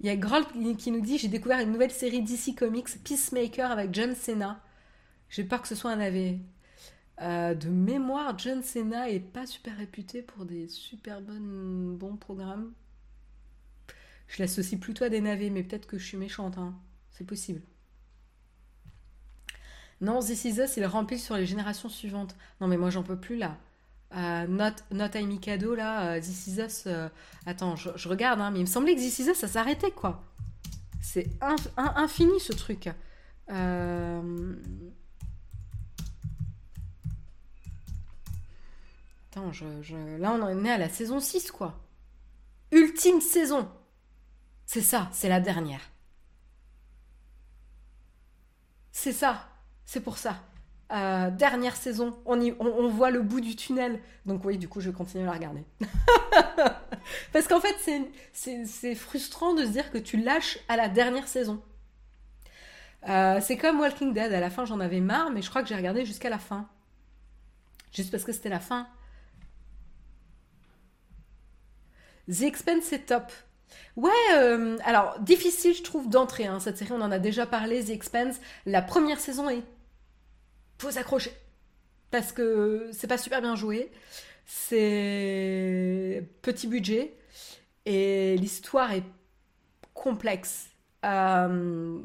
Il 0.00 0.06
y 0.06 0.10
a 0.10 0.16
Groll 0.16 0.44
qui 0.76 0.90
nous 0.90 1.00
dit 1.00 1.18
J'ai 1.18 1.28
découvert 1.28 1.60
une 1.60 1.72
nouvelle 1.72 1.90
série 1.90 2.22
DC 2.22 2.54
Comics, 2.56 3.02
Peacemaker, 3.02 3.70
avec 3.70 3.92
John 3.92 4.14
Cena. 4.14 4.62
J'ai 5.28 5.44
peur 5.44 5.62
que 5.62 5.68
ce 5.68 5.74
soit 5.74 5.90
un 5.90 6.00
AV. 6.00 6.38
Euh, 7.20 7.54
de 7.54 7.68
mémoire, 7.68 8.38
John 8.38 8.62
Cena 8.62 9.10
est 9.10 9.18
pas 9.20 9.46
super 9.46 9.76
réputé 9.76 10.22
pour 10.22 10.44
des 10.44 10.68
super 10.68 11.20
bonnes, 11.20 11.96
bons 11.96 12.16
programmes. 12.16 12.72
Je 14.28 14.42
l'associe 14.42 14.78
plutôt 14.80 15.04
à 15.04 15.08
des 15.08 15.20
navets, 15.20 15.50
mais 15.50 15.62
peut-être 15.64 15.86
que 15.86 15.98
je 15.98 16.06
suis 16.06 16.16
méchante. 16.16 16.58
Hein. 16.58 16.74
C'est 17.10 17.26
possible. 17.26 17.62
Non, 20.00 20.20
This 20.20 20.44
Is 20.44 20.60
Us, 20.60 20.76
il 20.76 20.86
remplit 20.86 21.18
sur 21.18 21.36
les 21.36 21.46
générations 21.46 21.88
suivantes. 21.88 22.36
Non, 22.60 22.68
mais 22.68 22.76
moi, 22.76 22.90
j'en 22.90 23.02
peux 23.02 23.18
plus 23.18 23.36
là. 23.36 23.56
Euh, 24.14 24.46
not, 24.46 24.76
not 24.90 25.10
I 25.14 25.26
Mikado, 25.26 25.74
là, 25.74 26.12
euh, 26.12 26.20
This 26.20 26.46
Is 26.46 26.60
Us. 26.60 26.84
Euh, 26.86 27.08
attends, 27.46 27.76
je, 27.76 28.08
regarde, 28.08 28.40
hein, 28.40 28.50
mais 28.50 28.60
il 28.60 28.62
me 28.62 28.66
semblait 28.66 28.94
que 28.94 29.00
This 29.00 29.18
Is 29.18 29.30
Us, 29.30 29.38
ça 29.38 29.48
s'arrêtait, 29.48 29.90
quoi. 29.90 30.24
C'est 31.00 31.28
infini, 31.76 32.38
ce 32.40 32.52
truc. 32.52 32.88
Euh... 33.50 34.54
Attends, 39.30 39.50
là, 40.18 40.32
on 40.32 40.64
est 40.64 40.70
à 40.70 40.78
la 40.78 40.88
saison 40.88 41.20
6, 41.20 41.50
quoi. 41.50 41.78
Ultime 42.70 43.20
saison. 43.20 43.68
C'est 44.66 44.82
ça, 44.82 45.08
c'est 45.12 45.28
la 45.28 45.40
dernière. 45.40 45.80
C'est 48.92 49.12
ça, 49.12 49.48
c'est 49.88 50.00
pour 50.00 50.18
ça. 50.18 50.36
Euh, 50.92 51.30
dernière 51.30 51.74
saison, 51.74 52.18
on, 52.26 52.88
voit 52.88 53.10
le 53.10 53.22
bout 53.22 53.40
du 53.40 53.56
tunnel. 53.56 53.98
Donc 54.26 54.44
oui, 54.44 54.58
du 54.58 54.68
coup, 54.68 54.82
je 54.82 54.90
vais 54.90 54.94
continuer 54.94 55.24
à 55.24 55.28
la 55.28 55.32
regarder. 55.32 55.64
Parce 57.32 57.48
qu'en 57.48 57.58
fait, 57.58 57.74
c'est 58.34 58.94
frustrant 58.94 59.54
de 59.54 59.64
se 59.64 59.70
dire 59.70 59.90
que 59.90 59.96
tu 59.96 60.18
lâches 60.18 60.58
à 60.68 60.76
la 60.76 60.90
dernière 60.90 61.26
saison. 61.26 61.62
Euh, 63.08 63.40
c'est 63.40 63.56
comme 63.56 63.80
Walking 63.80 64.12
Dead, 64.12 64.30
à 64.30 64.40
la 64.40 64.50
fin 64.50 64.66
j'en 64.66 64.78
avais 64.78 65.00
marre, 65.00 65.30
mais 65.30 65.40
je 65.40 65.48
crois 65.48 65.62
que 65.62 65.68
j'ai 65.68 65.76
regardé 65.76 66.04
jusqu'à 66.04 66.28
la 66.28 66.38
fin. 66.38 66.68
Juste 67.90 68.10
parce 68.10 68.24
que 68.24 68.32
c'était 68.32 68.50
la 68.50 68.60
fin. 68.60 68.88
The 72.30 72.42
Expense 72.42 72.92
est 72.92 73.06
top. 73.06 73.32
Ouais, 73.96 74.10
euh, 74.34 74.76
alors 74.84 75.18
difficile 75.20 75.74
je 75.74 75.82
trouve 75.82 76.10
d'entrer. 76.10 76.44
Hein, 76.44 76.60
cette 76.60 76.76
série, 76.76 76.92
on 76.92 77.00
en 77.00 77.10
a 77.10 77.18
déjà 77.18 77.46
parlé. 77.46 77.82
The 77.82 77.88
Expense, 77.90 78.36
la 78.66 78.82
première 78.82 79.18
saison 79.18 79.48
est 79.48 79.62
faut 80.78 80.90
s'accrocher 80.90 81.32
parce 82.10 82.32
que 82.32 82.90
c'est 82.92 83.06
pas 83.06 83.18
super 83.18 83.40
bien 83.40 83.54
joué. 83.54 83.90
C'est 84.46 86.26
petit 86.42 86.66
budget 86.66 87.14
et 87.84 88.36
l'histoire 88.38 88.92
est 88.92 89.04
complexe. 89.94 90.70
Euh, 91.04 92.00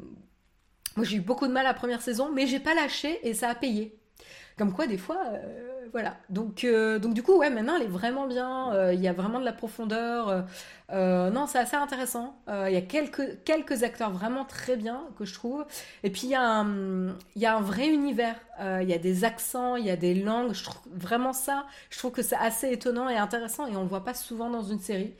moi, 0.96 1.04
j'ai 1.04 1.16
eu 1.16 1.20
beaucoup 1.20 1.46
de 1.46 1.52
mal 1.52 1.64
la 1.64 1.74
première 1.74 2.02
saison, 2.02 2.30
mais 2.32 2.46
j'ai 2.46 2.60
pas 2.60 2.74
lâché 2.74 3.26
et 3.26 3.34
ça 3.34 3.48
a 3.48 3.54
payé. 3.54 3.98
Comme 4.56 4.72
quoi, 4.72 4.86
des 4.86 4.98
fois, 4.98 5.18
euh, 5.32 5.88
voilà. 5.90 6.16
Donc, 6.30 6.62
euh, 6.62 7.00
donc, 7.00 7.12
du 7.12 7.24
coup, 7.24 7.36
ouais, 7.38 7.50
maintenant, 7.50 7.74
elle 7.74 7.82
est 7.82 7.86
vraiment 7.86 8.28
bien. 8.28 8.92
Il 8.92 9.00
y 9.00 9.08
a 9.08 9.12
vraiment 9.12 9.40
de 9.40 9.44
la 9.44 9.52
profondeur. 9.52 10.44
non, 10.92 11.46
c'est 11.48 11.58
assez 11.58 11.76
intéressant. 11.76 12.36
Il 12.48 12.72
y 12.72 12.76
a 12.76 12.82
quelques, 12.82 13.42
quelques 13.44 13.82
acteurs 13.82 14.12
vraiment 14.12 14.44
très 14.44 14.76
bien 14.76 15.02
que 15.18 15.24
je 15.24 15.34
trouve. 15.34 15.64
Et 16.04 16.10
puis, 16.10 16.22
il 16.24 16.30
y, 16.30 16.34
a 16.36 16.40
un, 16.40 17.60
vrai 17.60 17.88
univers. 17.88 18.36
Il 18.60 18.88
y 18.88 18.94
a 18.94 18.98
des 18.98 19.24
accents, 19.24 19.74
il 19.76 19.86
y 19.86 19.90
a 19.90 19.96
des 19.96 20.14
langues. 20.14 20.52
Je 20.52 20.62
trouve 20.62 20.82
vraiment 20.92 21.32
ça. 21.32 21.66
Je 21.90 21.98
trouve 21.98 22.12
que 22.12 22.22
c'est 22.22 22.36
assez 22.36 22.70
étonnant 22.70 23.08
et 23.08 23.16
intéressant 23.16 23.66
et 23.66 23.76
on 23.76 23.82
le 23.82 23.88
voit 23.88 24.04
pas 24.04 24.14
souvent 24.14 24.50
dans 24.50 24.62
une 24.62 24.80
série. 24.80 25.14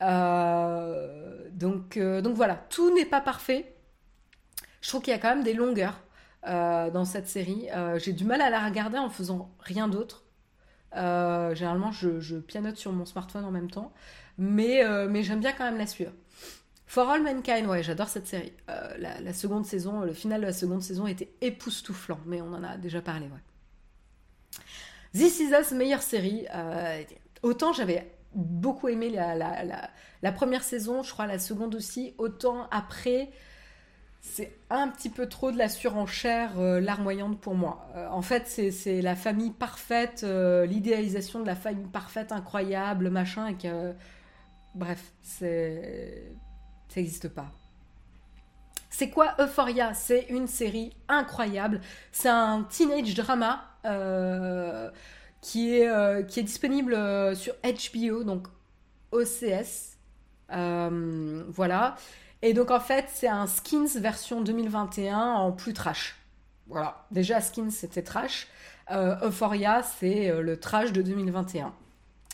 donc, 0.00 1.98
donc 1.98 2.34
voilà, 2.34 2.54
tout 2.70 2.94
n'est 2.94 3.04
pas 3.04 3.20
parfait. 3.20 3.74
Je 4.80 4.88
trouve 4.88 5.02
qu'il 5.02 5.12
y 5.12 5.16
a 5.16 5.18
quand 5.18 5.28
même 5.28 5.44
des 5.44 5.52
longueurs 5.52 5.94
euh, 5.94 6.09
dans 6.46 7.04
cette 7.04 7.28
série. 7.28 7.68
Euh, 7.74 7.98
j'ai 7.98 8.12
du 8.12 8.24
mal 8.24 8.40
à 8.40 8.50
la 8.50 8.64
regarder 8.64 8.98
en 8.98 9.10
faisant 9.10 9.50
rien 9.60 9.88
d'autre. 9.88 10.24
Euh, 10.96 11.54
généralement, 11.54 11.92
je, 11.92 12.38
pianote 12.38 12.76
sur 12.76 12.92
mon 12.92 13.04
smartphone 13.04 13.44
en 13.44 13.50
même 13.50 13.70
temps. 13.70 13.92
Mais, 14.38 14.82
mais 15.08 15.22
j'aime 15.22 15.40
bien 15.40 15.52
quand 15.52 15.64
même 15.64 15.78
la 15.78 15.86
suivre. 15.86 16.12
For 16.86 17.08
All 17.08 17.22
Mankind, 17.22 17.66
ouais, 17.66 17.82
j'adore 17.82 18.08
cette 18.08 18.26
série. 18.26 18.52
La, 18.98 19.32
seconde 19.32 19.66
saison, 19.66 20.00
le 20.00 20.14
final 20.14 20.40
de 20.40 20.46
la 20.46 20.52
seconde 20.52 20.82
saison 20.82 21.06
était 21.06 21.32
époustouflant, 21.40 22.20
mais 22.26 22.40
on 22.40 22.52
en 22.54 22.64
a 22.64 22.76
déjà 22.76 23.02
parlé, 23.02 23.26
ouais. 23.26 24.62
This 25.12 25.40
Is 25.40 25.52
Us, 25.52 25.72
meilleure 25.72 26.02
série. 26.02 26.46
autant 27.42 27.72
j'avais 27.72 28.10
beaucoup 28.34 28.88
aimé 28.88 29.10
la, 29.10 30.32
première 30.32 30.62
saison, 30.62 31.02
je 31.02 31.12
crois 31.12 31.26
la 31.26 31.38
seconde 31.38 31.74
aussi, 31.74 32.14
autant 32.18 32.68
après, 32.70 33.30
c'est 34.20 34.52
un 34.68 34.88
petit 34.88 35.08
peu 35.08 35.28
trop 35.28 35.50
de 35.50 35.56
la 35.56 35.68
surenchère 35.68 36.60
euh, 36.60 36.78
larmoyante 36.80 37.40
pour 37.40 37.54
moi. 37.54 37.88
Euh, 37.96 38.06
en 38.08 38.20
fait, 38.20 38.46
c'est 38.46 39.00
la 39.00 39.16
famille 39.16 39.50
parfaite, 39.50 40.22
euh, 40.24 40.66
l'idéalisation 40.66 41.40
de 41.40 41.46
la 41.46 41.56
famille 41.56 41.86
parfaite, 41.86 42.32
incroyable, 42.32 43.10
machin, 43.10 43.48
et. 43.48 43.68
Bref, 44.74 45.12
c'est. 45.22 46.32
Ça 46.88 47.00
n'existe 47.00 47.28
pas. 47.28 47.50
C'est 48.88 49.10
quoi 49.10 49.34
Euphoria? 49.40 49.94
C'est 49.94 50.26
une 50.28 50.46
série 50.46 50.92
incroyable. 51.08 51.80
C'est 52.12 52.28
un 52.28 52.64
teenage 52.64 53.14
drama 53.14 53.64
qui, 55.40 55.74
est, 55.74 56.26
qui 56.28 56.40
est 56.40 56.42
disponible 56.42 56.94
sur 57.34 57.54
HBO, 57.64 58.22
donc 58.22 58.46
OCS. 59.12 59.96
voilà. 60.48 61.96
Et 62.42 62.54
donc 62.54 62.70
en 62.70 62.80
fait, 62.80 63.06
c'est 63.08 63.28
un 63.28 63.46
Skins 63.46 63.98
version 63.98 64.40
2021 64.40 65.18
en 65.18 65.52
plus 65.52 65.74
trash. 65.74 66.16
Voilà, 66.68 67.04
déjà 67.10 67.40
Skins 67.40 67.70
c'était 67.70 68.02
trash. 68.02 68.46
Euh, 68.90 69.16
Euphoria, 69.22 69.82
c'est 69.82 70.30
euh, 70.30 70.42
le 70.42 70.58
trash 70.58 70.92
de 70.92 71.02
2021. 71.02 71.72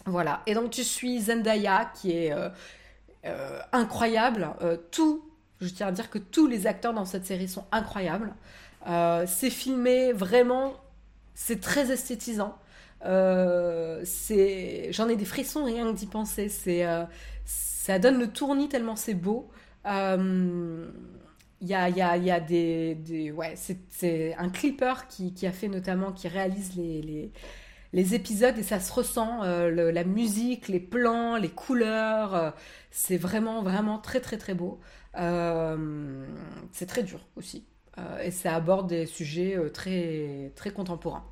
Voilà, 0.07 0.43
et 0.47 0.55
donc 0.55 0.71
tu 0.71 0.85
suis 0.85 1.21
Zendaya 1.21 1.91
qui 1.95 2.13
est 2.13 2.33
euh, 2.33 3.61
incroyable. 3.73 4.49
tout, 4.93 5.29
je 5.61 5.69
tiens 5.69 5.89
à 5.89 5.93
dire 5.93 6.11
que 6.11 6.19
tous 6.19 6.47
les 6.47 6.69
acteurs 6.69 6.95
dans 6.95 7.05
cette 7.05 7.27
série 7.27 7.49
sont 7.49 7.65
incroyables. 7.73 8.33
c'est 9.27 9.51
filmé 9.51 10.13
vraiment, 10.13 10.75
c'est 11.35 11.61
très 11.61 11.91
esthétisant. 11.91 12.57
c'est, 13.03 14.93
j'en 14.93 15.09
ai 15.09 15.17
des 15.17 15.25
frissons 15.25 15.65
rien 15.65 15.91
que 15.93 15.97
d'y 15.97 16.07
penser. 16.07 16.49
C'est, 16.49 16.87
ça 17.45 17.99
donne 17.99 18.21
le 18.21 18.29
tournis 18.29 18.69
tellement 18.69 18.95
c'est 18.95 19.15
beau. 19.15 19.51
Il 19.87 19.93
euh, 19.93 20.91
y 21.61 21.75
a, 21.75 21.89
y, 21.89 22.03
a, 22.03 22.17
y 22.17 22.31
a, 22.31 22.41
des, 22.41 23.33
ouais, 23.37 23.55
c'est 23.57 24.35
un 24.35 24.49
clipper 24.49 25.07
qui, 25.09 25.33
qui, 25.33 25.47
a 25.47 25.53
fait 25.53 25.69
notamment, 25.69 26.11
qui 26.13 26.27
réalise 26.27 26.75
les, 26.77 27.31
les, 27.93 28.15
épisodes 28.15 28.59
et 28.59 28.65
ça 28.65 28.81
se 28.81 28.93
ressent, 28.93 29.45
euh, 29.45 29.93
la 29.93 30.05
musique, 30.05 30.67
les 30.67 30.81
plans, 30.81 31.37
les 31.37 31.51
couleurs, 31.51 32.35
euh, 32.35 32.51
c'est 32.91 33.17
vraiment, 33.17 33.63
vraiment 33.63 33.99
très, 33.99 34.21
très, 34.21 34.39
très 34.39 34.55
beau. 34.55 34.81
c'est 35.15 36.87
très 36.87 37.05
dur 37.05 37.21
aussi. 37.37 37.65
et 38.23 38.33
ça 38.33 38.57
aborde 38.57 38.89
des 38.89 39.07
sujets 39.07 39.57
très, 39.73 40.53
très 40.57 40.73
contemporains. 40.73 41.25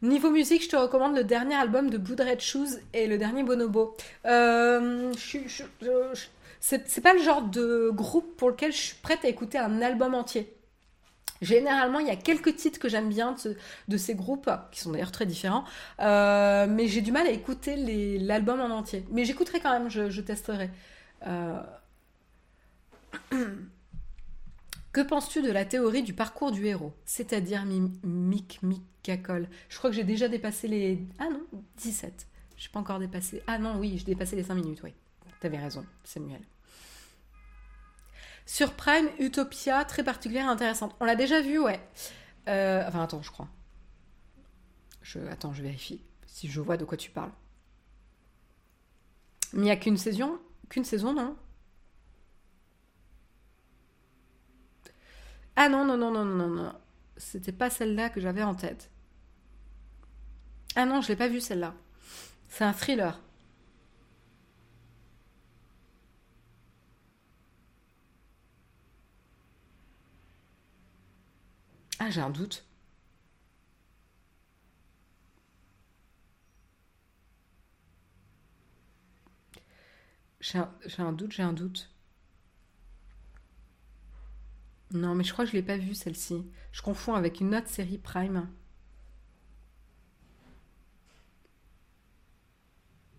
Niveau 0.00 0.30
musique, 0.30 0.62
je 0.62 0.68
te 0.68 0.76
recommande 0.76 1.16
le 1.16 1.24
dernier 1.24 1.56
album 1.56 1.90
de 1.90 1.98
Blue 1.98 2.14
Red 2.14 2.40
Shoes 2.40 2.78
et 2.94 3.08
le 3.08 3.18
dernier 3.18 3.42
Bonobo. 3.42 3.96
Euh, 4.26 5.12
c'est 6.60 7.00
pas 7.00 7.14
le 7.14 7.20
genre 7.20 7.42
de 7.42 7.90
groupe 7.92 8.36
pour 8.36 8.50
lequel 8.50 8.70
je 8.72 8.78
suis 8.78 8.96
prête 9.02 9.24
à 9.24 9.28
écouter 9.28 9.58
un 9.58 9.82
album 9.82 10.14
entier. 10.14 10.54
Généralement, 11.42 11.98
il 11.98 12.06
y 12.06 12.10
a 12.10 12.16
quelques 12.16 12.54
titres 12.54 12.78
que 12.78 12.88
j'aime 12.88 13.08
bien 13.08 13.34
de, 13.88 13.96
ces 13.96 14.14
groupes, 14.14 14.48
qui 14.70 14.80
sont 14.80 14.92
d'ailleurs 14.92 15.12
très 15.12 15.26
différents, 15.26 15.64
euh, 16.00 16.66
mais 16.68 16.86
j'ai 16.86 17.00
du 17.00 17.10
mal 17.10 17.26
à 17.26 17.30
écouter 17.30 17.74
l'album 18.20 18.60
en 18.60 18.70
entier. 18.70 19.04
Mais 19.10 19.24
j'écouterai 19.24 19.58
quand 19.58 19.72
même, 19.72 19.88
je, 19.90 20.20
testerai. 20.20 20.70
Euh, 21.26 21.60
que 24.92 25.00
penses-tu 25.00 25.42
de 25.42 25.50
la 25.50 25.64
théorie 25.64 26.02
du 26.02 26.14
parcours 26.14 26.50
du 26.50 26.66
héros? 26.66 26.92
C'est-à-dire 27.04 27.64
Mick 27.64 28.62
Mick 28.62 28.82
je 29.68 29.78
crois 29.78 29.90
que 29.90 29.96
j'ai 29.96 30.04
déjà 30.04 30.28
dépassé 30.28 30.68
les. 30.68 31.06
Ah 31.18 31.28
non, 31.30 31.42
17. 31.76 32.26
Je 32.56 32.66
n'ai 32.66 32.72
pas 32.72 32.80
encore 32.80 32.98
dépassé. 32.98 33.42
Ah 33.46 33.58
non, 33.58 33.78
oui, 33.78 33.96
j'ai 33.96 34.04
dépassé 34.04 34.36
les 34.36 34.42
5 34.42 34.54
minutes, 34.54 34.82
oui. 34.82 34.92
T'avais 35.40 35.58
raison, 35.58 35.84
Samuel. 36.04 36.42
Sur 38.44 38.74
Prime, 38.74 39.08
Utopia, 39.18 39.84
très 39.84 40.02
particulière, 40.02 40.48
intéressante. 40.48 40.94
On 41.00 41.04
l'a 41.04 41.16
déjà 41.16 41.40
vu, 41.40 41.58
ouais. 41.58 41.80
Euh, 42.48 42.84
enfin, 42.86 43.02
attends, 43.02 43.22
je 43.22 43.30
crois. 43.30 43.48
Je... 45.02 45.20
Attends, 45.30 45.52
je 45.52 45.62
vérifie 45.62 46.02
si 46.26 46.48
je 46.48 46.60
vois 46.60 46.76
de 46.76 46.84
quoi 46.84 46.96
tu 46.96 47.10
parles. 47.10 47.32
Mais 49.52 49.60
il 49.60 49.64
n'y 49.64 49.70
a 49.70 49.76
qu'une 49.76 49.96
saison? 49.96 50.38
Qu'une 50.68 50.84
saison, 50.84 51.14
non? 51.14 51.36
Ah 55.60 55.68
non, 55.68 55.84
non, 55.84 55.98
non, 55.98 56.10
non, 56.10 56.24
non, 56.24 56.48
non. 56.48 56.72
C'était 57.18 57.52
pas 57.52 57.68
celle-là 57.68 58.08
que 58.10 58.18
j'avais 58.20 58.42
en 58.42 58.54
tête. 58.54 58.90
Ah 60.76 60.86
non, 60.86 61.02
je 61.02 61.08
l'ai 61.08 61.16
pas 61.16 61.28
vue 61.28 61.40
celle-là. 61.42 61.74
C'est 62.48 62.64
un 62.64 62.72
thriller. 62.72 63.20
Ah, 72.00 72.10
j'ai 72.10 72.20
un 72.20 72.30
doute. 72.30 72.64
J'ai 80.40 80.58
un, 80.58 80.68
j'ai 80.84 81.00
un 81.02 81.12
doute, 81.12 81.30
j'ai 81.30 81.44
un 81.44 81.52
doute. 81.52 81.88
Non, 84.92 85.14
mais 85.14 85.24
je 85.24 85.32
crois 85.32 85.44
que 85.44 85.50
je 85.50 85.56
l'ai 85.56 85.62
pas 85.62 85.76
vue 85.78 85.94
celle-ci. 85.94 86.44
Je 86.72 86.82
confonds 86.82 87.14
avec 87.14 87.40
une 87.40 87.54
autre 87.54 87.68
série 87.68 87.98
Prime. 87.98 88.48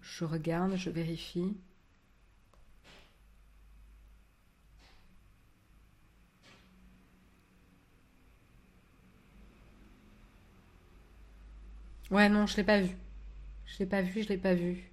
Je 0.02 0.26
regarde, 0.26 0.76
je 0.76 0.90
vérifie. 0.90 1.56
Ouais, 12.12 12.30
non, 12.30 12.46
je 12.48 12.58
l'ai 12.58 12.64
pas 12.64 12.82
vue. 12.82 12.96
Je 13.66 13.80
l'ai 13.80 13.86
pas 13.86 14.02
vue, 14.02 14.24
je 14.24 14.30
l'ai 14.30 14.38
pas 14.38 14.54
vue. 14.56 14.92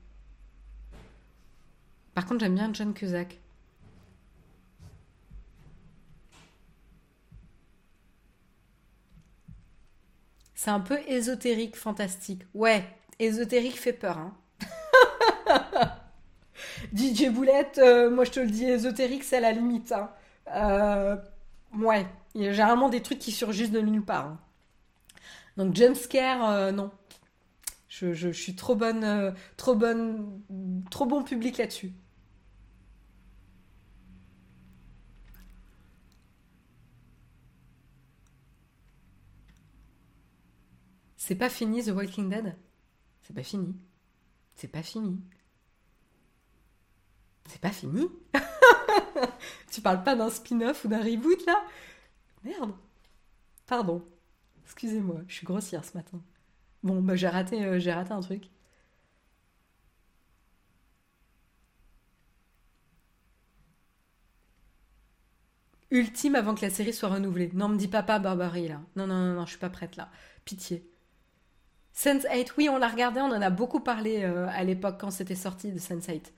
Par 2.15 2.27
contre, 2.27 2.41
j'aime 2.41 2.55
bien 2.55 2.73
John 2.73 2.93
Cusack. 2.95 3.39
C'est 10.67 10.73
un 10.73 10.81
peu 10.81 10.99
ésotérique, 11.07 11.77
fantastique. 11.77 12.43
Ouais, 12.53 12.83
ésotérique 13.21 13.79
fait 13.79 13.93
peur. 13.93 14.19
Hein. 14.19 14.35
DJ 16.93 17.29
Boulette, 17.29 17.79
euh, 17.79 18.11
moi 18.11 18.25
je 18.25 18.33
te 18.33 18.41
le 18.41 18.49
dis, 18.49 18.65
ésotérique, 18.65 19.23
c'est 19.23 19.37
à 19.37 19.41
la 19.41 19.53
limite. 19.53 19.93
Hein. 19.93 20.11
Euh, 20.53 21.17
ouais, 21.79 22.05
il 22.35 22.43
y 22.43 22.49
a 22.49 22.53
généralement 22.53 22.89
des 22.89 23.01
trucs 23.01 23.21
qui 23.21 23.31
surgissent 23.31 23.71
de 23.71 23.81
nulle 23.81 24.05
part. 24.05 24.27
hein. 24.27 24.39
Donc 25.57 25.77
jumpscare, 25.77 26.51
euh, 26.51 26.73
non. 26.73 26.91
Je, 27.89 28.33
suis 28.33 28.57
trop 28.57 28.75
bonne, 28.75 29.05
euh, 29.05 29.31
trop 29.57 29.77
bonne, 29.77 30.41
trop 30.91 31.07
bon 31.07 31.23
public 31.23 31.59
là-dessus. 31.59 31.93
C'est 41.27 41.35
pas 41.35 41.51
fini 41.51 41.83
The 41.83 41.89
Walking 41.89 42.29
Dead? 42.31 42.55
C'est 43.23 43.35
pas 43.35 43.43
fini. 43.43 43.75
C'est 44.55 44.69
pas 44.69 44.85
fini. 44.85 45.21
C'est 47.49 47.61
pas 47.61 47.73
fini? 47.73 48.09
Tu 49.73 49.81
parles 49.81 50.05
pas 50.05 50.15
d'un 50.15 50.31
spin-off 50.31 50.85
ou 50.85 50.89
d'un 50.89 51.03
reboot 51.03 51.45
là? 51.47 51.65
Merde. 52.45 52.75
Pardon. 53.67 54.07
Excusez-moi, 54.65 55.23
je 55.29 55.35
suis 55.35 55.47
grossière 55.47 55.85
ce 55.85 55.97
matin. 55.97 56.21
Bon, 56.85 57.03
bah 57.03 57.17
j'ai 57.17 57.29
raté, 57.29 57.65
euh, 57.65 57.81
j'ai 57.81 57.93
raté 57.93 58.13
un 58.13 58.21
truc. 58.21 58.51
Ultime 65.91 66.37
avant 66.37 66.55
que 66.55 66.63
la 66.63 66.71
série 66.71 66.93
soit 66.93 67.09
renouvelée. 67.09 67.51
Non, 67.55 67.69
me 67.69 67.77
dis 67.77 67.89
pas 67.89 68.03
pas 68.05 68.21
Barbarie 68.21 68.69
là. 68.69 68.81
Non, 68.95 69.09
non, 69.09 69.17
non, 69.17 69.35
non, 69.35 69.45
je 69.47 69.51
suis 69.51 69.59
pas 69.59 69.71
prête 69.71 69.97
là. 69.97 70.11
Pitié. 70.45 70.89
Sense8, 71.97 72.53
oui, 72.59 72.69
on 72.69 72.79
l'a 72.79 72.89
regardé, 72.89 73.21
on 73.21 73.25
en 73.27 73.43
a 73.43 73.51
beaucoup 73.51 73.81
parlé 73.81 74.23
euh, 74.25 74.47
à 74.51 74.63
l'époque 74.65 74.99
quand 75.01 75.11
c'était 75.11 75.35
sorti 75.35 75.73
de 75.73 75.79
Sense8. 75.81 76.33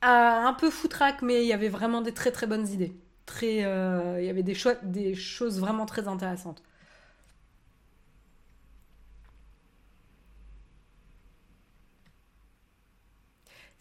Ah, 0.00 0.46
un 0.48 0.52
peu 0.54 0.70
foutraque, 0.70 1.22
mais 1.22 1.42
il 1.44 1.46
y 1.48 1.52
avait 1.52 1.68
vraiment 1.68 2.02
des 2.02 2.12
très 2.12 2.32
très 2.32 2.46
bonnes 2.46 2.68
idées. 2.68 2.92
Très, 3.26 3.64
euh, 3.64 4.20
il 4.20 4.26
y 4.26 4.30
avait 4.30 4.42
des, 4.42 4.56
des 4.82 5.14
choses 5.14 5.60
vraiment 5.60 5.86
très 5.86 6.08
intéressantes. 6.08 6.62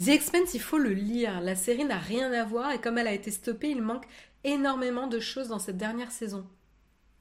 The 0.03 0.09
Expanse, 0.09 0.53
il 0.53 0.59
faut 0.61 0.77
le 0.77 0.91
lire. 0.93 1.39
La 1.41 1.55
série 1.55 1.85
n'a 1.85 1.97
rien 1.97 2.31
à 2.33 2.43
voir 2.43 2.71
et 2.71 2.81
comme 2.81 2.97
elle 2.97 3.07
a 3.07 3.13
été 3.13 3.31
stoppée, 3.31 3.69
il 3.69 3.81
manque 3.81 4.05
énormément 4.43 5.07
de 5.07 5.19
choses 5.19 5.47
dans 5.49 5.59
cette 5.59 5.77
dernière 5.77 6.11
saison. 6.11 6.45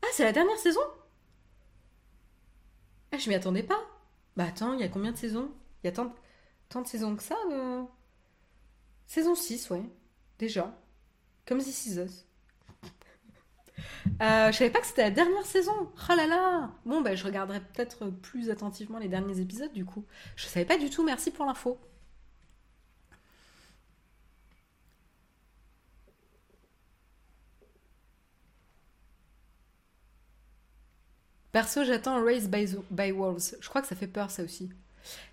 Ah, 0.03 0.09
c'est 0.15 0.25
la 0.25 0.33
dernière 0.33 0.59
saison? 0.59 0.81
Ah, 3.13 3.19
je 3.19 3.29
m'y 3.29 3.35
attendais 3.35 3.63
pas. 3.63 3.81
Bah 4.37 4.45
attends, 4.49 4.75
il 4.75 4.81
y 4.81 4.85
a 4.85 4.89
combien 4.89 5.13
de 5.13 5.17
saisons? 5.17 5.51
Il 5.83 5.87
y 5.87 5.91
a 5.91 5.93
tant, 5.93 6.15
de 6.81 6.87
saisons 6.87 7.17
que 7.17 7.23
ça 7.23 7.37
euh? 7.51 7.83
Saison 9.07 9.35
6, 9.35 9.71
ouais. 9.71 9.83
Déjà. 10.39 10.77
Comme 11.47 11.59
This 11.59 11.87
Is 11.87 11.99
Us. 11.99 12.27
Euh, 14.23 14.53
je 14.53 14.57
savais 14.57 14.71
pas 14.71 14.81
que 14.81 14.87
c'était 14.87 15.03
la 15.03 15.11
dernière 15.11 15.45
saison. 15.47 15.73
Oh 16.09 16.15
là 16.15 16.27
là 16.27 16.71
Bon, 16.85 17.01
bah 17.01 17.15
je 17.15 17.25
regarderai 17.25 17.61
peut-être 17.61 18.07
plus 18.11 18.51
attentivement 18.51 18.99
les 18.99 19.09
derniers 19.09 19.41
épisodes 19.41 19.73
du 19.73 19.85
coup. 19.85 20.05
Je 20.37 20.47
savais 20.47 20.67
pas 20.67 20.79
du 20.79 20.91
tout, 20.91 21.05
merci 21.05 21.31
pour 21.31 21.47
l'info. 21.47 21.79
Perso, 31.53 31.85
j'attends 31.85 32.23
Raised 32.25 32.51
by, 32.51 32.67
by 32.91 33.13
Wolves. 33.13 33.57
Je 33.61 33.69
crois 33.69 33.83
que 33.83 33.89
ça 33.89 33.97
fait 33.97 34.07
peur, 34.07 34.31
ça 34.31 34.43
aussi. 34.43 34.71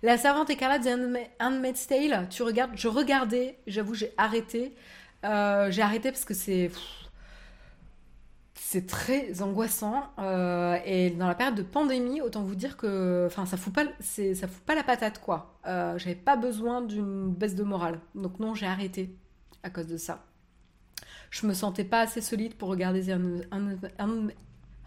La 0.02 0.18
Servante 0.18 0.50
écarlate, 0.50 0.82
The 0.82 0.86
Handma- 1.40 1.86
Tale, 1.88 2.26
tu 2.30 2.42
regardes, 2.42 2.72
je 2.74 2.88
regardais, 2.88 3.58
j'avoue, 3.66 3.94
j'ai 3.94 4.12
arrêté. 4.16 4.74
Euh, 5.24 5.70
j'ai 5.70 5.82
arrêté 5.82 6.10
parce 6.10 6.24
que 6.24 6.34
c'est. 6.34 6.70
C'est 8.54 8.86
très 8.86 9.40
angoissant. 9.40 10.10
euh, 10.18 10.76
et 10.84 11.10
dans 11.10 11.26
la 11.26 11.34
période 11.34 11.54
de 11.54 11.62
pandémie, 11.62 12.20
autant 12.20 12.42
vous 12.42 12.54
dire 12.54 12.76
que. 12.76 13.24
Enfin, 13.26 13.46
ça 13.46 13.56
fout 13.56 13.72
pas, 13.72 13.84
ça 14.00 14.48
fout 14.48 14.62
pas 14.66 14.74
la 14.74 14.82
patate, 14.82 15.20
quoi. 15.20 15.58
Euh, 15.66 15.96
j'avais 15.98 16.14
pas 16.16 16.36
besoin 16.36 16.82
d'une 16.82 17.30
baisse 17.32 17.54
de 17.54 17.62
morale. 17.62 18.00
Donc, 18.14 18.38
non, 18.40 18.54
j'ai 18.54 18.66
arrêté 18.66 19.14
à 19.62 19.70
cause 19.70 19.86
de 19.86 19.96
ça. 19.96 20.24
Je 21.30 21.46
me 21.46 21.54
sentais 21.54 21.84
pas 21.84 22.00
assez 22.00 22.20
solide 22.20 22.54
pour 22.54 22.68
regarder 22.68 23.10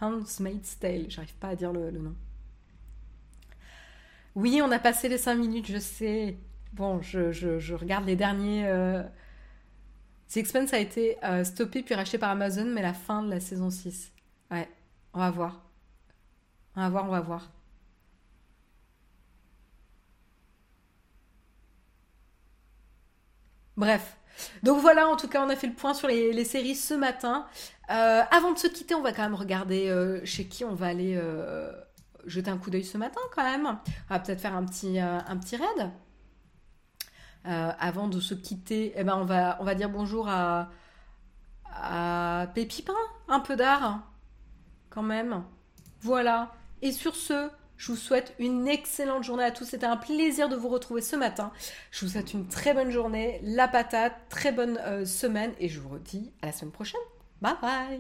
Handmaid's 0.02 0.80
Tale. 0.80 1.06
J'arrive 1.10 1.36
pas 1.36 1.50
à 1.50 1.56
dire 1.56 1.72
le, 1.72 1.92
nom. 1.92 2.16
Oui, 4.36 4.62
on 4.64 4.72
a 4.72 4.80
passé 4.80 5.08
les 5.10 5.18
5 5.18 5.36
minutes, 5.36 5.68
je 5.68 5.78
sais. 5.78 6.38
Bon, 6.74 7.02
je, 7.02 7.74
regarde 7.74 8.06
les 8.06 8.16
derniers. 8.16 8.68
euh, 8.68 9.04
The 10.30 10.38
Expanse 10.38 10.74
a 10.74 10.80
été 10.80 11.18
euh, 11.26 11.44
stoppé 11.44 11.84
puis 11.84 11.94
racheté 11.94 12.18
par 12.18 12.30
Amazon, 12.30 12.66
mais 12.66 12.82
la 12.82 12.94
fin 12.94 13.22
de 13.22 13.30
la 13.30 13.40
saison 13.40 13.70
6. 13.70 14.12
Ouais, 14.50 14.70
on 15.14 15.20
va 15.20 15.30
voir. 15.30 15.62
On 16.76 16.82
va 16.82 16.90
voir, 16.90 17.06
on 17.06 17.12
va 17.12 17.22
voir. 17.22 17.52
Bref. 23.78 24.18
Donc 24.64 24.80
voilà, 24.80 25.08
en 25.08 25.18
tout 25.18 25.28
cas, 25.28 25.46
on 25.46 25.50
a 25.50 25.56
fait 25.56 25.68
le 25.68 25.74
point 25.74 25.94
sur 25.94 26.08
les 26.08 26.46
séries 26.46 26.76
ce 26.76 26.94
matin. 26.94 27.46
Euh, 27.92 28.24
avant 28.32 28.54
de 28.54 28.58
se 28.58 28.68
quitter, 28.68 28.96
on 28.96 29.02
va 29.02 29.12
quand 29.12 29.24
même 29.24 29.36
regarder 29.36 29.90
euh, 29.90 30.24
chez 30.24 30.46
qui 30.46 30.64
on 30.64 30.74
va 30.74 30.88
aller 30.88 31.16
euh, 31.18 31.72
jeter 32.26 32.50
un 32.50 32.58
coup 32.58 32.70
d'œil 32.70 32.86
ce 32.86 32.98
matin 32.98 33.20
quand 33.36 33.44
même. 33.44 33.66
On 33.66 34.14
va 34.14 34.20
peut-être 34.20 34.40
faire 34.40 34.56
un 34.56 34.64
petit, 34.64 35.00
raid. 35.00 35.92
Avant 37.44 38.08
de 38.08 38.20
se 38.20 38.34
quitter, 38.34 38.94
eh 38.96 39.04
ben 39.04 39.18
on, 39.18 39.26
va, 39.26 39.76
dire 39.76 39.90
bonjour 39.90 40.30
à, 40.30 40.70
à 41.66 42.48
Pépipin, 42.54 42.94
un 43.28 43.40
peu 43.40 43.56
d'art 43.56 44.08
quand 44.90 45.04
même. 45.04 45.44
Voilà. 46.02 46.52
Et 46.82 46.92
sur 46.92 47.16
ce, 47.16 47.50
je 47.78 47.92
vous 47.92 47.98
souhaite 47.98 48.36
une 48.40 48.68
excellente 48.68 49.24
journée 49.24 49.44
à 49.44 49.52
tous. 49.52 49.66
C'était 49.66 49.86
un 49.86 49.98
plaisir 49.98 50.48
de 50.48 50.56
vous 50.56 50.70
retrouver 50.70 51.02
ce 51.02 51.16
matin. 51.16 51.52
Je 51.90 52.06
vous 52.06 52.12
souhaite 52.12 52.34
une 52.34 52.48
très 52.48 52.74
bonne 52.74 52.92
journée, 52.92 53.42
la 53.44 53.68
patate, 53.68 54.14
très 54.30 54.52
bonne 54.52 55.06
semaine 55.06 55.52
et 55.60 55.68
je 55.68 55.80
vous 55.80 55.90
redis 55.90 56.32
à 56.42 56.46
la 56.46 56.52
semaine 56.52 56.72
prochaine. 56.72 57.02
Bye 57.42 57.56
bye 57.62 57.98